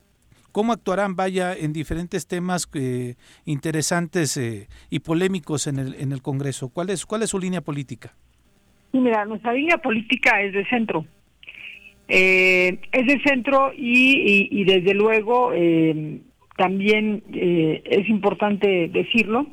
cómo 0.52 0.72
actuarán, 0.72 1.16
vaya, 1.16 1.54
en 1.56 1.72
diferentes 1.72 2.26
temas 2.28 2.68
eh, 2.74 3.14
interesantes 3.44 4.36
eh, 4.36 4.68
y 4.90 5.00
polémicos 5.00 5.66
en 5.66 5.78
el, 5.78 5.94
en 5.94 6.12
el 6.12 6.22
Congreso. 6.22 6.68
¿Cuál 6.68 6.90
es, 6.90 7.04
¿Cuál 7.06 7.22
es 7.22 7.30
su 7.30 7.38
línea 7.38 7.62
política? 7.62 8.14
Sí, 8.92 8.98
mira, 8.98 9.24
nuestra 9.24 9.54
línea 9.54 9.78
política 9.78 10.42
es 10.42 10.52
de 10.52 10.64
centro. 10.66 11.04
Eh, 12.14 12.78
es 12.92 13.06
de 13.06 13.20
centro 13.20 13.72
y, 13.74 14.48
y, 14.50 14.64
desde 14.64 14.92
luego 14.92 15.50
también 16.58 17.22
es 17.32 18.06
importante 18.08 18.88
decirlo 18.88 19.46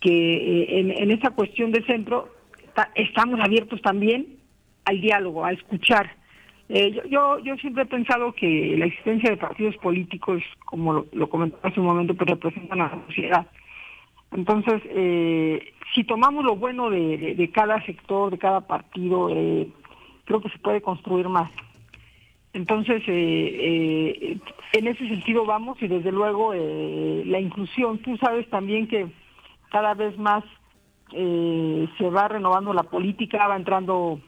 que 0.00 0.80
en, 0.80 0.90
en 0.90 1.10
esta 1.10 1.30
cuestión 1.30 1.70
de 1.70 1.84
centro 1.84 2.30
estamos 2.94 3.40
abiertos 3.40 3.82
también 3.82 4.26
al 4.86 5.02
diálogo, 5.02 5.44
a 5.44 5.52
escuchar 5.52 6.10
eh, 6.74 7.02
yo, 7.10 7.38
yo, 7.40 7.54
siempre 7.56 7.82
he 7.82 7.86
pensado 7.86 8.32
que 8.32 8.76
la 8.78 8.86
existencia 8.86 9.28
de 9.28 9.36
partidos 9.36 9.76
políticos, 9.76 10.42
como 10.64 11.04
lo, 11.12 11.28
comentaba 11.28 11.68
hace 11.68 11.78
un 11.78 11.84
momento, 11.84 12.14
pues 12.14 12.30
representan 12.30 12.80
a 12.80 12.88
la 12.88 13.04
sociedad. 13.06 13.46
Entonces, 14.32 14.80
eh, 14.86 15.74
si 15.94 16.04
tomamos 16.04 16.46
lo 16.46 16.56
bueno 16.56 16.88
de, 16.88 17.50
cada 17.52 17.84
sector, 17.84 18.30
de 18.30 18.38
cada 18.38 18.62
partido, 18.62 19.28
eh, 19.30 19.68
creo 20.24 20.40
que 20.40 20.48
se 20.48 20.58
puede 20.60 20.80
construir 20.80 21.28
más. 21.28 21.50
Entonces, 22.54 23.02
en 23.06 24.86
ese 24.86 25.08
sentido 25.08 25.46
vamos 25.46 25.80
y 25.80 25.88
desde 25.88 26.12
luego 26.12 26.52
la 26.52 27.40
inclusión. 27.40 27.98
Tú 27.98 28.16
sabes 28.18 28.48
también 28.50 28.86
que 28.88 29.06
cada 29.70 29.94
vez 29.94 30.18
más 30.18 30.44
se 31.10 32.10
va 32.10 32.28
renovando 32.28 32.74
la 32.74 32.82
política, 32.82 33.48
va 33.48 33.56
entrando 33.56 34.20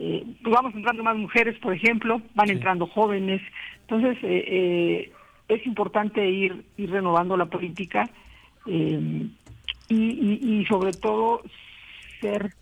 eh, 0.00 0.24
pues 0.44 0.54
vamos 0.54 0.72
entrando 0.76 1.02
más 1.02 1.16
mujeres, 1.16 1.58
por 1.58 1.74
ejemplo, 1.74 2.22
van 2.34 2.50
entrando 2.50 2.86
jóvenes. 2.86 3.42
Entonces, 3.80 4.16
eh, 4.22 4.44
eh, 4.46 5.12
es 5.48 5.66
importante 5.66 6.24
ir, 6.24 6.64
ir 6.76 6.90
renovando 6.90 7.36
la 7.36 7.46
política 7.46 8.08
y, 8.64 9.32
y, 9.88 10.64
sobre 10.68 10.92
todo 10.92 11.42
ser 12.20 12.52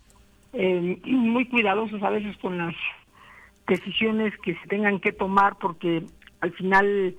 muy 1.05 1.45
cuidadosos 1.45 2.01
a 2.01 2.09
veces 2.09 2.35
con 2.37 2.57
las 2.57 2.73
decisiones 3.67 4.33
que 4.39 4.55
se 4.55 4.67
tengan 4.67 4.99
que 4.99 5.11
tomar 5.11 5.57
porque 5.59 6.03
al 6.41 6.51
final 6.53 7.15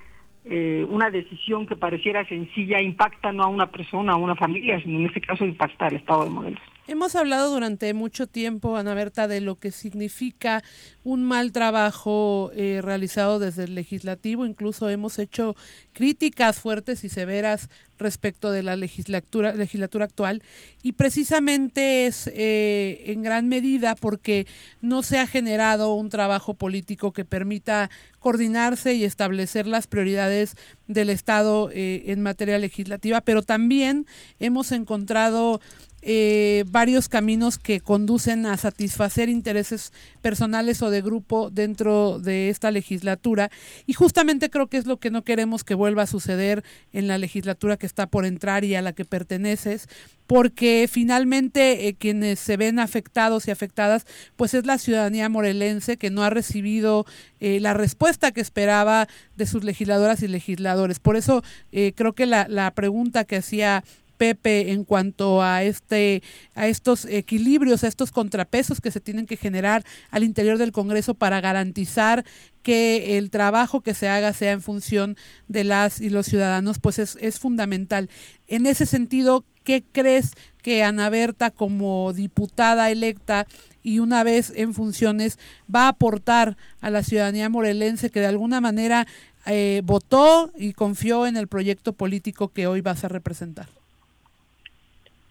una 0.89 1.11
decisión 1.11 1.67
que 1.67 1.77
pareciera 1.77 2.27
sencilla 2.27 2.81
impacta 2.81 3.33
no 3.33 3.43
a 3.43 3.49
una 3.49 3.71
persona, 3.71 4.15
a 4.15 4.17
una 4.17 4.35
familia, 4.35 4.81
sino 4.81 5.01
en 5.01 5.07
este 5.07 5.21
caso 5.21 5.45
impacta 5.45 5.89
al 5.89 5.97
Estado 5.97 6.25
de 6.25 6.31
Modelos. 6.31 6.63
Hemos 6.89 7.17
hablado 7.17 7.53
durante 7.53 7.93
mucho 7.93 8.27
tiempo, 8.27 8.79
Ana 8.79 8.95
Berta, 8.95 9.29
de 9.29 9.43
lo 9.43 9.57
que 9.57 9.73
significa 9.73 10.65
un 11.05 11.23
mal 11.23 11.53
trabajo 11.53 12.51
eh, 12.55 12.81
realizado 12.83 13.39
desde 13.39 13.65
el 13.65 13.75
legislativo. 13.75 14.47
Incluso 14.47 14.89
hemos 14.89 15.19
hecho 15.19 15.55
críticas 15.93 16.61
fuertes 16.61 17.05
y 17.05 17.11
severas 17.11 17.69
respecto 17.99 18.51
de 18.51 18.63
la 18.63 18.75
legislatura, 18.75 19.53
legislatura 19.53 20.07
actual. 20.07 20.43
Y 20.83 20.93
precisamente 20.93 22.07
es 22.07 22.27
eh, 22.33 23.03
en 23.07 23.23
gran 23.23 23.49
medida 23.49 23.95
porque 23.95 24.47
no 24.81 25.03
se 25.03 25.19
ha 25.19 25.27
generado 25.27 25.93
un 25.93 26.09
trabajo 26.09 26.55
político 26.55 27.13
que 27.13 27.27
permita 27.27 27.91
coordinarse 28.19 28.95
y 28.95 29.05
establecer 29.05 29.67
las 29.67 29.87
prioridades 29.87 30.57
del 30.87 31.11
Estado 31.11 31.71
eh, 31.71 32.05
en 32.07 32.23
materia 32.23 32.59
legislativa, 32.59 33.21
pero 33.21 33.43
también 33.43 34.07
hemos 34.41 34.73
encontrado 34.73 35.61
eh, 36.01 36.65
varios 36.69 37.09
caminos 37.09 37.59
que 37.59 37.81
conducen 37.81 38.47
a 38.47 38.57
satisfacer 38.57 39.29
intereses 39.29 39.93
personales 40.23 40.81
o 40.81 40.91
de 40.91 41.03
grupo 41.03 41.51
dentro 41.51 42.21
de 42.21 42.51
esta 42.51 42.71
legislatura 42.71 43.51
y 43.85 43.95
justamente 43.95 44.49
creo 44.49 44.69
que 44.69 44.77
es 44.77 44.87
lo 44.87 44.99
que 44.99 45.11
no 45.11 45.25
queremos 45.25 45.65
que 45.65 45.75
vuelva 45.75 46.05
a 46.05 46.07
suceder 46.07 46.63
en 46.93 47.09
la 47.09 47.19
legislatura 47.19 47.77
que 47.77 47.87
está 47.87 48.07
por 48.07 48.27
entrar 48.27 48.63
y 48.65 48.77
a 48.77 48.83
la 48.83 48.93
que 48.93 49.05
perteneces 49.05 49.89
porque 50.29 50.89
finalmente 50.89 51.89
eh, 51.89 51.95
quienes 51.95 52.39
se 52.39 52.57
ven 52.57 52.79
afectados 52.79 53.49
y 53.49 53.51
afectadas, 53.51 54.07
pues 54.37 54.55
es 54.55 54.67
la 54.67 54.79
ciudadanía 54.79 55.29
morelense 55.29 55.97
que 55.97 56.11
no 56.11 56.23
ha 56.23 56.31
recibido 56.31 57.07
eh, 57.41 57.59
la 57.59 57.75
respuesta 57.75 58.31
que 58.31 58.41
esperaba 58.41 59.09
de 59.37 59.47
sus 59.47 59.65
legisladoras 59.65 60.23
y 60.23 60.29
legisladores. 60.29 61.01
Por 61.01 61.17
eso 61.17 61.43
creo 61.71 62.13
que 62.13 62.27
la, 62.27 62.47
la 62.49 62.71
pregunta 62.73 63.25
que 63.25 63.37
hacía 63.37 63.83
Pepe 64.19 64.73
en 64.73 64.85
cuanto 64.85 65.43
a 65.43 65.63
este 65.63 66.23
a 66.55 66.67
estos 66.67 67.07
equilibrios, 67.07 67.85
a 67.85 67.89
estos 67.89 68.11
contrapesos 68.11 68.81
que 68.81 68.91
se 68.91 69.01
tienen 69.01 69.27
que 69.27 69.37
generar 69.37 69.85
al 70.11 70.25
interior 70.25 70.59
del 70.59 70.73
Congreso 70.73 71.15
para 71.15 71.41
garantizar 71.41 72.25
que 72.63 73.17
el 73.17 73.31
trabajo 73.31 73.81
que 73.81 73.95
se 73.95 74.09
haga 74.09 74.35
sea 74.35 74.53
en 74.53 74.61
función 74.61 75.17
de 75.47 75.65
las 75.65 76.03
y 76.03 76.11
los 76.11 76.27
ciudadanos, 76.27 76.79
pues 76.79 76.99
es, 76.99 77.39
fundamental. 77.39 78.11
En 78.47 78.67
ese 78.67 78.85
sentido, 78.85 79.47
¿qué 79.65 79.83
crees 79.91 80.33
que 80.63 80.83
Ana 80.83 81.09
Berta 81.09 81.51
como 81.51 82.13
diputada 82.13 82.91
electa 82.91 83.47
y 83.83 84.01
una 84.01 84.23
vez 84.23 84.53
en 84.55 84.75
funciones 84.75 85.39
va 85.75 85.85
a 85.85 85.89
aportar 85.89 86.59
a 86.83 86.91
la 86.91 87.03
ciudadanía 87.03 87.49
morelense 87.49 88.11
que 88.11 88.21
de 88.21 88.27
alguna 88.27 88.61
manera 88.61 89.07
eh, 89.47 89.81
votó 89.85 90.53
y 90.55 90.75
confió 90.75 91.27
en 91.27 91.39
el 91.39 91.49
proyecto 91.49 91.95
político 91.95 92.49
que 92.49 92.67
hoy 92.67 92.83
vas 92.83 93.05
a 93.05 93.09
representar? 93.09 93.78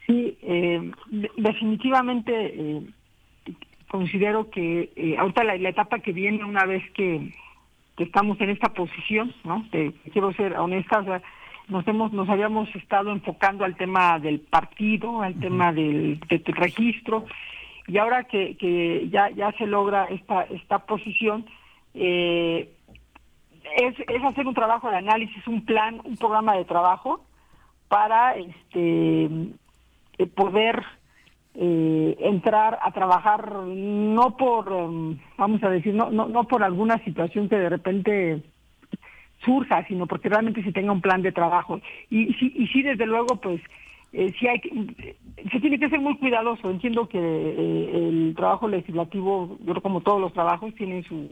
Sí, 0.07 0.38
eh, 0.41 0.91
definitivamente 1.35 2.31
eh, 2.34 2.81
considero 3.89 4.49
que 4.49 4.89
eh, 4.95 5.17
ahorita 5.17 5.43
la, 5.43 5.55
etapa 5.55 5.99
que 5.99 6.13
viene 6.13 6.45
una 6.45 6.65
vez 6.65 6.81
que, 6.91 7.34
estamos 7.97 8.39
en 8.41 8.51
esta 8.51 8.69
posición, 8.73 9.34
¿no? 9.43 9.65
quiero 10.13 10.31
ser 10.34 10.55
honesta, 10.55 11.03
nos 11.67 11.88
hemos 11.88 12.13
nos 12.13 12.29
habíamos 12.29 12.73
estado 12.75 13.11
enfocando 13.11 13.65
al 13.65 13.75
tema 13.75 14.19
del 14.19 14.39
partido, 14.39 15.23
al 15.23 15.34
tema 15.39 15.73
del, 15.73 16.19
registro 16.45 17.25
y 17.88 17.97
ahora 17.97 18.25
que, 18.25 18.55
que 18.55 19.09
ya 19.09 19.31
ya 19.31 19.51
se 19.53 19.65
logra 19.65 20.05
esta 20.05 20.43
esta 20.43 20.77
posición 20.85 21.47
es, 23.75 23.99
es 23.99 24.23
hacer 24.23 24.45
un 24.45 24.53
trabajo 24.53 24.91
de 24.91 24.97
análisis, 24.97 25.45
un 25.47 25.65
plan, 25.65 25.99
un 26.03 26.17
programa 26.17 26.55
de 26.55 26.65
trabajo 26.65 27.25
para 27.88 28.35
este 28.35 29.25
eh, 29.25 29.51
poder 30.26 30.84
eh, 31.60 32.15
entrar 32.19 32.77
a 32.84 32.91
trabajar 32.91 33.52
no 33.64 34.38
por, 34.38 34.72
em, 34.72 35.18
vamos 35.38 35.64
a 35.64 35.69
decir, 35.69 35.94
no, 35.94 36.11
no, 36.11 36.27
no 36.27 36.44
por 36.45 36.64
alguna 36.64 36.98
situación 37.03 37.49
que 37.49 37.57
de 37.57 37.69
repente 37.69 38.44
surja, 39.44 39.85
sino 39.88 40.06
porque 40.06 40.30
realmente 40.30 40.64
se 40.64 40.72
tenga 40.72 40.91
un 40.91 41.02
plan 41.02 41.22
de 41.22 41.31
trabajo. 41.31 41.81
Y, 42.10 42.34
sí, 42.34 42.53
y 42.56 42.68
sí, 42.68 42.84
desde 42.84 43.07
luego, 43.07 43.38
pues, 43.38 43.61
eh, 44.14 44.34
sí 44.39 44.48
hay 44.48 44.61
se 45.52 45.60
tiene 45.60 45.80
que 45.80 45.89
ser 45.89 45.99
muy 45.99 46.18
cuidadoso. 46.18 46.69
Entiendo 46.69 47.07
que 47.10 47.19
eh, 47.19 48.07
el 48.07 48.35
trabajo 48.35 48.68
legislativo, 48.68 49.57
yo 49.60 49.73
creo 49.73 49.81
como 49.81 50.02
todos 50.02 50.22
los 50.22 50.34
trabajos, 50.34 50.73
tienen 50.76 51.03
su, 51.03 51.30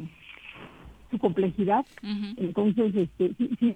su 1.12 1.18
complejidad. 1.20 1.86
Entonces, 2.38 2.96
este, 2.96 3.34
sí, 3.36 3.50
sí, 3.60 3.76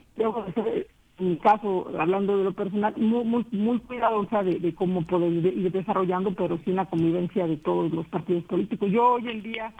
mi 1.19 1.37
caso, 1.37 1.91
hablando 1.99 2.37
de 2.37 2.43
lo 2.43 2.53
personal, 2.53 2.93
muy, 2.97 3.23
muy, 3.23 3.45
muy 3.51 3.79
cuidadosa 3.79 4.43
de, 4.43 4.73
cómo 4.73 5.03
poder 5.03 5.31
ir 5.31 5.71
desarrollando, 5.71 6.33
pero 6.33 6.57
sin 6.65 6.75
la 6.75 6.85
convivencia 6.85 7.47
de 7.47 7.57
todos 7.57 7.91
los 7.91 8.07
partidos 8.07 8.43
políticos. 8.45 8.89
Yo 8.91 9.13
hoy 9.13 9.29
en 9.29 9.41
día, 9.41 9.73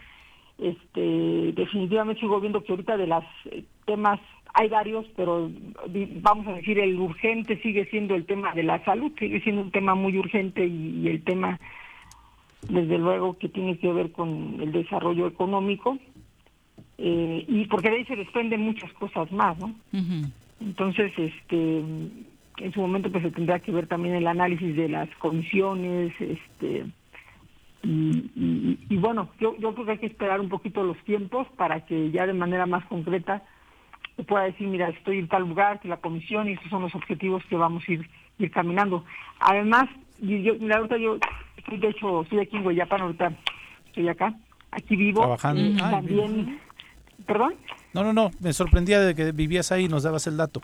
este, 0.57 1.53
definitivamente 1.53 2.21
sigo 2.21 2.39
viendo 2.39 2.63
que 2.63 2.71
ahorita 2.71 2.97
de 2.97 3.07
los 3.07 3.23
eh, 3.45 3.63
temas 3.85 4.19
hay 4.53 4.67
varios, 4.67 5.05
pero 5.15 5.49
vamos 6.21 6.47
a 6.47 6.53
decir, 6.53 6.79
el 6.79 6.99
urgente 6.99 7.61
sigue 7.61 7.85
siendo 7.85 8.15
el 8.15 8.25
tema 8.25 8.53
de 8.53 8.63
la 8.63 8.83
salud, 8.83 9.11
sigue 9.17 9.41
siendo 9.41 9.61
un 9.61 9.71
tema 9.71 9.95
muy 9.95 10.17
urgente 10.17 10.65
y, 10.65 11.07
el 11.07 11.23
tema, 11.23 11.59
desde 12.67 12.97
luego, 12.97 13.37
que 13.37 13.49
tiene 13.49 13.77
que 13.77 13.91
ver 13.93 14.11
con 14.11 14.57
el 14.59 14.71
desarrollo 14.71 15.27
económico. 15.27 15.97
Eh, 16.97 17.45
y 17.47 17.65
porque 17.67 17.89
de 17.89 17.97
ahí 17.97 18.05
se 18.05 18.15
desprenden 18.15 18.61
muchas 18.61 18.91
cosas 18.93 19.31
más, 19.31 19.57
¿no? 19.57 19.73
Entonces, 20.59 21.11
este, 21.17 21.79
en 21.79 22.73
su 22.73 22.81
momento 22.81 23.11
pues 23.11 23.23
se 23.23 23.31
tendrá 23.31 23.59
que 23.59 23.71
ver 23.71 23.87
también 23.87 24.15
el 24.15 24.27
análisis 24.27 24.75
de 24.75 24.89
las 24.89 25.09
comisiones, 25.17 26.13
este, 26.19 26.85
y, 27.81 28.97
bueno, 28.97 29.29
yo, 29.39 29.55
yo 29.57 29.73
creo 29.73 29.85
que 29.85 29.91
hay 29.93 29.97
que 29.99 30.07
esperar 30.07 30.41
un 30.41 30.49
poquito 30.49 30.83
los 30.83 30.97
tiempos 31.05 31.47
para 31.55 31.85
que 31.85 32.11
ya 32.11 32.25
de 32.25 32.33
manera 32.33 32.65
más 32.65 32.85
concreta 32.85 33.41
se 34.17 34.23
pueda 34.23 34.43
decir, 34.43 34.67
mira, 34.67 34.89
estoy 34.89 35.19
en 35.19 35.29
tal 35.29 35.43
lugar, 35.43 35.79
que 35.79 35.87
la 35.87 35.97
comisión, 35.97 36.49
y 36.49 36.53
estos 36.53 36.69
son 36.69 36.81
los 36.81 36.93
objetivos 36.93 37.41
que 37.45 37.55
vamos 37.55 37.83
a 37.87 37.91
ir, 37.93 38.09
ir 38.37 38.51
caminando. 38.51 39.05
Además, 39.39 39.85
yo, 40.19 40.55
mira, 40.59 40.77
ahorita 40.77 40.97
yo 40.97 41.17
estoy, 41.55 41.77
de 41.77 41.87
hecho, 41.87 42.23
estoy 42.23 42.39
aquí 42.39 42.57
en 42.57 42.63
Guayapa, 42.63 42.97
ahorita 42.97 43.31
estoy 43.85 44.09
acá, 44.09 44.35
aquí 44.71 44.97
vivo. 44.97 45.21
Trabajando. 45.21 45.89
también, 45.89 46.59
¿Perdón? 47.25 47.53
No, 47.93 48.03
no, 48.03 48.13
no, 48.13 48.31
me 48.41 48.53
sorprendía 48.53 48.99
de 48.99 49.15
que 49.15 49.31
vivías 49.31 49.71
ahí 49.71 49.85
y 49.85 49.89
nos 49.89 50.03
dabas 50.03 50.27
el 50.27 50.37
dato. 50.37 50.61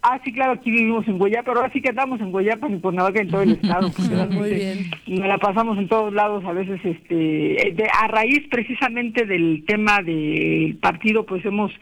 Ah, 0.00 0.20
sí, 0.24 0.32
claro, 0.32 0.52
aquí 0.52 0.70
vivimos 0.70 1.08
en 1.08 1.18
Guayapa, 1.18 1.46
pero 1.46 1.60
ahora 1.60 1.72
sí 1.72 1.80
que 1.80 1.88
andamos 1.88 2.20
en 2.20 2.30
Guayapa 2.30 2.68
y 2.68 2.76
por 2.76 3.12
que 3.12 3.20
en 3.20 3.30
todo 3.30 3.42
el 3.42 3.52
estado. 3.52 3.90
Muy 4.30 4.54
bien. 4.54 4.90
Y 5.06 5.16
la 5.16 5.38
pasamos 5.38 5.76
en 5.76 5.88
todos 5.88 6.12
lados, 6.12 6.44
a 6.44 6.52
veces, 6.52 6.80
este, 6.84 7.74
a 7.92 8.06
raíz 8.06 8.46
precisamente 8.48 9.26
del 9.26 9.64
tema 9.66 10.00
del 10.02 10.78
partido, 10.80 11.26
pues 11.26 11.44
hemos 11.44 11.72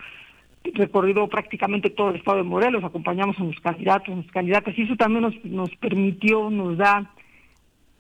recorrido 0.75 1.29
prácticamente 1.29 1.91
todo 1.91 2.11
el 2.11 2.17
estado 2.17 2.39
de 2.39 2.43
Morelos, 2.43 2.83
acompañamos 2.85 3.39
a 3.39 3.45
los 3.45 3.61
candidatos, 3.61 4.09
a 4.09 4.17
los 4.17 4.33
candidatas, 4.33 4.77
y 4.79 4.83
eso 4.83 4.97
también 4.97 5.23
nos, 5.23 5.45
nos 5.45 5.71
permitió, 5.77 6.51
nos 6.51 6.79
da 6.79 7.11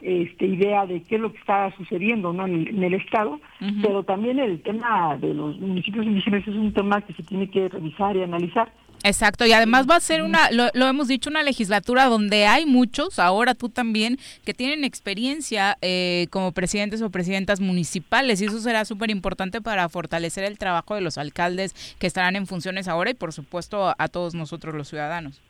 este, 0.00 0.46
idea 0.46 0.86
de 0.86 1.02
qué 1.02 1.16
es 1.16 1.20
lo 1.20 1.32
que 1.32 1.38
está 1.38 1.74
sucediendo 1.76 2.32
¿no? 2.32 2.46
en, 2.46 2.82
el, 2.82 2.94
Estado, 2.94 3.40
pero 3.82 4.02
también 4.02 4.38
el 4.38 4.60
tema 4.62 5.16
de 5.16 5.34
los 5.34 5.58
municipios 5.58 6.04
indígenas 6.04 6.46
es 6.46 6.54
un 6.54 6.72
tema 6.72 7.00
que 7.00 7.12
se 7.14 7.22
tiene 7.22 7.50
que 7.50 7.68
revisar 7.68 8.16
y 8.16 8.22
analizar. 8.22 8.70
Exacto, 9.02 9.46
y 9.46 9.52
además 9.52 9.86
va 9.88 9.96
a 9.96 10.00
ser 10.00 10.22
una, 10.22 10.50
lo, 10.50 10.70
hemos 10.86 11.06
dicho, 11.06 11.30
una 11.30 11.42
legislatura 11.42 12.06
donde 12.06 12.46
hay 12.46 12.66
muchos, 12.66 13.18
ahora 13.18 13.54
tú 13.54 13.68
también, 13.68 14.18
que 14.44 14.54
tienen 14.54 14.84
experiencia 14.84 15.78
eh, 15.80 16.26
como 16.30 16.52
presidentes 16.52 17.02
o 17.02 17.10
presidentas 17.10 17.60
municipales, 17.60 18.40
y 18.40 18.46
eso 18.46 18.58
será 18.58 18.84
súper 18.84 19.10
importante 19.10 19.60
para 19.60 19.88
fortalecer 19.88 20.44
el 20.44 20.58
trabajo 20.58 20.94
de 20.94 21.02
los 21.02 21.18
alcaldes 21.18 21.74
que 21.98 22.06
estarán 22.06 22.36
en 22.36 22.46
funciones 22.46 22.88
ahora 22.88 23.10
y 23.10 23.14
por 23.14 23.32
supuesto 23.32 23.94
a 23.96 24.08
todos 24.08 24.34
nosotros 24.34 24.74
los 24.74 24.88
ciudadanos. 24.88 25.40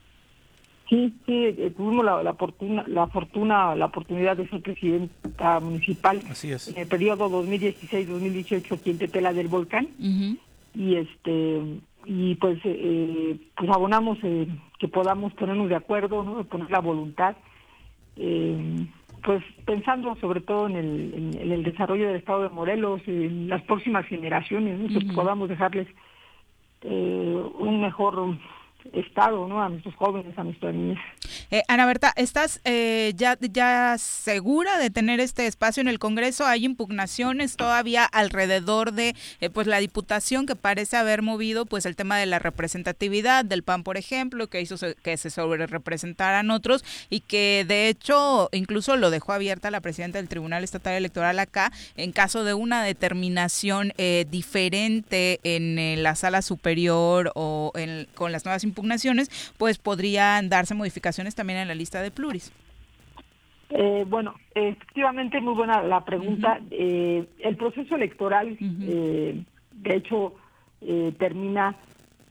Sí, 0.89 1.13
sí, 1.27 1.47
eh, 1.47 1.73
tuvimos 1.77 2.05
la, 2.05 2.23
la, 2.23 2.35
fortuna, 2.35 2.85
la 2.87 3.09
fortuna, 3.09 3.75
la 3.75 3.87
oportunidad 3.87 4.37
de 4.37 4.49
ser 4.49 4.63
presidenta 4.63 5.59
municipal 5.59 6.21
en 6.21 6.77
el 6.77 6.87
periodo 6.87 7.29
2016-2018 7.29 8.73
aquí 8.73 8.91
en 8.91 8.99
Tetela 8.99 9.33
del 9.33 9.49
Volcán. 9.49 9.89
Y 10.75 10.97
este 10.97 11.81
y 12.05 12.37
pues 12.37 12.61
eh, 12.63 13.37
pues 13.57 13.69
abonamos 13.69 14.19
eh, 14.23 14.47
que 14.79 14.87
podamos 14.87 15.33
ponernos 15.35 15.69
de 15.69 15.75
acuerdo, 15.75 16.23
¿no? 16.23 16.45
poner 16.45 16.71
la 16.71 16.79
voluntad, 16.79 17.35
pues 18.15 19.43
pensando 19.65 20.15
sobre 20.21 20.41
todo 20.41 20.69
en 20.69 20.77
el, 20.77 21.35
en, 21.41 21.51
el 21.51 21.65
desarrollo 21.65 22.07
del 22.07 22.17
Estado 22.17 22.45
de 22.45 22.51
Morelos, 22.51 23.03
en 23.07 23.49
las 23.49 23.63
próximas 23.63 24.07
generaciones, 24.07 24.93
que 24.93 25.13
podamos 25.13 25.49
dejarles 25.49 25.89
un 26.85 27.81
mejor 27.81 28.37
Estado, 28.93 29.47
¿no? 29.49 29.63
A 29.63 29.69
nuestros 29.69 29.95
jóvenes, 29.97 30.39
a 30.39 30.45
nuestras 30.45 30.75
niñas. 30.75 30.99
Eh, 31.51 31.63
Ana 31.69 31.87
Berta, 31.87 32.13
¿estás 32.17 32.61
eh, 32.65 33.13
ya, 33.17 33.37
ya 33.41 33.97
segura 33.99 34.79
de 34.79 34.91
tener 34.91 35.21
este 35.21 35.47
espacio 35.47 35.81
en 35.81 35.89
el 35.89 35.99
Congreso? 35.99 36.47
¿Hay 36.47 36.65
impugnaciones 36.65 37.57
todavía 37.57 38.05
alrededor 38.05 38.93
de 38.93 39.15
eh, 39.41 39.51
pues 39.51 39.67
la 39.67 39.79
diputación 39.79 40.47
que 40.47 40.57
parece 40.57 40.97
haber 40.97 41.23
movido 41.23 41.67
pues 41.67 41.87
el 41.87 41.97
tema 41.97 42.19
de 42.19 42.27
la 42.27 42.39
representatividad 42.39 43.45
del 43.45 43.63
PAN, 43.63 43.83
por 43.83 43.97
ejemplo, 43.97 44.49
que 44.49 44.61
hizo 44.61 44.77
que 45.03 45.17
se 45.17 45.31
sobre 45.31 45.67
representaran 45.67 46.51
otros 46.51 46.85
y 47.11 47.21
que 47.21 47.65
de 47.67 47.89
hecho 47.89 48.49
incluso 48.53 48.97
lo 48.97 49.11
dejó 49.11 49.33
abierta 49.33 49.71
la 49.71 49.81
presidenta 49.81 50.19
del 50.19 50.29
Tribunal 50.29 50.65
Estatal 50.65 50.95
Electoral 50.95 51.39
acá 51.39 51.73
en 51.97 52.13
caso 52.13 52.45
de 52.45 52.55
una 52.55 52.83
determinación 52.83 53.93
diferente 54.31 55.41
en 55.43 56.03
la 56.03 56.15
sala 56.15 56.43
superior 56.43 57.33
o 57.35 57.73
en, 57.75 58.07
con 58.15 58.33
las 58.33 58.45
nuevas 58.45 58.65
impugnaciones, 58.65 58.76
pues 59.59 59.79
podrían 59.79 60.49
darse 60.49 60.75
modificaciones 60.75 61.35
también 61.35 61.59
en 61.61 61.69
la 61.69 61.75
lista 61.75 62.03
de 62.03 62.11
pluris. 62.11 62.53
Eh, 63.71 64.05
bueno, 64.09 64.35
efectivamente, 64.55 65.41
muy 65.41 65.55
buena 65.55 65.83
la 65.83 66.05
pregunta. 66.05 66.61
Eh, 66.71 67.25
el 67.41 67.57
proceso 67.57 67.97
electoral, 67.97 68.57
eh, 68.61 69.43
de 69.73 69.97
hecho, 69.97 70.35
termina 71.19 71.75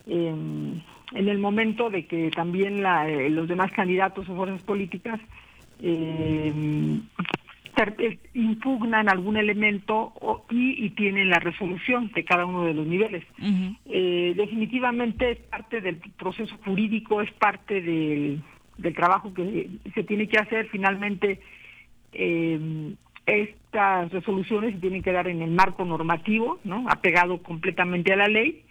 en 0.08 0.84
el 1.14 1.38
momento 1.40 1.90
de 1.90 2.06
que 2.06 2.32
también 2.32 2.84
los 3.36 3.48
demás 3.48 3.72
candidatos 3.72 4.30
o 4.30 4.36
fuerzas 4.36 4.62
políticas 4.64 5.20
impugnan 8.34 9.10
algún 9.10 9.38
elemento 9.38 10.14
y, 10.50 10.90
tienen 10.92 11.30
la 11.30 11.40
resolución 11.40 12.12
de 12.14 12.24
cada 12.24 12.46
uno 12.46 12.64
de 12.64 12.74
los 12.74 12.88
niveles. 12.88 13.24
Eh, 13.86 14.34
definitivamente 14.36 15.32
es 15.32 15.40
parte 15.40 15.82
del 15.82 15.98
proceso 16.18 16.56
jurídico, 16.64 17.22
es 17.22 17.32
parte 17.34 17.82
del, 17.82 18.42
del 18.78 18.94
trabajo 18.94 19.34
que 19.34 19.70
se 19.94 20.04
tiene 20.04 20.28
que 20.28 20.38
hacer. 20.38 20.68
Finalmente, 20.70 21.40
eh, 22.14 22.96
estas 23.26 24.12
resoluciones 24.12 24.76
se 24.76 24.80
tienen 24.80 25.02
que 25.02 25.12
dar 25.12 25.28
en 25.28 25.42
el 25.42 25.52
marco 25.52 25.84
normativo, 25.84 26.60
¿no? 26.64 26.86
apegado 26.90 27.42
completamente 27.42 28.14
a 28.14 28.18
la 28.18 28.28
ley. 28.28 28.64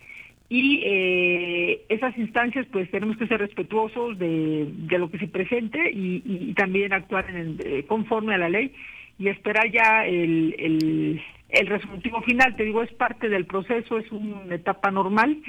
Y 0.57 0.83
eh, 0.85 1.85
esas 1.89 2.17
instancias, 2.17 2.65
pues 2.71 2.89
tenemos 2.93 3.17
que 3.17 3.27
ser 3.27 3.41
respetuosos 3.41 4.17
de, 4.21 4.73
lo 4.89 5.11
que 5.11 5.19
se 5.19 5.27
presente 5.27 5.91
y, 5.93 6.55
también 6.55 6.93
actuar 6.93 7.29
en 7.29 7.59
eh, 7.65 7.85
conforme 7.89 8.37
a 8.37 8.39
la 8.39 8.49
ley 8.49 8.73
y 9.19 9.27
esperar 9.27 9.69
ya 9.73 10.07
el, 10.07 11.21
el, 11.51 11.67
resolutivo 11.67 12.23
final. 12.23 12.55
Te 12.55 12.63
digo, 12.63 12.85
es 12.85 12.93
parte 12.93 13.29
del 13.29 13.47
proceso, 13.47 13.99
es 13.99 14.09
una 14.13 14.55
etapa 14.55 14.93
normal 14.93 15.43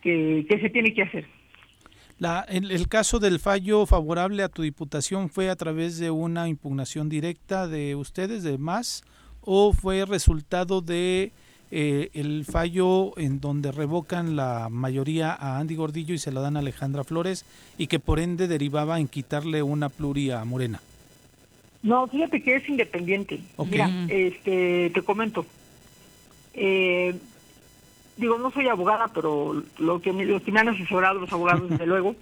que, 0.00 0.46
que 0.48 0.60
se 0.60 0.70
tiene 0.70 0.94
que 0.94 1.02
hacer. 1.02 1.26
La, 2.20 2.46
el, 2.48 2.86
caso 2.86 3.18
del 3.18 3.40
fallo 3.40 3.86
favorable 3.86 4.44
a 4.44 4.48
tu 4.48 4.62
diputación 4.62 5.30
fue 5.30 5.50
a 5.50 5.56
través 5.56 5.98
de 5.98 6.12
una 6.12 6.46
impugnación 6.48 7.08
directa 7.08 7.66
de 7.66 7.96
ustedes, 7.96 8.44
de 8.44 8.56
más, 8.56 9.02
o 9.40 9.72
fue 9.72 10.04
resultado 10.04 10.80
de 10.80 11.32
eh, 11.76 12.10
el 12.14 12.44
fallo 12.44 13.18
en 13.18 13.40
donde 13.40 13.72
revocan 13.72 14.36
la 14.36 14.68
mayoría 14.70 15.32
a 15.32 15.58
Andy 15.58 15.74
Gordillo 15.74 16.14
y 16.14 16.18
se 16.18 16.30
la 16.30 16.40
dan 16.40 16.56
a 16.56 16.60
Alejandra 16.60 17.02
Flores 17.02 17.44
y 17.76 17.88
que 17.88 17.98
por 17.98 18.20
ende 18.20 18.46
derivaba 18.46 19.00
en 19.00 19.08
quitarle 19.08 19.60
una 19.60 19.88
pluria 19.88 20.40
a 20.40 20.44
Morena. 20.44 20.80
No, 21.82 22.06
fíjate 22.06 22.40
que 22.44 22.54
es 22.54 22.68
independiente. 22.68 23.40
Mira, 23.68 23.90
este, 24.08 24.90
te 24.90 25.02
comento. 25.02 25.44
Eh, 26.52 27.16
digo, 28.18 28.38
no 28.38 28.52
soy 28.52 28.68
abogada, 28.68 29.08
pero 29.12 29.60
lo 29.78 30.00
que, 30.00 30.12
me, 30.12 30.40
que 30.40 30.52
me 30.52 30.60
han 30.60 30.68
asesorado 30.68 31.18
los 31.18 31.32
abogados, 31.32 31.68
desde 31.68 31.86
luego, 31.88 32.14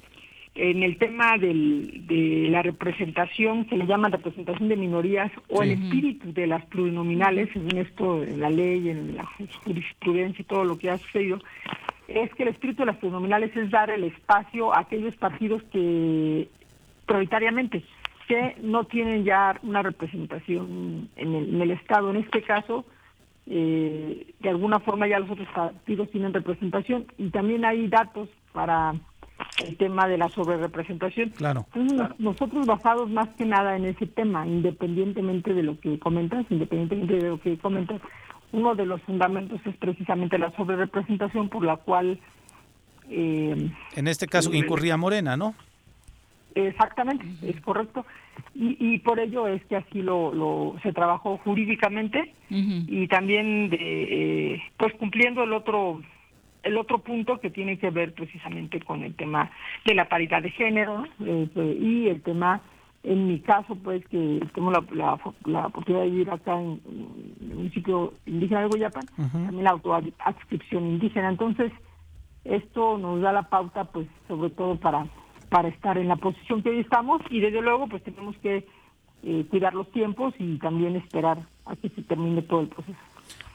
en 0.54 0.82
el 0.82 0.98
tema 0.98 1.38
del, 1.38 2.06
de 2.06 2.48
la 2.50 2.62
representación, 2.62 3.66
se 3.68 3.76
le 3.76 3.86
llama 3.86 4.10
representación 4.10 4.68
de 4.68 4.76
minorías, 4.76 5.32
o 5.48 5.62
el 5.62 5.70
espíritu 5.72 6.32
de 6.32 6.46
las 6.46 6.64
plurinominales, 6.66 7.48
en 7.56 7.78
esto, 7.78 8.22
en 8.22 8.40
la 8.40 8.50
ley, 8.50 8.90
en 8.90 9.16
la 9.16 9.24
jurisprudencia 9.64 10.42
y 10.42 10.44
todo 10.44 10.64
lo 10.64 10.76
que 10.76 10.90
ha 10.90 10.98
sucedido, 10.98 11.38
es 12.08 12.32
que 12.34 12.42
el 12.42 12.50
espíritu 12.50 12.82
de 12.82 12.86
las 12.86 12.96
plurinominales 12.96 13.56
es 13.56 13.70
dar 13.70 13.90
el 13.90 14.04
espacio 14.04 14.74
a 14.74 14.80
aquellos 14.80 15.16
partidos 15.16 15.62
que 15.72 16.48
prioritariamente 17.06 17.82
que 18.28 18.56
no 18.62 18.84
tienen 18.84 19.24
ya 19.24 19.58
una 19.62 19.82
representación 19.82 21.08
en 21.16 21.34
el, 21.34 21.54
en 21.54 21.62
el 21.62 21.70
Estado. 21.72 22.10
En 22.10 22.16
este 22.16 22.42
caso, 22.42 22.84
eh, 23.46 24.34
de 24.38 24.48
alguna 24.48 24.80
forma 24.80 25.08
ya 25.08 25.18
los 25.18 25.30
otros 25.30 25.48
partidos 25.48 26.10
tienen 26.10 26.32
representación 26.32 27.06
y 27.18 27.30
también 27.30 27.64
hay 27.64 27.88
datos 27.88 28.28
para 28.52 28.94
el 29.66 29.76
tema 29.76 30.08
de 30.08 30.18
la 30.18 30.28
sobrerepresentación. 30.28 31.30
Claro. 31.30 31.66
nosotros 32.18 32.66
basados 32.66 33.10
más 33.10 33.28
que 33.30 33.44
nada 33.44 33.76
en 33.76 33.84
ese 33.84 34.06
tema, 34.06 34.46
independientemente 34.46 35.54
de 35.54 35.62
lo 35.62 35.78
que 35.78 35.98
comentas, 35.98 36.46
independientemente 36.50 37.14
de 37.14 37.28
lo 37.28 37.40
que 37.40 37.58
comentas, 37.58 38.00
uno 38.52 38.74
de 38.74 38.86
los 38.86 39.00
fundamentos 39.02 39.60
es 39.64 39.76
precisamente 39.76 40.38
la 40.38 40.50
sobrerepresentación 40.52 41.48
por 41.48 41.64
la 41.64 41.76
cual... 41.76 42.18
Eh, 43.10 43.70
en 43.96 44.08
este 44.08 44.26
caso 44.26 44.52
incurría 44.52 44.96
Morena, 44.96 45.36
¿no? 45.36 45.54
Exactamente, 46.54 47.24
es 47.42 47.60
correcto. 47.62 48.04
Y, 48.54 48.76
y, 48.78 48.98
por 48.98 49.18
ello 49.20 49.48
es 49.48 49.64
que 49.66 49.76
así 49.76 50.02
lo, 50.02 50.32
lo 50.32 50.76
se 50.82 50.92
trabajó 50.92 51.38
jurídicamente 51.38 52.34
y 52.50 53.08
también 53.08 53.70
de, 53.70 53.76
eh, 54.54 54.62
pues 54.76 54.92
cumpliendo 54.94 55.42
el 55.44 55.52
otro 55.54 56.02
el 56.62 56.76
otro 56.76 56.98
punto 56.98 57.40
que 57.40 57.50
tiene 57.50 57.78
que 57.78 57.90
ver 57.90 58.14
precisamente 58.14 58.80
con 58.80 59.02
el 59.02 59.14
tema 59.14 59.50
de 59.84 59.94
la 59.94 60.08
paridad 60.08 60.42
de 60.42 60.50
género 60.50 61.04
eh, 61.24 61.78
y 61.80 62.08
el 62.08 62.22
tema 62.22 62.60
en 63.02 63.26
mi 63.26 63.40
caso 63.40 63.74
pues 63.76 64.06
que 64.08 64.40
tengo 64.54 64.70
la, 64.70 64.84
la, 65.44 65.66
oportunidad 65.66 66.04
de 66.04 66.10
vivir 66.10 66.30
acá 66.30 66.60
en, 66.60 66.80
el 67.40 67.56
municipio 67.56 68.14
indígena 68.26 68.60
de 68.60 68.68
Guayapan 68.68 69.06
también 69.16 69.64
la 69.64 69.70
autoadscripción 69.70 70.86
indígena 70.86 71.28
entonces 71.28 71.72
esto 72.44 72.98
nos 72.98 73.20
da 73.20 73.32
la 73.32 73.42
pauta 73.42 73.84
pues 73.84 74.06
sobre 74.28 74.50
todo 74.50 74.76
para 74.76 75.06
para 75.48 75.68
estar 75.68 75.98
en 75.98 76.08
la 76.08 76.16
posición 76.16 76.62
que 76.62 76.70
hoy 76.70 76.80
estamos 76.80 77.20
y 77.28 77.40
desde 77.40 77.60
luego 77.60 77.86
pues 77.88 78.02
tenemos 78.02 78.36
que 78.38 78.64
eh, 79.24 79.46
cuidar 79.50 79.74
los 79.74 79.90
tiempos 79.92 80.34
y 80.38 80.58
también 80.58 80.96
esperar 80.96 81.38
a 81.66 81.76
que 81.76 81.88
se 81.90 82.02
termine 82.02 82.42
todo 82.42 82.62
el 82.62 82.68
proceso. 82.68 82.98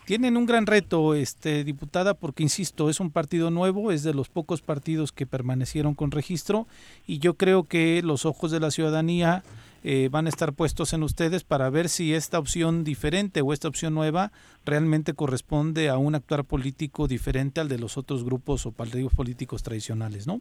Tienen 0.08 0.38
un 0.38 0.46
gran 0.46 0.68
reto, 0.68 1.16
este 1.16 1.66
diputada, 1.66 2.14
porque 2.14 2.42
insisto, 2.42 2.90
es 2.90 3.02
un 3.02 3.12
partido 3.12 3.52
nuevo, 3.52 3.92
es 3.92 4.04
de 4.04 4.14
los 4.14 4.30
pocos 4.30 4.62
partidos 4.62 5.12
que 5.12 5.26
permanecieron 5.26 5.96
con 5.96 6.12
registro 6.12 6.66
y 7.06 7.20
yo 7.20 7.34
creo 7.34 7.66
que 7.66 8.02
los 8.02 8.26
ojos 8.26 8.50
de 8.52 8.62
la 8.62 8.72
ciudadanía 8.72 9.44
eh, 9.84 10.08
van 10.10 10.26
a 10.26 10.30
estar 10.30 10.54
puestos 10.54 10.94
en 10.94 11.04
ustedes 11.04 11.44
para 11.44 11.70
ver 11.70 11.90
si 11.90 12.14
esta 12.14 12.40
opción 12.40 12.86
diferente 12.86 13.42
o 13.42 13.52
esta 13.52 13.68
opción 13.68 13.96
nueva 13.96 14.32
realmente 14.64 15.14
corresponde 15.14 15.90
a 15.90 15.98
un 15.98 16.16
actuar 16.16 16.46
político 16.46 17.10
diferente 17.10 17.60
al 17.60 17.68
de 17.68 17.78
los 17.78 17.98
otros 17.98 18.24
grupos 18.24 18.66
o 18.66 18.72
partidos 18.72 19.14
políticos 19.14 19.62
tradicionales, 19.62 20.26
¿no? 20.26 20.40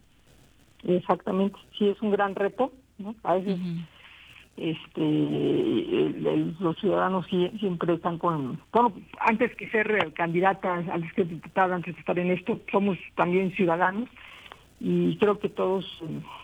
Exactamente, 0.84 1.58
sí 1.76 1.88
es 1.88 2.00
un 2.02 2.12
gran 2.12 2.36
reto, 2.36 2.70
¿no? 2.98 3.16
A 3.24 3.34
veces 3.34 3.58
este 4.56 6.14
los 6.60 6.76
ciudadanos 6.78 7.26
siempre 7.26 7.94
están 7.94 8.18
con, 8.18 8.58
bueno, 8.72 8.92
antes 9.20 9.54
que 9.56 9.68
ser 9.68 10.12
candidatas, 10.14 10.88
antes 10.88 11.12
que 11.12 11.24
diputada, 11.24 11.74
antes 11.74 11.94
de 11.94 12.00
estar 12.00 12.18
en 12.18 12.30
esto, 12.30 12.60
somos 12.70 12.98
también 13.14 13.52
ciudadanos 13.52 14.08
y 14.80 15.16
creo 15.18 15.38
que 15.38 15.48
todos 15.48 15.84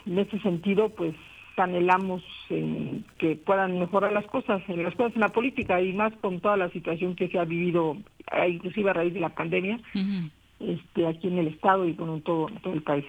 en 0.07 0.19
ese 0.19 0.39
sentido 0.41 0.91
pues 0.91 1.15
anhelamos 1.57 2.23
que 3.19 3.37
puedan 3.37 3.79
mejorar 3.79 4.13
las 4.13 4.27
cosas, 4.27 4.63
en 4.69 4.83
las 4.83 4.95
cosas 4.95 5.15
en 5.15 5.21
la 5.21 5.29
política 5.29 5.81
y 5.81 5.93
más 5.93 6.13
con 6.21 6.41
toda 6.41 6.57
la 6.57 6.71
situación 6.71 7.15
que 7.15 7.29
se 7.29 7.39
ha 7.39 7.45
vivido, 7.45 7.97
inclusive 8.49 8.91
a 8.91 8.95
raíz 8.95 9.15
de 9.15 9.21
la 9.21 9.29
pandemia, 9.31 9.79
este 10.61 11.07
aquí 11.07 11.29
en 11.29 11.39
el 11.39 11.49
estado 11.49 11.87
y 11.87 11.95
con 11.95 12.21
todo, 12.23 12.49
en 12.49 12.57
todo 12.57 12.73
el 12.75 12.83
país. 12.83 13.05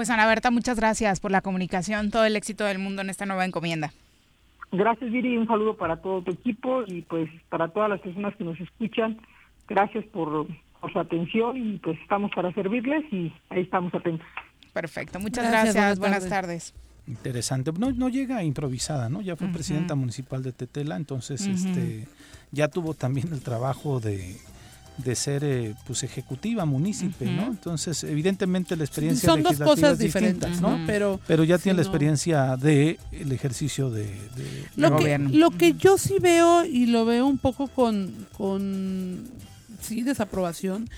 Pues 0.00 0.08
Ana 0.08 0.26
Berta, 0.26 0.50
muchas 0.50 0.78
gracias 0.78 1.20
por 1.20 1.30
la 1.30 1.42
comunicación, 1.42 2.10
todo 2.10 2.24
el 2.24 2.34
éxito 2.34 2.64
del 2.64 2.78
mundo 2.78 3.02
en 3.02 3.10
esta 3.10 3.26
nueva 3.26 3.44
encomienda. 3.44 3.92
Gracias 4.72 5.12
Viri, 5.12 5.36
un 5.36 5.46
saludo 5.46 5.76
para 5.76 6.00
todo 6.00 6.22
tu 6.22 6.30
equipo 6.30 6.84
y 6.86 7.02
pues 7.02 7.28
para 7.50 7.68
todas 7.68 7.90
las 7.90 8.00
personas 8.00 8.34
que 8.36 8.44
nos 8.44 8.58
escuchan. 8.58 9.18
Gracias 9.68 10.06
por, 10.06 10.46
su 10.90 10.98
atención 10.98 11.54
y 11.58 11.76
pues 11.76 12.00
estamos 12.00 12.30
para 12.34 12.50
servirles 12.54 13.04
y 13.12 13.30
ahí 13.50 13.60
estamos 13.60 13.94
atentos. 13.94 14.26
Perfecto, 14.72 15.20
muchas 15.20 15.50
gracias, 15.50 15.98
buenas, 15.98 16.26
tardes. 16.26 16.72
Interesante. 17.06 17.70
No, 17.78 17.90
no 17.90 18.08
llega 18.08 18.42
improvisada, 18.42 19.10
¿no? 19.10 19.20
Ya 19.20 19.36
fue 19.36 19.48
presidenta 19.48 19.96
municipal 19.96 20.42
de 20.42 20.52
Tetela, 20.52 20.96
entonces 20.96 21.46
este 21.46 22.08
ya 22.52 22.68
tuvo 22.68 22.94
también 22.94 23.30
el 23.34 23.42
trabajo 23.42 24.00
de 24.00 24.38
de 25.02 25.14
ser 25.14 25.44
eh, 25.44 25.74
pues 25.86 26.02
ejecutiva 26.02 26.64
munícipe, 26.64 27.26
¿no? 27.26 27.46
Entonces, 27.46 28.04
evidentemente 28.04 28.76
la 28.76 28.84
experiencia 28.84 29.28
son 29.28 29.42
dos 29.42 29.58
cosas 29.58 29.98
diferentes, 29.98 30.60
¿no? 30.60 30.78
Pero 30.86 31.20
pero 31.26 31.44
ya 31.44 31.58
tiene 31.58 31.76
la 31.76 31.82
experiencia 31.82 32.56
de 32.56 32.98
el 33.12 33.32
ejercicio 33.32 33.90
de, 33.90 34.10
lo 34.76 34.90
gobierno. 34.90 35.30
lo 35.32 35.50
que 35.50 35.74
yo 35.74 35.98
sí 35.98 36.18
veo 36.20 36.64
y 36.64 36.86
lo 36.86 37.04
veo 37.04 37.26
un 37.26 37.38
poco 37.38 37.68
con 37.68 38.26
con 38.36 39.28
sí 39.80 40.02
desaprobación 40.02 40.88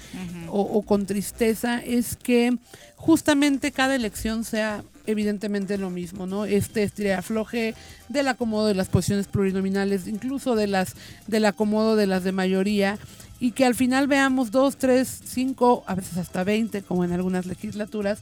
o, 0.48 0.82
con 0.82 1.06
tristeza 1.06 1.78
es 1.78 2.16
que 2.16 2.56
justamente 2.96 3.72
cada 3.72 3.94
elección 3.94 4.44
sea 4.44 4.84
evidentemente 5.06 5.78
lo 5.78 5.90
mismo, 5.90 6.26
¿no? 6.26 6.44
Este 6.44 7.12
afloje 7.14 7.74
del 8.08 8.28
acomodo 8.28 8.66
de 8.66 8.74
las 8.74 8.88
posiciones 8.88 9.26
plurinominales, 9.26 10.06
incluso 10.06 10.54
de 10.54 10.66
las 10.66 10.94
del 11.26 11.44
acomodo 11.46 11.96
de 11.96 12.06
las 12.06 12.22
de 12.24 12.32
mayoría 12.32 12.98
y 13.42 13.50
que 13.50 13.64
al 13.64 13.74
final 13.74 14.06
veamos 14.06 14.52
dos, 14.52 14.76
tres, 14.76 15.20
cinco, 15.24 15.82
a 15.88 15.96
veces 15.96 16.16
hasta 16.16 16.44
veinte, 16.44 16.82
como 16.82 17.04
en 17.04 17.10
algunas 17.10 17.44
legislaturas, 17.44 18.20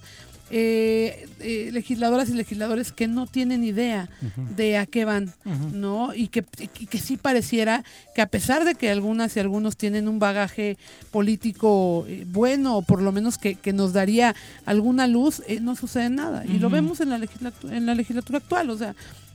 eh, 0.51 1.29
eh, 1.41 1.69
legisladoras 1.75 2.31
y 2.31 2.33
legisladores 2.33 2.91
que 2.91 3.07
no 3.07 3.27
tienen 3.27 3.63
idea 3.63 4.09
de 4.57 4.79
a 4.79 4.87
qué 4.87 5.05
van, 5.05 5.31
¿no? 5.75 6.15
Y 6.15 6.29
que, 6.29 6.43
que 6.43 6.99
sí 6.99 7.19
pareciera 7.19 7.85
que 8.15 8.23
a 8.23 8.29
pesar 8.29 8.65
de 8.65 8.77
que 8.77 8.91
algunas 8.91 9.37
y 9.37 9.41
algunos 9.41 9.77
tienen 9.77 10.09
un 10.09 10.19
bagaje 10.19 10.79
político 11.11 12.07
eh, 12.09 12.25
bueno, 12.27 12.79
o 12.79 12.83
por 12.83 13.03
lo 13.03 13.13
menos 13.13 13.37
que, 13.37 13.59
nos 13.75 13.93
daría 13.93 14.35
alguna 14.65 15.07
luz, 15.07 15.43
no 15.61 15.77
sucede 15.77 16.09
nada. 16.09 16.47
Y 16.47 16.61
lo 16.61 16.71
vemos 16.71 17.03
en 17.03 17.11
la, 17.11 17.21
en 17.71 17.85
la 17.85 17.95
legislatura 17.95 18.39
actual, 18.39 18.71
o 18.71 18.79
sea, 18.79 18.95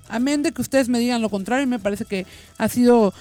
amén 0.10 0.44
de 0.44 0.52
que 0.52 0.62
ustedes 0.62 0.90
me 0.90 1.00
digan 1.00 1.22
lo 1.22 1.30
contrario, 1.30 1.68
me 1.68 1.80
parece 1.80 2.06
que 2.06 2.26
ha 2.58 2.70
sido 2.70 3.14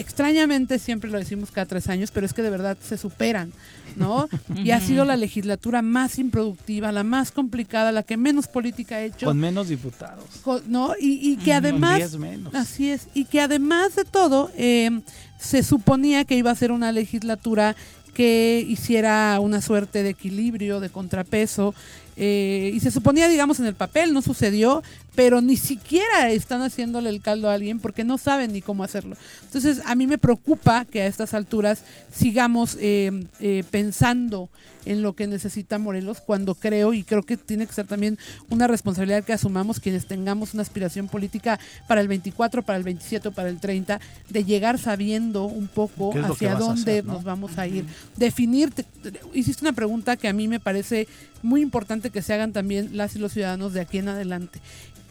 extrañamente 0.00 0.78
siempre 0.78 1.10
lo 1.10 1.18
decimos 1.18 1.50
cada 1.50 1.66
tres 1.66 1.88
años, 1.88 2.10
pero 2.10 2.26
es 2.26 2.32
que 2.32 2.42
de 2.42 2.50
verdad 2.50 2.76
se 2.82 2.96
superan, 2.96 3.52
¿no? 3.96 4.28
y 4.56 4.70
ha 4.70 4.80
sido 4.80 5.04
la 5.04 5.16
legislatura 5.16 5.82
más 5.82 6.18
improductiva, 6.18 6.90
la 6.92 7.04
más 7.04 7.30
complicada, 7.32 7.92
la 7.92 8.02
que 8.02 8.16
menos 8.16 8.48
política 8.48 8.96
ha 8.96 9.02
hecho. 9.02 9.26
Con 9.26 9.38
menos 9.38 9.68
diputados. 9.68 10.24
¿No? 10.66 10.94
Y, 10.98 11.36
que 11.36 11.52
además... 11.52 12.16
menos. 12.18 12.54
Así 12.54 12.90
es. 12.90 13.08
Y 13.14 13.26
que 13.26 13.40
además 13.40 13.94
de 13.94 14.04
todo, 14.04 14.50
eh, 14.56 15.00
se 15.38 15.62
suponía 15.62 16.24
que 16.24 16.36
iba 16.36 16.50
a 16.50 16.54
ser 16.54 16.72
una 16.72 16.92
legislatura 16.92 17.76
que 18.14 18.64
hiciera 18.68 19.38
una 19.40 19.60
suerte 19.60 20.02
de 20.02 20.10
equilibrio, 20.10 20.80
de 20.80 20.90
contrapeso, 20.90 21.74
eh, 22.16 22.72
y 22.74 22.80
se 22.80 22.90
suponía, 22.90 23.28
digamos, 23.28 23.60
en 23.60 23.66
el 23.66 23.74
papel, 23.74 24.12
no 24.12 24.20
sucedió, 24.20 24.82
pero 25.14 25.40
ni 25.40 25.56
siquiera 25.56 26.30
están 26.30 26.62
haciéndole 26.62 27.10
el 27.10 27.20
caldo 27.20 27.50
a 27.50 27.54
alguien 27.54 27.80
porque 27.80 28.04
no 28.04 28.18
saben 28.18 28.52
ni 28.52 28.62
cómo 28.62 28.84
hacerlo. 28.84 29.16
Entonces, 29.42 29.82
a 29.84 29.94
mí 29.94 30.06
me 30.06 30.18
preocupa 30.18 30.84
que 30.84 31.02
a 31.02 31.06
estas 31.06 31.34
alturas 31.34 31.82
sigamos 32.12 32.76
eh, 32.80 33.26
eh, 33.40 33.64
pensando 33.70 34.48
en 34.84 35.02
lo 35.02 35.14
que 35.14 35.26
necesita 35.26 35.78
Morelos 35.78 36.20
cuando 36.20 36.54
creo 36.54 36.94
y 36.94 37.02
creo 37.02 37.22
que 37.22 37.36
tiene 37.36 37.66
que 37.66 37.72
ser 37.72 37.86
también 37.86 38.18
una 38.48 38.66
responsabilidad 38.66 39.24
que 39.24 39.32
asumamos 39.32 39.80
quienes 39.80 40.06
tengamos 40.06 40.54
una 40.54 40.62
aspiración 40.62 41.08
política 41.08 41.58
para 41.86 42.00
el 42.00 42.08
24, 42.08 42.62
para 42.62 42.78
el 42.78 42.84
27 42.84 43.28
o 43.28 43.32
para 43.32 43.48
el 43.48 43.60
30, 43.60 44.00
de 44.28 44.44
llegar 44.44 44.78
sabiendo 44.78 45.44
un 45.44 45.68
poco 45.68 46.12
hacia 46.18 46.54
dónde 46.54 47.02
nos 47.02 47.24
vamos 47.24 47.58
a 47.58 47.66
ir. 47.66 47.84
Definir, 48.16 48.72
hiciste 49.34 49.64
una 49.64 49.72
pregunta 49.72 50.16
que 50.16 50.28
a 50.28 50.32
mí 50.32 50.48
me 50.48 50.60
parece 50.60 51.08
muy 51.42 51.60
importante 51.62 52.10
que 52.10 52.22
se 52.22 52.34
hagan 52.34 52.52
también 52.52 52.96
las 52.96 53.16
y 53.16 53.18
los 53.18 53.32
ciudadanos 53.32 53.72
de 53.72 53.80
aquí 53.80 53.98
en 53.98 54.08
adelante. 54.08 54.60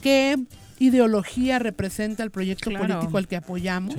¿Qué 0.01 0.37
ideología 0.79 1.59
representa 1.59 2.23
el 2.23 2.31
proyecto 2.31 2.71
político 2.71 3.17
al 3.17 3.27
que 3.27 3.35
apoyamos? 3.35 3.95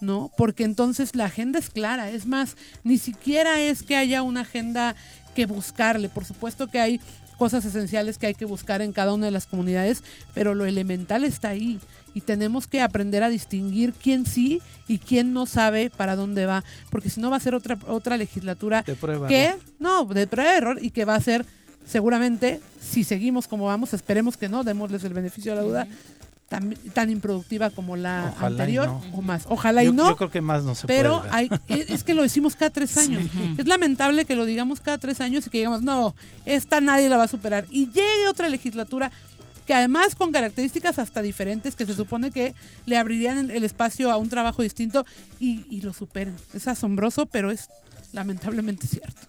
¿no? 0.00 0.30
Porque 0.36 0.64
entonces 0.64 1.14
la 1.14 1.26
agenda 1.26 1.58
es 1.58 1.70
clara. 1.70 2.10
Es 2.10 2.26
más, 2.26 2.56
ni 2.84 2.98
siquiera 2.98 3.60
es 3.60 3.82
que 3.82 3.96
haya 3.96 4.22
una 4.22 4.40
agenda 4.40 4.96
que 5.34 5.46
buscarle. 5.46 6.08
Por 6.08 6.24
supuesto 6.24 6.66
que 6.66 6.80
hay 6.80 7.00
cosas 7.38 7.64
esenciales 7.64 8.18
que 8.18 8.26
hay 8.26 8.34
que 8.34 8.44
buscar 8.44 8.82
en 8.82 8.92
cada 8.92 9.14
una 9.14 9.26
de 9.26 9.32
las 9.32 9.46
comunidades, 9.46 10.02
pero 10.34 10.54
lo 10.54 10.64
elemental 10.66 11.24
está 11.24 11.48
ahí 11.48 11.80
y 12.14 12.20
tenemos 12.20 12.66
que 12.66 12.80
aprender 12.80 13.22
a 13.22 13.28
distinguir 13.28 13.94
quién 13.94 14.26
sí 14.26 14.60
y 14.86 14.98
quién 14.98 15.32
no 15.32 15.46
sabe 15.46 15.90
para 15.90 16.14
dónde 16.14 16.46
va, 16.46 16.62
porque 16.90 17.10
si 17.10 17.20
no 17.20 17.30
va 17.30 17.38
a 17.38 17.40
ser 17.40 17.54
otra 17.54 17.78
otra 17.88 18.16
legislatura 18.16 18.82
que 18.82 19.56
no, 19.80 20.04
de 20.04 20.26
prueba 20.26 20.52
de 20.52 20.56
error 20.56 20.78
y 20.80 20.90
que 20.90 21.04
va 21.04 21.14
a 21.14 21.20
ser 21.20 21.46
seguramente, 21.86 22.60
si 22.80 23.04
seguimos 23.04 23.48
como 23.48 23.66
vamos, 23.66 23.94
esperemos 23.94 24.36
que 24.36 24.48
no, 24.48 24.64
démosles 24.64 25.04
el 25.04 25.14
beneficio 25.14 25.52
de 25.52 25.56
la 25.56 25.62
duda, 25.62 25.88
tan, 26.92 27.10
improductiva 27.10 27.70
como 27.70 27.96
la 27.96 28.34
anterior 28.40 28.90
o 29.12 29.22
más. 29.22 29.44
Ojalá 29.48 29.84
y 29.84 29.92
no. 29.92 30.10
Yo 30.10 30.16
creo 30.16 30.30
que 30.30 30.40
más 30.40 30.64
no 30.64 30.74
se 30.74 30.86
pero 30.86 31.20
puede. 31.20 31.32
Hay, 31.34 31.50
es 31.68 32.04
que 32.04 32.14
lo 32.14 32.22
decimos 32.22 32.56
cada 32.56 32.70
tres 32.70 32.96
años. 32.98 33.24
Es 33.56 33.66
lamentable 33.66 34.24
que 34.24 34.36
lo 34.36 34.44
digamos 34.44 34.80
cada 34.80 34.98
tres 34.98 35.20
años 35.20 35.46
y 35.46 35.50
que 35.50 35.58
digamos, 35.58 35.82
no, 35.82 36.14
esta 36.44 36.80
nadie 36.80 37.08
la 37.08 37.16
va 37.16 37.24
a 37.24 37.28
superar. 37.28 37.66
Y 37.70 37.86
llegue 37.86 38.28
otra 38.28 38.48
legislatura 38.48 39.10
que 39.66 39.74
además 39.74 40.14
con 40.16 40.32
características 40.32 40.98
hasta 40.98 41.22
diferentes 41.22 41.76
que 41.76 41.86
se 41.86 41.94
supone 41.94 42.32
que 42.32 42.54
le 42.84 42.98
abrirían 42.98 43.50
el 43.50 43.64
espacio 43.64 44.10
a 44.10 44.16
un 44.16 44.28
trabajo 44.28 44.62
distinto 44.62 45.06
y, 45.38 45.64
y 45.70 45.82
lo 45.82 45.92
superen. 45.92 46.34
Es 46.52 46.66
asombroso, 46.68 47.26
pero 47.26 47.50
es 47.50 47.68
lamentablemente 48.12 48.86
cierto. 48.86 49.20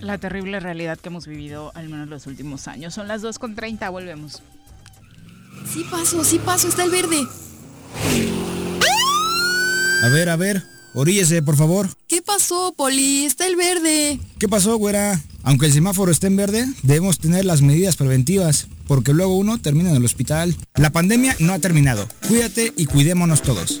la 0.00 0.18
terrible 0.18 0.60
realidad 0.60 0.98
que 0.98 1.08
hemos 1.08 1.26
vivido 1.26 1.72
al 1.74 1.88
menos 1.88 2.08
los 2.08 2.26
últimos 2.26 2.68
años. 2.68 2.94
Son 2.94 3.08
las 3.08 3.22
2.30, 3.22 3.90
volvemos. 3.90 4.42
Sí 5.72 5.84
paso, 5.90 6.24
sí 6.24 6.38
paso, 6.38 6.68
está 6.68 6.84
el 6.84 6.90
verde. 6.90 7.26
A 10.02 10.08
ver, 10.08 10.28
a 10.28 10.36
ver, 10.36 10.62
oríllese, 10.94 11.42
por 11.42 11.56
favor. 11.56 11.88
¿Qué 12.08 12.22
pasó, 12.22 12.74
Poli? 12.76 13.24
Está 13.24 13.46
el 13.46 13.56
verde. 13.56 14.18
¿Qué 14.38 14.48
pasó, 14.48 14.76
güera? 14.76 15.20
Aunque 15.44 15.66
el 15.66 15.72
semáforo 15.72 16.10
esté 16.10 16.26
en 16.26 16.36
verde, 16.36 16.66
debemos 16.82 17.18
tener 17.18 17.44
las 17.44 17.62
medidas 17.62 17.96
preventivas, 17.96 18.66
porque 18.86 19.12
luego 19.12 19.36
uno 19.36 19.58
termina 19.58 19.90
en 19.90 19.96
el 19.96 20.04
hospital. 20.04 20.56
La 20.74 20.90
pandemia 20.90 21.36
no 21.38 21.52
ha 21.52 21.58
terminado. 21.58 22.08
Cuídate 22.28 22.72
y 22.76 22.86
cuidémonos 22.86 23.42
todos. 23.42 23.80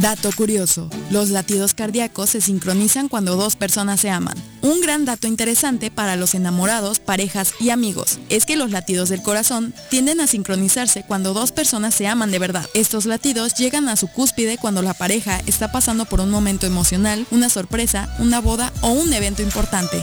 Dato 0.00 0.30
curioso, 0.34 0.88
los 1.10 1.28
latidos 1.28 1.74
cardíacos 1.74 2.30
se 2.30 2.40
sincronizan 2.40 3.08
cuando 3.08 3.36
dos 3.36 3.54
personas 3.54 4.00
se 4.00 4.08
aman. 4.08 4.34
Un 4.62 4.80
gran 4.80 5.04
dato 5.04 5.26
interesante 5.26 5.90
para 5.90 6.16
los 6.16 6.34
enamorados, 6.34 7.00
parejas 7.00 7.52
y 7.60 7.68
amigos 7.68 8.18
es 8.30 8.46
que 8.46 8.56
los 8.56 8.70
latidos 8.70 9.10
del 9.10 9.20
corazón 9.20 9.74
tienden 9.90 10.20
a 10.20 10.26
sincronizarse 10.26 11.04
cuando 11.06 11.34
dos 11.34 11.52
personas 11.52 11.94
se 11.94 12.06
aman 12.06 12.30
de 12.30 12.38
verdad. 12.38 12.66
Estos 12.72 13.04
latidos 13.04 13.52
llegan 13.52 13.90
a 13.90 13.96
su 13.96 14.08
cúspide 14.08 14.56
cuando 14.56 14.80
la 14.80 14.94
pareja 14.94 15.38
está 15.46 15.70
pasando 15.70 16.06
por 16.06 16.20
un 16.20 16.30
momento 16.30 16.66
emocional, 16.66 17.26
una 17.30 17.50
sorpresa, 17.50 18.08
una 18.20 18.40
boda 18.40 18.72
o 18.80 18.92
un 18.92 19.12
evento 19.12 19.42
importante. 19.42 20.02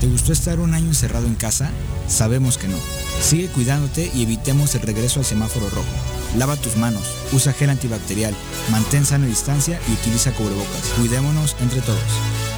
¿Te 0.00 0.08
gustó 0.08 0.32
estar 0.32 0.58
un 0.58 0.74
año 0.74 0.88
encerrado 0.88 1.26
en 1.26 1.36
casa? 1.36 1.70
Sabemos 2.08 2.58
que 2.58 2.66
no. 2.66 3.03
Sigue 3.20 3.48
cuidándote 3.48 4.10
y 4.14 4.22
evitemos 4.22 4.74
el 4.74 4.82
regreso 4.82 5.20
al 5.20 5.26
semáforo 5.26 5.70
rojo. 5.70 5.86
Lava 6.36 6.56
tus 6.56 6.76
manos, 6.76 7.04
usa 7.32 7.52
gel 7.52 7.70
antibacterial, 7.70 8.34
mantén 8.70 9.04
sana 9.04 9.26
distancia 9.26 9.80
y 9.88 9.92
utiliza 9.92 10.32
cubrebocas. 10.32 10.92
Cuidémonos 10.98 11.56
entre 11.60 11.80
todos. 11.80 12.53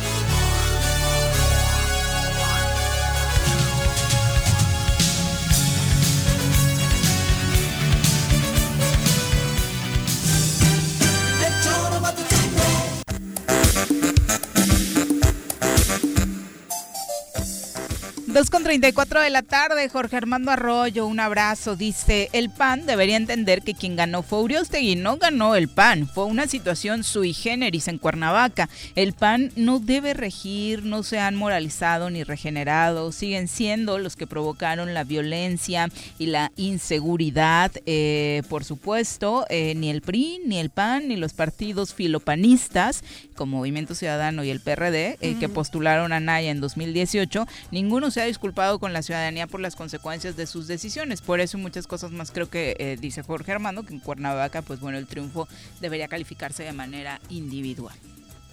Dos 18.36 18.50
con 18.50 18.64
34 18.64 19.22
de 19.22 19.30
la 19.30 19.40
tarde, 19.40 19.88
Jorge 19.88 20.14
Armando 20.14 20.50
Arroyo, 20.50 21.06
un 21.06 21.20
abrazo. 21.20 21.74
Dice, 21.74 22.28
el 22.34 22.50
PAN 22.50 22.84
debería 22.84 23.16
entender 23.16 23.62
que 23.62 23.72
quien 23.72 23.96
ganó 23.96 24.22
fue 24.22 24.42
Uriostegui, 24.42 24.94
no 24.94 25.16
ganó 25.16 25.56
el 25.56 25.68
PAN. 25.68 26.06
Fue 26.06 26.26
una 26.26 26.46
situación 26.46 27.02
sui 27.02 27.32
generis 27.32 27.88
en 27.88 27.96
Cuernavaca. 27.96 28.68
El 28.94 29.14
PAN 29.14 29.52
no 29.56 29.78
debe 29.78 30.12
regir, 30.12 30.84
no 30.84 31.02
se 31.02 31.18
han 31.18 31.34
moralizado 31.34 32.10
ni 32.10 32.24
regenerado. 32.24 33.10
Siguen 33.10 33.48
siendo 33.48 33.98
los 33.98 34.16
que 34.16 34.26
provocaron 34.26 34.92
la 34.92 35.04
violencia 35.04 35.88
y 36.18 36.26
la 36.26 36.52
inseguridad. 36.56 37.72
Eh, 37.86 38.42
por 38.50 38.64
supuesto, 38.64 39.46
eh, 39.48 39.72
ni 39.76 39.88
el 39.88 40.02
PRI, 40.02 40.42
ni 40.44 40.58
el 40.58 40.68
PAN, 40.68 41.08
ni 41.08 41.16
los 41.16 41.32
partidos 41.32 41.94
filopanistas, 41.94 43.02
como 43.34 43.56
Movimiento 43.56 43.94
Ciudadano 43.94 44.44
y 44.44 44.50
el 44.50 44.60
PRD, 44.60 45.16
eh, 45.22 45.36
que 45.40 45.48
postularon 45.48 46.12
a 46.12 46.20
Naya 46.20 46.50
en 46.50 46.60
2018, 46.60 47.46
ninguno 47.70 48.10
se 48.10 48.20
ha 48.20 48.26
disculpado 48.27 48.78
con 48.78 48.93
la 48.93 49.03
ciudadanía 49.03 49.47
por 49.47 49.61
las 49.61 49.77
consecuencias 49.77 50.36
de 50.36 50.47
sus 50.47 50.66
decisiones. 50.66 51.20
Por 51.23 51.40
eso 51.40 51.59
muchas 51.59 51.86
cosas 51.86 52.11
más 52.12 52.31
creo 52.31 52.48
que 52.51 52.77
eh, 52.78 52.97
dice 53.01 53.23
Jorge 53.23 53.53
Armando 53.53 53.82
que 53.85 53.94
en 53.94 54.01
Cuernavaca, 54.01 54.62
pues 54.62 54.81
bueno, 54.81 54.98
el 54.98 55.07
triunfo 55.07 55.48
debería 55.81 56.09
calificarse 56.09 56.62
de 56.62 56.73
manera 56.73 57.20
individual. 57.28 57.97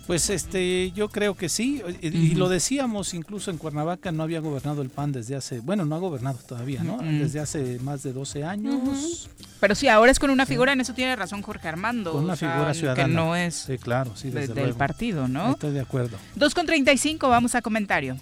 Pues 0.07 0.29
este, 0.29 0.91
yo 0.91 1.07
creo 1.07 1.33
que 1.35 1.47
sí, 1.47 1.81
y, 2.01 2.07
y 2.09 2.35
lo 2.35 2.49
decíamos, 2.49 3.13
incluso 3.13 3.51
en 3.51 3.57
Cuernavaca 3.57 4.11
no 4.11 4.23
había 4.23 4.41
gobernado 4.41 4.81
el 4.81 4.89
PAN 4.89 5.13
desde 5.13 5.33
hace, 5.37 5.61
bueno, 5.61 5.85
no 5.85 5.95
ha 5.95 5.99
gobernado 5.99 6.37
todavía, 6.45 6.83
¿no? 6.83 6.97
Desde 6.97 7.39
hace 7.39 7.79
más 7.79 8.03
de 8.03 8.11
12 8.11 8.43
años. 8.43 9.29
Pero 9.61 9.75
sí, 9.75 9.87
ahora 9.87 10.11
es 10.11 10.19
con 10.19 10.29
una 10.29 10.45
figura, 10.45 10.73
en 10.73 10.81
eso 10.81 10.93
tiene 10.93 11.15
razón 11.15 11.41
Jorge 11.41 11.69
Armando. 11.69 12.11
Con 12.11 12.25
una 12.25 12.33
o 12.33 12.35
sea, 12.35 12.51
figura 12.51 12.73
ciudadana. 12.73 13.07
Que 13.07 13.13
no 13.13 13.33
es 13.37 13.55
Sí, 13.55 13.77
claro, 13.77 14.13
sí, 14.13 14.29
de- 14.29 14.41
desde 14.41 14.55
del 14.55 14.73
partido, 14.73 15.29
¿no? 15.29 15.51
Estoy 15.51 15.71
de 15.71 15.79
acuerdo. 15.79 16.17
2 16.35 16.53
con 16.53 16.65
35, 16.65 17.29
vamos 17.29 17.55
a 17.55 17.61
comentario. 17.61 18.17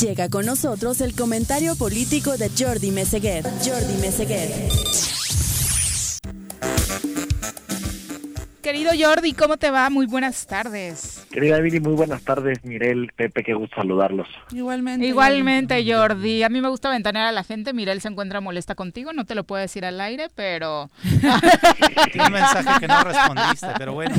Llega 0.00 0.28
con 0.28 0.44
nosotros 0.44 1.00
el 1.00 1.14
comentario 1.14 1.76
político 1.76 2.36
de 2.36 2.50
Jordi 2.58 2.90
Meseguer. 2.90 3.44
Jordi 3.64 3.94
Meseguer. 4.00 4.50
Querido 8.60 8.90
Jordi, 8.98 9.34
¿cómo 9.34 9.56
te 9.56 9.70
va? 9.70 9.88
Muy 9.90 10.06
buenas 10.06 10.46
tardes. 10.46 11.13
Querida 11.34 11.58
Viri, 11.58 11.80
muy 11.80 11.94
buenas 11.94 12.22
tardes. 12.22 12.64
Mirel, 12.64 13.10
Pepe, 13.16 13.42
qué 13.42 13.54
gusto 13.54 13.74
saludarlos. 13.74 14.28
Igualmente. 14.52 15.04
Igualmente, 15.04 15.84
Jordi. 15.92 16.44
A 16.44 16.48
mí 16.48 16.60
me 16.60 16.68
gusta 16.68 16.90
ventanear 16.90 17.26
a 17.26 17.32
la 17.32 17.42
gente. 17.42 17.72
Mirel 17.72 18.00
se 18.00 18.06
encuentra 18.06 18.40
molesta 18.40 18.76
contigo, 18.76 19.12
no 19.12 19.24
te 19.24 19.34
lo 19.34 19.42
puedo 19.42 19.60
decir 19.60 19.84
al 19.84 20.00
aire, 20.00 20.28
pero... 20.36 20.90
Tiene 22.12 22.26
un 22.28 22.32
mensaje 22.34 22.68
que 22.78 22.86
no 22.86 23.02
respondiste, 23.02 23.66
pero 23.76 23.94
bueno. 23.94 24.14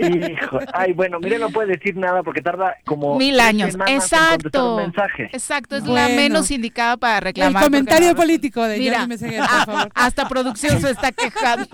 Hijo, 0.00 0.60
ay, 0.72 0.92
bueno, 0.92 1.18
Mirel 1.18 1.40
no 1.40 1.50
puede 1.50 1.72
decir 1.72 1.96
nada 1.96 2.22
porque 2.22 2.40
tarda 2.40 2.76
como 2.84 3.18
Mil 3.18 3.40
años. 3.40 3.74
Exacto. 3.88 4.76
un 4.76 4.82
mensaje. 4.84 5.24
Exacto, 5.32 5.74
es 5.74 5.84
la 5.88 6.06
menos 6.10 6.52
indicada 6.52 6.96
para 6.96 7.18
reclamar. 7.18 7.64
El 7.64 7.66
comentario 7.66 8.10
no- 8.10 8.14
político 8.16 8.62
de 8.62 8.78
Mira, 8.78 8.98
Jordi 9.00 9.08
Meseguer, 9.08 9.40
por 9.40 9.48
favor. 9.74 9.90
hasta 9.92 10.28
producción 10.28 10.80
se 10.80 10.90
está 10.92 11.10
quejando. 11.20 11.66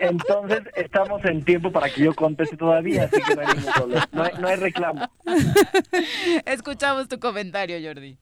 Entonces, 0.00 0.62
estamos 0.74 1.24
en 1.24 1.44
tiempo 1.44 1.70
para 1.70 1.88
que 1.88 2.02
yo 2.02 2.12
conteste 2.16 2.56
todavía, 2.56 3.04
así 3.04 3.22
que 3.22 3.36
no 3.36 3.40
hay 3.42 3.46
ningún 3.54 3.72
problema. 3.72 4.08
No 4.10 4.23
hay, 4.24 4.32
no 4.40 4.48
hay 4.48 4.56
reclamo. 4.56 5.08
Escuchamos 6.46 7.08
tu 7.08 7.18
comentario, 7.18 7.76
Jordi. 7.82 8.16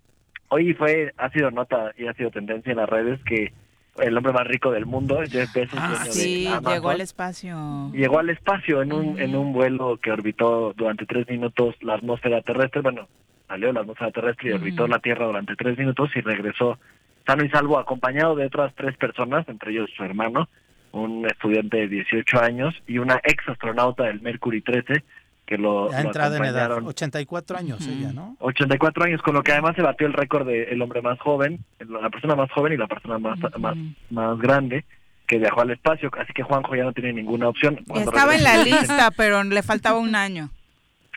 Hoy 0.49 0.74
fue, 0.74 1.12
ha 1.16 1.31
sido 1.31 1.51
nota 1.51 1.93
y 1.97 2.07
ha 2.07 2.15
sido 2.15 2.31
tendencia 2.31 2.73
en 2.73 2.79
las 2.79 2.89
redes 2.89 3.20
que 3.24 3.53
el 3.99 4.16
hombre 4.16 4.33
más 4.33 4.47
rico 4.47 4.70
del 4.70 4.87
mundo, 4.87 5.20
Jeff 5.29 5.53
Bezos, 5.55 5.79
Ah, 5.81 6.05
Sí, 6.09 6.45
de 6.45 6.49
Amazon, 6.49 6.73
llegó 6.73 6.91
al 6.91 7.01
espacio. 7.01 7.91
llegó 7.93 8.19
al 8.19 8.31
espacio 8.31 8.83
en 8.83 8.93
un 8.93 9.19
en 9.20 9.37
un 9.37 9.53
vuelo 9.53 9.99
que 9.99 10.11
orbitó 10.11 10.73
durante 10.74 11.05
tres 11.07 11.29
minutos 11.29 11.74
la 11.83 11.95
atmósfera 11.95 12.41
terrestre. 12.43 12.81
Bueno, 12.83 13.09
salió 13.49 13.69
de 13.69 13.73
la 13.74 13.81
atmósfera 13.81 14.11
terrestre 14.11 14.51
y 14.51 14.53
orbitó 14.53 14.87
la 14.89 14.99
Tierra 14.99 15.27
durante 15.27 15.57
tres 15.57 15.77
minutos 15.79 16.11
y 16.15 16.20
regresó 16.20 16.79
sano 17.27 17.45
y 17.45 17.51
salvo, 17.51 17.79
acompañado 17.79 18.35
de 18.35 18.47
otras 18.47 18.74
tres 18.74 18.97
personas, 18.97 19.47
entre 19.49 19.73
ellos 19.73 19.91
su 19.97 20.03
hermano, 20.05 20.49
un 20.93 21.24
estudiante 21.27 21.77
de 21.79 21.89
18 21.89 22.41
años 22.43 22.74
y 22.87 22.99
una 22.99 23.20
ex 23.24 23.47
astronauta 23.49 24.05
del 24.05 24.20
Mercury 24.23 24.61
13 24.62 25.05
que 25.53 25.59
lo, 25.59 25.91
Ya 25.91 26.01
lo 26.01 26.07
entrada 26.07 26.37
en 26.37 26.45
edad, 26.45 26.65
acompañaron. 26.65 26.89
84 26.89 27.59
años 27.59 27.87
ella, 27.87 28.12
¿no? 28.12 28.37
84 28.41 29.05
años, 29.05 29.23
con 29.23 29.35
lo 29.35 29.43
que 29.43 29.53
además 29.53 29.77
se 29.77 29.83
batió 29.83 30.07
el 30.07 30.15
récord 30.15 30.47
de 30.47 30.65
el 30.65 30.81
hombre 30.81 31.03
más 31.03 31.19
joven, 31.19 31.62
la 31.79 32.09
persona 32.09 32.35
más 32.35 32.51
joven 32.53 32.73
y 32.73 32.77
la 32.79 32.87
persona 32.87 33.19
más, 33.19 33.39
más, 33.59 33.77
más 34.11 34.39
grande 34.39 34.85
que 35.27 35.39
viajó 35.39 35.61
al 35.61 35.70
espacio. 35.70 36.11
Así 36.19 36.33
que 36.33 36.43
Juanjo 36.43 36.74
ya 36.74 36.85
no 36.85 36.93
tiene 36.93 37.12
ninguna 37.12 37.49
opción. 37.49 37.79
Cuando 37.87 38.11
Estaba 38.11 38.35
en 38.35 38.45
la 38.45 38.65
lista, 38.65 39.11
pero 39.16 39.45
le 39.45 39.62
faltaba 39.62 39.99
un 39.99 40.15
año. 40.15 40.49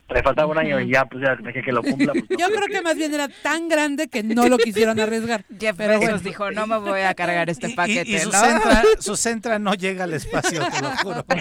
Le 0.08 0.22
faltaba 0.22 0.52
un 0.52 0.58
año 0.58 0.80
y 0.80 0.90
ya, 0.92 1.06
pues 1.06 1.24
ya 1.26 1.36
dejé 1.36 1.64
que 1.64 1.72
lo 1.72 1.82
cumpla. 1.82 2.14
pues, 2.14 2.26
no 2.30 2.38
Yo 2.38 2.48
creo 2.48 2.68
que 2.68 2.82
más 2.84 2.96
bien 2.96 3.12
era 3.14 3.28
tan 3.42 3.68
grande 3.68 4.08
que 4.08 4.22
no 4.22 4.48
lo 4.48 4.58
quisieron 4.60 5.00
arriesgar. 5.00 5.44
Jeff 5.60 5.76
Pero 5.78 5.98
bueno. 5.98 6.20
dijo, 6.20 6.52
no 6.52 6.68
me 6.68 6.78
voy 6.78 7.02
a 7.02 7.16
cargar 7.16 7.50
este 7.50 7.70
Y, 7.70 7.74
paquete, 7.74 8.12
y 8.12 8.20
su, 8.20 8.30
¿no? 8.32 8.38
centra, 8.38 8.84
su 9.00 9.16
centra 9.16 9.58
no 9.60 9.74
llega 9.74 10.04
al 10.04 10.14
espacio, 10.14 10.62
te 10.70 10.82
lo 10.82 10.90
juro. 10.98 11.26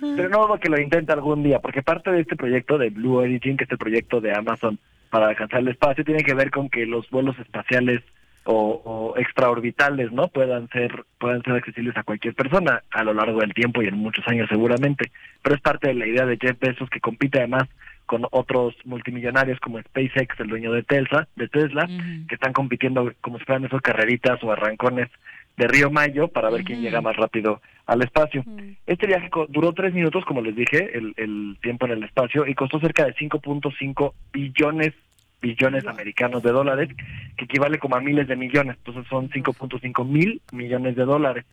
Pero 0.00 0.28
no 0.28 0.46
dudo 0.46 0.60
que 0.60 0.68
lo 0.68 0.78
intente 0.80 1.12
algún 1.12 1.42
día, 1.42 1.60
porque 1.60 1.82
parte 1.82 2.10
de 2.10 2.20
este 2.20 2.36
proyecto 2.36 2.76
de 2.78 2.90
Blue 2.90 3.16
Origin, 3.16 3.56
que 3.56 3.64
es 3.64 3.70
el 3.70 3.78
proyecto 3.78 4.20
de 4.20 4.32
Amazon 4.34 4.78
para 5.10 5.28
alcanzar 5.28 5.60
el 5.60 5.68
espacio, 5.68 6.04
tiene 6.04 6.22
que 6.22 6.34
ver 6.34 6.50
con 6.50 6.68
que 6.68 6.84
los 6.84 7.08
vuelos 7.10 7.38
espaciales 7.38 8.02
o, 8.46 8.80
o 8.84 9.18
extraorbitales 9.18 10.12
no 10.12 10.28
puedan 10.28 10.68
ser 10.68 11.04
puedan 11.18 11.42
ser 11.42 11.54
accesibles 11.54 11.96
a 11.96 12.04
cualquier 12.04 12.34
persona 12.34 12.82
a 12.90 13.04
lo 13.04 13.12
largo 13.12 13.40
del 13.40 13.52
tiempo 13.54 13.82
y 13.82 13.88
en 13.88 13.98
muchos 13.98 14.26
años 14.28 14.48
seguramente. 14.48 15.10
Pero 15.42 15.56
es 15.56 15.60
parte 15.60 15.88
de 15.88 15.94
la 15.94 16.06
idea 16.06 16.26
de 16.26 16.38
Jeff 16.40 16.58
Bezos 16.58 16.88
que 16.88 17.00
compite 17.00 17.38
además 17.38 17.64
con 18.06 18.24
otros 18.30 18.74
multimillonarios 18.84 19.58
como 19.58 19.80
SpaceX, 19.80 20.38
el 20.38 20.46
dueño 20.46 20.72
de 20.72 20.84
Tesla, 20.84 21.26
de 21.34 21.48
Tesla, 21.48 21.88
que 22.28 22.36
están 22.36 22.52
compitiendo 22.52 23.12
como 23.20 23.38
si 23.38 23.44
fueran 23.44 23.64
esos 23.64 23.82
carreritas 23.82 24.42
o 24.44 24.52
arrancones 24.52 25.08
de 25.56 25.66
Río 25.66 25.90
Mayo 25.90 26.28
para 26.28 26.50
ver 26.50 26.62
quién 26.62 26.82
llega 26.82 27.00
más 27.00 27.16
rápido 27.16 27.60
al 27.86 28.02
espacio. 28.02 28.44
Este 28.86 29.08
viaje 29.08 29.28
duró 29.48 29.72
tres 29.72 29.92
minutos, 29.92 30.24
como 30.24 30.40
les 30.40 30.54
dije, 30.54 30.96
el, 30.96 31.14
el 31.16 31.56
tiempo 31.60 31.86
en 31.86 31.92
el 31.92 32.04
espacio, 32.04 32.46
y 32.46 32.54
costó 32.54 32.78
cerca 32.78 33.04
de 33.04 33.14
5.5 33.14 34.12
billones 34.32 34.92
billones 35.40 35.86
americanos 35.86 36.42
de 36.42 36.50
dólares, 36.52 36.88
que 37.36 37.44
equivale 37.44 37.78
como 37.78 37.96
a 37.96 38.00
miles 38.00 38.28
de 38.28 38.36
millones, 38.36 38.76
entonces 38.78 39.06
son 39.08 39.28
5.5 39.30 40.06
mil 40.06 40.40
millones 40.52 40.96
de 40.96 41.04
dólares. 41.04 41.44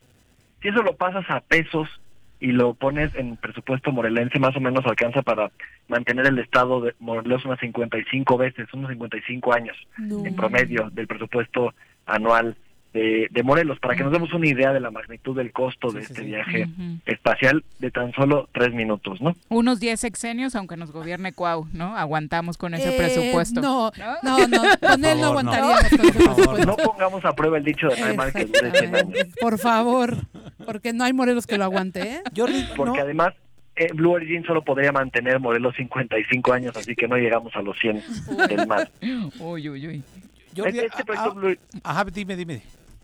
Si 0.62 0.70
eso 0.70 0.82
lo 0.82 0.96
pasas 0.96 1.26
a 1.30 1.42
pesos 1.42 1.90
y 2.40 2.52
lo 2.52 2.74
pones 2.74 3.14
en 3.16 3.38
presupuesto 3.38 3.92
morelense, 3.92 4.40
más 4.40 4.56
o 4.56 4.60
menos 4.60 4.86
alcanza 4.86 5.22
para 5.22 5.52
mantener 5.88 6.28
el 6.28 6.40
estado 6.40 6.82
de 6.82 6.94
Morelos 7.00 7.46
unas 7.46 7.60
55 7.60 8.38
veces, 8.38 8.68
unos 8.74 8.90
55 8.90 9.54
años 9.54 9.78
No. 9.98 10.26
en 10.26 10.36
promedio 10.36 10.90
del 10.92 11.08
presupuesto 11.08 11.74
anual 12.06 12.56
de, 12.94 13.28
de 13.32 13.44
Morelos, 13.44 13.80
para 13.80 13.96
que 13.96 14.04
nos 14.04 14.12
demos 14.12 14.32
una 14.34 14.48
idea 14.48 14.72
de 14.72 14.80
la 14.80 14.92
magnitud 14.92 15.36
del 15.36 15.52
costo 15.52 15.92
de 15.92 16.02
este 16.02 16.22
viaje 16.22 16.66
Ujú. 16.66 17.00
espacial 17.08 17.64
de 17.80 17.90
tan 17.92 18.12
solo 18.14 18.48
tres 18.54 18.72
minutos, 18.74 19.20
¿no? 19.20 19.36
Unos 19.50 19.80
10 19.80 20.00
sexenios, 20.00 20.56
aunque 20.56 20.78
nos 20.78 20.92
gobierne 20.92 21.34
Cuau, 21.34 21.68
¿no? 21.74 21.98
Aguantamos 21.98 22.58
con 22.58 22.74
ese 22.76 22.94
Eh, 22.94 22.98
presupuesto. 22.98 23.62
No, 23.62 23.92
no, 24.22 24.48
no, 24.48 24.62
con 24.80 25.06
él 25.06 25.20
no 25.20 25.34
favor, 25.34 25.44
no. 25.44 25.52
aguantaríamos 25.52 25.90
con 25.90 26.00
ese 26.06 26.12
presupuesto. 26.14 26.66
No 26.66 26.76
pongamos 26.78 27.26
a 27.26 27.34
prueba 27.34 27.58
el 27.58 27.64
dicho 27.64 27.88
de 27.88 28.00
Neymar 28.02 28.32
que 28.32 28.46
dure 28.46 28.72
100 28.72 28.96
años. 28.96 29.18
Por 29.42 29.58
favor, 29.58 30.18
porque 30.66 30.94
no 30.94 31.04
hay 31.04 31.14
morelos 31.14 31.48
que 31.48 31.58
lo 31.58 31.64
aguante, 31.64 32.02
¿eh? 32.02 32.22
Porque 32.76 33.00
además 33.02 33.34
eh, 33.76 33.88
Blue 33.94 34.12
Origin 34.12 34.44
solo 34.46 34.64
podría 34.64 34.92
mantener 34.92 35.40
modelos 35.40 35.76
55 35.76 36.54
años, 36.54 36.78
así 36.78 36.96
que 36.96 37.08
no 37.08 37.16
llegamos 37.18 37.56
a 37.56 37.62
los 37.64 37.76
100 37.80 38.04
del 38.50 38.68
mar. 38.68 38.92
Uy, 39.40 39.68
uy, 39.70 39.88
uy. 39.88 40.04
Este, 40.56 40.86
este 40.86 41.04
proyecto 41.04 41.34
Blue, 41.34 41.58
Ajá, 41.84 42.04
dime, 42.06 42.36
dime. 42.36 42.62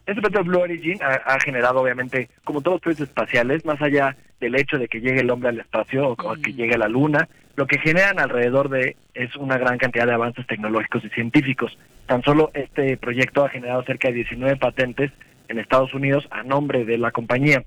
Este 0.10 0.22
proyecto 0.22 0.44
Blue 0.44 0.62
Origin 0.62 1.00
ha, 1.02 1.14
ha 1.14 1.40
generado, 1.40 1.82
obviamente, 1.82 2.30
como 2.44 2.62
todos 2.62 2.76
los 2.76 2.82
proyectos 2.82 3.10
espaciales, 3.10 3.66
más 3.66 3.82
allá 3.82 4.16
del 4.40 4.56
hecho 4.56 4.78
de 4.78 4.88
que 4.88 5.02
llegue 5.02 5.22
el 5.22 5.30
hombre 5.30 5.50
al 5.50 5.60
espacio 5.60 6.08
o, 6.08 6.12
o 6.14 6.36
que 6.36 6.54
llegue 6.54 6.76
a 6.76 6.80
la 6.80 6.88
luna, 6.88 7.28
lo 7.56 7.68
que 7.68 7.80
generan 7.80 8.20
alrededor 8.20 8.70
de 8.70 8.96
es 9.14 9.36
una 9.36 9.58
gran 9.58 9.78
cantidad 9.78 10.06
de 10.06 10.14
avances 10.14 10.48
tecnológicos 10.48 11.04
y 11.04 11.10
científicos. 11.10 11.78
Tan 12.06 12.24
solo 12.24 12.52
este 12.54 12.96
proyecto 12.96 13.44
ha 13.44 13.50
generado 13.50 13.84
cerca 13.84 14.08
de 14.08 14.14
19 14.14 14.56
patentes 14.56 15.12
en 15.50 15.60
Estados 15.60 15.94
Unidos 15.94 16.26
a 16.32 16.44
nombre 16.44 16.86
de 16.86 16.98
la 16.98 17.12
compañía, 17.12 17.64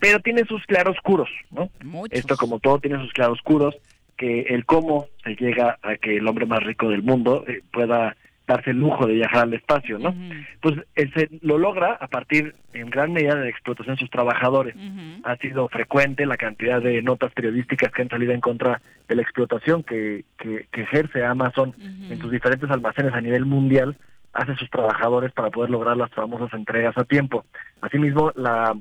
pero 0.00 0.18
tiene 0.20 0.44
sus 0.46 0.64
claroscuros, 0.66 1.28
¿no? 1.50 1.70
Esto 2.10 2.36
como 2.36 2.58
todo 2.58 2.80
tiene 2.80 2.98
sus 2.98 3.12
claroscuros, 3.12 3.76
que 4.16 4.42
el 4.42 4.64
cómo 4.64 5.06
se 5.22 5.36
llega 5.36 5.78
a 5.82 5.96
que 5.96 6.16
el 6.16 6.26
hombre 6.26 6.46
más 6.46 6.64
rico 6.64 6.88
del 6.88 7.02
mundo 7.02 7.44
eh, 7.46 7.60
pueda 7.72 8.16
darse 8.46 8.70
el 8.70 8.78
lujo 8.78 9.06
de 9.06 9.14
viajar 9.14 9.42
al 9.42 9.54
espacio, 9.54 9.98
¿no? 9.98 10.14
Pues 10.60 10.76
él 10.94 11.12
se 11.14 11.28
lo 11.42 11.58
logra 11.58 11.94
a 11.94 12.06
partir 12.06 12.54
en 12.72 12.90
gran 12.90 13.12
medida 13.12 13.34
de 13.34 13.42
la 13.42 13.48
explotación 13.48 13.96
de 13.96 14.00
sus 14.00 14.10
trabajadores. 14.10 14.76
Ha 15.24 15.36
sido 15.36 15.68
frecuente 15.68 16.26
la 16.26 16.36
cantidad 16.36 16.80
de 16.80 17.02
notas 17.02 17.32
periodísticas 17.32 17.90
que 17.92 18.02
han 18.02 18.08
salido 18.08 18.32
en 18.32 18.40
contra 18.40 18.80
de 19.08 19.16
la 19.16 19.22
explotación 19.22 19.82
que, 19.82 20.24
que, 20.38 20.66
que 20.70 20.82
ejerce 20.82 21.24
Amazon 21.24 21.74
en 21.78 22.18
sus 22.20 22.30
diferentes 22.30 22.70
almacenes 22.70 23.14
a 23.14 23.20
nivel 23.20 23.46
mundial 23.46 23.96
hace 24.32 24.54
sus 24.56 24.70
trabajadores 24.70 25.32
para 25.32 25.50
poder 25.50 25.70
lograr 25.70 25.96
las 25.96 26.10
famosas 26.10 26.52
entregas 26.52 26.96
a 26.98 27.04
tiempo. 27.04 27.44
Asimismo, 27.80 28.32
la 28.36 28.76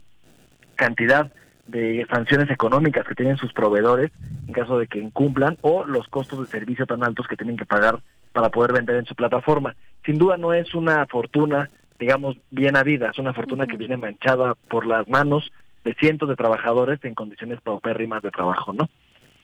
cantidad 0.76 1.32
de 1.68 2.06
sanciones 2.10 2.50
económicas 2.52 3.08
que 3.08 3.16
tienen 3.16 3.38
sus 3.38 3.52
proveedores 3.54 4.12
en 4.48 4.54
caso 4.54 4.78
de 4.78 4.88
que 4.88 5.00
incumplan 5.00 5.58
o 5.62 5.84
los 5.86 6.08
costos 6.10 6.40
de 6.40 6.46
servicio 6.46 6.86
tan 6.86 7.04
altos 7.04 7.28
que 7.28 7.38
tienen 7.38 7.58
que 7.58 7.66
pagar 7.66 8.00
para 8.36 8.50
poder 8.50 8.74
vender 8.74 8.98
en 8.98 9.06
su 9.06 9.16
plataforma. 9.16 9.78
Sin 10.06 10.18
duda 10.18 10.36
no 10.36 10.54
es 10.54 10.76
una 10.76 11.06
fortuna, 11.06 11.70
digamos, 11.98 12.36
bien 12.52 12.76
habida, 12.76 13.12
es 13.12 13.18
una 13.18 13.34
fortuna 13.34 13.66
que 13.66 13.78
viene 13.78 13.96
manchada 13.96 14.56
por 14.68 14.86
las 14.86 15.08
manos 15.08 15.54
de 15.86 15.94
cientos 15.94 16.28
de 16.28 16.36
trabajadores 16.36 17.00
en 17.06 17.16
condiciones 17.16 17.62
paupérrimas 17.62 18.22
de 18.22 18.32
trabajo, 18.32 18.74
¿no? 18.74 18.90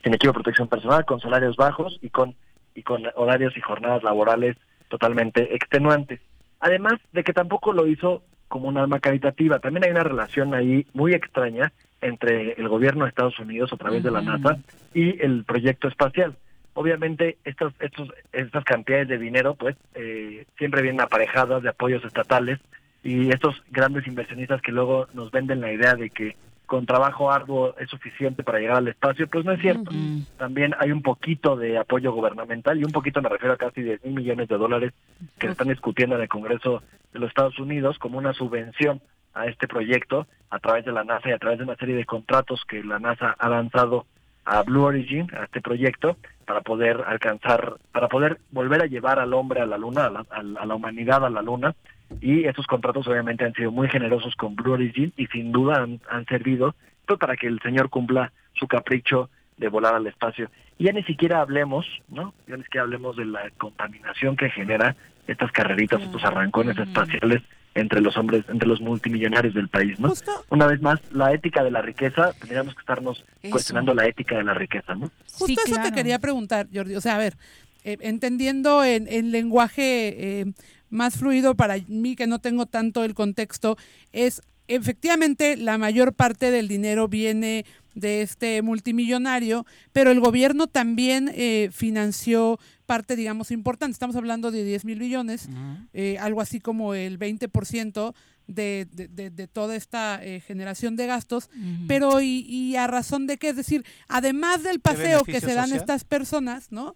Sin 0.04 0.12
equipo 0.12 0.32
de 0.32 0.34
protección 0.34 0.68
personal, 0.68 1.06
con 1.06 1.20
salarios 1.20 1.56
bajos 1.56 1.98
y 2.02 2.10
con 2.10 2.34
y 2.74 2.82
con 2.82 3.02
horarios 3.14 3.56
y 3.56 3.62
jornadas 3.62 4.02
laborales 4.02 4.58
totalmente 4.88 5.54
extenuantes. 5.54 6.20
Además 6.60 7.00
de 7.12 7.24
que 7.24 7.32
tampoco 7.32 7.72
lo 7.72 7.86
hizo 7.86 8.22
como 8.48 8.68
un 8.68 8.76
alma 8.76 9.00
caritativa. 9.00 9.58
También 9.58 9.84
hay 9.84 9.90
una 9.90 10.04
relación 10.04 10.52
ahí 10.52 10.86
muy 10.92 11.14
extraña 11.14 11.72
entre 12.02 12.52
el 12.52 12.68
gobierno 12.68 13.04
de 13.04 13.08
Estados 13.08 13.38
Unidos 13.38 13.72
a 13.72 13.78
través 13.78 14.02
de 14.02 14.10
la 14.10 14.20
NASA 14.20 14.58
y 14.92 15.22
el 15.24 15.44
proyecto 15.44 15.88
espacial. 15.88 16.36
Obviamente 16.74 17.36
estas 17.44 17.72
estos 17.80 18.08
estas 18.32 18.64
cantidades 18.64 19.08
de 19.08 19.18
dinero 19.18 19.54
pues 19.54 19.76
eh, 19.94 20.46
siempre 20.56 20.82
vienen 20.82 21.00
aparejadas 21.00 21.62
de 21.62 21.68
apoyos 21.68 22.04
estatales 22.04 22.58
y 23.02 23.30
estos 23.30 23.62
grandes 23.70 24.06
inversionistas 24.06 24.62
que 24.62 24.72
luego 24.72 25.08
nos 25.12 25.30
venden 25.30 25.60
la 25.60 25.72
idea 25.72 25.94
de 25.94 26.10
que 26.10 26.36
con 26.66 26.86
trabajo 26.86 27.30
arduo 27.30 27.74
es 27.78 27.90
suficiente 27.90 28.42
para 28.42 28.58
llegar 28.58 28.78
al 28.78 28.88
espacio, 28.88 29.26
pues 29.26 29.44
no 29.44 29.52
es 29.52 29.60
cierto. 29.60 29.90
También 30.38 30.74
hay 30.78 30.90
un 30.90 31.02
poquito 31.02 31.54
de 31.54 31.76
apoyo 31.76 32.12
gubernamental 32.12 32.80
y 32.80 32.84
un 32.84 32.92
poquito 32.92 33.20
me 33.20 33.28
refiero 33.28 33.52
a 33.52 33.58
casi 33.58 33.82
10 33.82 34.04
mil 34.04 34.14
millones 34.14 34.48
de 34.48 34.56
dólares 34.56 34.92
que 35.38 35.48
se 35.48 35.52
están 35.52 35.68
discutiendo 35.68 36.16
en 36.16 36.22
el 36.22 36.28
Congreso 36.28 36.82
de 37.12 37.18
los 37.18 37.28
Estados 37.28 37.58
Unidos 37.58 37.98
como 37.98 38.16
una 38.16 38.32
subvención 38.32 39.02
a 39.34 39.48
este 39.48 39.68
proyecto 39.68 40.26
a 40.48 40.60
través 40.60 40.86
de 40.86 40.92
la 40.92 41.04
NASA 41.04 41.28
y 41.28 41.32
a 41.32 41.38
través 41.38 41.58
de 41.58 41.64
una 41.64 41.76
serie 41.76 41.94
de 41.94 42.06
contratos 42.06 42.64
que 42.66 42.82
la 42.82 42.98
NASA 42.98 43.36
ha 43.38 43.48
lanzado 43.50 44.06
a 44.46 44.62
Blue 44.62 44.84
Origin, 44.84 45.28
a 45.34 45.44
este 45.44 45.60
proyecto, 45.60 46.16
para 46.44 46.60
poder 46.60 47.02
alcanzar, 47.06 47.76
para 47.92 48.08
poder 48.08 48.38
volver 48.50 48.82
a 48.82 48.86
llevar 48.86 49.18
al 49.18 49.34
hombre 49.34 49.60
a 49.60 49.66
la 49.66 49.78
luna, 49.78 50.06
a 50.06 50.10
la, 50.10 50.24
a 50.30 50.66
la 50.66 50.74
humanidad 50.74 51.24
a 51.24 51.30
la 51.30 51.42
luna, 51.42 51.74
y 52.20 52.44
estos 52.44 52.66
contratos 52.66 53.06
obviamente 53.06 53.44
han 53.44 53.54
sido 53.54 53.70
muy 53.70 53.88
generosos 53.88 54.34
con 54.36 54.54
Blue 54.54 54.72
Origin 54.72 55.12
y 55.16 55.26
sin 55.28 55.52
duda 55.52 55.82
han, 55.82 56.00
han 56.10 56.26
servido 56.26 56.74
pues, 57.06 57.18
para 57.18 57.36
que 57.36 57.46
el 57.46 57.60
señor 57.60 57.88
cumpla 57.88 58.32
su 58.54 58.66
capricho 58.66 59.30
de 59.56 59.68
volar 59.68 59.94
al 59.94 60.06
espacio. 60.06 60.50
Y 60.78 60.84
ya 60.84 60.92
ni 60.92 61.02
siquiera 61.04 61.40
hablemos, 61.40 61.86
¿no? 62.08 62.34
Ya 62.46 62.56
ni 62.56 62.64
siquiera 62.64 62.84
hablemos 62.84 63.16
de 63.16 63.24
la 63.24 63.50
contaminación 63.58 64.36
que 64.36 64.50
genera 64.50 64.96
estas 65.26 65.52
carreritas, 65.52 66.02
estos 66.02 66.24
arrancones 66.24 66.76
espaciales 66.78 67.42
entre 67.74 68.00
los 68.00 68.16
hombres, 68.16 68.44
entre 68.48 68.68
los 68.68 68.80
multimillonarios 68.80 69.54
del 69.54 69.68
país, 69.68 69.98
¿no? 69.98 70.12
Una 70.50 70.66
vez 70.66 70.82
más, 70.82 71.00
la 71.12 71.32
ética 71.32 71.62
de 71.64 71.70
la 71.70 71.82
riqueza, 71.82 72.32
tendríamos 72.38 72.74
que 72.74 72.80
estarnos 72.80 73.24
cuestionando 73.50 73.94
la 73.94 74.06
ética 74.06 74.36
de 74.36 74.44
la 74.44 74.54
riqueza, 74.54 74.94
¿no? 74.94 75.10
Justo 75.32 75.60
eso 75.64 75.76
te 75.82 75.92
quería 75.92 76.18
preguntar, 76.18 76.68
Jordi. 76.72 76.96
O 76.96 77.00
sea, 77.00 77.14
a 77.14 77.18
ver, 77.18 77.36
eh, 77.84 77.96
entendiendo 78.00 78.84
en, 78.84 79.08
en 79.08 79.32
lenguaje 79.32 80.40
eh, 80.40 80.52
más 80.90 81.16
fluido 81.16 81.54
para 81.54 81.76
mí, 81.88 82.14
que 82.14 82.26
no 82.26 82.38
tengo 82.38 82.66
tanto 82.66 83.04
el 83.04 83.14
contexto, 83.14 83.76
es 84.12 84.42
efectivamente 84.68 85.56
la 85.56 85.78
mayor 85.78 86.12
parte 86.12 86.50
del 86.50 86.68
dinero 86.68 87.08
viene 87.08 87.64
de 87.94 88.22
este 88.22 88.62
multimillonario, 88.62 89.66
pero 89.92 90.10
el 90.10 90.20
gobierno 90.20 90.66
también 90.66 91.30
eh, 91.34 91.70
financió 91.72 92.58
parte, 92.86 93.16
digamos, 93.16 93.50
importante. 93.50 93.92
Estamos 93.92 94.16
hablando 94.16 94.50
de 94.50 94.64
10 94.64 94.84
mil 94.84 94.98
millones, 94.98 95.48
eh, 95.92 96.18
algo 96.18 96.40
así 96.40 96.60
como 96.60 96.94
el 96.94 97.18
20% 97.18 98.14
de, 98.46 98.86
de, 98.90 99.08
de, 99.08 99.30
de 99.30 99.46
toda 99.48 99.76
esta 99.76 100.22
eh, 100.22 100.40
generación 100.40 100.96
de 100.96 101.06
gastos, 101.06 101.48
pero 101.86 102.20
y, 102.20 102.44
y, 102.48 102.76
a 102.76 102.86
razón 102.86 103.26
de 103.26 103.38
qué? 103.38 103.50
Es 103.50 103.56
decir, 103.56 103.84
además 104.08 104.62
del 104.62 104.80
paseo 104.80 105.24
que 105.24 105.40
se 105.40 105.54
dan 105.54 105.72
estas 105.72 106.04
personas, 106.04 106.70
¿no? 106.70 106.94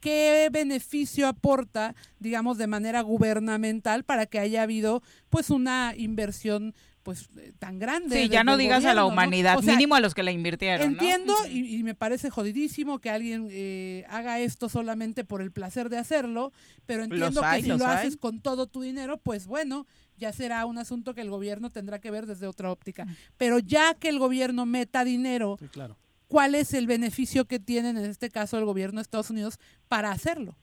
qué 0.00 0.50
beneficio 0.52 1.26
aporta, 1.26 1.96
digamos, 2.20 2.58
de 2.58 2.68
manera 2.68 3.00
gubernamental 3.00 4.04
para 4.04 4.26
que 4.26 4.38
haya 4.38 4.62
habido 4.62 5.02
pues 5.30 5.50
una 5.50 5.94
inversión 5.96 6.74
pues 7.06 7.30
tan 7.60 7.78
grande. 7.78 8.20
Sí, 8.20 8.28
ya 8.28 8.42
no 8.42 8.56
digas 8.56 8.80
gobierno, 8.80 8.90
a 8.90 9.04
la 9.04 9.04
humanidad, 9.06 9.52
¿no? 9.54 9.60
o 9.60 9.62
sea, 9.62 9.74
mínimo 9.74 9.94
a 9.94 10.00
los 10.00 10.12
que 10.12 10.24
la 10.24 10.32
invirtieron. 10.32 10.84
Entiendo 10.84 11.32
¿no? 11.40 11.46
y, 11.46 11.76
y, 11.76 11.84
me 11.84 11.94
parece 11.94 12.30
jodidísimo 12.30 12.98
que 12.98 13.10
alguien 13.10 13.46
eh, 13.52 14.04
haga 14.08 14.40
esto 14.40 14.68
solamente 14.68 15.24
por 15.24 15.40
el 15.40 15.52
placer 15.52 15.88
de 15.88 15.98
hacerlo, 15.98 16.52
pero 16.84 17.04
entiendo 17.04 17.44
hay, 17.44 17.62
que 17.62 17.70
si 17.70 17.78
lo 17.78 17.86
hay. 17.86 17.98
haces 17.98 18.16
con 18.16 18.40
todo 18.40 18.66
tu 18.66 18.82
dinero, 18.82 19.18
pues 19.18 19.46
bueno, 19.46 19.86
ya 20.16 20.32
será 20.32 20.66
un 20.66 20.78
asunto 20.78 21.14
que 21.14 21.20
el 21.20 21.30
gobierno 21.30 21.70
tendrá 21.70 22.00
que 22.00 22.10
ver 22.10 22.26
desde 22.26 22.48
otra 22.48 22.72
óptica. 22.72 23.06
Pero 23.36 23.60
ya 23.60 23.94
que 23.94 24.08
el 24.08 24.18
gobierno 24.18 24.66
meta 24.66 25.04
dinero 25.04 25.58
sí, 25.60 25.68
claro 25.68 25.96
cuál 26.28 26.54
es 26.54 26.74
el 26.74 26.86
beneficio 26.86 27.44
que 27.44 27.58
tienen 27.58 27.96
en 27.96 28.04
este 28.04 28.30
caso 28.30 28.58
el 28.58 28.64
gobierno 28.64 28.98
de 28.98 29.02
Estados 29.02 29.30
Unidos 29.30 29.58
para 29.88 30.10
hacerlo. 30.10 30.56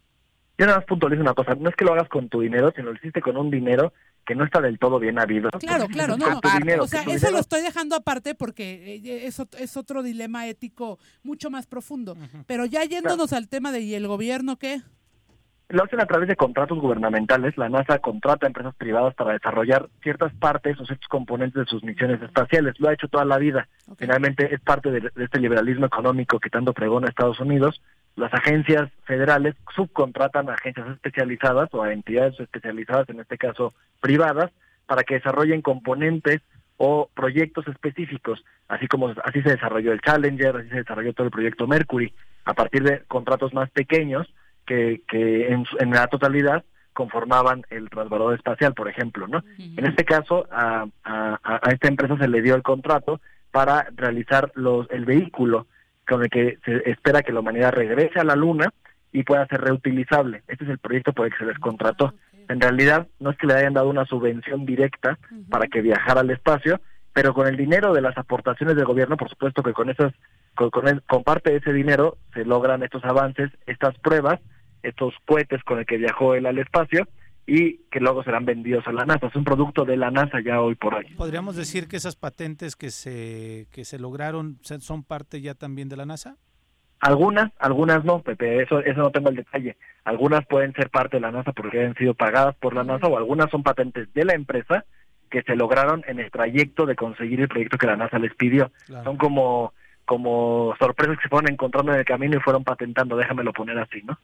Yo 0.58 0.66
nada 0.66 0.80
más 0.80 0.86
puntualizo 0.86 1.22
una 1.22 1.34
cosa, 1.34 1.56
no 1.56 1.70
es 1.70 1.76
que 1.76 1.86
lo 1.86 1.94
hagas 1.94 2.10
con 2.10 2.30
tu 2.30 2.42
dinero, 2.42 2.72
sino 2.76 2.92
lo 2.92 2.98
hiciste 2.98 3.22
con 3.22 3.38
un 3.38 3.50
dinero 3.50 3.94
que 4.26 4.36
no 4.36 4.46
está 4.46 4.62
del 4.62 4.80
todo 4.80 5.00
bien 5.00 5.20
habido. 5.20 5.50
Claro, 5.60 5.88
claro, 5.88 6.18
no, 6.18 6.30
no. 6.30 6.42
Dinero, 6.60 6.84
o 6.84 6.88
sea, 6.88 7.02
eso 7.02 7.10
dinero... 7.12 7.32
lo 7.32 7.40
estoy 7.40 7.62
dejando 7.62 7.96
aparte 7.96 8.36
porque 8.36 8.96
eh, 8.96 9.26
eso 9.26 9.48
es 9.58 9.78
otro 9.78 10.04
dilema 10.04 10.48
ético 10.48 11.00
mucho 11.24 11.50
más 11.50 11.68
profundo. 11.68 12.14
Uh 12.14 12.18
-huh. 12.18 12.44
Pero 12.48 12.66
ya 12.66 12.84
yéndonos 12.84 13.30
claro. 13.30 13.44
al 13.44 13.50
tema 13.50 13.72
de 13.72 13.82
¿y 13.82 13.96
el 13.96 14.08
gobierno 14.08 14.58
qué? 14.58 14.82
Lo 15.70 15.84
hacen 15.84 16.00
a 16.00 16.06
través 16.06 16.28
de 16.28 16.36
contratos 16.36 16.78
gubernamentales. 16.78 17.58
La 17.58 17.70
NASA 17.70 18.00
contrata 18.00 18.46
a 18.46 18.50
empresas 18.50 18.76
privadas 18.76 19.16
para 19.16 19.34
desarrollar 19.34 19.90
ciertas 20.04 20.34
partes 20.36 20.80
o 20.80 20.86
ciertos 20.86 21.08
componentes 21.08 21.66
de 21.66 21.70
sus 21.70 21.84
misiones 21.84 22.22
espaciales. 22.22 22.80
Lo 22.80 22.90
ha 22.90 22.94
hecho 22.94 23.08
toda 23.08 23.26
la 23.26 23.38
vida. 23.38 23.68
Okay. 23.88 24.06
Finalmente 24.06 24.54
es 24.54 24.62
parte 24.62 24.92
de, 24.92 25.02
de, 25.02 25.24
este 25.24 25.40
liberalismo 25.40 25.86
económico 25.86 26.40
que 26.40 26.50
tanto 26.50 26.74
pregona 26.74 27.08
Estados 27.08 27.40
Unidos. 27.40 27.82
Las 28.16 28.34
agencias 28.34 28.92
federales 29.06 29.56
subcontratan 29.76 30.50
a 30.50 30.54
agencias 30.54 30.88
especializadas 30.90 31.70
o 31.74 31.82
a 31.82 31.94
entidades 31.94 32.40
especializadas, 32.40 33.10
en 33.10 33.20
este 33.20 33.38
caso 33.38 33.74
privadas, 34.02 34.52
para 34.86 35.04
que 35.04 35.16
desarrollen 35.16 35.62
componentes 35.62 36.42
o 36.78 37.10
proyectos 37.16 37.68
específicos, 37.68 38.44
así 38.68 38.88
como 38.88 39.14
así 39.24 39.42
se 39.42 39.52
desarrolló 39.52 39.94
el 39.94 40.02
Challenger, 40.02 40.58
así 40.58 40.70
se 40.70 40.78
desarrolló 40.78 41.14
todo 41.14 41.26
el 41.26 41.32
proyecto 41.32 41.68
Mercury, 41.68 42.14
a 42.46 42.54
partir 42.54 42.84
de 42.84 43.02
contratos 43.08 43.54
más 43.54 43.70
pequeños 43.72 44.28
que, 44.66 45.02
que 45.08 45.48
en, 45.48 45.66
en, 45.80 45.92
la 45.92 46.08
totalidad 46.08 46.64
conformaban 46.94 47.64
el 47.70 47.90
transbordador 47.90 48.36
espacial, 48.36 48.74
por 48.74 48.88
ejemplo, 48.88 49.28
¿no? 49.28 49.40
Uh 49.40 49.42
-huh. 49.42 49.80
En 49.80 49.86
este 49.86 50.06
caso, 50.06 50.48
a, 50.52 50.86
a, 51.04 51.40
a, 51.44 51.72
esta 51.72 51.88
empresa 51.88 52.18
se 52.18 52.28
le 52.28 52.42
dio 52.42 52.56
el 52.56 52.64
contrato 52.64 53.20
para 53.52 53.88
realizar 53.96 54.52
los, 54.56 54.90
el 54.92 55.06
vehículo 55.06 55.68
con 56.08 56.24
el 56.24 56.30
que 56.30 56.58
se 56.66 56.90
espera 56.90 57.22
que 57.22 57.32
la 57.32 57.40
humanidad 57.40 57.74
regrese 57.74 58.20
a 58.20 58.24
la 58.24 58.36
Luna 58.36 58.74
y 59.12 59.24
pueda 59.24 59.46
ser 59.48 59.62
reutilizable. 59.62 60.44
Este 60.48 60.64
es 60.64 60.70
el 60.70 60.80
proyecto 60.80 61.14
por 61.14 61.26
el 61.26 61.32
que 61.32 61.40
se 61.40 61.46
les 61.46 61.60
contrató. 61.60 62.14
-huh. 62.44 62.54
En 62.54 62.62
realidad, 62.62 63.08
no 63.20 63.32
es 63.32 63.38
que 63.38 63.48
le 63.48 63.54
hayan 63.54 63.74
dado 63.74 63.90
una 63.90 64.06
subvención 64.06 64.66
directa 64.66 65.18
para 65.50 65.68
que 65.68 65.82
viajara 65.82 66.22
al 66.22 66.30
espacio, 66.30 66.80
pero 67.14 67.34
con 67.34 67.48
el 67.48 67.58
dinero 67.58 67.94
de 67.94 68.02
las 68.02 68.18
aportaciones 68.18 68.76
del 68.76 68.86
gobierno, 68.86 69.18
por 69.18 69.30
supuesto 69.30 69.62
que 69.64 69.74
con 69.74 69.90
esas 69.90 70.14
con, 70.56 70.70
con, 70.70 70.88
el, 70.88 71.02
con, 71.04 71.24
parte 71.24 71.52
de 71.52 71.58
ese 71.58 71.74
dinero 71.74 72.18
se 72.34 72.46
logran 72.46 72.84
estos 72.84 73.04
avances, 73.06 73.50
estas 73.66 73.98
pruebas, 74.00 74.40
estos 74.84 75.14
cohetes 75.26 75.64
con 75.64 75.80
el 75.80 75.86
que 75.86 75.98
viajó 75.98 76.36
él 76.36 76.46
al 76.46 76.60
espacio 76.60 77.08
y 77.46 77.78
que 77.92 78.00
luego 78.00 78.24
serán 78.24 78.46
vendidos 78.46 78.88
a 78.88 78.94
la 78.94 79.06
NASA. 79.06 79.28
Es 79.28 79.36
un 79.36 79.44
producto 79.44 79.86
de 79.86 79.98
la 79.98 80.12
NASA 80.12 80.40
ya 80.44 80.62
hoy 80.62 80.76
por 80.76 80.96
hoy. 80.96 81.06
¿Podríamos 81.18 81.56
decir 81.56 81.88
que 81.88 81.98
esas 81.98 82.16
patentes 82.16 82.76
que 82.76 82.90
se, 82.90 83.68
que 83.72 83.86
se 83.86 84.00
lograron 84.00 84.60
son 84.62 85.04
parte 85.04 85.42
ya 85.42 85.54
también 85.54 85.90
de 85.90 85.98
la 85.98 86.06
NASA? 86.06 86.38
Algunas, 87.00 87.52
algunas 87.60 88.06
no, 88.06 88.22
Pepe, 88.22 88.64
eso, 88.64 88.80
eso 88.80 89.02
no 89.02 89.12
tengo 89.12 89.28
el 89.28 89.36
detalle. 89.36 89.76
Algunas 90.06 90.46
pueden 90.46 90.74
ser 90.74 90.90
parte 90.90 91.18
de 91.18 91.22
la 91.22 91.32
NASA 91.32 91.52
porque 91.52 91.84
han 91.84 91.96
sido 91.96 92.14
pagadas 92.14 92.56
por 92.56 92.74
la 92.74 92.86
NASA 92.86 93.08
o 93.08 93.18
algunas 93.18 93.52
son 93.52 93.62
patentes 93.62 94.14
de 94.14 94.24
la 94.24 94.36
empresa 94.36 94.86
que 95.30 95.42
se 95.42 95.56
lograron 95.56 96.04
en 96.08 96.20
el 96.20 96.32
trayecto 96.32 96.86
de 96.86 96.96
conseguir 96.96 97.42
el 97.42 97.50
proyecto 97.50 97.78
que 97.78 97.88
la 97.88 97.98
NASA 97.98 98.20
les 98.20 98.34
pidió. 98.36 98.72
Son 99.04 99.18
como 99.18 99.74
como 100.06 100.76
sorpresas 100.80 101.16
que 101.18 101.24
se 101.24 101.30
fueron 101.30 101.52
encontrando 101.52 101.94
en 101.94 102.00
el 102.00 102.06
camino 102.06 102.38
y 102.38 102.42
fueron 102.42 102.64
patentando, 102.64 103.16
déjamelo 103.16 103.54
poner 103.54 103.78
así, 103.80 104.02
¿no? 104.04 104.20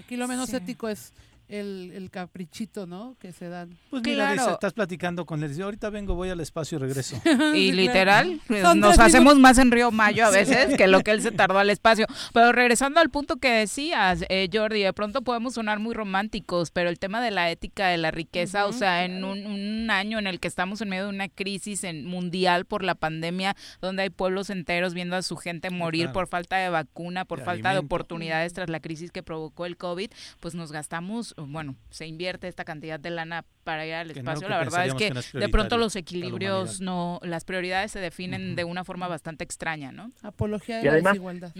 Aquí 0.00 0.16
lo 0.16 0.26
menos 0.26 0.52
ético 0.52 0.88
es 0.88 1.14
el, 1.48 1.92
el, 1.94 2.10
caprichito, 2.10 2.86
¿no? 2.86 3.16
Que 3.20 3.32
se 3.32 3.48
dan. 3.48 3.76
Pues 3.90 4.02
mira, 4.02 4.32
dice, 4.32 4.50
estás 4.50 4.72
platicando 4.72 5.26
con 5.26 5.42
él, 5.42 5.50
dice, 5.50 5.62
ahorita 5.62 5.90
vengo, 5.90 6.14
voy 6.14 6.30
al 6.30 6.40
espacio 6.40 6.78
y 6.78 6.80
regreso. 6.80 7.20
y 7.54 7.72
literal, 7.72 8.40
nos 8.76 8.98
hacemos 8.98 9.38
más 9.38 9.58
en 9.58 9.70
Río 9.70 9.90
Mayo 9.90 10.26
a 10.26 10.30
veces 10.30 10.76
que 10.76 10.86
lo 10.86 11.00
que 11.00 11.10
él 11.10 11.22
se 11.22 11.30
tardó 11.32 11.58
al 11.58 11.70
espacio. 11.70 12.06
Pero 12.32 12.52
regresando 12.52 13.00
al 13.00 13.10
punto 13.10 13.36
que 13.36 13.50
decías, 13.50 14.24
eh, 14.28 14.48
Jordi, 14.52 14.82
de 14.82 14.92
pronto 14.92 15.22
podemos 15.22 15.54
sonar 15.54 15.78
muy 15.78 15.94
románticos, 15.94 16.70
pero 16.70 16.88
el 16.88 16.98
tema 16.98 17.22
de 17.22 17.30
la 17.30 17.50
ética, 17.50 17.88
de 17.88 17.98
la 17.98 18.10
riqueza, 18.10 18.66
o 18.66 18.72
sea, 18.72 19.04
en 19.04 19.24
un, 19.24 19.46
un, 19.46 19.90
año 19.90 20.18
en 20.18 20.26
el 20.26 20.40
que 20.40 20.48
estamos 20.48 20.80
en 20.80 20.88
medio 20.88 21.04
de 21.04 21.10
una 21.10 21.28
crisis 21.28 21.84
en, 21.84 22.06
mundial 22.06 22.64
por 22.64 22.82
la 22.82 22.94
pandemia, 22.94 23.54
donde 23.82 24.02
hay 24.02 24.10
pueblos 24.10 24.48
enteros 24.48 24.94
viendo 24.94 25.16
a 25.16 25.22
su 25.22 25.36
gente 25.36 25.70
morir 25.70 26.10
por 26.12 26.26
falta 26.26 26.56
de 26.56 26.70
vacuna, 26.70 27.24
por 27.24 27.42
falta 27.42 27.72
de 27.72 27.78
oportunidades 27.78 28.54
tras 28.54 28.70
la 28.70 28.80
crisis 28.80 29.10
que 29.10 29.22
provocó 29.22 29.66
el 29.66 29.76
COVID, 29.76 30.10
pues 30.40 30.54
nos 30.54 30.72
gastamos 30.72 31.33
bueno, 31.36 31.76
se 31.90 32.06
invierte 32.06 32.48
esta 32.48 32.64
cantidad 32.64 32.98
de 33.00 33.10
lana 33.10 33.44
para 33.64 33.86
ir 33.86 33.94
al 33.94 34.10
espacio, 34.10 34.48
la 34.48 34.58
verdad 34.58 34.86
es 34.86 34.94
que, 34.94 35.12
de 35.38 35.48
pronto 35.48 35.78
los 35.78 35.96
equilibrios 35.96 36.80
no, 36.80 37.20
las 37.22 37.44
prioridades 37.44 37.92
se 37.92 38.00
definen 38.00 38.56
de 38.56 38.64
una 38.64 38.84
forma 38.84 39.08
bastante 39.08 39.44
extraña, 39.44 39.92
¿no? 39.92 40.10
Apología 40.22 40.78
de 40.78 40.84
la 40.84 41.10
desigualdad. 41.10 41.52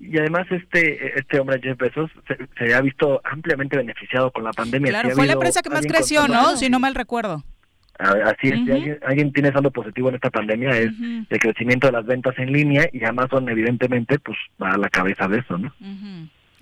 Y 0.00 0.18
además 0.18 0.46
este 0.50 1.18
este 1.18 1.38
hombre 1.38 1.60
Jeff 1.62 1.78
Bezos 1.78 2.10
se, 2.58 2.74
ha 2.74 2.80
visto 2.80 3.20
ampliamente 3.24 3.76
beneficiado 3.76 4.32
con 4.32 4.42
la 4.42 4.50
pandemia. 4.50 4.90
Claro, 4.90 5.10
fue 5.10 5.26
la 5.26 5.34
empresa 5.34 5.62
que 5.62 5.70
más 5.70 5.86
creció, 5.86 6.26
¿no? 6.26 6.56
Si 6.56 6.68
no 6.68 6.80
mal 6.80 6.94
recuerdo. 6.94 7.44
Así 7.98 8.48
es, 8.48 8.64
si 8.64 8.90
alguien, 9.04 9.32
tiene 9.32 9.52
saldo 9.52 9.70
positivo 9.70 10.08
en 10.08 10.16
esta 10.16 10.30
pandemia 10.30 10.70
es 10.70 10.90
el 11.28 11.38
crecimiento 11.38 11.86
de 11.86 11.92
las 11.92 12.04
ventas 12.04 12.36
en 12.38 12.52
línea 12.52 12.88
y 12.92 13.04
Amazon 13.04 13.48
evidentemente 13.48 14.18
pues 14.18 14.36
va 14.60 14.72
a 14.72 14.78
la 14.78 14.88
cabeza 14.88 15.28
de 15.28 15.38
eso, 15.38 15.56
¿no? 15.56 15.72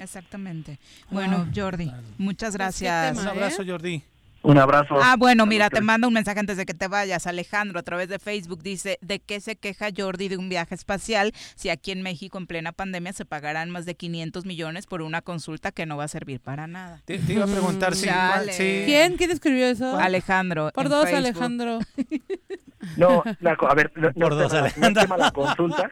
Exactamente. 0.00 0.78
Bueno, 1.10 1.46
ah, 1.46 1.52
Jordi, 1.54 1.92
muchas 2.18 2.50
pues, 2.50 2.54
gracias. 2.54 3.18
Un 3.18 3.28
abrazo, 3.28 3.62
Jordi. 3.66 4.02
Un 4.42 4.56
abrazo. 4.56 4.94
Ah, 5.02 5.16
bueno, 5.18 5.44
mira, 5.44 5.68
te 5.68 5.82
mando 5.82 6.08
un 6.08 6.14
mensaje 6.14 6.40
antes 6.40 6.56
de 6.56 6.64
que 6.64 6.72
te 6.72 6.88
vayas. 6.88 7.26
Alejandro, 7.26 7.78
a 7.78 7.82
través 7.82 8.08
de 8.08 8.18
Facebook, 8.18 8.62
dice, 8.62 8.98
¿de 9.02 9.18
qué 9.18 9.38
se 9.38 9.56
queja 9.56 9.88
Jordi 9.94 10.28
de 10.28 10.38
un 10.38 10.48
viaje 10.48 10.74
espacial 10.74 11.32
si 11.56 11.68
aquí 11.68 11.90
en 11.90 12.00
México 12.00 12.38
en 12.38 12.46
plena 12.46 12.72
pandemia 12.72 13.12
se 13.12 13.26
pagarán 13.26 13.70
más 13.70 13.84
de 13.84 13.96
500 13.96 14.46
millones 14.46 14.86
por 14.86 15.02
una 15.02 15.20
consulta 15.20 15.72
que 15.72 15.84
no 15.84 15.98
va 15.98 16.04
a 16.04 16.08
servir 16.08 16.40
para 16.40 16.66
nada? 16.66 17.02
Te, 17.04 17.20
iba 17.28 17.44
a 17.44 17.48
preguntar 17.48 17.94
si... 17.94 18.08
¿Quién? 18.56 19.18
¿Quién 19.18 19.30
escribió 19.30 19.66
eso? 19.66 19.98
Alejandro. 19.98 20.70
Por 20.74 20.88
dos, 20.88 21.06
Alejandro. 21.06 21.80
No, 22.96 23.22
a 23.24 23.74
ver, 23.74 23.92
no, 23.94 24.10
no, 24.14 24.28
no 24.30 25.16
la 25.16 25.30
consulta. 25.32 25.90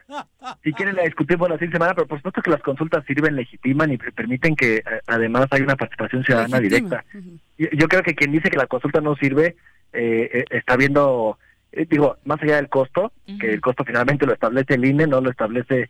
Si 0.63 0.73
quieren 0.73 0.95
la 0.95 1.03
discutimos 1.03 1.47
la 1.47 1.55
siguiente 1.55 1.77
semana, 1.77 1.93
pero 1.93 2.07
por 2.07 2.17
supuesto 2.17 2.41
que 2.41 2.51
las 2.51 2.61
consultas 2.61 3.05
sirven, 3.05 3.35
legitiman 3.35 3.91
y 3.91 3.97
permiten 3.97 4.55
que 4.55 4.77
eh, 4.77 4.83
además 5.07 5.47
hay 5.51 5.61
una 5.61 5.75
participación 5.75 6.23
ciudadana 6.23 6.59
directa. 6.59 7.03
yo, 7.57 7.87
creo 7.87 8.01
que 8.01 8.15
quien 8.15 8.31
dice 8.31 8.49
que 8.49 8.57
la 8.57 8.67
consulta 8.67 9.01
no 9.01 9.15
sirve 9.15 9.55
eh, 9.93 10.29
eh 10.33 10.45
está 10.49 10.75
viendo, 10.77 11.37
eh, 11.71 11.85
digo, 11.89 12.17
más 12.25 12.41
allá 12.41 12.55
del 12.55 12.69
costo, 12.69 13.11
que 13.39 13.53
el 13.53 13.61
costo 13.61 13.83
finalmente 13.85 14.25
lo 14.25 14.33
establece 14.33 14.73
el 14.73 14.85
INE, 14.85 15.07
no 15.07 15.21
lo 15.21 15.29
establece 15.29 15.89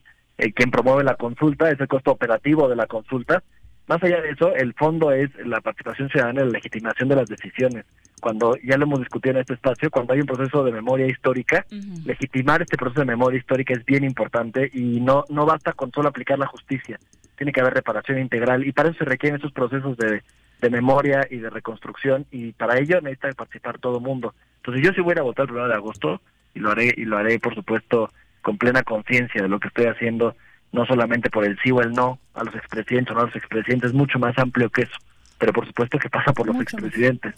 quien 0.56 0.72
promueve 0.72 1.04
la 1.04 1.16
consulta, 1.16 1.70
es 1.70 1.80
el 1.80 1.88
costo 1.88 2.12
operativo 2.12 2.70
de 2.70 2.76
la 2.76 2.88
consulta. 2.88 3.44
Más 3.88 4.02
allá 4.04 4.22
de 4.22 4.30
eso, 4.30 4.54
el 4.56 4.74
fondo 4.74 5.12
es 5.12 5.30
la 5.46 5.60
participación 5.62 6.10
ciudadana 6.10 6.42
y 6.42 6.46
la 6.46 6.52
legitimación 6.52 7.10
de 7.10 7.16
las 7.16 7.28
decisiones 7.28 7.86
cuando 8.20 8.56
ya 8.64 8.78
lo 8.78 8.84
hemos 8.84 9.00
discutido 9.00 9.36
en 9.36 9.42
este 9.42 9.54
espacio, 9.54 9.90
cuando 9.90 10.14
hay 10.14 10.22
un 10.22 10.26
proceso 10.26 10.64
de 10.64 10.72
memoria 10.72 11.08
histórica, 11.08 11.66
legitimar 12.06 12.62
este 12.62 12.78
proceso 12.78 13.02
de 13.02 13.06
memoria 13.06 13.40
histórica 13.40 13.74
es 13.74 13.86
bien 13.86 14.04
importante 14.04 14.70
y 14.74 15.00
no, 15.00 15.26
no 15.30 15.46
basta 15.46 15.74
con 15.74 15.92
solo 15.92 16.10
aplicar 16.10 16.38
la 16.38 16.48
justicia, 16.48 17.00
tiene 17.38 17.52
que 17.52 17.62
haber 17.62 17.74
reparación 17.74 18.20
integral 18.20 18.66
y 18.66 18.72
para 18.72 18.90
eso 18.90 19.00
se 19.00 19.06
requieren 19.06 19.38
estos 19.38 19.52
procesos 19.52 19.98
de, 19.98 20.22
de 20.62 20.70
memoria 20.70 21.28
y 21.30 21.38
de 21.38 21.50
reconstrucción 21.50 22.26
y 22.32 22.52
para 22.52 22.78
ello 22.80 23.02
necesita 23.02 23.32
participar 23.32 23.80
todo 23.80 23.98
el 23.98 24.04
mundo. 24.04 24.34
Entonces 24.58 24.84
yo 24.84 24.92
sí 24.94 25.02
voy 25.02 25.16
a 25.18 25.24
votar 25.24 25.46
el 25.48 25.56
1 25.56 25.68
de 25.68 25.74
agosto 25.74 26.22
y 26.54 26.60
lo 26.60 26.72
haré 26.72 26.94
y 26.96 27.06
lo 27.06 27.18
haré 27.18 27.40
por 27.40 27.56
supuesto 27.56 28.10
con 28.42 28.58
plena 28.58 28.84
conciencia 28.84 29.42
de 29.42 29.50
lo 29.50 29.60
que 29.60 29.68
estoy 29.68 29.86
haciendo, 29.86 30.36
no 30.72 30.86
solamente 30.86 31.30
por 31.30 31.46
el 31.46 31.58
sí 31.64 31.72
o 31.72 31.82
el 31.82 31.92
no 31.92 32.20
a 32.34 32.44
los 32.44 32.56
expresidentes 32.56 33.12
o 33.12 33.16
no 33.16 33.22
a 33.22 33.26
los 33.26 33.36
expresidentes, 33.36 33.94
mucho 33.94 34.20
más 34.20 34.38
amplio 34.38 34.70
que 34.70 34.84
eso, 34.84 34.98
pero 35.38 35.54
por 35.54 35.66
supuesto 35.66 35.98
que 35.98 36.10
pasa 36.10 36.34
por 36.34 36.48
los 36.48 36.60
expresidentes. 36.62 37.36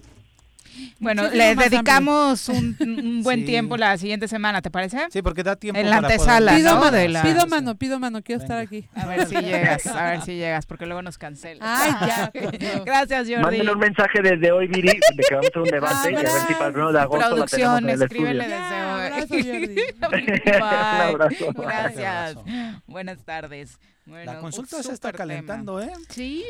Bueno, 0.99 1.30
le 1.31 1.56
dedicamos 1.56 2.49
un, 2.49 3.22
buen 3.23 3.45
tiempo 3.45 3.77
la 3.77 3.98
siguiente 3.98 4.27
semana, 4.27 4.61
¿te 4.61 4.69
parece? 4.69 5.07
Sí, 5.10 5.22
porque 5.22 5.43
da 5.43 5.56
tiempo 5.56 5.80
En 5.80 5.89
la 5.89 5.98
antesala, 5.98 6.56
pido, 6.56 6.76
¿no? 6.76 6.81
mano, 6.81 7.22
pido 7.23 7.48
mano, 7.48 7.76
pido 7.76 7.99
mano, 7.99 8.22
quiero 8.22 8.41
estar 8.41 8.57
aquí. 8.57 8.88
A 8.95 9.06
ver 9.06 9.27
si 9.27 9.35
llegas, 9.35 9.85
a 9.88 10.11
ver 10.11 10.22
si 10.22 10.35
llegas, 10.35 10.65
porque 10.65 10.85
luego 10.85 11.02
nos 11.02 11.18
cancelan. 11.18 11.60
Ay, 11.61 11.91
ya. 12.07 12.31
Gracias, 12.85 13.27
Jordi. 13.27 13.41
Mándenle 13.41 13.72
un 13.72 13.80
mensaje 13.80 14.22
desde 14.22 14.52
hoy, 14.52 14.68
Viri, 14.68 14.88
de 14.88 15.23
que 15.27 15.35
vamos 15.35 15.45
a 15.45 15.49
hacer 15.49 15.61
un 15.61 15.69
debate 15.69 16.11
y 16.11 16.15
a 16.15 16.19
ver 16.19 16.27
si 16.48 16.53
para 16.53 16.68
el 16.68 16.77
1 16.77 16.91
de 16.91 16.99
agosto 16.99 17.30
Producción, 17.30 17.85
la 17.85 17.93
escríbele 17.93 18.48
desde 18.48 18.85
hoy. 18.85 19.02
Un 20.02 20.03
abrazo, 20.03 20.26
Jordi. 20.48 20.56
un 20.56 20.64
abrazo. 20.64 21.53
Gracias. 21.53 22.38
Buenas 22.88 23.23
tardes 23.23 23.80
la 24.05 24.39
consulta 24.39 24.81
se 24.81 24.91
está 24.91 25.13
calentando, 25.13 25.81
¿eh? 25.81 25.91
Sí, 26.09 26.43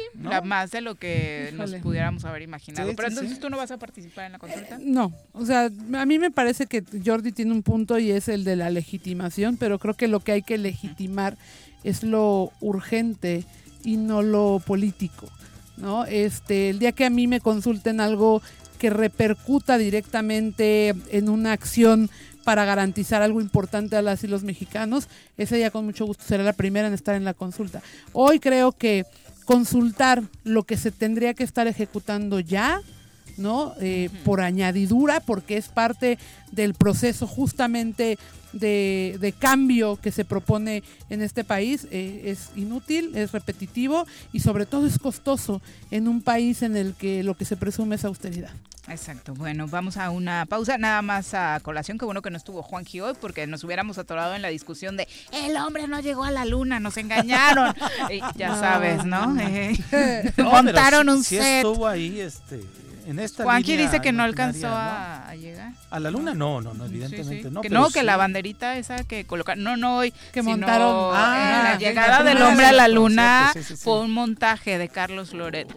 más 0.43 0.71
de 0.71 0.81
lo 0.81 0.95
que 0.95 1.51
nos 1.53 1.73
pudiéramos 1.75 2.25
haber 2.25 2.41
imaginado. 2.41 2.91
Pero 2.95 3.09
entonces 3.09 3.39
tú 3.39 3.49
no 3.49 3.57
vas 3.57 3.71
a 3.71 3.77
participar 3.77 4.25
en 4.25 4.33
la 4.33 4.39
consulta. 4.39 4.77
No, 4.79 5.13
o 5.33 5.45
sea, 5.45 5.69
a 5.93 6.05
mí 6.05 6.19
me 6.19 6.31
parece 6.31 6.65
que 6.65 6.83
Jordi 7.05 7.31
tiene 7.31 7.51
un 7.51 7.63
punto 7.63 7.99
y 7.99 8.11
es 8.11 8.27
el 8.27 8.43
de 8.43 8.55
la 8.55 8.69
legitimación, 8.69 9.57
pero 9.57 9.79
creo 9.79 9.95
que 9.95 10.07
lo 10.07 10.21
que 10.21 10.31
hay 10.31 10.41
que 10.41 10.57
legitimar 10.57 11.37
es 11.83 12.03
lo 12.03 12.51
urgente 12.61 13.45
y 13.83 13.97
no 13.97 14.21
lo 14.21 14.61
político, 14.65 15.27
¿no? 15.77 16.05
Este, 16.05 16.69
el 16.69 16.79
día 16.79 16.91
que 16.91 17.05
a 17.05 17.09
mí 17.09 17.27
me 17.27 17.41
consulten 17.41 17.99
algo 17.99 18.41
que 18.77 18.89
repercuta 18.89 19.77
directamente 19.77 20.95
en 21.11 21.29
una 21.29 21.51
acción 21.51 22.09
para 22.43 22.65
garantizar 22.65 23.21
algo 23.21 23.41
importante 23.41 23.95
a 23.95 24.01
las 24.01 24.23
y 24.23 24.27
los 24.27 24.43
mexicanos, 24.43 25.07
ese 25.37 25.57
día 25.57 25.71
con 25.71 25.85
mucho 25.85 26.05
gusto 26.05 26.23
será 26.25 26.43
la 26.43 26.53
primera 26.53 26.87
en 26.87 26.93
estar 26.93 27.15
en 27.15 27.23
la 27.23 27.33
consulta. 27.33 27.81
Hoy 28.13 28.39
creo 28.39 28.71
que 28.71 29.05
consultar 29.45 30.23
lo 30.43 30.63
que 30.63 30.77
se 30.77 30.91
tendría 30.91 31.33
que 31.33 31.43
estar 31.43 31.67
ejecutando 31.67 32.39
ya, 32.39 32.81
¿no? 33.37 33.73
Eh, 33.79 34.09
por 34.23 34.41
añadidura, 34.41 35.19
porque 35.19 35.57
es 35.57 35.67
parte 35.67 36.17
del 36.51 36.73
proceso 36.73 37.27
justamente 37.27 38.17
de, 38.53 39.33
cambio 39.39 39.97
que 40.01 40.11
se 40.11 40.25
propone 40.25 40.83
en 41.09 41.21
este 41.21 41.43
país 41.43 41.87
eh, 41.91 42.23
es 42.25 42.49
inútil, 42.55 43.15
es 43.15 43.31
repetitivo 43.31 44.05
y 44.33 44.41
sobre 44.41 44.65
todo 44.65 44.85
es 44.87 44.99
costoso 44.99 45.61
en 45.89 46.07
un 46.07 46.21
país 46.21 46.61
en 46.61 46.75
el 46.75 46.93
que 46.93 47.23
lo 47.23 47.35
que 47.35 47.45
se 47.45 47.57
presume 47.57 47.95
es 47.95 48.05
austeridad. 48.05 48.51
Exacto. 48.87 49.33
Bueno, 49.35 49.67
vamos 49.67 49.95
a 49.97 50.09
una 50.09 50.45
pausa. 50.47 50.77
Nada 50.77 51.01
más 51.01 51.33
a 51.33 51.59
colación. 51.61 51.97
Qué 51.97 52.05
bueno 52.05 52.21
que 52.21 52.31
no 52.31 52.37
estuvo 52.37 52.63
Juan 52.63 52.83
hoy 53.01 53.13
porque 53.21 53.45
nos 53.45 53.63
hubiéramos 53.63 53.97
atorado 53.97 54.35
en 54.35 54.41
la 54.41 54.47
discusión 54.47 54.97
de 54.97 55.07
el 55.31 55.55
hombre 55.57 55.87
no 55.87 55.99
llegó 55.99 56.23
a 56.23 56.31
la 56.31 56.45
luna, 56.45 56.79
nos 56.79 56.97
engañaron. 56.97 57.73
ya 58.35 58.55
sabes, 58.55 59.05
¿no? 59.05 59.39
Eh, 59.39 59.77
montaron 60.37 61.09
un 61.09 61.23
set. 61.23 61.63
estuvo 61.63 61.87
ahí, 61.87 62.19
este 62.19 62.61
en 63.05 63.19
esta 63.19 63.43
Juanqui 63.43 63.77
dice 63.77 64.01
que 64.01 64.11
no 64.11 64.23
alcanzó 64.23 64.67
a, 64.69 65.33
llegar. 65.35 65.71
¿A 65.89 65.99
la 65.99 66.11
luna? 66.11 66.33
No, 66.33 66.61
no, 66.61 66.73
no 66.73 66.85
evidentemente 66.85 67.49
no. 67.49 67.61
Que 67.61 67.69
no, 67.69 67.89
que 67.89 68.03
la 68.03 68.17
banderita 68.17 68.77
esa 68.77 69.03
que 69.03 69.25
colocaron, 69.25 69.63
no, 69.63 69.77
no 69.77 69.97
hoy, 69.97 70.13
que 70.31 70.41
montaron. 70.41 71.11
Ah, 71.13 71.61
la 71.63 71.77
llegada 71.77 72.23
del 72.23 72.41
hombre 72.41 72.65
a 72.65 72.71
la 72.71 72.87
luna 72.87 73.53
fue 73.77 74.01
un 74.01 74.11
montaje 74.11 74.77
de 74.77 74.89
Carlos 74.89 75.33
Loret. 75.33 75.67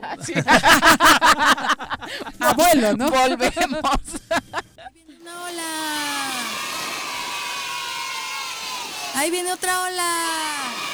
Abuelo, 2.40 2.96
¿no? 2.96 3.10
Volvemos. 3.10 3.82
ola. 5.24 5.62
Ahí 9.14 9.30
viene 9.30 9.52
otra 9.52 9.82
ola. 9.82 10.94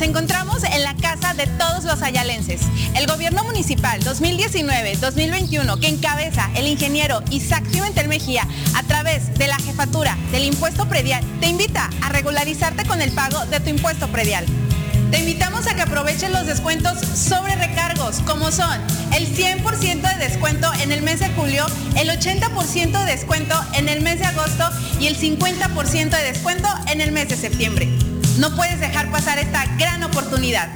Nos 0.00 0.08
encontramos 0.08 0.64
en 0.64 0.82
la 0.82 0.96
casa 0.96 1.34
de 1.34 1.46
todos 1.46 1.84
los 1.84 2.00
ayalenses. 2.00 2.62
El 2.96 3.06
gobierno 3.06 3.44
municipal 3.44 4.02
2019-2021 4.02 5.78
que 5.78 5.88
encabeza 5.88 6.48
el 6.54 6.68
ingeniero 6.68 7.22
Isaac 7.28 7.66
Pimentel 7.70 8.08
Mejía 8.08 8.48
a 8.76 8.82
través 8.84 9.36
de 9.36 9.46
la 9.46 9.58
jefatura 9.58 10.16
del 10.32 10.46
impuesto 10.46 10.88
predial 10.88 11.22
te 11.40 11.48
invita 11.48 11.90
a 12.00 12.08
regularizarte 12.08 12.86
con 12.86 13.02
el 13.02 13.12
pago 13.12 13.44
de 13.50 13.60
tu 13.60 13.68
impuesto 13.68 14.08
predial. 14.08 14.46
Te 15.10 15.18
invitamos 15.18 15.66
a 15.66 15.74
que 15.74 15.82
aproveches 15.82 16.30
los 16.30 16.46
descuentos 16.46 16.98
sobre 17.00 17.56
recargos, 17.56 18.20
como 18.20 18.50
son 18.52 18.80
el 19.14 19.26
100% 19.36 20.00
de 20.00 20.24
descuento 20.24 20.72
en 20.80 20.92
el 20.92 21.02
mes 21.02 21.20
de 21.20 21.28
julio, 21.34 21.66
el 21.98 22.08
80% 22.08 23.04
de 23.04 23.12
descuento 23.12 23.54
en 23.74 23.90
el 23.90 24.00
mes 24.00 24.18
de 24.18 24.24
agosto 24.24 24.64
y 24.98 25.08
el 25.08 25.18
50% 25.18 26.08
de 26.08 26.22
descuento 26.22 26.68
en 26.90 27.02
el 27.02 27.12
mes 27.12 27.28
de 27.28 27.36
septiembre. 27.36 28.09
No 28.40 28.56
puedes 28.56 28.80
dejar 28.80 29.10
pasar 29.10 29.38
esta 29.38 29.66
gran 29.76 30.02
oportunidad. 30.02 30.70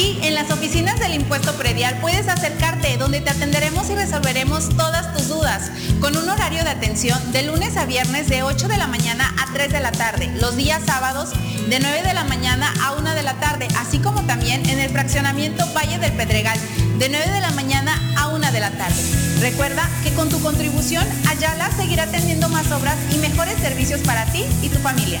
Aquí 0.00 0.18
en 0.22 0.32
las 0.32 0.50
oficinas 0.50 0.98
del 0.98 1.12
impuesto 1.12 1.52
predial 1.56 1.98
puedes 2.00 2.26
acercarte 2.26 2.96
donde 2.96 3.20
te 3.20 3.28
atenderemos 3.28 3.90
y 3.90 3.94
resolveremos 3.94 4.70
todas 4.74 5.14
tus 5.14 5.28
dudas 5.28 5.70
con 6.00 6.16
un 6.16 6.26
horario 6.26 6.64
de 6.64 6.70
atención 6.70 7.18
de 7.32 7.42
lunes 7.42 7.76
a 7.76 7.84
viernes 7.84 8.26
de 8.30 8.42
8 8.42 8.66
de 8.66 8.78
la 8.78 8.86
mañana 8.86 9.30
a 9.38 9.52
3 9.52 9.70
de 9.70 9.80
la 9.80 9.92
tarde, 9.92 10.32
los 10.40 10.56
días 10.56 10.80
sábados 10.86 11.32
de 11.68 11.80
9 11.80 12.02
de 12.02 12.14
la 12.14 12.24
mañana 12.24 12.72
a 12.82 12.92
1 12.92 13.14
de 13.14 13.22
la 13.22 13.34
tarde, 13.40 13.68
así 13.76 13.98
como 13.98 14.22
también 14.22 14.66
en 14.70 14.78
el 14.78 14.88
fraccionamiento 14.88 15.66
Valle 15.76 15.98
del 15.98 16.12
Pedregal 16.12 16.58
de 16.98 17.10
9 17.10 17.30
de 17.30 17.40
la 17.42 17.50
mañana 17.50 18.00
a 18.16 18.28
1 18.28 18.52
de 18.52 18.60
la 18.60 18.70
tarde. 18.70 19.02
Recuerda 19.42 19.86
que 20.02 20.14
con 20.14 20.30
tu 20.30 20.40
contribución 20.40 21.06
Ayala 21.28 21.70
seguirá 21.76 22.06
teniendo 22.06 22.48
más 22.48 22.72
obras 22.72 22.96
y 23.14 23.18
mejores 23.18 23.58
servicios 23.58 24.00
para 24.00 24.24
ti 24.32 24.46
y 24.62 24.70
tu 24.70 24.78
familia. 24.78 25.20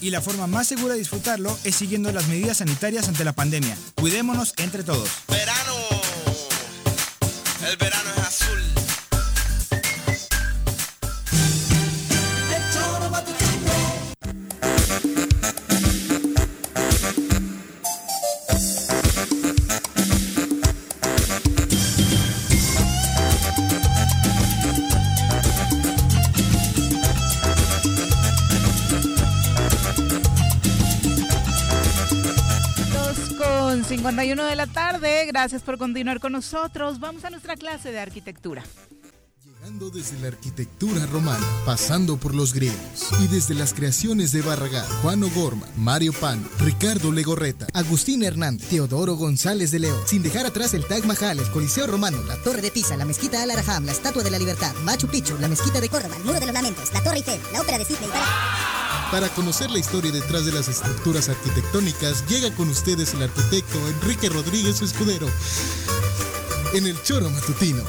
y 0.00 0.10
la 0.10 0.20
forma 0.20 0.46
más 0.46 0.66
segura 0.66 0.94
de 0.94 1.00
disfrutarlo 1.00 1.56
es 1.64 1.76
siguiendo 1.76 2.10
las 2.12 2.26
medidas 2.28 2.58
sanitarias 2.58 3.08
ante 3.08 3.24
la 3.24 3.32
pandemia. 3.32 3.76
Cuidémonos 3.94 4.54
entre 4.58 4.82
todos. 4.82 5.08
Verano. 5.28 5.74
El 7.68 7.76
verano 7.76 8.10
es 8.16 8.22
azul. 8.22 8.79
31 34.20 34.44
de 34.44 34.56
la 34.56 34.66
tarde. 34.66 35.24
Gracias 35.26 35.62
por 35.62 35.78
continuar 35.78 36.20
con 36.20 36.32
nosotros. 36.32 37.00
Vamos 37.00 37.24
a 37.24 37.30
nuestra 37.30 37.56
clase 37.56 37.90
de 37.90 38.00
arquitectura. 38.00 38.62
Llegando 39.42 39.88
desde 39.88 40.20
la 40.20 40.28
arquitectura 40.28 41.06
romana, 41.06 41.46
pasando 41.64 42.18
por 42.18 42.34
los 42.34 42.52
griegos 42.52 43.08
y 43.20 43.28
desde 43.28 43.54
las 43.54 43.72
creaciones 43.72 44.32
de 44.32 44.42
Barragán, 44.42 44.84
Juan 45.00 45.22
O'Gorman, 45.22 45.70
Mario 45.78 46.12
Pan, 46.12 46.46
Ricardo 46.58 47.12
Legorreta, 47.12 47.66
Agustín 47.72 48.22
Hernández, 48.22 48.68
Teodoro 48.68 49.14
González 49.14 49.70
de 49.70 49.78
León, 49.78 50.00
sin 50.04 50.22
dejar 50.22 50.44
atrás 50.44 50.74
el 50.74 50.84
Taj 50.84 51.04
Mahal, 51.04 51.38
el 51.38 51.50
Coliseo 51.50 51.86
Romano, 51.86 52.22
la 52.24 52.36
Torre 52.42 52.60
de 52.60 52.70
Pisa, 52.70 52.98
la 52.98 53.06
Mezquita 53.06 53.42
Al 53.42 53.50
Araham, 53.50 53.86
la 53.86 53.92
Estatua 53.92 54.22
de 54.22 54.30
la 54.30 54.38
Libertad, 54.38 54.74
Machu 54.84 55.08
Picchu, 55.08 55.38
la 55.40 55.48
Mezquita 55.48 55.80
de 55.80 55.88
Córdoba, 55.88 56.16
el 56.16 56.24
Muro 56.24 56.40
de 56.40 56.46
los 56.46 56.54
Lamentos, 56.54 56.92
la 56.92 57.02
Torre 57.02 57.18
Eiffel, 57.18 57.40
la 57.52 57.62
Ópera 57.62 57.78
de 57.78 57.84
Sydney. 57.86 58.10
Para 59.10 59.28
conocer 59.30 59.72
la 59.72 59.80
historia 59.80 60.12
detrás 60.12 60.46
de 60.46 60.52
las 60.52 60.68
estructuras 60.68 61.28
arquitectónicas, 61.28 62.24
llega 62.30 62.54
con 62.54 62.68
ustedes 62.68 63.12
el 63.12 63.24
arquitecto 63.24 63.76
Enrique 63.90 64.28
Rodríguez 64.28 64.80
Escudero 64.82 65.26
en 66.78 66.86
el 66.86 66.94
Choro 67.02 67.28
Matutino. 67.28 67.82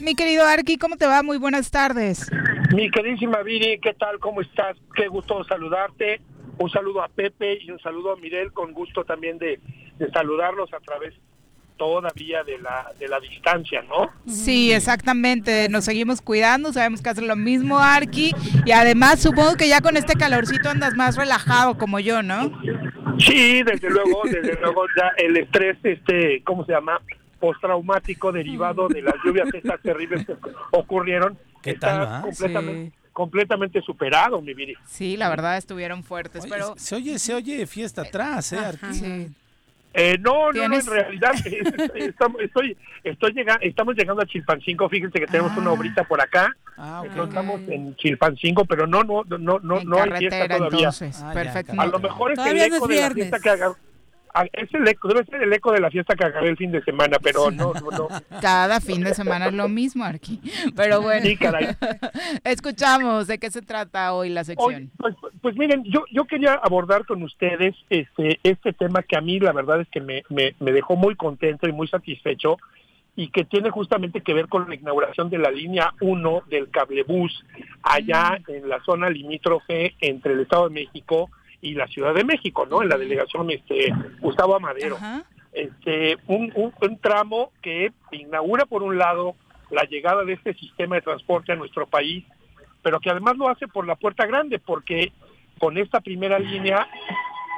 Mi 0.00 0.16
querido 0.16 0.44
Arqui, 0.44 0.76
¿cómo 0.76 0.96
te 0.96 1.06
va? 1.06 1.22
Muy 1.22 1.38
buenas 1.38 1.70
tardes. 1.70 2.28
Mi 2.74 2.90
queridísima 2.90 3.42
Viri, 3.42 3.78
¿qué 3.78 3.94
tal? 3.94 4.18
¿Cómo 4.18 4.40
estás? 4.40 4.76
Qué 4.96 5.06
gusto 5.06 5.44
saludarte. 5.44 6.20
Un 6.58 6.68
saludo 6.68 7.04
a 7.04 7.08
Pepe 7.08 7.58
y 7.62 7.70
un 7.70 7.78
saludo 7.78 8.12
a 8.12 8.16
Mirel, 8.16 8.52
con 8.52 8.72
gusto 8.72 9.04
también 9.04 9.38
de, 9.38 9.60
de 9.98 10.10
saludarlos 10.10 10.72
a 10.74 10.80
través 10.80 11.14
todavía 11.76 12.44
de 12.44 12.58
la, 12.58 12.92
de 12.98 13.08
la 13.08 13.20
distancia, 13.20 13.82
¿no? 13.82 14.10
Sí, 14.26 14.72
exactamente. 14.72 15.68
Nos 15.68 15.84
seguimos 15.84 16.20
cuidando, 16.20 16.72
sabemos 16.72 17.02
que 17.02 17.10
hace 17.10 17.22
lo 17.22 17.36
mismo 17.36 17.78
Arqui 17.78 18.34
y 18.64 18.72
además 18.72 19.20
supongo 19.20 19.56
que 19.56 19.68
ya 19.68 19.80
con 19.80 19.96
este 19.96 20.14
calorcito 20.14 20.70
andas 20.70 20.94
más 20.94 21.16
relajado 21.16 21.76
como 21.76 21.98
yo, 22.00 22.22
¿no? 22.22 22.50
Sí, 23.18 23.62
desde 23.62 23.90
luego, 23.90 24.22
desde 24.24 24.56
luego 24.60 24.84
ya 24.96 25.08
el 25.16 25.36
estrés, 25.36 25.76
este, 25.82 26.42
¿cómo 26.44 26.64
se 26.64 26.72
llama? 26.72 27.00
Postraumático 27.40 28.32
derivado 28.32 28.88
de 28.88 29.02
las 29.02 29.14
lluvias 29.24 29.48
estas 29.52 29.80
terribles 29.82 30.26
que 30.26 30.34
ocurrieron. 30.70 31.36
¿Qué 31.60 31.70
está 31.72 31.98
tal, 31.98 32.22
completamente, 32.22 32.96
completamente 33.12 33.82
superado, 33.82 34.40
mi 34.40 34.54
Viri. 34.54 34.76
Sí, 34.86 35.16
la 35.16 35.28
verdad 35.28 35.56
estuvieron 35.56 36.02
fuertes, 36.04 36.42
Oye, 36.42 36.50
pero 36.50 36.74
se 36.76 36.94
oye, 36.94 37.18
se 37.18 37.34
oye 37.34 37.66
fiesta 37.66 38.02
atrás, 38.02 38.52
¿eh? 38.52 38.58
Arqui? 38.58 38.94
sí. 38.94 39.28
Eh, 39.96 40.18
no, 40.20 40.50
no, 40.52 40.68
no, 40.68 40.74
en 40.76 40.86
realidad 40.86 41.32
eh, 41.46 41.62
estamos, 41.94 42.40
estoy, 42.42 42.76
estoy 43.04 43.32
llega- 43.32 43.58
estamos 43.62 43.94
llegando 43.94 44.22
a 44.22 44.26
Chilpancingo, 44.26 44.88
fíjense 44.88 45.20
que 45.20 45.26
tenemos 45.26 45.56
una 45.56 45.70
obrita 45.70 46.02
por 46.04 46.20
acá, 46.20 46.50
Ah. 46.76 47.02
Entonces, 47.04 47.28
estamos 47.28 47.60
en 47.68 47.94
Chilpancingo, 47.94 48.64
pero 48.64 48.88
no, 48.88 49.04
no, 49.04 49.22
no, 49.24 49.60
no, 49.60 49.78
En 49.78 49.88
no 49.88 50.02
hay 50.02 50.10
fiesta 50.18 50.48
todavía. 50.48 50.66
entonces. 50.78 51.22
Ah, 51.22 51.30
Perfecto. 51.32 51.72
A 51.80 51.86
lo 51.86 52.00
mejor 52.00 52.32
es 52.32 52.38
el 52.40 52.60
eco 52.62 52.76
es 52.76 52.88
de 52.88 53.00
la 53.00 53.10
fiesta 53.12 53.38
que 53.38 53.48
haga, 53.50 53.66
Ah, 53.68 53.76
es 54.52 54.74
el 54.74 54.86
eco, 54.88 55.08
debe 55.08 55.24
ser 55.24 55.42
el 55.42 55.52
eco 55.52 55.72
de 55.72 55.80
la 55.80 55.90
fiesta 55.90 56.14
que 56.16 56.24
acabé 56.24 56.48
el 56.48 56.56
fin 56.56 56.72
de 56.72 56.82
semana, 56.82 57.18
pero 57.22 57.50
no, 57.50 57.72
no, 57.72 57.90
no. 57.90 58.08
Cada 58.40 58.80
fin 58.80 59.02
de 59.02 59.14
semana 59.14 59.46
es 59.46 59.54
lo 59.54 59.68
mismo, 59.68 60.04
Arqui. 60.04 60.40
Pero 60.74 61.02
bueno, 61.02 61.24
Sí, 61.24 61.36
caray. 61.36 61.68
escuchamos 62.44 63.26
de 63.26 63.38
qué 63.38 63.50
se 63.50 63.62
trata 63.62 64.12
hoy 64.12 64.30
la 64.30 64.44
sección. 64.44 64.90
Pues, 64.98 65.14
pues 65.40 65.56
miren, 65.56 65.84
yo, 65.84 66.04
yo 66.10 66.24
quería 66.24 66.54
abordar 66.54 67.06
con 67.06 67.22
ustedes 67.22 67.74
este, 67.90 68.40
este 68.42 68.72
tema 68.72 69.02
que 69.02 69.16
a 69.16 69.20
mí 69.20 69.38
la 69.38 69.52
verdad 69.52 69.80
es 69.80 69.88
que 69.88 70.00
me, 70.00 70.24
me, 70.28 70.54
me 70.58 70.72
dejó 70.72 70.96
muy 70.96 71.14
contento 71.14 71.68
y 71.68 71.72
muy 71.72 71.86
satisfecho 71.88 72.58
y 73.16 73.28
que 73.28 73.44
tiene 73.44 73.70
justamente 73.70 74.22
que 74.22 74.34
ver 74.34 74.48
con 74.48 74.68
la 74.68 74.74
inauguración 74.74 75.30
de 75.30 75.38
la 75.38 75.50
línea 75.50 75.94
1 76.00 76.42
del 76.48 76.70
cablebús 76.70 77.44
allá 77.82 78.40
en 78.48 78.68
la 78.68 78.82
zona 78.82 79.08
limítrofe 79.08 79.94
entre 80.00 80.32
el 80.32 80.40
Estado 80.40 80.68
de 80.68 80.74
México 80.74 81.30
y 81.30 81.30
la 81.72 81.86
Ciudad 81.86 82.12
de 82.12 82.24
México, 82.24 82.66
¿no? 82.66 82.82
En 82.82 82.88
la 82.88 82.98
delegación 82.98 83.50
este, 83.50 83.92
Gustavo 84.20 84.56
Amadero. 84.56 84.98
Este, 85.52 86.18
un, 86.26 86.52
un, 86.56 86.74
un 86.80 86.98
tramo 86.98 87.52
que 87.62 87.92
inaugura 88.10 88.66
por 88.66 88.82
un 88.82 88.98
lado 88.98 89.36
la 89.70 89.84
llegada 89.84 90.24
de 90.24 90.34
este 90.34 90.52
sistema 90.54 90.96
de 90.96 91.02
transporte 91.02 91.52
a 91.52 91.56
nuestro 91.56 91.86
país, 91.86 92.24
pero 92.82 93.00
que 93.00 93.10
además 93.10 93.36
lo 93.36 93.48
hace 93.48 93.68
por 93.68 93.86
la 93.86 93.94
puerta 93.94 94.26
grande, 94.26 94.58
porque 94.58 95.12
con 95.58 95.78
esta 95.78 96.00
primera 96.00 96.38
línea, 96.38 96.88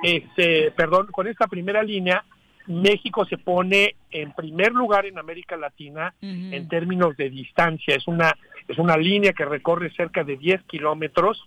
este, 0.03 0.71
perdón, 0.73 1.09
con 1.11 1.27
esta 1.27 1.47
primera 1.47 1.83
línea, 1.83 2.25
México 2.67 3.25
se 3.25 3.39
pone 3.39 3.97
en 4.11 4.33
primer 4.33 4.73
lugar 4.73 5.07
en 5.07 5.19
América 5.19 5.57
Latina 5.57 6.15
en 6.21 6.69
términos 6.69 7.17
de 7.17 7.31
distancia. 7.31 7.95
Es 7.95 8.07
una 8.07 8.37
es 8.69 8.79
una 8.79 8.97
línea 8.97 9.33
que 9.33 9.45
recorre 9.45 9.91
cerca 9.93 10.25
de 10.25 10.37
10 10.37 10.63
kilómetros, 10.65 11.47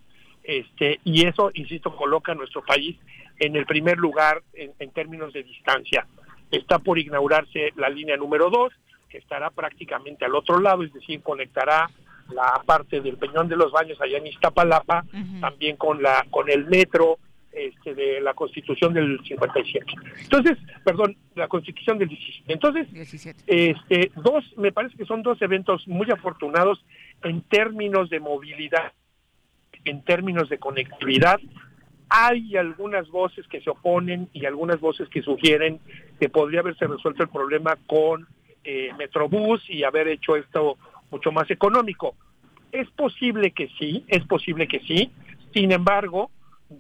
este, 0.50 1.00
y 1.04 1.28
eso, 1.28 1.52
insisto, 1.54 1.96
coloca 1.96 2.32
a 2.32 2.36
nuestro 2.36 2.64
país 2.66 2.98
en 3.38 3.56
el 3.56 3.68
primer 3.68 4.00
lugar 4.00 4.42
en, 4.54 4.72
en 4.80 4.90
términos 4.90 5.32
de 5.32 5.44
distancia. 5.44 6.08
Está 6.50 6.80
por 6.80 6.98
inaugurarse 6.98 7.72
la 7.76 7.88
línea 7.88 8.18
número 8.18 8.50
2, 8.50 8.74
que 9.10 9.20
estará 9.20 9.52
prácticamente 9.52 10.26
al 10.26 10.34
otro 10.34 10.60
lado, 10.60 10.82
es 10.82 10.92
decir, 10.92 11.22
conectará 11.22 11.92
la 12.34 12.64
parte 12.66 13.00
del 13.00 13.18
Peñón 13.18 13.48
de 13.48 13.58
los 13.58 13.72
Baños 13.72 14.02
allá 14.02 14.18
en 14.18 14.26
Iztapalapa, 14.26 15.06
también 15.40 15.78
con 15.78 16.02
la 16.02 16.26
con 16.32 16.50
el 16.50 16.66
metro 16.66 17.20
este, 17.52 17.94
de 17.94 18.20
la 18.20 18.34
Constitución 18.34 18.94
del 18.94 19.20
57. 19.24 19.86
Entonces, 20.22 20.58
perdón, 20.84 21.16
la 21.36 21.48
Constitución 21.48 22.00
del 22.00 22.10
17. 22.10 22.54
Entonces, 22.54 22.88
este, 23.46 24.12
dos, 24.16 24.44
me 24.58 24.72
parece 24.72 24.98
que 24.98 25.06
son 25.06 25.22
dos 25.22 25.40
eventos 25.42 25.88
muy 25.88 26.10
afortunados 26.10 26.84
en 27.24 27.42
términos 27.42 28.10
de 28.10 28.20
movilidad, 28.20 28.94
en 29.86 30.04
términos 30.04 30.50
de 30.50 30.58
conectividad. 30.58 31.40
Hay 32.10 32.58
algunas 32.58 33.08
voces 33.10 33.48
que 33.48 33.62
se 33.62 33.70
oponen 33.70 34.30
y 34.34 34.46
algunas 34.46 34.80
voces 34.80 35.08
que 35.10 35.22
sugieren 35.22 35.80
que 36.20 36.30
podría 36.30 36.62
haberse 36.62 36.88
resuelto 36.88 37.24
el 37.24 37.30
problema 37.30 37.78
con 37.88 38.28
eh, 38.64 38.90
Metrobús 38.98 39.64
y 39.70 39.84
haber 39.84 40.08
hecho 40.08 40.36
esto 40.36 40.78
mucho 41.12 41.32
más 41.32 41.50
económico. 41.52 42.16
Es 42.72 42.90
posible 42.92 43.52
que 43.52 43.70
sí, 43.80 44.04
es 44.08 44.24
posible 44.26 44.68
que 44.68 44.80
sí. 44.82 45.12
Sin 45.54 45.72
embargo, 45.72 46.30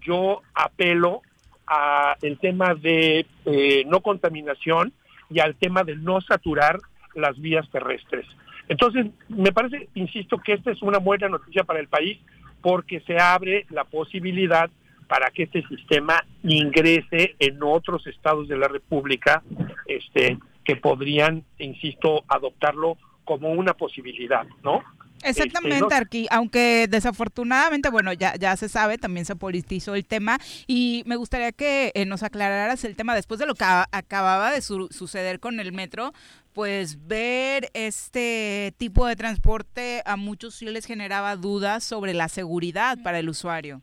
yo 0.01 0.41
apelo 0.53 1.21
a 1.65 2.15
el 2.21 2.38
tema 2.39 2.76
de 2.76 3.26
eh, 3.45 3.84
no 3.88 4.01
contaminación 4.01 4.93
y 5.30 5.39
al 5.39 5.55
tema 5.55 5.84
de 5.84 5.95
no 5.95 6.21
saturar 6.21 6.80
las 7.15 7.39
vías 7.39 7.69
terrestres. 7.69 8.26
Entonces, 8.67 9.07
me 9.30 9.51
parece, 9.51 9.89
insisto, 9.95 10.38
que 10.38 10.53
esta 10.53 10.71
es 10.71 10.81
una 10.81 10.99
buena 10.99 11.27
noticia 11.27 11.63
para 11.63 11.80
el 11.80 11.88
país 11.88 12.19
porque 12.61 13.02
se 13.02 13.19
abre 13.19 13.65
la 13.69 13.84
posibilidad 13.86 14.69
para 15.07 15.30
que 15.31 15.44
este 15.44 15.65
sistema 15.68 16.23
ingrese 16.44 17.36
en 17.40 17.57
otros 17.64 18.06
estados 18.07 18.48
de 18.48 18.57
la 18.57 18.68
República, 18.68 19.41
este, 19.88 20.38
que 20.64 20.76
podrían, 20.76 21.44
insisto, 21.57 22.23
adoptarlo 22.27 22.98
como 23.26 23.49
una 23.52 23.73
posibilidad, 23.73 24.45
¿no? 24.64 24.84
Exactamente, 25.22 25.77
Este, 25.80 25.95
Arqui, 25.95 26.27
aunque 26.31 26.88
desafortunadamente, 26.90 27.90
bueno, 27.90 28.14
ya, 28.14 28.36
ya 28.38 28.56
se 28.56 28.69
sabe, 28.69 28.98
también 28.98 29.26
se 29.26 29.36
politizó 29.36 29.95
el 29.95 30.06
tema 30.06 30.40
y 30.65 31.03
me 31.07 31.18
gustaría 31.18 31.52
que 31.52 31.91
eh, 31.94 32.06
nos 32.06 32.23
aclararas 32.23 32.86
el 32.86 32.95
tema 32.95 33.14
después 33.15 33.38
de 33.40 33.45
lo 33.45 33.53
que 33.56 33.65
acababa 33.65 34.52
de 34.52 34.61
su- 34.61 34.88
suceder 34.91 35.41
con 35.41 35.60
el 35.60 35.73
metro, 35.73 36.14
pues 36.53 37.07
ver 37.07 37.69
este 37.73 38.73
tipo 38.77 39.05
de 39.05 39.15
transporte 39.15 40.01
a 40.05 40.17
muchos 40.17 40.55
sí 40.55 40.65
les 40.65 40.85
generaba 40.85 41.35
dudas 41.35 41.84
sobre 41.84 42.13
la 42.13 42.27
seguridad 42.27 42.97
para 43.03 43.19
el 43.19 43.30
usuario. 43.30 43.81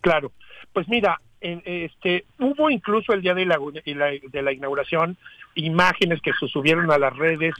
Claro, 0.00 0.32
pues 0.72 0.88
mira, 0.88 1.20
en, 1.40 1.62
este, 1.64 2.24
hubo 2.38 2.70
incluso 2.70 3.12
el 3.12 3.22
día 3.22 3.34
de 3.34 3.44
la, 3.44 3.58
de 3.58 4.42
la, 4.42 4.52
inauguración 4.52 5.16
imágenes 5.54 6.20
que 6.20 6.32
se 6.38 6.48
subieron 6.48 6.90
a 6.90 6.98
las 6.98 7.16
redes 7.16 7.54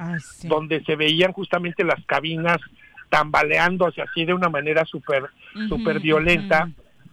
donde 0.44 0.82
se 0.85 0.97
veían 0.97 1.32
justamente 1.32 1.85
las 1.85 2.05
cabinas 2.06 2.59
tambaleándose 3.10 4.02
así 4.02 4.24
de 4.24 4.35
una 4.35 4.48
manera 4.48 4.85
súper 4.85 5.31
Ujú, 5.55 5.68
súper 5.68 6.01
violenta 6.01 6.68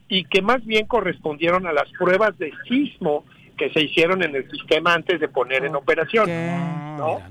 y 0.07 0.25
que 0.25 0.41
más 0.41 0.63
bien 0.65 0.85
correspondieron 0.85 1.65
a 1.65 1.73
las 1.73 1.89
pruebas 1.97 2.37
de 2.37 2.51
sismo 2.67 3.25
que 3.57 3.69
se 3.71 3.81
hicieron 3.81 4.23
en 4.23 4.35
el 4.35 4.49
sistema 4.49 4.93
antes 4.93 5.19
de 5.19 5.27
poner 5.27 5.65
en 5.65 5.75
operación. 5.75 6.29
¿no? 6.97 7.21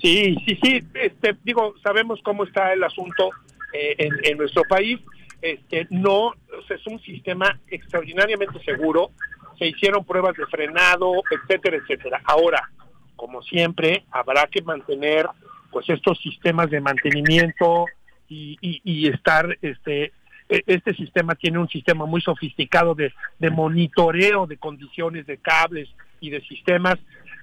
Sí, 0.00 0.36
sí, 0.44 0.58
sí. 0.62 0.82
Este, 0.94 1.36
digo, 1.44 1.74
sabemos 1.82 2.20
cómo 2.22 2.44
está 2.44 2.72
el 2.72 2.84
asunto 2.84 3.30
eh, 3.72 3.94
en, 3.98 4.12
en 4.22 4.38
nuestro 4.38 4.62
país. 4.64 5.00
Este, 5.42 5.86
no, 5.90 6.28
o 6.28 6.62
sea, 6.66 6.76
es 6.76 6.86
un 6.86 7.00
sistema 7.00 7.58
extraordinariamente 7.68 8.58
seguro. 8.64 9.10
Se 9.58 9.66
hicieron 9.66 10.04
pruebas 10.04 10.36
de 10.36 10.46
frenado, 10.46 11.12
etcétera, 11.30 11.76
etcétera. 11.76 12.20
Ahora, 12.24 12.70
como 13.16 13.42
siempre, 13.42 14.04
habrá 14.10 14.46
que 14.46 14.62
mantener, 14.62 15.26
pues, 15.70 15.88
estos 15.88 16.18
sistemas 16.18 16.70
de 16.70 16.80
mantenimiento 16.80 17.86
y, 18.28 18.58
y, 18.60 18.80
y 18.84 19.08
estar, 19.08 19.56
este, 19.62 20.12
este 20.48 20.94
sistema 20.94 21.34
tiene 21.34 21.58
un 21.58 21.68
sistema 21.68 22.06
muy 22.06 22.20
sofisticado 22.20 22.94
de, 22.94 23.12
de 23.38 23.50
monitoreo 23.50 24.46
de 24.46 24.56
condiciones 24.58 25.26
de 25.26 25.38
cables 25.38 25.88
y 26.20 26.30
de 26.30 26.40
sistemas. 26.42 26.96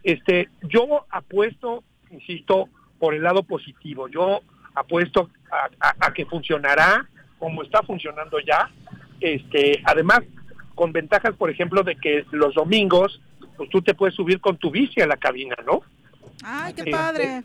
Este, 0.04 0.50
yo 0.64 1.06
apuesto, 1.10 1.84
insisto, 2.12 2.70
por 3.00 3.14
el 3.14 3.24
lado 3.24 3.44
positivo. 3.44 4.08
Yo 4.08 4.42
apuesto 4.76 5.30
a, 5.52 5.70
a- 5.90 5.96
a 6.08 6.14
que 6.14 6.26
funcionará 6.26 7.06
como 7.40 7.64
está 7.64 7.84
funcionando 7.84 8.40
ya. 8.40 8.70
Este, 9.20 9.82
además, 9.86 10.22
con 10.76 10.92
ventajas, 10.92 11.36
por 11.36 11.50
ejemplo, 11.50 11.84
de 11.84 11.96
que 11.96 12.26
los 12.32 12.54
domingos, 12.56 13.22
pues 13.58 13.70
tú 13.70 13.82
te 13.82 13.94
puedes 13.94 14.16
subir 14.16 14.40
con 14.40 14.58
tu 14.58 14.72
bici 14.72 15.02
a 15.02 15.08
la 15.08 15.18
cabina, 15.18 15.56
¿no? 15.66 15.82
¡Ay, 16.44 16.74
qué 16.74 16.82
Este, 16.82 16.92
padre! 16.92 17.44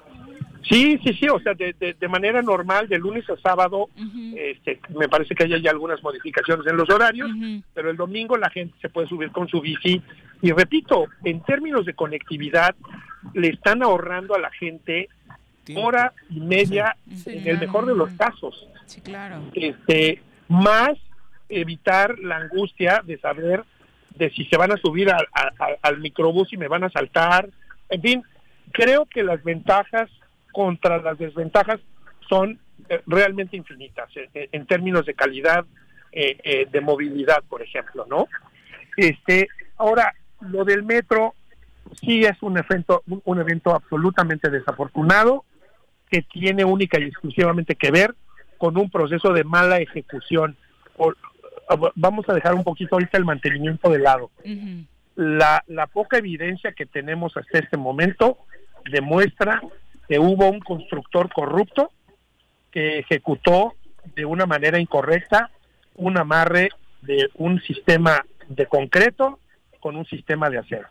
Sí, 0.68 0.98
sí, 1.02 1.14
sí, 1.14 1.28
o 1.28 1.38
sea, 1.40 1.54
de, 1.54 1.72
de, 1.74 1.94
de 1.94 2.08
manera 2.08 2.42
normal, 2.42 2.88
de 2.88 2.98
lunes 2.98 3.28
a 3.30 3.36
sábado, 3.38 3.88
este, 4.36 4.80
me 4.98 5.08
parece 5.08 5.34
que 5.34 5.44
hay 5.44 5.62
ya 5.62 5.70
algunas 5.70 6.02
modificaciones 6.02 6.66
en 6.66 6.76
los 6.76 6.90
horarios, 6.90 7.30
pero 7.74 7.90
el 7.90 7.96
domingo 7.96 8.36
la 8.36 8.50
gente 8.50 8.74
se 8.80 8.88
puede 8.88 9.08
subir 9.08 9.30
con 9.30 9.48
su 9.48 9.60
bici. 9.60 10.02
Y 10.42 10.52
repito, 10.52 11.06
en 11.24 11.40
términos 11.42 11.86
de 11.86 11.94
conectividad, 11.94 12.74
le 13.34 13.48
están 13.48 13.82
ahorrando 13.82 14.34
a 14.34 14.38
la 14.38 14.50
gente 14.50 15.08
hora 15.74 16.12
y 16.30 16.40
media, 16.40 16.96
en 17.26 17.46
el 17.48 17.58
mejor 17.58 17.86
de 17.86 17.94
los 17.94 18.10
casos. 18.10 18.66
Sí, 18.86 19.00
claro. 19.00 19.40
Este, 19.54 20.22
más 20.48 20.96
evitar 21.48 22.18
la 22.18 22.36
angustia 22.36 23.02
de 23.04 23.18
saber 23.18 23.64
de 24.16 24.30
si 24.30 24.44
se 24.46 24.56
van 24.56 24.72
a 24.72 24.76
subir 24.76 25.10
al- 25.10 25.28
a- 25.32 25.52
a- 25.58 25.76
al 25.82 25.98
microbús 25.98 26.52
y 26.52 26.56
me 26.56 26.68
van 26.68 26.84
a 26.84 26.90
saltar. 26.90 27.48
En 27.88 28.02
fin, 28.02 28.22
creo 28.72 29.06
que 29.06 29.22
las 29.22 29.42
ventajas 29.44 30.10
contra 30.52 30.98
las 30.98 31.18
desventajas 31.18 31.80
son 32.28 32.58
eh, 32.88 33.02
realmente 33.06 33.56
infinitas 33.56 34.08
eh, 34.16 34.28
eh, 34.34 34.48
en 34.52 34.66
términos 34.66 35.06
de 35.06 35.14
calidad 35.14 35.64
eh, 36.12 36.38
eh, 36.42 36.66
de 36.70 36.80
movilidad, 36.80 37.42
por 37.48 37.62
ejemplo, 37.62 38.06
¿no? 38.08 38.28
Este, 38.96 39.48
ahora 39.76 40.14
lo 40.40 40.64
del 40.64 40.82
metro 40.82 41.34
sí 42.00 42.22
es 42.24 42.42
un 42.42 42.58
evento 42.58 43.02
un- 43.24 43.38
evento 43.40 43.74
absolutamente 43.74 44.50
desafortunado 44.50 45.44
que 46.10 46.22
tiene 46.22 46.64
única 46.64 46.98
y 46.98 47.04
exclusivamente 47.04 47.74
que 47.74 47.90
ver 47.90 48.14
con 48.56 48.76
un 48.76 48.90
proceso 48.90 49.32
de 49.32 49.44
mala 49.44 49.78
ejecución. 49.78 50.56
Por- 50.96 51.16
vamos 51.96 52.26
a 52.28 52.34
dejar 52.34 52.54
un 52.54 52.64
poquito 52.64 52.94
ahorita 52.96 53.18
el 53.18 53.24
mantenimiento 53.26 53.90
de 53.90 53.98
lado. 53.98 54.30
La, 55.16 55.62
la 55.66 55.86
poca 55.86 56.16
evidencia 56.18 56.72
que 56.72 56.86
tenemos 56.86 57.36
hasta 57.36 57.58
este 57.58 57.76
momento 57.76 58.38
demuestra 58.90 59.60
que 60.08 60.18
hubo 60.18 60.48
un 60.50 60.60
constructor 60.60 61.32
corrupto 61.32 61.92
que 62.70 62.98
ejecutó 62.98 63.74
de 64.14 64.24
una 64.24 64.46
manera 64.46 64.78
incorrecta 64.80 65.50
un 65.94 66.16
amarre 66.18 66.70
de 67.02 67.28
un 67.34 67.60
sistema 67.62 68.24
de 68.48 68.66
concreto 68.66 69.38
con 69.80 69.96
un 69.96 70.06
sistema 70.06 70.48
de 70.50 70.58
acero. 70.58 70.88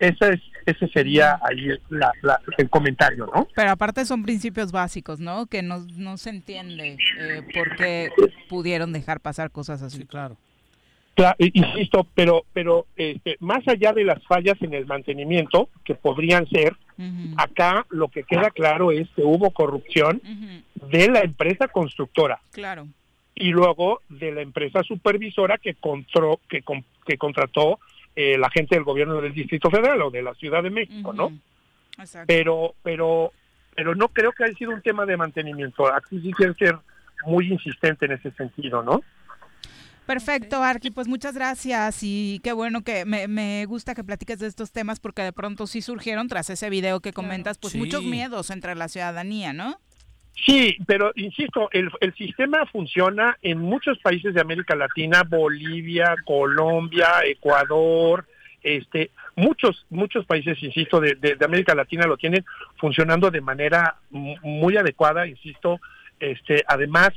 Ese, 0.00 0.34
es, 0.34 0.40
ese 0.66 0.88
sería 0.88 1.40
ahí 1.42 1.68
la- 1.88 2.12
la- 2.22 2.40
el 2.56 2.70
comentario, 2.70 3.28
¿no? 3.34 3.48
Pero 3.54 3.70
aparte 3.70 4.04
son 4.04 4.22
principios 4.22 4.70
básicos, 4.70 5.18
¿no? 5.18 5.46
Que 5.46 5.62
no, 5.62 5.84
no 5.96 6.16
se 6.18 6.30
entiende 6.30 6.96
eh, 7.18 7.42
por 7.52 7.74
qué 7.76 8.10
pudieron 8.48 8.92
dejar 8.92 9.20
pasar 9.20 9.50
cosas 9.50 9.82
así. 9.82 10.04
claro. 10.06 10.36
Insisto, 11.38 12.06
pero, 12.14 12.44
pero 12.52 12.86
este, 12.96 13.36
más 13.40 13.66
allá 13.66 13.92
de 13.92 14.04
las 14.04 14.22
fallas 14.26 14.60
en 14.60 14.74
el 14.74 14.86
mantenimiento, 14.86 15.68
que 15.84 15.94
podrían 15.94 16.48
ser, 16.48 16.76
acá 17.36 17.86
lo 17.90 18.08
que 18.08 18.24
queda 18.24 18.50
claro 18.50 18.90
es 18.90 19.08
que 19.14 19.22
hubo 19.22 19.50
corrupción 19.50 20.20
de 20.74 21.08
la 21.08 21.20
empresa 21.20 21.68
constructora. 21.68 22.40
Claro. 22.52 22.86
Y 23.34 23.50
luego 23.50 24.00
de 24.08 24.32
la 24.32 24.42
empresa 24.42 24.82
supervisora 24.82 25.58
que, 25.58 25.74
contró, 25.74 26.40
que, 26.48 26.62
que 27.06 27.18
contrató 27.18 27.78
eh, 28.16 28.36
la 28.36 28.50
gente 28.50 28.74
del 28.74 28.84
gobierno 28.84 29.20
del 29.20 29.32
Distrito 29.32 29.70
Federal 29.70 30.02
o 30.02 30.10
de 30.10 30.22
la 30.22 30.34
Ciudad 30.34 30.62
de 30.62 30.70
México, 30.70 31.12
¿no? 31.12 31.32
Pero, 32.26 32.74
pero, 32.82 33.32
pero 33.74 33.94
no 33.94 34.08
creo 34.08 34.32
que 34.32 34.44
haya 34.44 34.54
sido 34.54 34.72
un 34.72 34.82
tema 34.82 35.06
de 35.06 35.16
mantenimiento. 35.16 35.92
Aquí 35.92 36.20
sí 36.20 36.32
quiero 36.32 36.54
ser 36.54 36.76
muy 37.24 37.52
insistente 37.52 38.06
en 38.06 38.12
ese 38.12 38.30
sentido, 38.32 38.82
¿no? 38.82 39.02
Perfecto, 40.08 40.62
Arqui, 40.62 40.90
pues 40.90 41.06
muchas 41.06 41.34
gracias 41.34 41.98
y 42.02 42.40
qué 42.42 42.54
bueno 42.54 42.82
que 42.82 43.04
me, 43.04 43.28
me, 43.28 43.66
gusta 43.66 43.94
que 43.94 44.02
platiques 44.02 44.38
de 44.38 44.46
estos 44.46 44.72
temas 44.72 45.00
porque 45.00 45.20
de 45.20 45.34
pronto 45.34 45.66
sí 45.66 45.82
surgieron 45.82 46.28
tras 46.28 46.48
ese 46.48 46.70
video 46.70 47.00
que 47.00 47.12
comentas, 47.12 47.58
pues 47.58 47.74
muchos 47.74 48.02
miedos 48.04 48.48
entre 48.48 48.74
la 48.74 48.88
ciudadanía, 48.88 49.52
¿no? 49.52 49.78
Sí, 50.46 50.78
pero 50.86 51.12
insisto, 51.14 51.68
el, 51.72 51.90
el 52.00 52.14
sistema 52.14 52.64
funciona 52.72 53.36
en 53.42 53.58
muchos 53.58 53.98
países 53.98 54.32
de 54.32 54.40
América 54.40 54.74
Latina, 54.74 55.24
Bolivia, 55.28 56.14
Colombia, 56.24 57.08
Ecuador, 57.26 58.26
este, 58.62 59.10
muchos, 59.36 59.84
muchos 59.90 60.24
países, 60.24 60.56
insisto, 60.62 61.00
de, 61.00 61.16
de, 61.16 61.34
de 61.34 61.44
América 61.44 61.74
Latina 61.74 62.06
lo 62.06 62.16
tienen 62.16 62.46
funcionando 62.78 63.30
de 63.30 63.42
manera 63.42 63.96
muy 64.08 64.78
adecuada, 64.78 65.26
insisto, 65.26 65.78
este, 66.18 66.64
además 66.66 67.12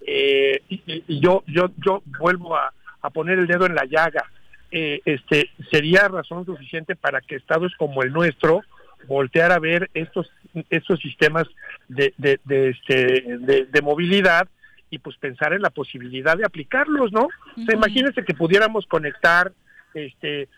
eh, 0.00 0.62
y, 0.68 1.20
yo 1.20 1.42
yo 1.46 1.70
yo 1.84 2.02
vuelvo 2.18 2.56
a, 2.56 2.72
poner 3.14 3.38
el 3.38 3.46
dedo 3.46 3.66
en 3.66 3.74
la 3.76 3.84
llaga. 3.84 4.24
Eh, 4.72 5.00
este 5.04 5.50
sería 5.70 6.08
razón 6.08 6.44
suficiente 6.44 6.96
para 6.96 7.20
que 7.20 7.36
estados 7.36 7.72
como 7.78 8.02
el 8.02 8.12
nuestro 8.12 8.62
voltear 9.06 9.52
a 9.52 9.60
ver 9.60 9.88
estos 9.94 10.28
estos 10.70 10.98
sistemas 11.00 11.46
de 11.88 12.12
de, 12.18 12.40
de 12.44 12.70
este 12.70 13.66
de, 13.70 13.82
movilidad 13.82 14.48
y 14.90 14.98
pues 14.98 15.16
pensar 15.18 15.52
en 15.52 15.62
la 15.62 15.70
posibilidad 15.70 16.36
de 16.36 16.44
aplicarlos 16.44 17.12
no 17.12 17.28
imagínense 17.56 18.24
que 18.24 18.34
pudiéramos 18.34 18.86
conectar 18.86 19.52
este 19.94 20.48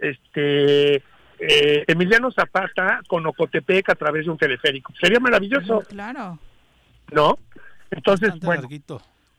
este 0.00 1.02
eh, 1.40 1.84
Emiliano 1.86 2.32
Zapata 2.32 3.00
con 3.06 3.26
Ocotepec 3.26 3.90
a 3.90 3.94
través 3.94 4.24
de 4.24 4.30
un 4.32 4.38
teleférico. 4.38 4.92
Sería 5.00 5.20
maravilloso. 5.20 5.82
Claro. 5.88 6.38
No 7.12 7.38
entonces, 7.90 8.32
bueno. 8.40 8.68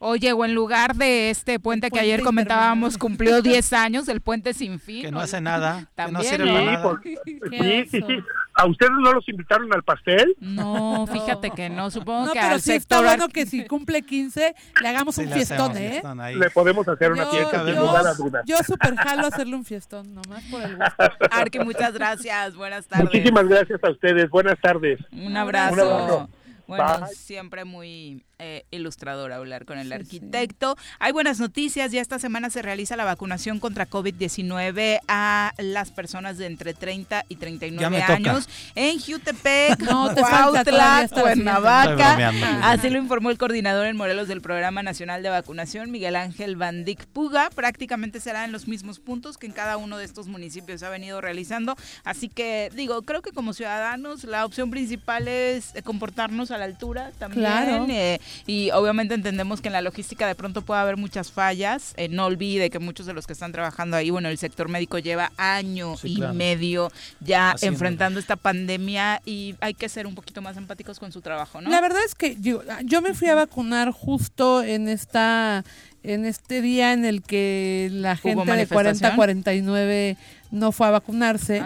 Oye, 0.02 0.32
o 0.32 0.46
en 0.46 0.54
lugar 0.54 0.94
de 0.96 1.28
este 1.28 1.60
puente 1.60 1.90
que 1.90 2.00
ayer 2.00 2.22
comentábamos 2.22 2.96
cumplió 2.96 3.42
10 3.42 3.72
años, 3.74 4.08
el 4.08 4.22
puente 4.22 4.54
sin 4.54 4.80
fin. 4.80 5.02
Que 5.02 5.10
no 5.10 5.20
hace 5.20 5.42
nada, 5.42 5.90
También, 5.94 6.22
que 6.22 6.38
no 6.38 6.44
sirve 6.46 6.52
para 6.52 6.64
nada. 6.64 7.00
Sí, 7.50 7.84
sí, 7.90 8.00
sí. 8.06 8.18
¿A 8.54 8.66
ustedes 8.66 8.92
no 8.98 9.12
los 9.12 9.28
invitaron 9.28 9.72
al 9.74 9.82
pastel? 9.82 10.34
No, 10.40 11.06
fíjate 11.06 11.50
que 11.50 11.68
no, 11.68 11.90
supongo 11.90 12.26
no, 12.26 12.32
que 12.32 12.40
pero 12.40 12.54
al 12.54 12.62
sí 12.62 12.72
está 12.72 13.02
bueno 13.02 13.28
que 13.28 13.44
si 13.44 13.66
cumple 13.66 14.00
15 14.00 14.54
le 14.80 14.88
hagamos 14.88 15.18
un 15.18 15.28
fiestón, 15.28 15.76
¿eh? 15.76 16.02
Le 16.34 16.50
podemos 16.50 16.88
hacer 16.88 17.12
una 17.12 17.26
fiesta 17.26 17.64
sin 17.66 17.76
lugar 17.76 18.06
a 18.06 18.14
dudas. 18.14 18.42
Yo 18.46 18.56
super 18.66 18.96
jalo 18.96 19.26
hacerle 19.26 19.54
un 19.54 19.66
fiestón, 19.66 20.14
nomás 20.14 20.42
por 20.44 20.62
el 20.62 20.76
gusto. 20.76 21.10
Arque, 21.30 21.62
muchas 21.62 21.92
gracias, 21.92 22.56
buenas 22.56 22.86
tardes. 22.86 23.04
Muchísimas 23.04 23.46
gracias 23.46 23.84
a 23.84 23.90
ustedes, 23.90 24.30
buenas 24.30 24.58
tardes. 24.60 24.98
Un 25.12 25.36
abrazo. 25.36 25.74
Un 25.74 25.80
abrazo. 25.80 26.39
Bueno, 26.76 27.06
siempre 27.14 27.64
muy 27.64 28.22
eh, 28.38 28.64
ilustrador 28.70 29.32
hablar 29.32 29.66
con 29.66 29.78
el 29.78 29.92
arquitecto. 29.92 30.76
Hay 30.98 31.12
buenas 31.12 31.40
noticias, 31.40 31.92
ya 31.92 32.00
esta 32.00 32.18
semana 32.18 32.48
se 32.48 32.62
realiza 32.62 32.96
la 32.96 33.04
vacunación 33.04 33.60
contra 33.60 33.88
COVID-19 33.88 35.00
a 35.08 35.52
las 35.58 35.90
personas 35.90 36.38
de 36.38 36.46
entre 36.46 36.72
30 36.72 37.26
y 37.28 37.36
39 37.36 38.02
años 38.02 38.48
en 38.74 38.98
Jutepec, 38.98 39.80
no, 39.90 40.14
Cuautla, 40.14 41.06
Cuernavaca. 41.12 42.32
Así 42.62 42.88
lo 42.88 42.98
informó 42.98 43.30
el 43.30 43.36
coordinador 43.36 43.86
en 43.86 43.96
Morelos 43.96 44.26
del 44.26 44.40
Programa 44.40 44.82
Nacional 44.82 45.22
de 45.22 45.28
Vacunación, 45.28 45.90
Miguel 45.90 46.16
Ángel 46.16 46.56
Bandic 46.56 47.06
Puga. 47.08 47.50
Prácticamente 47.50 48.20
será 48.20 48.44
en 48.44 48.52
los 48.52 48.68
mismos 48.68 49.00
puntos 49.00 49.36
que 49.36 49.46
en 49.46 49.52
cada 49.52 49.76
uno 49.76 49.98
de 49.98 50.04
estos 50.04 50.28
municipios 50.28 50.82
ha 50.82 50.88
venido 50.88 51.20
realizando. 51.20 51.76
Así 52.04 52.28
que 52.28 52.70
digo, 52.74 53.02
creo 53.02 53.20
que 53.20 53.32
como 53.32 53.52
ciudadanos 53.52 54.24
la 54.24 54.46
opción 54.46 54.70
principal 54.70 55.28
es 55.28 55.74
comportarnos 55.84 56.50
a 56.50 56.56
la 56.60 56.66
altura 56.66 57.10
también. 57.18 57.90
Eh, 57.90 58.20
y 58.46 58.70
obviamente 58.70 59.14
entendemos 59.14 59.60
que 59.60 59.68
en 59.68 59.72
la 59.72 59.82
logística 59.82 60.26
de 60.26 60.34
pronto 60.34 60.62
puede 60.62 60.80
haber 60.80 60.96
muchas 60.96 61.32
fallas. 61.32 61.94
Eh, 61.96 62.08
no 62.08 62.26
olvide 62.26 62.70
que 62.70 62.78
muchos 62.78 63.06
de 63.06 63.12
los 63.12 63.26
que 63.26 63.32
están 63.32 63.50
trabajando 63.52 63.96
ahí, 63.96 64.10
bueno, 64.10 64.28
el 64.28 64.38
sector 64.38 64.68
médico 64.68 64.98
lleva 64.98 65.32
año 65.36 65.94
y 66.04 66.20
medio 66.20 66.92
ya 67.20 67.54
enfrentando 67.62 68.20
esta 68.20 68.36
pandemia 68.36 69.20
y 69.24 69.56
hay 69.60 69.74
que 69.74 69.88
ser 69.88 70.06
un 70.06 70.14
poquito 70.14 70.42
más 70.42 70.56
empáticos 70.56 70.98
con 70.98 71.10
su 71.10 71.20
trabajo, 71.20 71.60
¿no? 71.60 71.70
La 71.70 71.80
verdad 71.80 72.00
es 72.06 72.14
que 72.14 72.36
yo, 72.40 72.62
yo 72.84 73.02
me 73.02 73.14
fui 73.14 73.28
a 73.28 73.34
vacunar 73.34 73.90
justo 73.90 74.62
en 74.62 74.88
esta 74.88 75.64
en 76.02 76.24
este 76.24 76.62
día 76.62 76.92
en 76.92 77.04
el 77.04 77.22
que 77.22 77.88
la 77.92 78.16
gente 78.16 78.50
de 78.52 78.66
40 78.66 79.08
a 79.08 79.16
49 79.16 80.16
no 80.50 80.72
fue 80.72 80.86
a 80.86 80.90
vacunarse. 80.90 81.62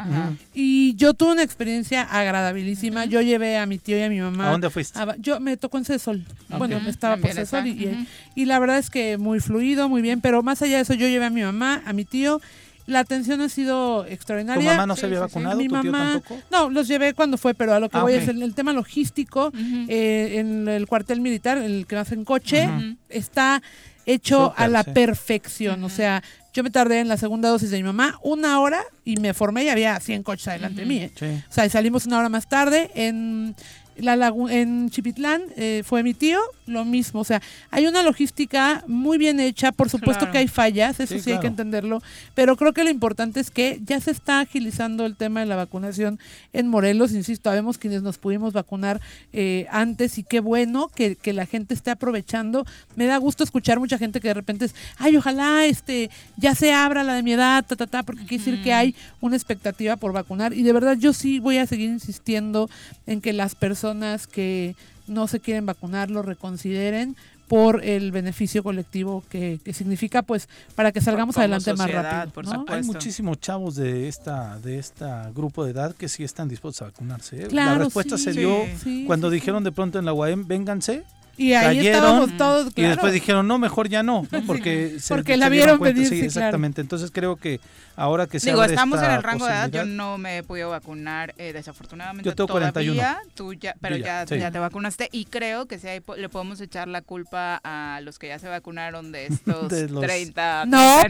Y 0.52 0.94
yo 0.97 1.15
tuve 1.15 1.32
una 1.32 1.43
experiencia 1.43 2.02
agradabilísima. 2.02 3.06
Yo 3.06 3.20
llevé 3.20 3.59
a 3.59 3.66
mi 3.66 3.78
tío 3.78 3.98
y 3.98 4.02
a 4.02 4.09
mi 4.09 4.20
mamá. 4.20 4.48
¿A 4.48 4.51
dónde 4.52 4.70
fuiste? 4.70 4.98
yo 5.19 5.40
me 5.40 5.56
tocó 5.56 5.78
en 5.78 5.85
Cesol. 5.85 6.24
Bueno, 6.59 6.77
estaba 6.86 7.16
por 7.16 7.31
Cesol. 7.32 7.66
Y, 7.66 8.06
y, 8.35 8.44
la 8.44 8.59
verdad 8.59 8.78
es 8.78 8.90
que 8.90 9.19
muy 9.19 9.40
fluido, 9.40 9.89
muy 9.89 10.02
bien. 10.02 10.20
Pero 10.20 10.43
más 10.43 10.62
allá 10.62 10.77
de 10.77 10.82
eso, 10.82 10.94
yo 10.94 11.09
llevé 11.09 11.24
a 11.24 11.31
mi 11.31 11.43
mamá, 11.43 11.82
a 11.86 11.93
mi 11.93 12.05
tío. 12.05 12.40
La 12.86 12.98
atención 12.98 13.40
ha 13.40 13.48
sido 13.48 14.05
extraordinaria. 14.05 14.62
¿Tu 14.62 14.77
mamá 14.77 14.86
no 14.86 14.94
se 14.94 15.06
había 15.06 15.20
vacunado? 15.20 15.56
Mi 15.56 15.69
mamá, 15.69 16.20
No, 16.51 16.69
los 16.69 16.86
llevé 16.86 17.15
cuando 17.15 17.39
fue, 17.39 17.55
pero 17.55 17.73
a 17.73 17.81
lo 17.81 17.89
que 17.89 17.97
ah, 17.97 18.02
voy 18.02 18.12
es 18.12 18.28
el, 18.28 18.55
tema 18.55 18.74
logístico. 18.74 19.52
Eh, 19.89 20.39
en 20.39 20.69
el 20.69 20.86
cuartel 20.86 21.23
militar, 21.23 21.56
el 21.56 21.86
que 21.86 21.97
hace 21.97 22.15
en 22.15 22.24
coche, 22.24 22.69
está 23.09 23.62
hecho 24.06 24.55
a 24.56 24.68
la 24.68 24.85
perfección. 24.85 25.82
O 25.85 25.89
sea, 25.89 26.22
yo 26.52 26.62
me 26.62 26.70
tardé 26.70 27.01
en 27.01 27.09
la 27.09 27.16
segunda 27.16 27.48
dosis 27.48 27.70
de 27.70 27.78
mi 27.78 27.82
mamá 27.82 28.18
una 28.22 28.60
hora 28.60 28.82
y 29.05 29.16
me 29.16 29.35
formé 29.35 29.64
y 29.64 29.68
había 29.68 29.98
100 29.98 30.22
coches 30.22 30.48
adelante 30.48 30.82
de 30.82 30.86
mí. 30.86 30.98
¿eh? 30.98 31.43
O 31.48 31.52
sea, 31.52 31.68
salimos 31.68 32.06
una 32.06 32.18
hora 32.18 32.28
más 32.28 32.48
tarde 32.48 32.90
en 32.94 33.55
la 33.97 34.32
en 34.51 34.90
Chipitlán 34.90 35.43
eh, 35.56 35.82
fue 35.85 36.02
mi 36.02 36.14
tío, 36.14 36.40
lo 36.66 36.85
mismo. 36.85 37.20
O 37.20 37.24
sea, 37.24 37.43
hay 37.70 37.86
una 37.86 38.03
logística 38.03 38.82
muy 38.86 39.19
bien 39.19 39.41
hecha. 39.41 39.73
Por 39.73 39.91
supuesto 39.91 40.31
que 40.31 40.39
hay 40.39 40.49
fallas, 40.49 40.99
eso 41.01 41.19
sí, 41.19 41.32
hay 41.32 41.41
que 41.41 41.47
entenderlo. 41.47 42.03
Pero 42.35 42.57
creo 42.57 42.73
que 42.73 42.85
lo 42.85 42.91
importante 42.91 43.41
es 43.41 43.51
que 43.51 43.81
ya 43.85 44.01
se 44.01 44.11
está 44.11 44.41
agilizando 44.41 45.07
el 45.07 45.16
tema 45.16 45.41
de 45.41 45.47
la 45.47 45.57
vacunación 45.57 46.19
en 46.53 46.69
Morelos. 46.69 47.12
Insisto, 47.12 47.51
sabemos 47.51 47.78
quienes 47.78 48.03
nos 48.03 48.19
pudimos 48.19 48.53
vacunar 48.53 49.01
eh, 49.32 49.66
antes 49.70 50.19
y 50.19 50.23
qué 50.23 50.41
bueno 50.41 50.89
que, 50.89 51.16
que, 51.16 51.32
la 51.32 51.47
gente 51.47 51.74
esté 51.74 51.91
aprovechando. 51.91 52.65
Me 52.97 53.07
da 53.07 53.16
gusto 53.19 53.45
escuchar 53.45 53.78
mucha 53.78 53.99
gente 53.99 54.20
que 54.20 54.28
de 54.28 54.35
repente 54.35 54.65
es, 54.66 54.74
ay, 54.99 55.16
ojalá 55.16 55.66
este 55.66 56.11
ya 56.36 56.55
se 56.55 56.73
abra 56.73 57.05
la 57.05 57.15
de 57.15 57.23
mi 57.23 57.32
edad, 57.32 57.65
ta, 57.66 57.77
ta, 57.77 57.86
ta, 57.86 58.03
porque 58.03 58.24
quiere 58.24 58.45
decir 58.45 58.62
que 58.62 58.73
hay 58.73 58.95
una 59.20 59.36
expectativa 59.36 59.97
por 59.97 60.12
vacunar. 60.12 60.55
Y 60.55 60.62
de 60.62 60.73
verdad 60.73 60.97
yo 60.97 61.12
sí 61.12 61.39
voy 61.39 61.59
a 61.59 61.66
seguir 61.66 61.91
insistiendo 61.91 62.70
en 63.07 63.20
que 63.20 63.32
las 63.32 63.55
personas 63.55 63.74
personas 63.74 64.28
que 64.28 64.77
no 65.06 65.26
se 65.28 65.40
quieren 65.40 65.66
vacunar 65.66 66.10
lo 66.10 66.22
reconsideren 66.22 67.16
por 67.48 67.85
el 67.85 68.10
beneficio 68.10 68.62
colectivo 68.62 69.22
que, 69.28 69.60
significa 69.72 70.22
pues 70.22 70.48
para 70.74 70.93
que 70.93 71.01
salgamos 71.01 71.36
adelante 71.36 71.74
más 71.74 71.90
rápido. 71.90 72.64
Hay 72.68 72.82
muchísimos 72.82 73.39
chavos 73.39 73.76
de 73.76 74.09
esta 74.09 74.59
de 74.60 74.78
esta 74.78 75.31
grupo 75.35 75.64
de 75.64 75.72
edad 75.72 75.94
que 75.94 76.09
sí 76.09 76.24
están 76.24 76.48
dispuestos 76.48 76.82
a 76.82 76.85
vacunarse. 76.86 77.44
¿eh? 77.44 77.48
la 77.51 77.76
respuesta 77.76 78.16
se 78.16 78.32
dio 78.32 78.64
cuando 79.06 79.31
dijeron 79.31 79.62
de 79.62 79.72
pronto 79.72 79.98
en 79.98 80.05
la 80.05 80.12
UAM, 80.12 80.47
vénganse, 80.47 81.05
y 81.36 81.52
ahí 81.52 81.86
estábamos 81.86 82.36
todos, 82.36 82.72
Y 82.76 82.82
después 82.82 83.12
dijeron, 83.12 83.47
no, 83.48 83.59
mejor 83.59 83.89
ya 83.89 84.02
no, 84.02 84.26
porque, 84.47 84.98
porque 85.09 85.36
la 85.36 85.48
vieron 85.48 85.81
venir. 85.81 86.09
Sí, 86.09 86.20
exactamente. 86.20 86.81
Entonces 86.81 87.10
creo 87.12 87.36
que 87.36 87.60
ahora 87.96 88.26
que 88.26 88.40
se 88.40 88.50
Digo, 88.50 88.64
estamos 88.64 89.02
en 89.02 89.10
el 89.10 89.22
rango 89.22 89.46
de 89.46 89.52
edad, 89.52 89.70
yo 89.70 89.84
no 89.84 90.18
me 90.18 90.38
he 90.38 90.42
podido 90.42 90.70
vacunar, 90.70 91.34
eh, 91.38 91.52
desafortunadamente 91.52 92.28
Yo 92.28 92.34
tengo 92.34 92.48
todavía, 92.48 92.72
41. 92.72 93.30
Tú 93.34 93.54
ya, 93.54 93.74
pero 93.80 93.96
ya, 93.96 94.24
ya, 94.24 94.50
te 94.50 94.58
vacunaste 94.58 95.08
y 95.12 95.26
creo 95.26 95.66
que 95.66 95.78
si 95.78 95.88
hay, 95.88 96.02
le 96.16 96.28
podemos 96.28 96.60
echar 96.60 96.88
la 96.88 97.02
culpa 97.02 97.60
a 97.62 98.00
los 98.02 98.18
que 98.18 98.28
ya 98.28 98.38
se 98.38 98.48
vacunaron 98.48 99.12
de 99.12 99.26
estos 99.30 99.68
30, 99.68 100.66
no, 100.66 101.02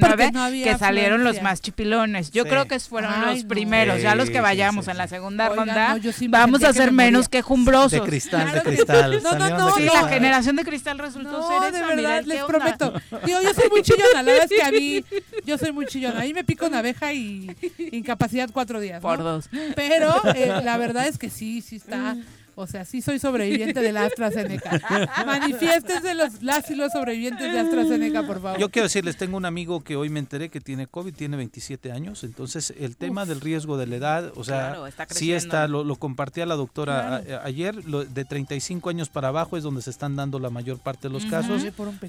que 0.52 0.76
salieron 0.78 1.24
los 1.24 1.42
más 1.42 1.60
chipilones. 1.60 2.30
Yo 2.30 2.44
creo 2.44 2.66
que 2.66 2.78
fueron 2.80 3.26
los 3.26 3.44
primeros, 3.44 4.02
ya 4.02 4.14
los 4.14 4.30
que 4.30 4.40
vayamos 4.40 4.88
en 4.88 4.98
la 4.98 5.08
segunda 5.08 5.48
ronda, 5.48 5.96
vamos 6.28 6.64
a 6.64 6.72
ser 6.72 6.92
menos 6.92 7.28
quejumbrosos. 7.28 7.92
De 7.92 8.00
cristal, 8.00 8.52
de 8.52 8.62
cristal. 8.62 9.22
no, 9.22 9.38
no, 9.38 9.48
no, 9.50 9.78
la 9.78 10.08
generación 10.08 10.56
de 10.56 10.64
cristal 10.64 10.98
resultó 10.98 11.48
ser 11.48 11.72
de 11.72 11.80
verdad, 11.80 12.24
les 12.24 12.42
prometo. 12.44 12.92
Digo, 13.24 13.40
yo 13.42 13.54
soy 13.54 13.68
muy 13.70 13.82
chillona, 13.82 14.22
la 14.22 14.22
verdad 14.22 14.48
es 14.50 14.58
que 14.58 14.62
a 14.62 14.70
mí, 14.70 15.04
yo 15.44 15.58
soy 15.58 15.72
muy 15.72 15.86
chillona. 15.86 16.20
Ahí 16.20 16.34
me 16.34 16.44
pico 16.44 16.68
una 16.74 16.80
abeja 16.80 17.12
y 17.12 17.50
incapacidad 17.92 18.50
cuatro 18.52 18.80
días. 18.80 19.00
Por 19.00 19.18
dos. 19.18 19.48
Pero 19.74 20.12
eh, 20.34 20.60
la 20.64 20.76
verdad 20.76 21.06
es 21.06 21.18
que 21.18 21.30
sí, 21.30 21.60
sí 21.60 21.76
está 21.76 22.16
O 22.56 22.66
sea, 22.66 22.84
sí 22.84 23.02
soy 23.02 23.18
sobreviviente 23.18 23.80
de 23.80 23.92
la 23.92 24.04
AstraZeneca. 24.04 24.80
Manifiéstense 25.26 26.14
los, 26.14 26.42
las 26.42 26.70
y 26.70 26.74
los 26.74 26.92
sobrevivientes 26.92 27.52
de 27.52 27.58
AstraZeneca, 27.58 28.26
por 28.26 28.40
favor. 28.40 28.60
Yo 28.60 28.70
quiero 28.70 28.86
decirles, 28.86 29.16
tengo 29.16 29.36
un 29.36 29.44
amigo 29.44 29.82
que 29.82 29.96
hoy 29.96 30.08
me 30.08 30.20
enteré 30.20 30.48
que 30.48 30.60
tiene 30.60 30.86
COVID, 30.86 31.14
tiene 31.14 31.36
27 31.36 31.92
años, 31.92 32.24
entonces 32.24 32.74
el 32.78 32.96
tema 32.96 33.26
del 33.26 33.40
riesgo 33.40 33.76
de 33.76 33.86
la 33.86 33.96
edad, 33.96 34.32
o 34.36 34.44
sea, 34.44 34.78
sí 35.10 35.32
está, 35.32 35.68
lo, 35.68 35.84
lo 35.84 35.96
compartía 35.96 36.46
la 36.46 36.54
doctora 36.54 37.22
ayer, 37.44 37.84
lo, 37.84 38.04
de 38.04 38.24
35 38.24 38.90
años 38.90 39.08
para 39.08 39.28
abajo 39.28 39.56
es 39.56 39.62
donde 39.62 39.82
se 39.82 39.90
están 39.90 40.16
dando 40.16 40.38
la 40.38 40.50
mayor 40.50 40.78
parte 40.78 41.08
de 41.08 41.14
los 41.14 41.24
casos. 41.26 41.62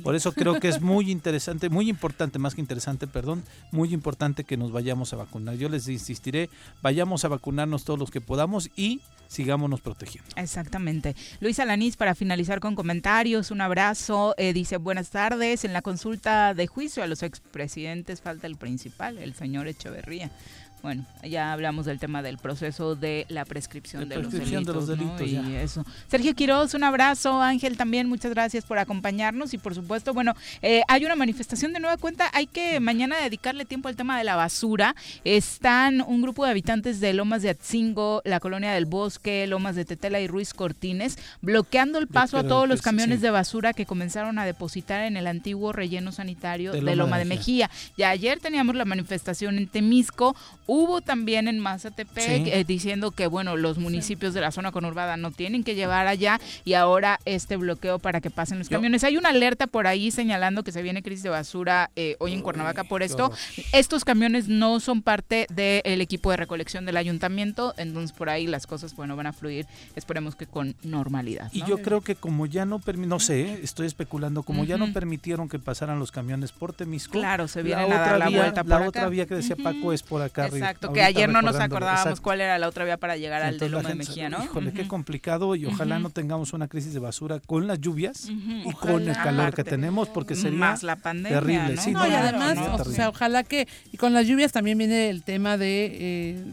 Por 0.03 0.15
eso 0.15 0.31
creo 0.33 0.59
que 0.59 0.67
es 0.67 0.81
muy 0.81 1.11
interesante, 1.11 1.69
muy 1.69 1.89
importante, 1.89 2.39
más 2.39 2.55
que 2.55 2.61
interesante, 2.61 3.07
perdón, 3.07 3.43
muy 3.71 3.93
importante 3.93 4.43
que 4.43 4.57
nos 4.57 4.71
vayamos 4.71 5.13
a 5.13 5.17
vacunar. 5.17 5.55
Yo 5.55 5.69
les 5.69 5.87
insistiré, 5.87 6.49
vayamos 6.81 7.25
a 7.25 7.27
vacunarnos 7.27 7.83
todos 7.83 7.99
los 7.99 8.11
que 8.11 8.21
podamos 8.21 8.69
y 8.75 9.01
sigámonos 9.27 9.81
protegiendo. 9.81 10.29
Exactamente. 10.35 11.15
Luis 11.39 11.59
Alanís, 11.59 11.95
para 11.95 12.15
finalizar 12.15 12.59
con 12.59 12.75
comentarios, 12.75 13.51
un 13.51 13.61
abrazo. 13.61 14.35
Eh, 14.37 14.53
dice, 14.53 14.77
buenas 14.77 15.09
tardes. 15.09 15.63
En 15.63 15.73
la 15.73 15.81
consulta 15.81 16.53
de 16.53 16.67
juicio 16.67 17.03
a 17.03 17.07
los 17.07 17.23
expresidentes 17.23 18.21
falta 18.21 18.47
el 18.47 18.57
principal, 18.57 19.17
el 19.17 19.33
señor 19.33 19.67
Echeverría 19.67 20.31
bueno, 20.81 21.03
ya 21.23 21.51
hablamos 21.51 21.85
del 21.85 21.99
tema 21.99 22.21
del 22.21 22.37
proceso 22.37 22.95
de 22.95 23.25
la 23.29 23.43
prescripción, 23.43 24.07
de, 24.07 24.17
los 24.17 24.31
delitos, 24.31 24.87
y 25.21 25.55
eso. 25.55 25.83
Sergio 26.07 26.35
Quiroz, 26.35 26.75
un 26.75 26.83
abrazo. 26.83 27.41
Ángel 27.41 27.75
también, 27.75 28.07
muchas 28.07 28.31
gracias 28.31 28.65
por 28.65 28.77
acompañarnos 28.77 29.53
y 29.53 29.57
por 29.57 29.73
supuesto, 29.73 30.13
bueno, 30.13 30.35
eh, 30.61 30.83
hay 30.87 31.05
una 31.05 31.15
manifestación 31.15 31.73
de 31.73 31.79
nueva 31.79 31.97
cuenta. 31.97 32.29
Hay 32.33 32.45
que 32.45 32.79
mañana 32.79 33.17
dedicarle 33.17 33.65
tiempo 33.65 33.89
al 33.89 33.95
tema 33.95 34.17
de 34.17 34.23
la 34.23 34.35
basura. 34.35 34.95
Están 35.23 36.01
un 36.01 36.21
grupo 36.21 36.45
de 36.45 36.51
habitantes 36.51 36.99
de 36.99 37.13
Lomas 37.13 37.41
de 37.41 37.49
Atzingo, 37.49 38.21
la 38.23 38.39
colonia 38.39 38.71
del 38.71 38.85
Bosque, 38.85 39.47
Lomas 39.47 39.75
de 39.75 39.85
Tetela 39.85 40.19
y 40.19 40.27
Ruiz 40.27 40.53
Cortines, 40.53 41.17
bloqueando 41.41 41.97
el 41.97 42.07
paso 42.07 42.37
a 42.37 42.43
todos 42.43 42.69
los 42.69 42.81
camiones 42.81 43.21
de 43.21 43.31
basura 43.31 43.73
que 43.73 43.87
comenzaron 43.87 44.37
a 44.37 44.45
depositar 44.45 45.01
en 45.01 45.17
el 45.17 45.27
antiguo 45.27 45.73
relleno 45.73 46.11
sanitario 46.11 46.73
de, 46.73 46.95
Loma, 46.95 47.17
de 47.17 47.25
Mejía. 47.25 47.69
Ya 47.97 48.09
ayer 48.09 48.39
teníamos 48.39 48.75
la 48.75 48.85
manifestación 48.85 49.57
en 49.57 49.67
Temisco. 49.67 50.35
Hubo 50.77 50.99
también 50.99 51.47
en 51.47 51.57
Mazatepec 51.57 52.47
eh, 52.47 52.65
diciendo 52.67 53.11
que, 53.11 53.27
bueno, 53.27 53.55
los 53.55 53.77
municipios 53.77 54.33
de 54.33 54.41
la 54.41 54.51
zona 54.51 54.73
conurbada 54.73 55.15
no 55.15 55.31
tienen 55.31 55.63
que 55.63 55.73
llevar 55.73 56.05
allá 56.05 56.41
y 56.65 56.73
ahora 56.73 57.21
este 57.23 57.55
bloqueo 57.55 57.97
para 57.97 58.19
que 58.19 58.29
pasen 58.29 58.59
los 58.59 58.67
camiones. 58.67 59.05
Hay 59.05 59.15
una 59.15 59.29
alerta 59.29 59.67
por 59.67 59.87
ahí 59.87 60.11
señalando 60.11 60.65
que 60.65 60.73
se 60.73 60.81
viene 60.81 61.01
crisis 61.01 61.23
de 61.23 61.29
basura 61.29 61.91
eh, 61.95 62.17
hoy 62.19 62.33
en 62.33 62.41
Cuernavaca 62.41 62.83
por 62.83 63.03
esto. 63.03 63.31
Estos 63.71 64.03
camiones 64.03 64.49
no 64.49 64.81
son 64.81 65.01
parte 65.01 65.47
del 65.49 66.01
equipo 66.01 66.29
de 66.31 66.35
recolección 66.35 66.85
del 66.85 66.97
ayuntamiento, 66.97 67.73
entonces 67.77 68.11
por 68.11 68.29
ahí 68.29 68.45
las 68.45 68.67
cosas, 68.67 68.97
bueno, 68.97 69.15
van 69.15 69.27
a 69.27 69.31
fluir, 69.31 69.67
esperemos 69.95 70.35
que 70.35 70.45
con 70.45 70.75
normalidad. 70.83 71.51
Y 71.53 71.63
yo 71.63 71.77
creo 71.77 72.01
que 72.01 72.15
como 72.15 72.47
ya 72.47 72.65
no, 72.65 72.81
no 72.97 73.19
sé, 73.21 73.63
estoy 73.63 73.87
especulando, 73.87 74.43
como 74.43 74.65
ya 74.65 74.75
no 74.75 74.91
permitieron 74.91 75.47
que 75.47 75.57
pasaran 75.57 75.99
los 75.99 76.11
camiones 76.11 76.51
por 76.51 76.73
Temisco, 76.73 77.13
claro, 77.13 77.47
se 77.47 77.63
viene 77.63 77.83
a 77.83 77.87
dar 77.87 78.19
la 78.19 78.27
vuelta 78.27 78.61
por 78.65 78.81
La 78.81 78.87
otra 78.89 79.07
vía 79.07 79.25
que 79.25 79.35
decía 79.35 79.55
Paco 79.55 79.93
es 79.93 80.03
por 80.03 80.21
acá. 80.21 80.49
Exacto, 80.57 80.93
que 80.93 81.01
ayer 81.01 81.29
no 81.29 81.41
nos 81.41 81.55
acordábamos 81.57 82.21
cuál 82.21 82.41
era 82.41 82.57
la 82.59 82.67
otra 82.67 82.85
vía 82.85 82.97
para 82.97 83.17
llegar 83.17 83.41
al 83.41 83.59
de 83.59 83.69
Loma 83.69 83.89
de 83.89 83.95
Mejía, 83.95 84.29
¿no? 84.29 84.43
Híjole, 84.43 84.73
qué 84.73 84.87
complicado 84.87 85.55
y 85.55 85.65
ojalá 85.65 85.99
no 85.99 86.09
tengamos 86.09 86.53
una 86.53 86.67
crisis 86.67 86.93
de 86.93 86.99
basura 86.99 87.39
con 87.39 87.67
las 87.67 87.79
lluvias 87.79 88.29
y 88.29 88.71
con 88.73 89.07
el 89.07 89.15
calor 89.15 89.53
que 89.53 89.63
tenemos 89.63 90.09
porque 90.09 90.35
sería 90.35 90.59
Más 90.59 90.83
la 90.83 90.95
pandemia, 90.95 91.39
terrible. 91.39 91.75
¿no? 91.75 91.81
Sí, 91.81 91.91
no, 91.91 92.07
y 92.07 92.13
además, 92.13 92.57
o 92.79 92.85
sea, 92.85 93.09
ojalá 93.09 93.43
que 93.43 93.67
y 93.91 93.97
con 93.97 94.13
las 94.13 94.27
lluvias 94.27 94.51
también 94.51 94.77
viene 94.77 95.09
el 95.09 95.23
tema 95.23 95.57
de 95.57 95.89
eh, 95.91 96.45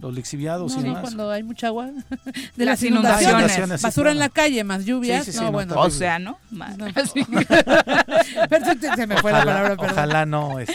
los 0.00 0.14
lixiviados 0.14 0.76
y 0.76 0.80
más. 0.80 1.00
cuando 1.00 1.30
hay 1.30 1.42
mucha 1.42 1.68
agua. 1.68 1.90
De 2.56 2.64
las, 2.64 2.82
inundaciones. 2.82 3.82
Basura 3.82 4.10
en 4.10 4.18
la 4.18 4.28
calle, 4.28 4.64
más 4.64 4.84
lluvias. 4.84 5.34
no, 5.36 5.52
bueno. 5.52 5.80
Océano. 5.80 6.38
se 8.96 9.06
me 9.06 9.16
fue 9.16 9.32
la 9.32 9.44
palabra, 9.44 9.76
Ojalá 9.78 10.26
no. 10.26 10.58
Este, 10.58 10.72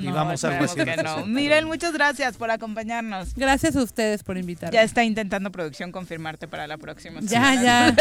y 0.00 0.06
vamos 0.08 0.44
a 0.44 0.58
que 0.58 0.96
no. 1.02 1.26
Miren, 1.26 1.66
muchas 1.66 1.92
gracias 1.92 2.36
por 2.36 2.50
acompañarnos. 2.50 3.34
Gracias 3.34 3.76
a 3.76 3.82
ustedes 3.82 4.22
por 4.22 4.36
invitarme. 4.36 4.74
Ya 4.74 4.82
está 4.82 5.04
intentando 5.04 5.50
producción 5.50 5.92
confirmarte 5.92 6.48
para 6.48 6.66
la 6.66 6.78
próxima. 6.78 7.20
Ya, 7.22 7.62
ya. 7.62 7.96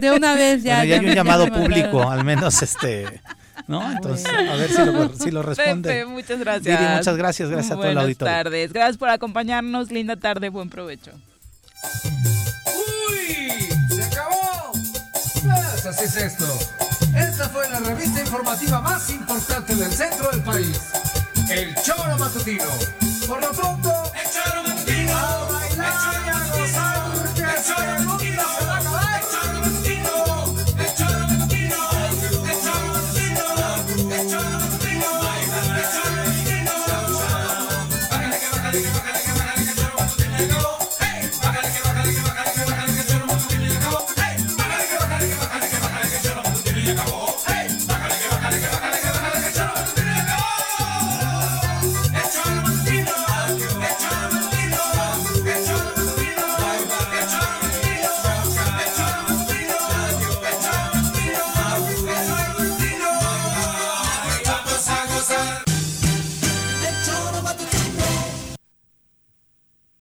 De 0.00 0.10
una 0.10 0.34
vez 0.34 0.62
ya. 0.62 0.84
ya 0.84 1.00
hay 1.00 1.06
un 1.06 1.14
llamado 1.14 1.48
público, 1.48 2.08
al 2.08 2.24
menos 2.24 2.62
este 2.62 3.20
¿no? 3.68 3.80
Ah, 3.82 3.92
Entonces, 3.94 4.26
a 4.26 4.56
ver 4.56 4.70
si 4.72 4.84
lo, 4.84 5.14
si 5.14 5.30
lo 5.30 5.42
responde. 5.42 5.88
Pepe, 5.88 6.04
muchas 6.06 6.40
gracias. 6.40 6.96
muchas 6.96 7.16
gracias, 7.16 7.48
gracias 7.50 7.72
a 7.72 7.74
todo 7.76 7.84
el 7.84 7.98
auditorio. 7.98 8.32
Buenas 8.32 8.44
tardes, 8.44 8.72
gracias 8.72 8.96
por 8.96 9.10
acompañarnos, 9.10 9.92
linda 9.92 10.16
tarde, 10.16 10.48
buen 10.48 10.70
provecho. 10.70 11.12
¡Uy! 13.10 13.68
¡Se 13.94 14.02
acabó! 14.02 14.72
Pues 14.72 15.86
así 15.86 16.04
es 16.04 16.16
esto. 16.16 16.46
Esta 17.14 17.48
fue 17.50 17.68
la 17.70 17.78
revista 17.80 18.20
informativa 18.20 18.80
más 18.80 19.10
importante 19.10 19.74
del 19.74 19.92
centro 19.92 20.30
del 20.30 20.42
país. 20.42 20.80
El 21.50 21.74
Choro 21.82 22.18
Matutino. 22.18 22.64
Por 23.26 23.40
lo 23.40 23.50
pronto, 23.52 24.12
el 24.14 24.30
Choro 24.30 24.62
Matutino. 24.62 25.47